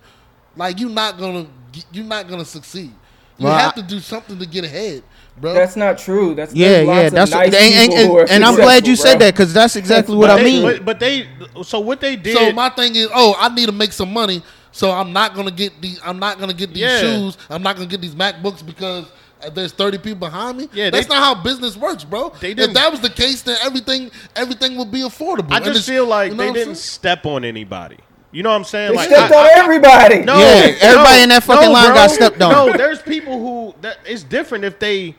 like 0.56 0.80
you're 0.80 0.90
not 0.90 1.18
gonna 1.18 1.48
you're 1.92 2.06
not 2.06 2.28
gonna 2.28 2.46
succeed. 2.46 2.94
You 3.40 3.46
Well, 3.46 3.58
have 3.58 3.74
I- 3.78 3.82
to 3.82 3.88
do 3.88 4.00
something 4.00 4.38
to 4.38 4.46
get 4.46 4.66
ahead, 4.66 5.02
bro. 5.40 5.54
That's 5.54 5.76
not 5.76 5.98
true. 5.98 6.36
That's 6.36 6.54
Yeah, 6.54 6.82
lots 6.86 6.88
yeah. 6.88 7.08
of 7.08 7.14
That's 7.14 7.32
nice 7.32 7.46
and, 7.56 7.56
and, 7.56 7.94
and, 7.94 8.30
and 8.30 8.44
I'm 8.46 8.56
glad 8.56 8.86
you 8.86 8.96
successful, 8.96 9.12
said 9.12 9.20
that 9.22 9.34
because 9.34 9.54
that's 9.54 9.76
exactly 9.78 10.16
what 10.18 10.28
but 10.28 10.40
I 10.40 10.44
mean. 10.44 10.64
But, 10.64 10.86
but 10.86 11.00
they, 11.00 11.28
so 11.64 11.80
what 11.80 12.02
they 12.02 12.16
did. 12.18 12.36
So 12.36 12.52
my 12.52 12.70
thing 12.70 12.96
is, 12.96 13.08
oh, 13.14 13.36
I 13.40 13.48
need 13.54 13.68
to 13.68 13.72
make 13.72 13.94
some 13.94 14.12
money, 14.12 14.44
so 14.72 14.92
I'm 14.92 15.14
not 15.14 15.34
gonna 15.36 15.52
get 15.52 15.82
these. 15.82 16.00
I'm 16.04 16.20
not 16.20 16.38
gonna 16.40 16.54
get 16.54 16.70
these 16.74 16.84
Yeah. 16.84 17.00
shoes. 17.00 17.38
I'm 17.50 17.64
not 17.64 17.76
gonna 17.78 17.88
get 17.88 18.02
these 18.02 18.16
MacBooks 18.16 18.66
because 18.66 19.06
uh, 19.42 19.50
there's 19.50 19.72
30 19.72 20.00
people 20.00 20.20
behind 20.20 20.58
me. 20.58 20.68
Yeah, 20.74 20.90
that's 20.90 21.08
they- 21.08 21.14
not 21.16 21.24
how 21.24 21.42
business 21.42 21.78
works, 21.78 22.04
bro. 22.04 22.34
They 22.42 22.52
if 22.52 22.58
didn't- 22.58 22.74
that 22.74 22.92
was 22.92 23.00
the 23.00 23.10
case, 23.10 23.42
then 23.42 23.56
everything 23.64 24.12
everything 24.36 24.76
would 24.78 24.92
be 24.92 25.00
affordable. 25.00 25.52
I 25.54 25.62
just 25.62 25.88
feel 25.88 26.06
like 26.06 26.32
you 26.32 26.38
know 26.38 26.48
they 26.48 26.52
didn't 26.52 26.76
saying? 26.76 27.00
step 27.00 27.26
on 27.26 27.46
anybody. 27.46 27.98
You 28.32 28.44
know 28.44 28.50
what 28.50 28.58
I'm 28.58 28.64
saying? 28.64 28.92
They 28.92 28.98
like 28.98 29.10
stepped 29.10 29.34
I- 29.34 29.38
on 29.40 29.46
I- 29.46 29.64
everybody. 29.64 30.20
No, 30.24 30.38
Yeah, 30.38 30.76
everybody 30.82 31.18
no, 31.18 31.24
in 31.24 31.30
that 31.30 31.44
fucking 31.44 31.66
no, 31.66 31.72
line 31.72 31.86
bro. 31.88 31.96
got 31.96 32.12
stepped 32.12 32.42
on. 32.42 32.52
No, 32.52 32.78
there's 32.78 33.02
people 33.02 33.40
who 33.40 33.76
that 33.82 33.98
it's 34.06 34.24
different 34.24 34.66
if 34.66 34.78
they 34.78 35.16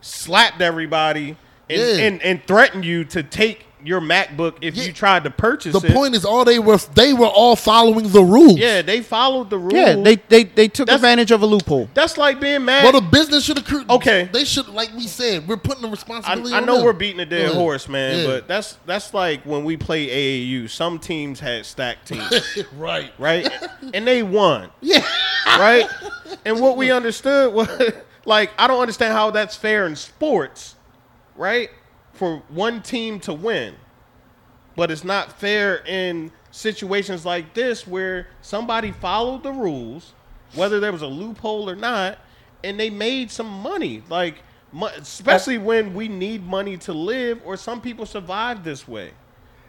slapped 0.00 0.60
everybody 0.60 1.36
and, 1.70 1.80
Yeah. 1.80 2.04
and, 2.06 2.22
and 2.22 2.44
threatened 2.46 2.84
you 2.84 3.04
to 3.06 3.22
take 3.22 3.64
your 3.84 4.00
MacBook 4.00 4.54
if 4.60 4.74
Yeah. 4.76 4.84
you 4.84 4.92
tried 4.92 5.24
to 5.24 5.30
purchase 5.30 5.72
The 5.72 5.86
it. 5.86 5.92
point 5.94 6.14
is, 6.14 6.24
all 6.24 6.44
they 6.44 6.58
were 6.58 6.78
they 6.94 7.12
were 7.12 7.26
all 7.26 7.54
following 7.56 8.08
the 8.10 8.22
rules. 8.22 8.58
yeah, 8.58 8.82
they 8.82 9.00
followed 9.02 9.50
the 9.50 9.58
rules. 9.58 9.72
yeah, 9.74 9.94
they 9.94 10.16
they 10.28 10.44
they 10.44 10.68
took 10.68 10.86
That's- 10.86 10.96
advantage 11.00 11.30
of 11.30 11.42
a 11.42 11.46
loophole. 11.46 11.88
That's 11.94 12.18
like 12.18 12.40
being 12.40 12.64
mad. 12.64 12.82
Well, 12.84 12.92
the 12.92 13.00
business 13.00 13.44
should 13.44 13.58
have. 13.58 13.90
Okay. 13.90 14.28
They 14.32 14.44
should, 14.44 14.68
like 14.68 14.90
we 14.96 15.06
said, 15.06 15.46
we're 15.46 15.56
putting 15.56 15.82
the 15.82 15.88
I, 15.88 15.92
responsibility. 15.92 16.54
I 16.54 16.58
on 16.58 16.66
know 16.66 16.76
them. 16.76 16.84
we're 16.86 16.92
beating 16.92 17.20
a 17.20 17.26
dead 17.26 17.50
Yeah. 17.50 17.54
horse, 17.56 17.88
man, 17.88 18.18
Yeah. 18.20 18.26
but 18.26 18.48
that's 18.48 18.76
that's 18.86 19.14
like 19.14 19.42
when 19.44 19.64
we 19.64 19.76
play 19.76 20.06
AAU. 20.08 20.66
Some 20.68 20.98
teams 20.98 21.40
had 21.40 21.64
stacked 21.64 22.08
teams, 22.08 22.58
right. 22.76 23.12
right? 23.18 23.48
And 23.94 24.06
they 24.06 24.22
won. 24.22 24.70
Yeah. 24.80 25.04
right? 25.46 25.86
And 26.44 26.60
what 26.60 26.76
we 26.76 26.90
understood 26.90 27.52
was 27.54 27.68
like 28.24 28.50
I 28.58 28.66
don't 28.66 28.80
understand 28.80 29.12
how 29.14 29.30
that's 29.30 29.56
fair 29.56 29.86
in 29.86 29.96
sports, 29.96 30.74
right? 31.36 31.70
For 32.18 32.42
one 32.48 32.82
team 32.82 33.20
to 33.20 33.32
win. 33.32 33.74
But 34.76 34.90
it's 34.90 35.04
not 35.04 35.32
fair 35.32 35.84
in 35.86 36.30
situations 36.50 37.24
like 37.24 37.54
this 37.54 37.86
where 37.86 38.28
somebody 38.42 38.92
followed 38.92 39.42
the 39.42 39.52
rules, 39.52 40.14
whether 40.54 40.78
there 40.80 40.92
was 40.92 41.02
a 41.02 41.06
loophole 41.06 41.68
or 41.68 41.76
not, 41.76 42.18
and 42.62 42.78
they 42.78 42.90
made 42.90 43.30
some 43.30 43.48
money. 43.48 44.02
Like 44.08 44.42
especially 44.98 45.58
when 45.58 45.94
we 45.94 46.08
need 46.08 46.44
money 46.46 46.76
to 46.76 46.92
live 46.92 47.40
or 47.44 47.56
some 47.56 47.80
people 47.80 48.04
survive 48.06 48.64
this 48.64 48.86
way. 48.86 49.12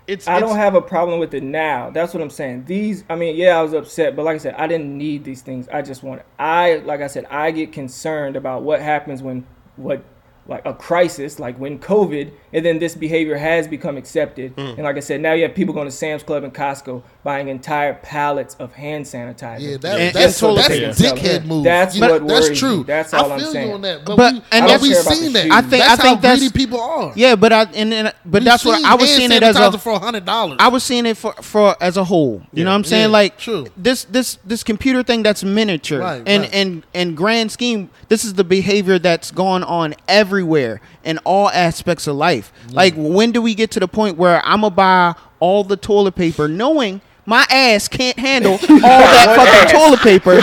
It's 0.08 0.28
I 0.28 0.38
it's- 0.38 0.50
don't 0.50 0.58
have 0.58 0.74
a 0.76 0.82
problem 0.82 1.20
with 1.20 1.34
it 1.36 1.43
now. 1.43 1.91
That's 1.91 2.14
what 2.14 2.22
I'm 2.24 2.32
saying. 2.32 2.66
These, 2.66 3.04
I 3.10 3.16
mean, 3.16 3.36
yeah, 3.36 3.60
I 3.60 3.62
was 3.62 3.74
upset, 3.74 4.16
but 4.16 4.26
like 4.26 4.36
I 4.36 4.39
said, 4.39 4.56
I 4.56 4.66
didn't 4.66 4.97
need 4.97 5.24
these 5.24 5.41
things. 5.41 5.68
I 5.70 5.84
just 5.84 6.02
wanted. 6.02 6.26
I, 6.39 6.78
like 6.78 7.02
I 7.02 7.08
said, 7.08 7.26
I 7.30 7.52
get 7.52 7.72
concerned 7.72 8.36
about 8.36 8.64
what 8.64 8.82
happens 8.82 9.22
when 9.22 9.45
what 9.76 10.04
like 10.50 10.66
a 10.66 10.74
crisis, 10.74 11.39
like 11.39 11.58
when 11.60 11.78
COVID, 11.80 12.32
and 12.54 12.66
then 12.66 12.80
this 12.80 12.95
behavior 12.95 13.38
has 13.38 13.68
become 13.68 13.95
accepted. 13.97 14.56
Mm. 14.56 14.70
And 14.76 14.84
like 14.84 14.97
I 14.97 15.00
said, 15.00 15.22
now 15.22 15.34
you 15.34 15.43
have 15.43 15.54
people 15.54 15.74
going 15.76 15.88
to 15.88 15.91
Sam's 15.91 16.24
Club 16.24 16.43
and 16.43 16.52
Costco 16.54 17.04
buying 17.24 17.47
entire 17.50 17.93
pallets 17.93 18.56
of 18.56 18.74
hand 18.74 19.06
sanitizer. 19.06 19.60
Yeah, 19.62 19.78
that, 19.78 20.00
And- 20.00 20.16
that's, 20.16 20.41
and 20.41 20.56
toilet 20.56 20.68
that's 20.82 21.00
dickhead 21.02 21.45
move. 21.45 21.64
That's 21.64 21.95
Yeah, 21.95 22.10
what 22.10 22.28
That's 22.28 22.58
true. 22.60 22.78
me. 22.78 22.84
That's 22.84 23.14
all 23.14 23.32
I 23.32 23.36
I'm 23.36 23.41
saying. 23.41 23.68
you 23.68 23.74
on 23.76 23.82
that. 23.82 24.04
But, 24.06 24.18
But- 24.18 24.34
we, 24.34 24.41
and 24.52 24.66
but 24.66 24.82
we've 24.82 24.91
I 24.91 24.95
don't 24.95 25.04
care 25.06 25.16
seen 25.16 25.34
that. 25.34 25.43
the 25.47 25.54
I 25.54 25.62
think 25.62 25.70
that's 25.84 26.00
I 26.00 26.04
think 26.04 26.16
how 26.16 26.22
that's 26.22 26.39
greedy 26.39 26.54
people 26.58 26.82
are. 26.82 27.14
Yeah, 27.16 27.36
but 27.36 27.54
I 27.54 27.64
and, 27.76 27.93
and 27.93 28.14
but 28.26 28.41
We've 28.41 28.43
that's 28.45 28.66
what 28.66 28.84
I 28.84 28.95
was 28.95 29.10
seeing 29.16 29.32
it 29.32 29.43
as 29.43 29.56
a 29.56 29.60
sanitizer 29.60 29.80
for 29.80 30.00
hundred 30.00 30.26
dollars. 30.26 30.58
I 30.60 30.68
was 30.70 30.84
seeing 30.84 31.06
it 31.06 31.16
for, 31.18 31.34
for 31.34 31.76
as 31.82 31.95
a 31.97 32.04
whole. 32.04 32.41
You 32.54 32.64
know 32.64 32.72
what 32.72 32.76
I'm 32.78 32.84
saying? 32.84 33.04
Yeah, 33.04 33.08
like 33.20 33.38
true. 33.38 33.68
this 33.78 34.06
this 34.06 34.39
this 34.45 34.64
computer 34.64 35.04
thing 35.04 35.22
that's 35.22 35.43
miniature 35.43 36.00
Right, 36.00 36.24
and 36.26 36.41
right. 36.43 36.54
and 36.56 36.84
and 36.95 37.16
grand 37.16 37.52
scheme. 37.52 37.91
This 38.08 38.26
is 38.26 38.34
the 38.34 38.43
behavior 38.43 38.97
that's 38.97 39.30
going 39.30 39.64
on 39.64 39.93
everywhere 40.39 40.79
in 41.03 41.17
all 41.19 41.49
aspects 41.49 42.07
of 42.07 42.15
life. 42.15 42.53
Like 42.71 42.93
when 42.95 43.31
do 43.31 43.41
we 43.41 43.55
get 43.55 43.71
to 43.71 43.79
the 43.79 43.89
point 43.89 44.17
where 44.17 44.41
I'm 44.45 44.61
gonna 44.61 44.73
buy 44.73 45.15
all 45.41 45.65
the 45.65 45.75
toilet 45.75 46.15
paper 46.15 46.47
knowing 46.47 47.01
my 47.25 47.45
ass 47.49 47.89
can't 47.89 48.17
handle 48.17 48.53
all 48.69 48.79
that 48.79 49.35
fucking 49.35 49.77
toilet 49.77 49.99
paper. 49.99 50.35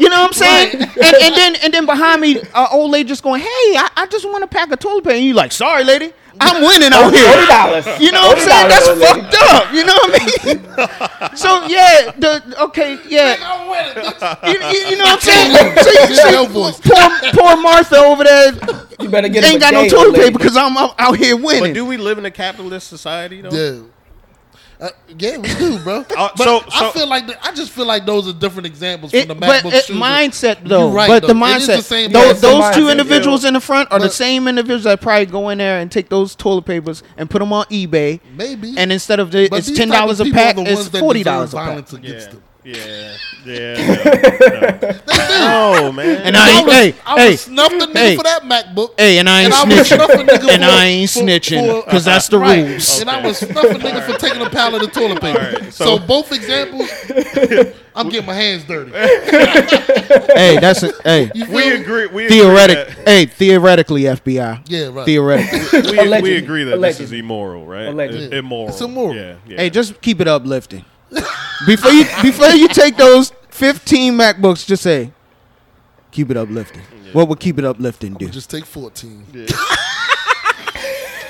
You 0.00 0.08
know 0.08 0.22
what 0.22 0.28
I'm 0.28 0.32
saying? 0.32 0.82
And, 0.82 1.14
and 1.22 1.34
then 1.34 1.56
and 1.56 1.74
then 1.74 1.84
behind 1.84 2.22
me, 2.22 2.40
an 2.40 2.66
old 2.72 2.90
lady 2.90 3.08
just 3.08 3.22
going, 3.22 3.40
"Hey, 3.42 3.76
I, 3.76 3.88
I 3.96 4.06
just 4.06 4.24
want 4.24 4.42
a 4.42 4.46
pack 4.46 4.72
of 4.72 4.78
toilet 4.78 5.04
paper." 5.04 5.14
And 5.14 5.24
you 5.24 5.34
like, 5.34 5.52
"Sorry, 5.52 5.84
lady, 5.84 6.12
I'm 6.40 6.62
winning 6.62 6.92
out 6.92 7.12
here." 7.12 7.28
Forty 7.30 7.46
dollars. 7.46 7.86
You 8.00 8.12
know 8.12 8.22
what 8.28 8.38
I'm 8.38 8.44
saying? 8.44 8.68
That's 8.68 8.88
fucked 9.00 9.36
up. 9.52 9.72
You 9.72 9.84
know 9.84 9.94
what 9.94 10.10
I 10.14 10.54
mean? 10.54 11.36
so 11.36 11.66
yeah, 11.66 12.10
the 12.18 12.54
okay, 12.64 12.98
yeah. 13.08 13.36
I'm 13.40 13.68
winning. 13.68 14.12
You, 14.44 14.52
you, 14.70 14.90
you 14.90 14.96
know 14.96 15.04
what 15.04 15.14
I'm 15.14 15.20
saying? 15.20 15.52
So 15.78 15.90
you 15.90 15.98
It's 16.10 16.22
say, 16.22 16.32
your 16.32 16.46
voice. 16.48 16.80
poor, 16.80 17.32
poor 17.32 17.56
Martha 17.56 17.96
over 17.96 18.24
there 18.24 18.52
You 19.00 19.08
better 19.08 19.28
get 19.28 19.44
him 19.44 19.52
ain't 19.52 19.60
got 19.60 19.72
no 19.74 19.88
toilet 19.88 20.14
paper 20.14 20.38
because 20.38 20.56
I'm 20.56 20.76
out, 20.76 20.94
out 20.98 21.16
here 21.16 21.36
But 21.36 21.44
winning. 21.44 21.72
do 21.74 21.84
we 21.84 21.96
live 21.96 22.18
in 22.18 22.24
a 22.26 22.30
capitalist 22.30 22.88
society 22.88 23.40
though? 23.40 23.50
Yeah. 23.50 23.82
Uh, 24.80 24.88
yeah, 25.18 25.36
we 25.38 25.48
do, 25.54 25.78
bro. 25.78 26.04
Uh, 26.16 26.28
but 26.36 26.44
so- 26.44 26.62
I 26.72 26.90
feel 26.92 27.06
like 27.06 27.26
the, 27.26 27.46
I 27.46 27.52
just 27.54 27.70
feel 27.72 27.86
like 27.86 28.04
those 28.06 28.28
are 28.28 28.32
different 28.32 28.66
examples 28.66 29.14
It- 29.14 29.28
from 29.28 29.38
the 29.40 29.46
but 29.46 29.64
it, 29.66 29.84
shoes. 29.84 29.96
mindset 29.96 30.64
though, 30.68 30.86
You're 30.88 30.94
right, 30.96 31.08
but 31.08 31.26
the 31.26 31.34
though. 31.34 31.44
It 31.46 31.56
is 31.56 31.68
mindset, 31.68 31.76
the 31.76 31.82
same 31.82 32.12
tho- 32.12 32.18
mindset. 32.34 32.40
Those 32.40 32.74
two 32.74 32.88
individuals 32.88 33.42
yeah. 33.42 33.48
in 33.48 33.54
the 33.54 33.60
front 33.60 33.90
are 33.92 33.98
the 34.00 34.10
same 34.10 34.48
individuals 34.48 34.84
that 34.84 35.00
probably 35.00 35.26
go 35.26 35.48
in 35.50 35.58
there 35.58 35.78
and 35.78 35.90
take 35.90 36.08
those 36.08 36.34
toilet 36.34 36.64
papers 36.64 37.02
and 37.16 37.30
put 37.30 37.38
them 37.38 37.52
on 37.52 37.64
eBay. 37.66 38.20
Maybe. 38.36 38.74
And 38.76 38.92
instead 38.92 39.20
of 39.20 39.30
the, 39.30 39.48
it's 39.54 39.70
ten 39.70 39.88
dollars 39.88 40.20
a 40.20 40.24
people 40.24 40.38
pack, 40.38 40.56
it's 40.58 40.88
forty 40.88 41.22
dollars 41.22 41.54
a 41.54 41.56
pack. 41.56 41.92
against 41.92 42.02
Yeah. 42.02 42.32
them. 42.32 42.42
Yeah, 42.64 43.16
yeah. 43.44 43.74
No, 45.06 45.74
no. 45.74 45.82
no 45.82 45.92
man. 45.92 46.22
And 46.22 46.34
I 46.36 46.50
ain't, 46.58 46.66
was, 46.66 46.74
hey, 46.74 46.94
I 47.04 47.20
hey, 47.20 47.30
was 47.32 47.40
snuffed 47.42 47.78
the 47.78 47.86
nigga 47.86 47.92
hey. 47.98 48.16
for 48.16 48.22
that 48.22 48.42
MacBook. 48.42 48.98
hey, 48.98 49.18
and 49.18 49.28
I 49.28 49.42
ain't 49.42 49.52
And 49.52 49.72
I 49.72 49.76
snitching. 49.76 49.96
snuffing 49.96 50.26
nigga 50.26 50.48
And 50.54 50.62
for- 50.64 50.70
I 50.70 50.84
ain't 50.86 51.10
for- 51.10 51.20
snitching 51.20 51.84
because 51.84 52.04
that's 52.06 52.28
the 52.28 52.38
Right. 52.38 52.64
rules. 52.66 53.00
And 53.00 53.10
I 53.10 53.20
was 53.26 53.36
snuffing 53.38 53.76
a 53.76 53.78
nigga 53.78 54.02
for 54.10 54.18
taking 54.18 54.40
a 54.40 54.48
pallet 54.48 54.82
of 54.82 54.92
toilet 54.92 55.20
paper. 55.20 55.38
Alright, 55.40 55.74
so, 55.74 55.84
so- 55.84 55.98
both 55.98 56.32
examples, 56.32 56.88
I'm 57.94 58.08
getting 58.08 58.26
my 58.26 58.34
hands 58.34 58.64
dirty. 58.64 58.90
hey, 60.34 60.58
that's 60.58 60.82
a, 60.82 60.92
hey. 61.04 61.30
We 61.50 61.72
agree. 61.72 62.06
We 62.06 62.28
Theoretic, 62.28 62.88
agree 62.88 63.02
hey, 63.04 63.26
theoretically, 63.26 64.02
FBI. 64.04 64.62
Yeah, 64.68 64.86
right. 64.90 65.04
Theoretically. 65.04 65.80
we, 65.82 65.90
we 65.90 65.98
Allegedly. 65.98 66.36
agree 66.36 66.64
that 66.64 66.74
Allegedly. 66.74 67.04
this 67.04 67.12
is 67.12 67.20
immoral, 67.20 67.66
right? 67.66 67.88
Allegedly. 67.88 68.24
It's 68.26 68.34
immoral. 68.34 68.68
It's 68.70 68.80
immoral. 68.80 69.14
Yeah, 69.14 69.36
yeah. 69.46 69.56
hey, 69.58 69.70
just 69.70 70.00
keep 70.00 70.20
it 70.20 70.26
uplifting. 70.28 70.84
Before 71.66 71.90
you 71.92 72.04
before 72.22 72.48
you 72.48 72.68
take 72.68 72.96
those 72.96 73.32
15 73.50 74.14
MacBooks, 74.14 74.66
just 74.66 74.82
say, 74.82 75.12
keep 76.10 76.30
it 76.30 76.36
uplifting. 76.36 76.82
What 77.12 77.28
would 77.28 77.38
keep 77.40 77.58
it 77.58 77.64
uplifting 77.64 78.14
do? 78.14 78.28
Just 78.28 78.50
take 78.50 78.64
14. 78.64 79.46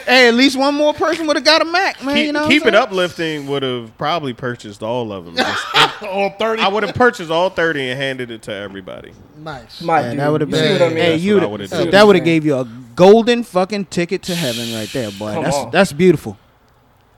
Hey, 0.07 0.29
at 0.29 0.35
least 0.35 0.59
one 0.59 0.75
more 0.75 0.93
person 0.93 1.27
would 1.27 1.37
have 1.37 1.47
got 1.47 1.63
a 1.63 1.65
Mac, 1.65 2.05
man. 2.05 2.15
keep, 2.15 2.27
you 2.27 2.33
know, 2.33 2.47
keep 2.47 2.67
it 2.67 2.75
uplifting. 2.75 3.47
Would 3.47 3.63
have 3.63 3.97
probably 3.97 4.35
purchased 4.35 4.83
all 4.83 5.11
of 5.13 5.25
them. 5.25 5.35
Just- 5.35 5.65
All 6.03 6.29
30. 6.29 6.61
I 6.61 6.69
would 6.69 6.83
have 6.83 6.95
purchased 6.95 7.31
all 7.31 7.49
thirty 7.49 7.89
and 7.89 7.99
handed 7.99 8.31
it 8.31 8.43
to 8.43 8.53
everybody. 8.53 9.13
nice. 9.39 9.81
My 9.81 10.01
Yeah, 10.01 10.11
dude. 10.11 10.19
that 10.21 10.29
would 10.29 10.41
have 10.43 10.51
been. 10.51 10.73
what 10.73 10.83
I 10.83 10.89
mean? 10.89 10.97
Hey, 10.99 11.17
you 11.17 11.35
would 11.41 11.51
would've 11.51 11.71
that 11.93 12.07
would 12.07 12.17
have 12.17 12.25
gave 12.25 12.45
you 12.45 12.57
a 12.59 12.65
golden 12.95 13.43
fucking 13.45 13.87
ticket 13.87 14.23
to 14.25 14.35
heaven 14.35 14.75
right 14.75 14.91
there, 14.93 15.11
boy. 15.13 15.33
Come 15.33 15.45
that's 15.45 15.57
on. 15.57 15.71
that's 15.71 15.93
beautiful. 15.95 16.37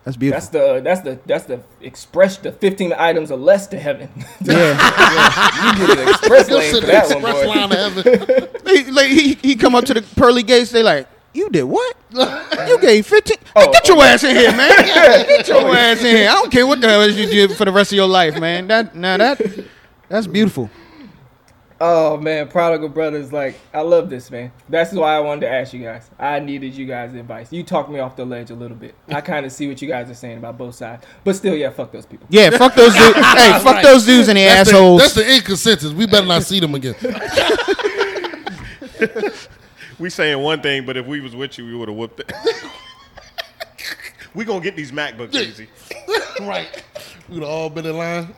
That's 0.07 0.17
beautiful. 0.17 0.39
That's 0.39 0.49
the 0.51 0.81
that's 0.85 1.01
the 1.01 1.19
that's 1.27 1.45
the 1.47 1.61
express 1.81 2.37
the 2.37 2.53
15 2.53 2.93
items 2.93 3.33
or 3.33 3.39
less 3.39 3.67
to 3.67 3.77
heaven. 3.77 4.09
yeah. 4.41 5.81
you 5.81 5.85
get 5.85 5.99
an 5.99 6.09
express 6.09 6.49
You'll 6.49 6.61
lane 6.61 6.75
for 6.75 6.81
the 6.81 6.87
that 6.87 7.09
one, 7.11 7.23
boy. 7.23 7.49
line 7.49 7.71
to 7.71 7.77
heaven. 7.77 8.49
he, 8.85 8.91
like, 8.93 9.09
he 9.09 9.35
he 9.35 9.57
come 9.57 9.75
up 9.75 9.85
to 9.87 9.95
the 9.95 10.03
pearly 10.03 10.45
gates. 10.45 10.71
They 10.71 10.85
like, 10.85 11.09
you 11.35 11.51
did 11.51 11.65
what? 11.65 11.97
You 12.13 12.79
gave 12.81 13.05
fifteen. 13.05 13.39
Oh, 13.57 13.73
get 13.73 13.89
your 13.89 13.97
oh, 13.97 14.03
ass 14.03 14.23
in 14.23 14.37
here, 14.37 14.53
man. 14.53 14.71
Get 15.27 15.49
your 15.49 15.77
ass 15.77 15.99
in 15.99 16.15
here. 16.15 16.31
I 16.31 16.35
don't 16.35 16.53
care 16.53 16.69
what 16.69 16.81
the 16.81 16.89
hell 16.89 17.11
you 17.11 17.27
did 17.27 17.57
for 17.57 17.65
the 17.65 17.73
rest 17.73 17.91
of 17.91 17.97
your 17.97 18.07
life, 18.07 18.39
man. 18.39 18.69
That 18.69 18.95
now 18.95 19.17
that 19.17 19.41
that's 20.09 20.29
beautiful. 20.29 20.71
Oh 21.79 22.17
man, 22.17 22.49
Prodigal 22.49 22.89
Brothers, 22.89 23.33
like 23.35 23.59
I 23.75 23.83
love 23.83 24.09
this 24.09 24.31
man. 24.31 24.51
That's 24.69 24.93
why 24.93 25.15
I 25.15 25.21
wanted 25.21 25.43
to 25.43 25.51
ask 25.53 25.75
you 25.75 25.83
guys. 25.83 26.09
I 26.19 26.41
needed 26.41 26.75
you 26.75 26.87
guys' 26.87 27.15
advice. 27.15 27.53
You 27.53 27.63
talked 27.63 27.91
me 27.91 27.99
off 27.99 28.17
the 28.17 28.25
ledge 28.25 28.51
a 28.51 28.55
little 28.55 28.77
bit. 28.77 28.95
I 29.09 29.21
kind 29.33 29.45
of 29.45 29.53
see 29.53 29.69
what 29.69 29.83
you 29.83 29.89
guys 29.89 30.09
are 30.09 30.15
saying 30.15 30.39
about 30.39 30.57
both 30.57 30.75
sides, 30.75 31.05
but 31.23 31.37
still, 31.37 31.55
yeah, 31.55 31.69
fuck 31.69 31.93
those 31.93 32.07
people. 32.07 32.27
Yeah, 32.31 32.49
fuck 32.51 32.75
those 32.75 32.95
dudes. 32.95 33.15
hey, 33.17 33.53
fuck 33.61 33.65
Right. 33.67 33.85
those 33.85 34.07
dudes 34.07 34.29
and 34.29 34.39
the 34.39 34.45
That's 34.45 34.71
the, 34.71 34.77
assholes. 34.77 35.01
that's 35.03 35.15
the 35.15 35.35
inconsistency. 35.37 35.95
We 35.95 36.07
better 36.07 36.27
not 36.27 36.45
see 36.45 36.61
them 36.61 36.75
again. 36.75 36.95
We 39.99 40.11
saying 40.11 40.43
one 40.43 40.61
thing, 40.61 40.85
but 40.85 40.99
if 40.99 41.07
we 41.07 41.21
was 41.21 41.35
with 41.35 41.57
you, 41.57 41.65
we 41.65 41.75
would 41.75 41.89
have 41.89 41.97
whooped 41.97 42.21
it. 42.21 42.31
we 44.35 44.45
gonna 44.45 44.61
get 44.61 44.77
these 44.77 44.93
MacBooks 44.93 45.35
easy. 45.35 45.69
right. 46.43 46.83
We'd 47.31 47.41
have 47.41 47.49
all 47.49 47.71
been 47.71 47.87
in 47.87 47.97
line. 47.97 48.35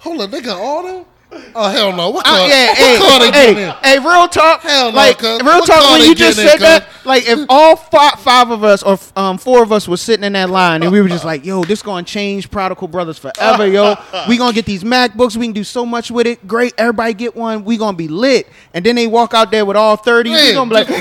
Hold 0.00 0.20
on, 0.20 0.30
they 0.30 0.42
got 0.42 0.60
all 0.60 0.82
them? 0.82 1.06
Oh, 1.54 1.68
hell 1.68 1.92
no. 1.96 2.10
What 2.10 2.26
Uh, 2.26 2.30
car, 2.30 2.48
yeah, 2.48 2.68
what 2.68 2.76
hey, 2.78 2.98
car 2.98 3.18
they 3.20 3.24
hey, 3.30 3.54
getting 3.54 3.68
in? 3.68 3.74
hey, 3.82 3.98
real 3.98 4.28
talk. 4.28 4.62
Hell 4.62 4.90
no, 4.90 4.96
like 4.96 5.18
cuz. 5.18 5.40
real 5.42 5.58
What 5.60 5.66
talk. 5.66 5.90
When 5.98 6.08
you 6.08 6.14
just 6.14 6.36
getting 6.38 6.52
in, 6.52 6.58
said 6.58 6.60
that, 6.60 6.86
like 7.04 7.24
if 7.26 7.46
all 7.48 7.76
five, 7.76 8.14
five 8.20 8.50
of 8.50 8.64
us 8.64 8.82
or 8.82 8.98
um, 9.16 9.38
four 9.38 9.62
of 9.62 9.70
us 9.72 9.86
was 9.88 10.00
sitting 10.00 10.24
in 10.24 10.32
that 10.34 10.50
line 10.50 10.82
and 10.82 10.90
we 10.92 11.00
were 11.00 11.08
just 11.08 11.24
like, 11.24 11.44
"Yo, 11.44 11.62
this 11.64 11.82
gonna 11.82 12.02
change 12.02 12.50
Prodigal 12.50 12.88
Brothers 12.88 13.18
forever, 13.18 13.66
yo. 13.66 13.96
We 14.28 14.36
gonna 14.38 14.52
get 14.52 14.64
these 14.66 14.82
MacBooks. 14.84 15.36
We 15.36 15.46
can 15.46 15.52
do 15.54 15.64
so 15.64 15.86
much 15.86 16.10
with 16.10 16.26
it. 16.26 16.46
Great, 16.46 16.74
everybody 16.78 17.14
get 17.14 17.36
one. 17.36 17.64
We 17.64 17.76
gonna 17.76 17.96
be 17.96 18.08
lit." 18.08 18.48
And 18.74 18.84
then 18.84 18.96
they 18.96 19.06
walk 19.06 19.32
out 19.34 19.50
there 19.50 19.64
with 19.64 19.76
all 19.76 19.96
thirty. 19.96 20.30
We 20.30 20.52
gonna 20.52 20.68
be 20.68 20.74
like, 20.74 20.86
"Hey, 20.88 21.00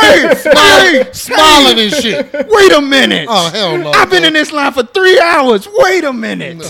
hey, 0.00 0.34
Smiling, 0.34 1.04
hey, 1.04 1.12
smiling 1.12 1.78
and 1.78 1.92
shit. 1.92 2.32
Wait 2.48 2.72
a 2.72 2.80
minute. 2.80 3.26
Oh, 3.30 3.50
hell 3.50 3.78
no. 3.78 3.90
I've 3.92 4.10
been 4.10 4.20
cuz. 4.20 4.28
in 4.28 4.34
this 4.34 4.52
line 4.52 4.72
for 4.72 4.82
three 4.82 5.18
hours. 5.20 5.68
Wait 5.78 6.04
a 6.04 6.12
minute. 6.12 6.62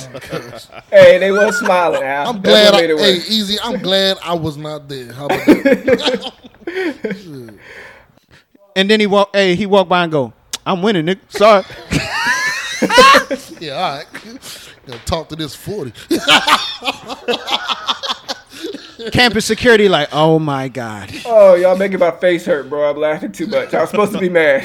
Hey, 0.90 1.18
they 1.18 1.30
was 1.30 1.58
smiling. 1.58 2.02
Al. 2.02 2.30
I'm 2.30 2.40
glad. 2.40 2.74
I, 2.74 2.80
made 2.80 2.90
it 2.90 2.96
hey, 3.00 3.18
Eazy. 3.18 3.56
I'm 3.62 3.80
glad 3.82 4.18
I 4.22 4.34
was 4.34 4.56
not 4.56 4.88
there. 4.88 5.12
How 5.12 5.26
about 5.26 5.46
that? 5.46 6.32
And 8.76 8.88
then 8.88 9.00
he 9.00 9.06
walk. 9.08 9.30
Hey, 9.34 9.56
he 9.56 9.66
walked 9.66 9.88
by 9.88 10.04
and 10.04 10.12
go, 10.12 10.32
"I'm 10.64 10.80
winning, 10.80 11.06
Nick. 11.06 11.18
Sorry." 11.28 11.64
yeah, 13.60 13.72
all 13.72 13.96
right. 13.96 14.06
Gotta 14.86 15.04
talk 15.06 15.28
to 15.30 15.36
this 15.36 15.56
40. 15.56 15.92
Campus 19.10 19.44
security, 19.44 19.88
like, 19.88 20.08
oh 20.12 20.38
my 20.38 20.68
god. 20.68 21.10
Oh, 21.26 21.54
y'all 21.54 21.76
making 21.76 21.98
my 21.98 22.12
face 22.12 22.46
hurt, 22.46 22.70
bro. 22.70 22.90
I'm 22.90 22.96
laughing 22.96 23.32
too 23.32 23.48
much. 23.48 23.74
I 23.74 23.80
was 23.80 23.90
supposed 23.90 24.12
to 24.12 24.18
be 24.18 24.28
mad. 24.28 24.62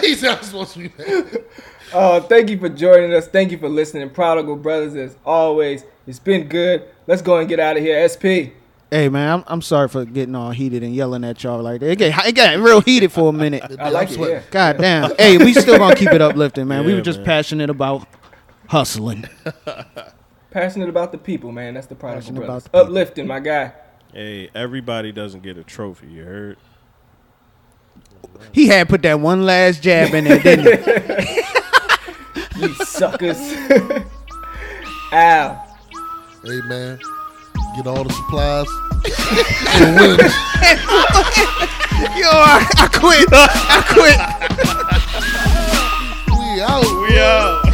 He's 0.00 0.22
not 0.22 0.44
supposed 0.44 0.72
to 0.72 0.80
be 0.80 0.92
mad. 0.98 1.44
Oh, 1.92 2.20
thank 2.20 2.50
you 2.50 2.58
for 2.58 2.68
joining 2.68 3.12
us. 3.12 3.28
Thank 3.28 3.52
you 3.52 3.58
for 3.58 3.68
listening, 3.68 4.10
Prodigal 4.10 4.56
Brothers. 4.56 4.96
As 4.96 5.16
always, 5.24 5.84
it's 6.06 6.18
been 6.18 6.48
good. 6.48 6.84
Let's 7.06 7.22
go 7.22 7.38
and 7.38 7.48
get 7.48 7.60
out 7.60 7.76
of 7.76 7.82
here. 7.82 8.06
SP. 8.08 8.54
Hey 8.90 9.08
man, 9.08 9.40
I'm, 9.40 9.44
I'm 9.48 9.62
sorry 9.62 9.88
for 9.88 10.04
getting 10.04 10.36
all 10.36 10.52
heated 10.52 10.84
and 10.84 10.94
yelling 10.94 11.24
at 11.24 11.42
y'all 11.42 11.60
like 11.60 11.80
that. 11.80 11.90
It 11.90 11.96
got, 11.96 12.26
it 12.26 12.32
got 12.32 12.56
real 12.58 12.80
heated 12.80 13.10
for 13.10 13.30
a 13.30 13.32
minute. 13.32 13.64
I 13.80 13.88
like 13.90 14.10
I'm 14.12 14.22
it. 14.22 14.28
Yeah. 14.28 14.42
God 14.50 14.78
damn. 14.78 15.16
Hey, 15.18 15.38
we 15.38 15.52
still 15.52 15.78
gonna 15.78 15.96
keep 15.96 16.12
it 16.12 16.22
uplifting, 16.22 16.68
man. 16.68 16.86
we 16.86 16.94
were 16.94 17.00
just 17.00 17.18
man. 17.18 17.26
passionate 17.26 17.70
about 17.70 18.06
hustling. 18.68 19.28
Passionate 20.52 20.88
about 20.88 21.12
the 21.12 21.18
people, 21.18 21.52
man. 21.52 21.74
That's 21.74 21.86
the 21.86 21.94
Prodigal 21.94 22.22
Passionate 22.22 22.38
about 22.38 22.46
Brothers. 22.46 22.62
the 22.64 22.70
people. 22.70 22.86
Uplifting, 22.86 23.26
my 23.26 23.40
guy. 23.40 23.72
Hey, 24.14 24.48
everybody 24.54 25.12
doesn't 25.12 25.42
get 25.42 25.58
a 25.58 25.64
trophy. 25.64 26.06
You 26.06 26.24
heard? 26.24 26.56
He 28.52 28.68
had 28.68 28.88
put 28.88 29.02
that 29.02 29.20
one 29.20 29.44
last 29.44 29.82
jab 29.82 30.14
in 30.14 30.24
there, 30.24 30.38
didn't 30.38 31.26
he? 31.26 31.42
You 32.58 32.74
suckers. 32.76 33.36
Al. 35.12 35.65
Hey, 36.46 36.60
man. 36.68 36.98
Get 37.74 37.88
all 37.88 38.04
the 38.04 38.12
supplies. 38.12 38.68
Yo, 42.16 42.30
I, 42.30 42.64
I 42.78 42.86
quit. 42.86 43.28
I 43.32 43.82
quit. 43.90 44.18
We 46.38 46.62
out. 46.62 46.86
We 47.02 47.18
out. 47.18 47.65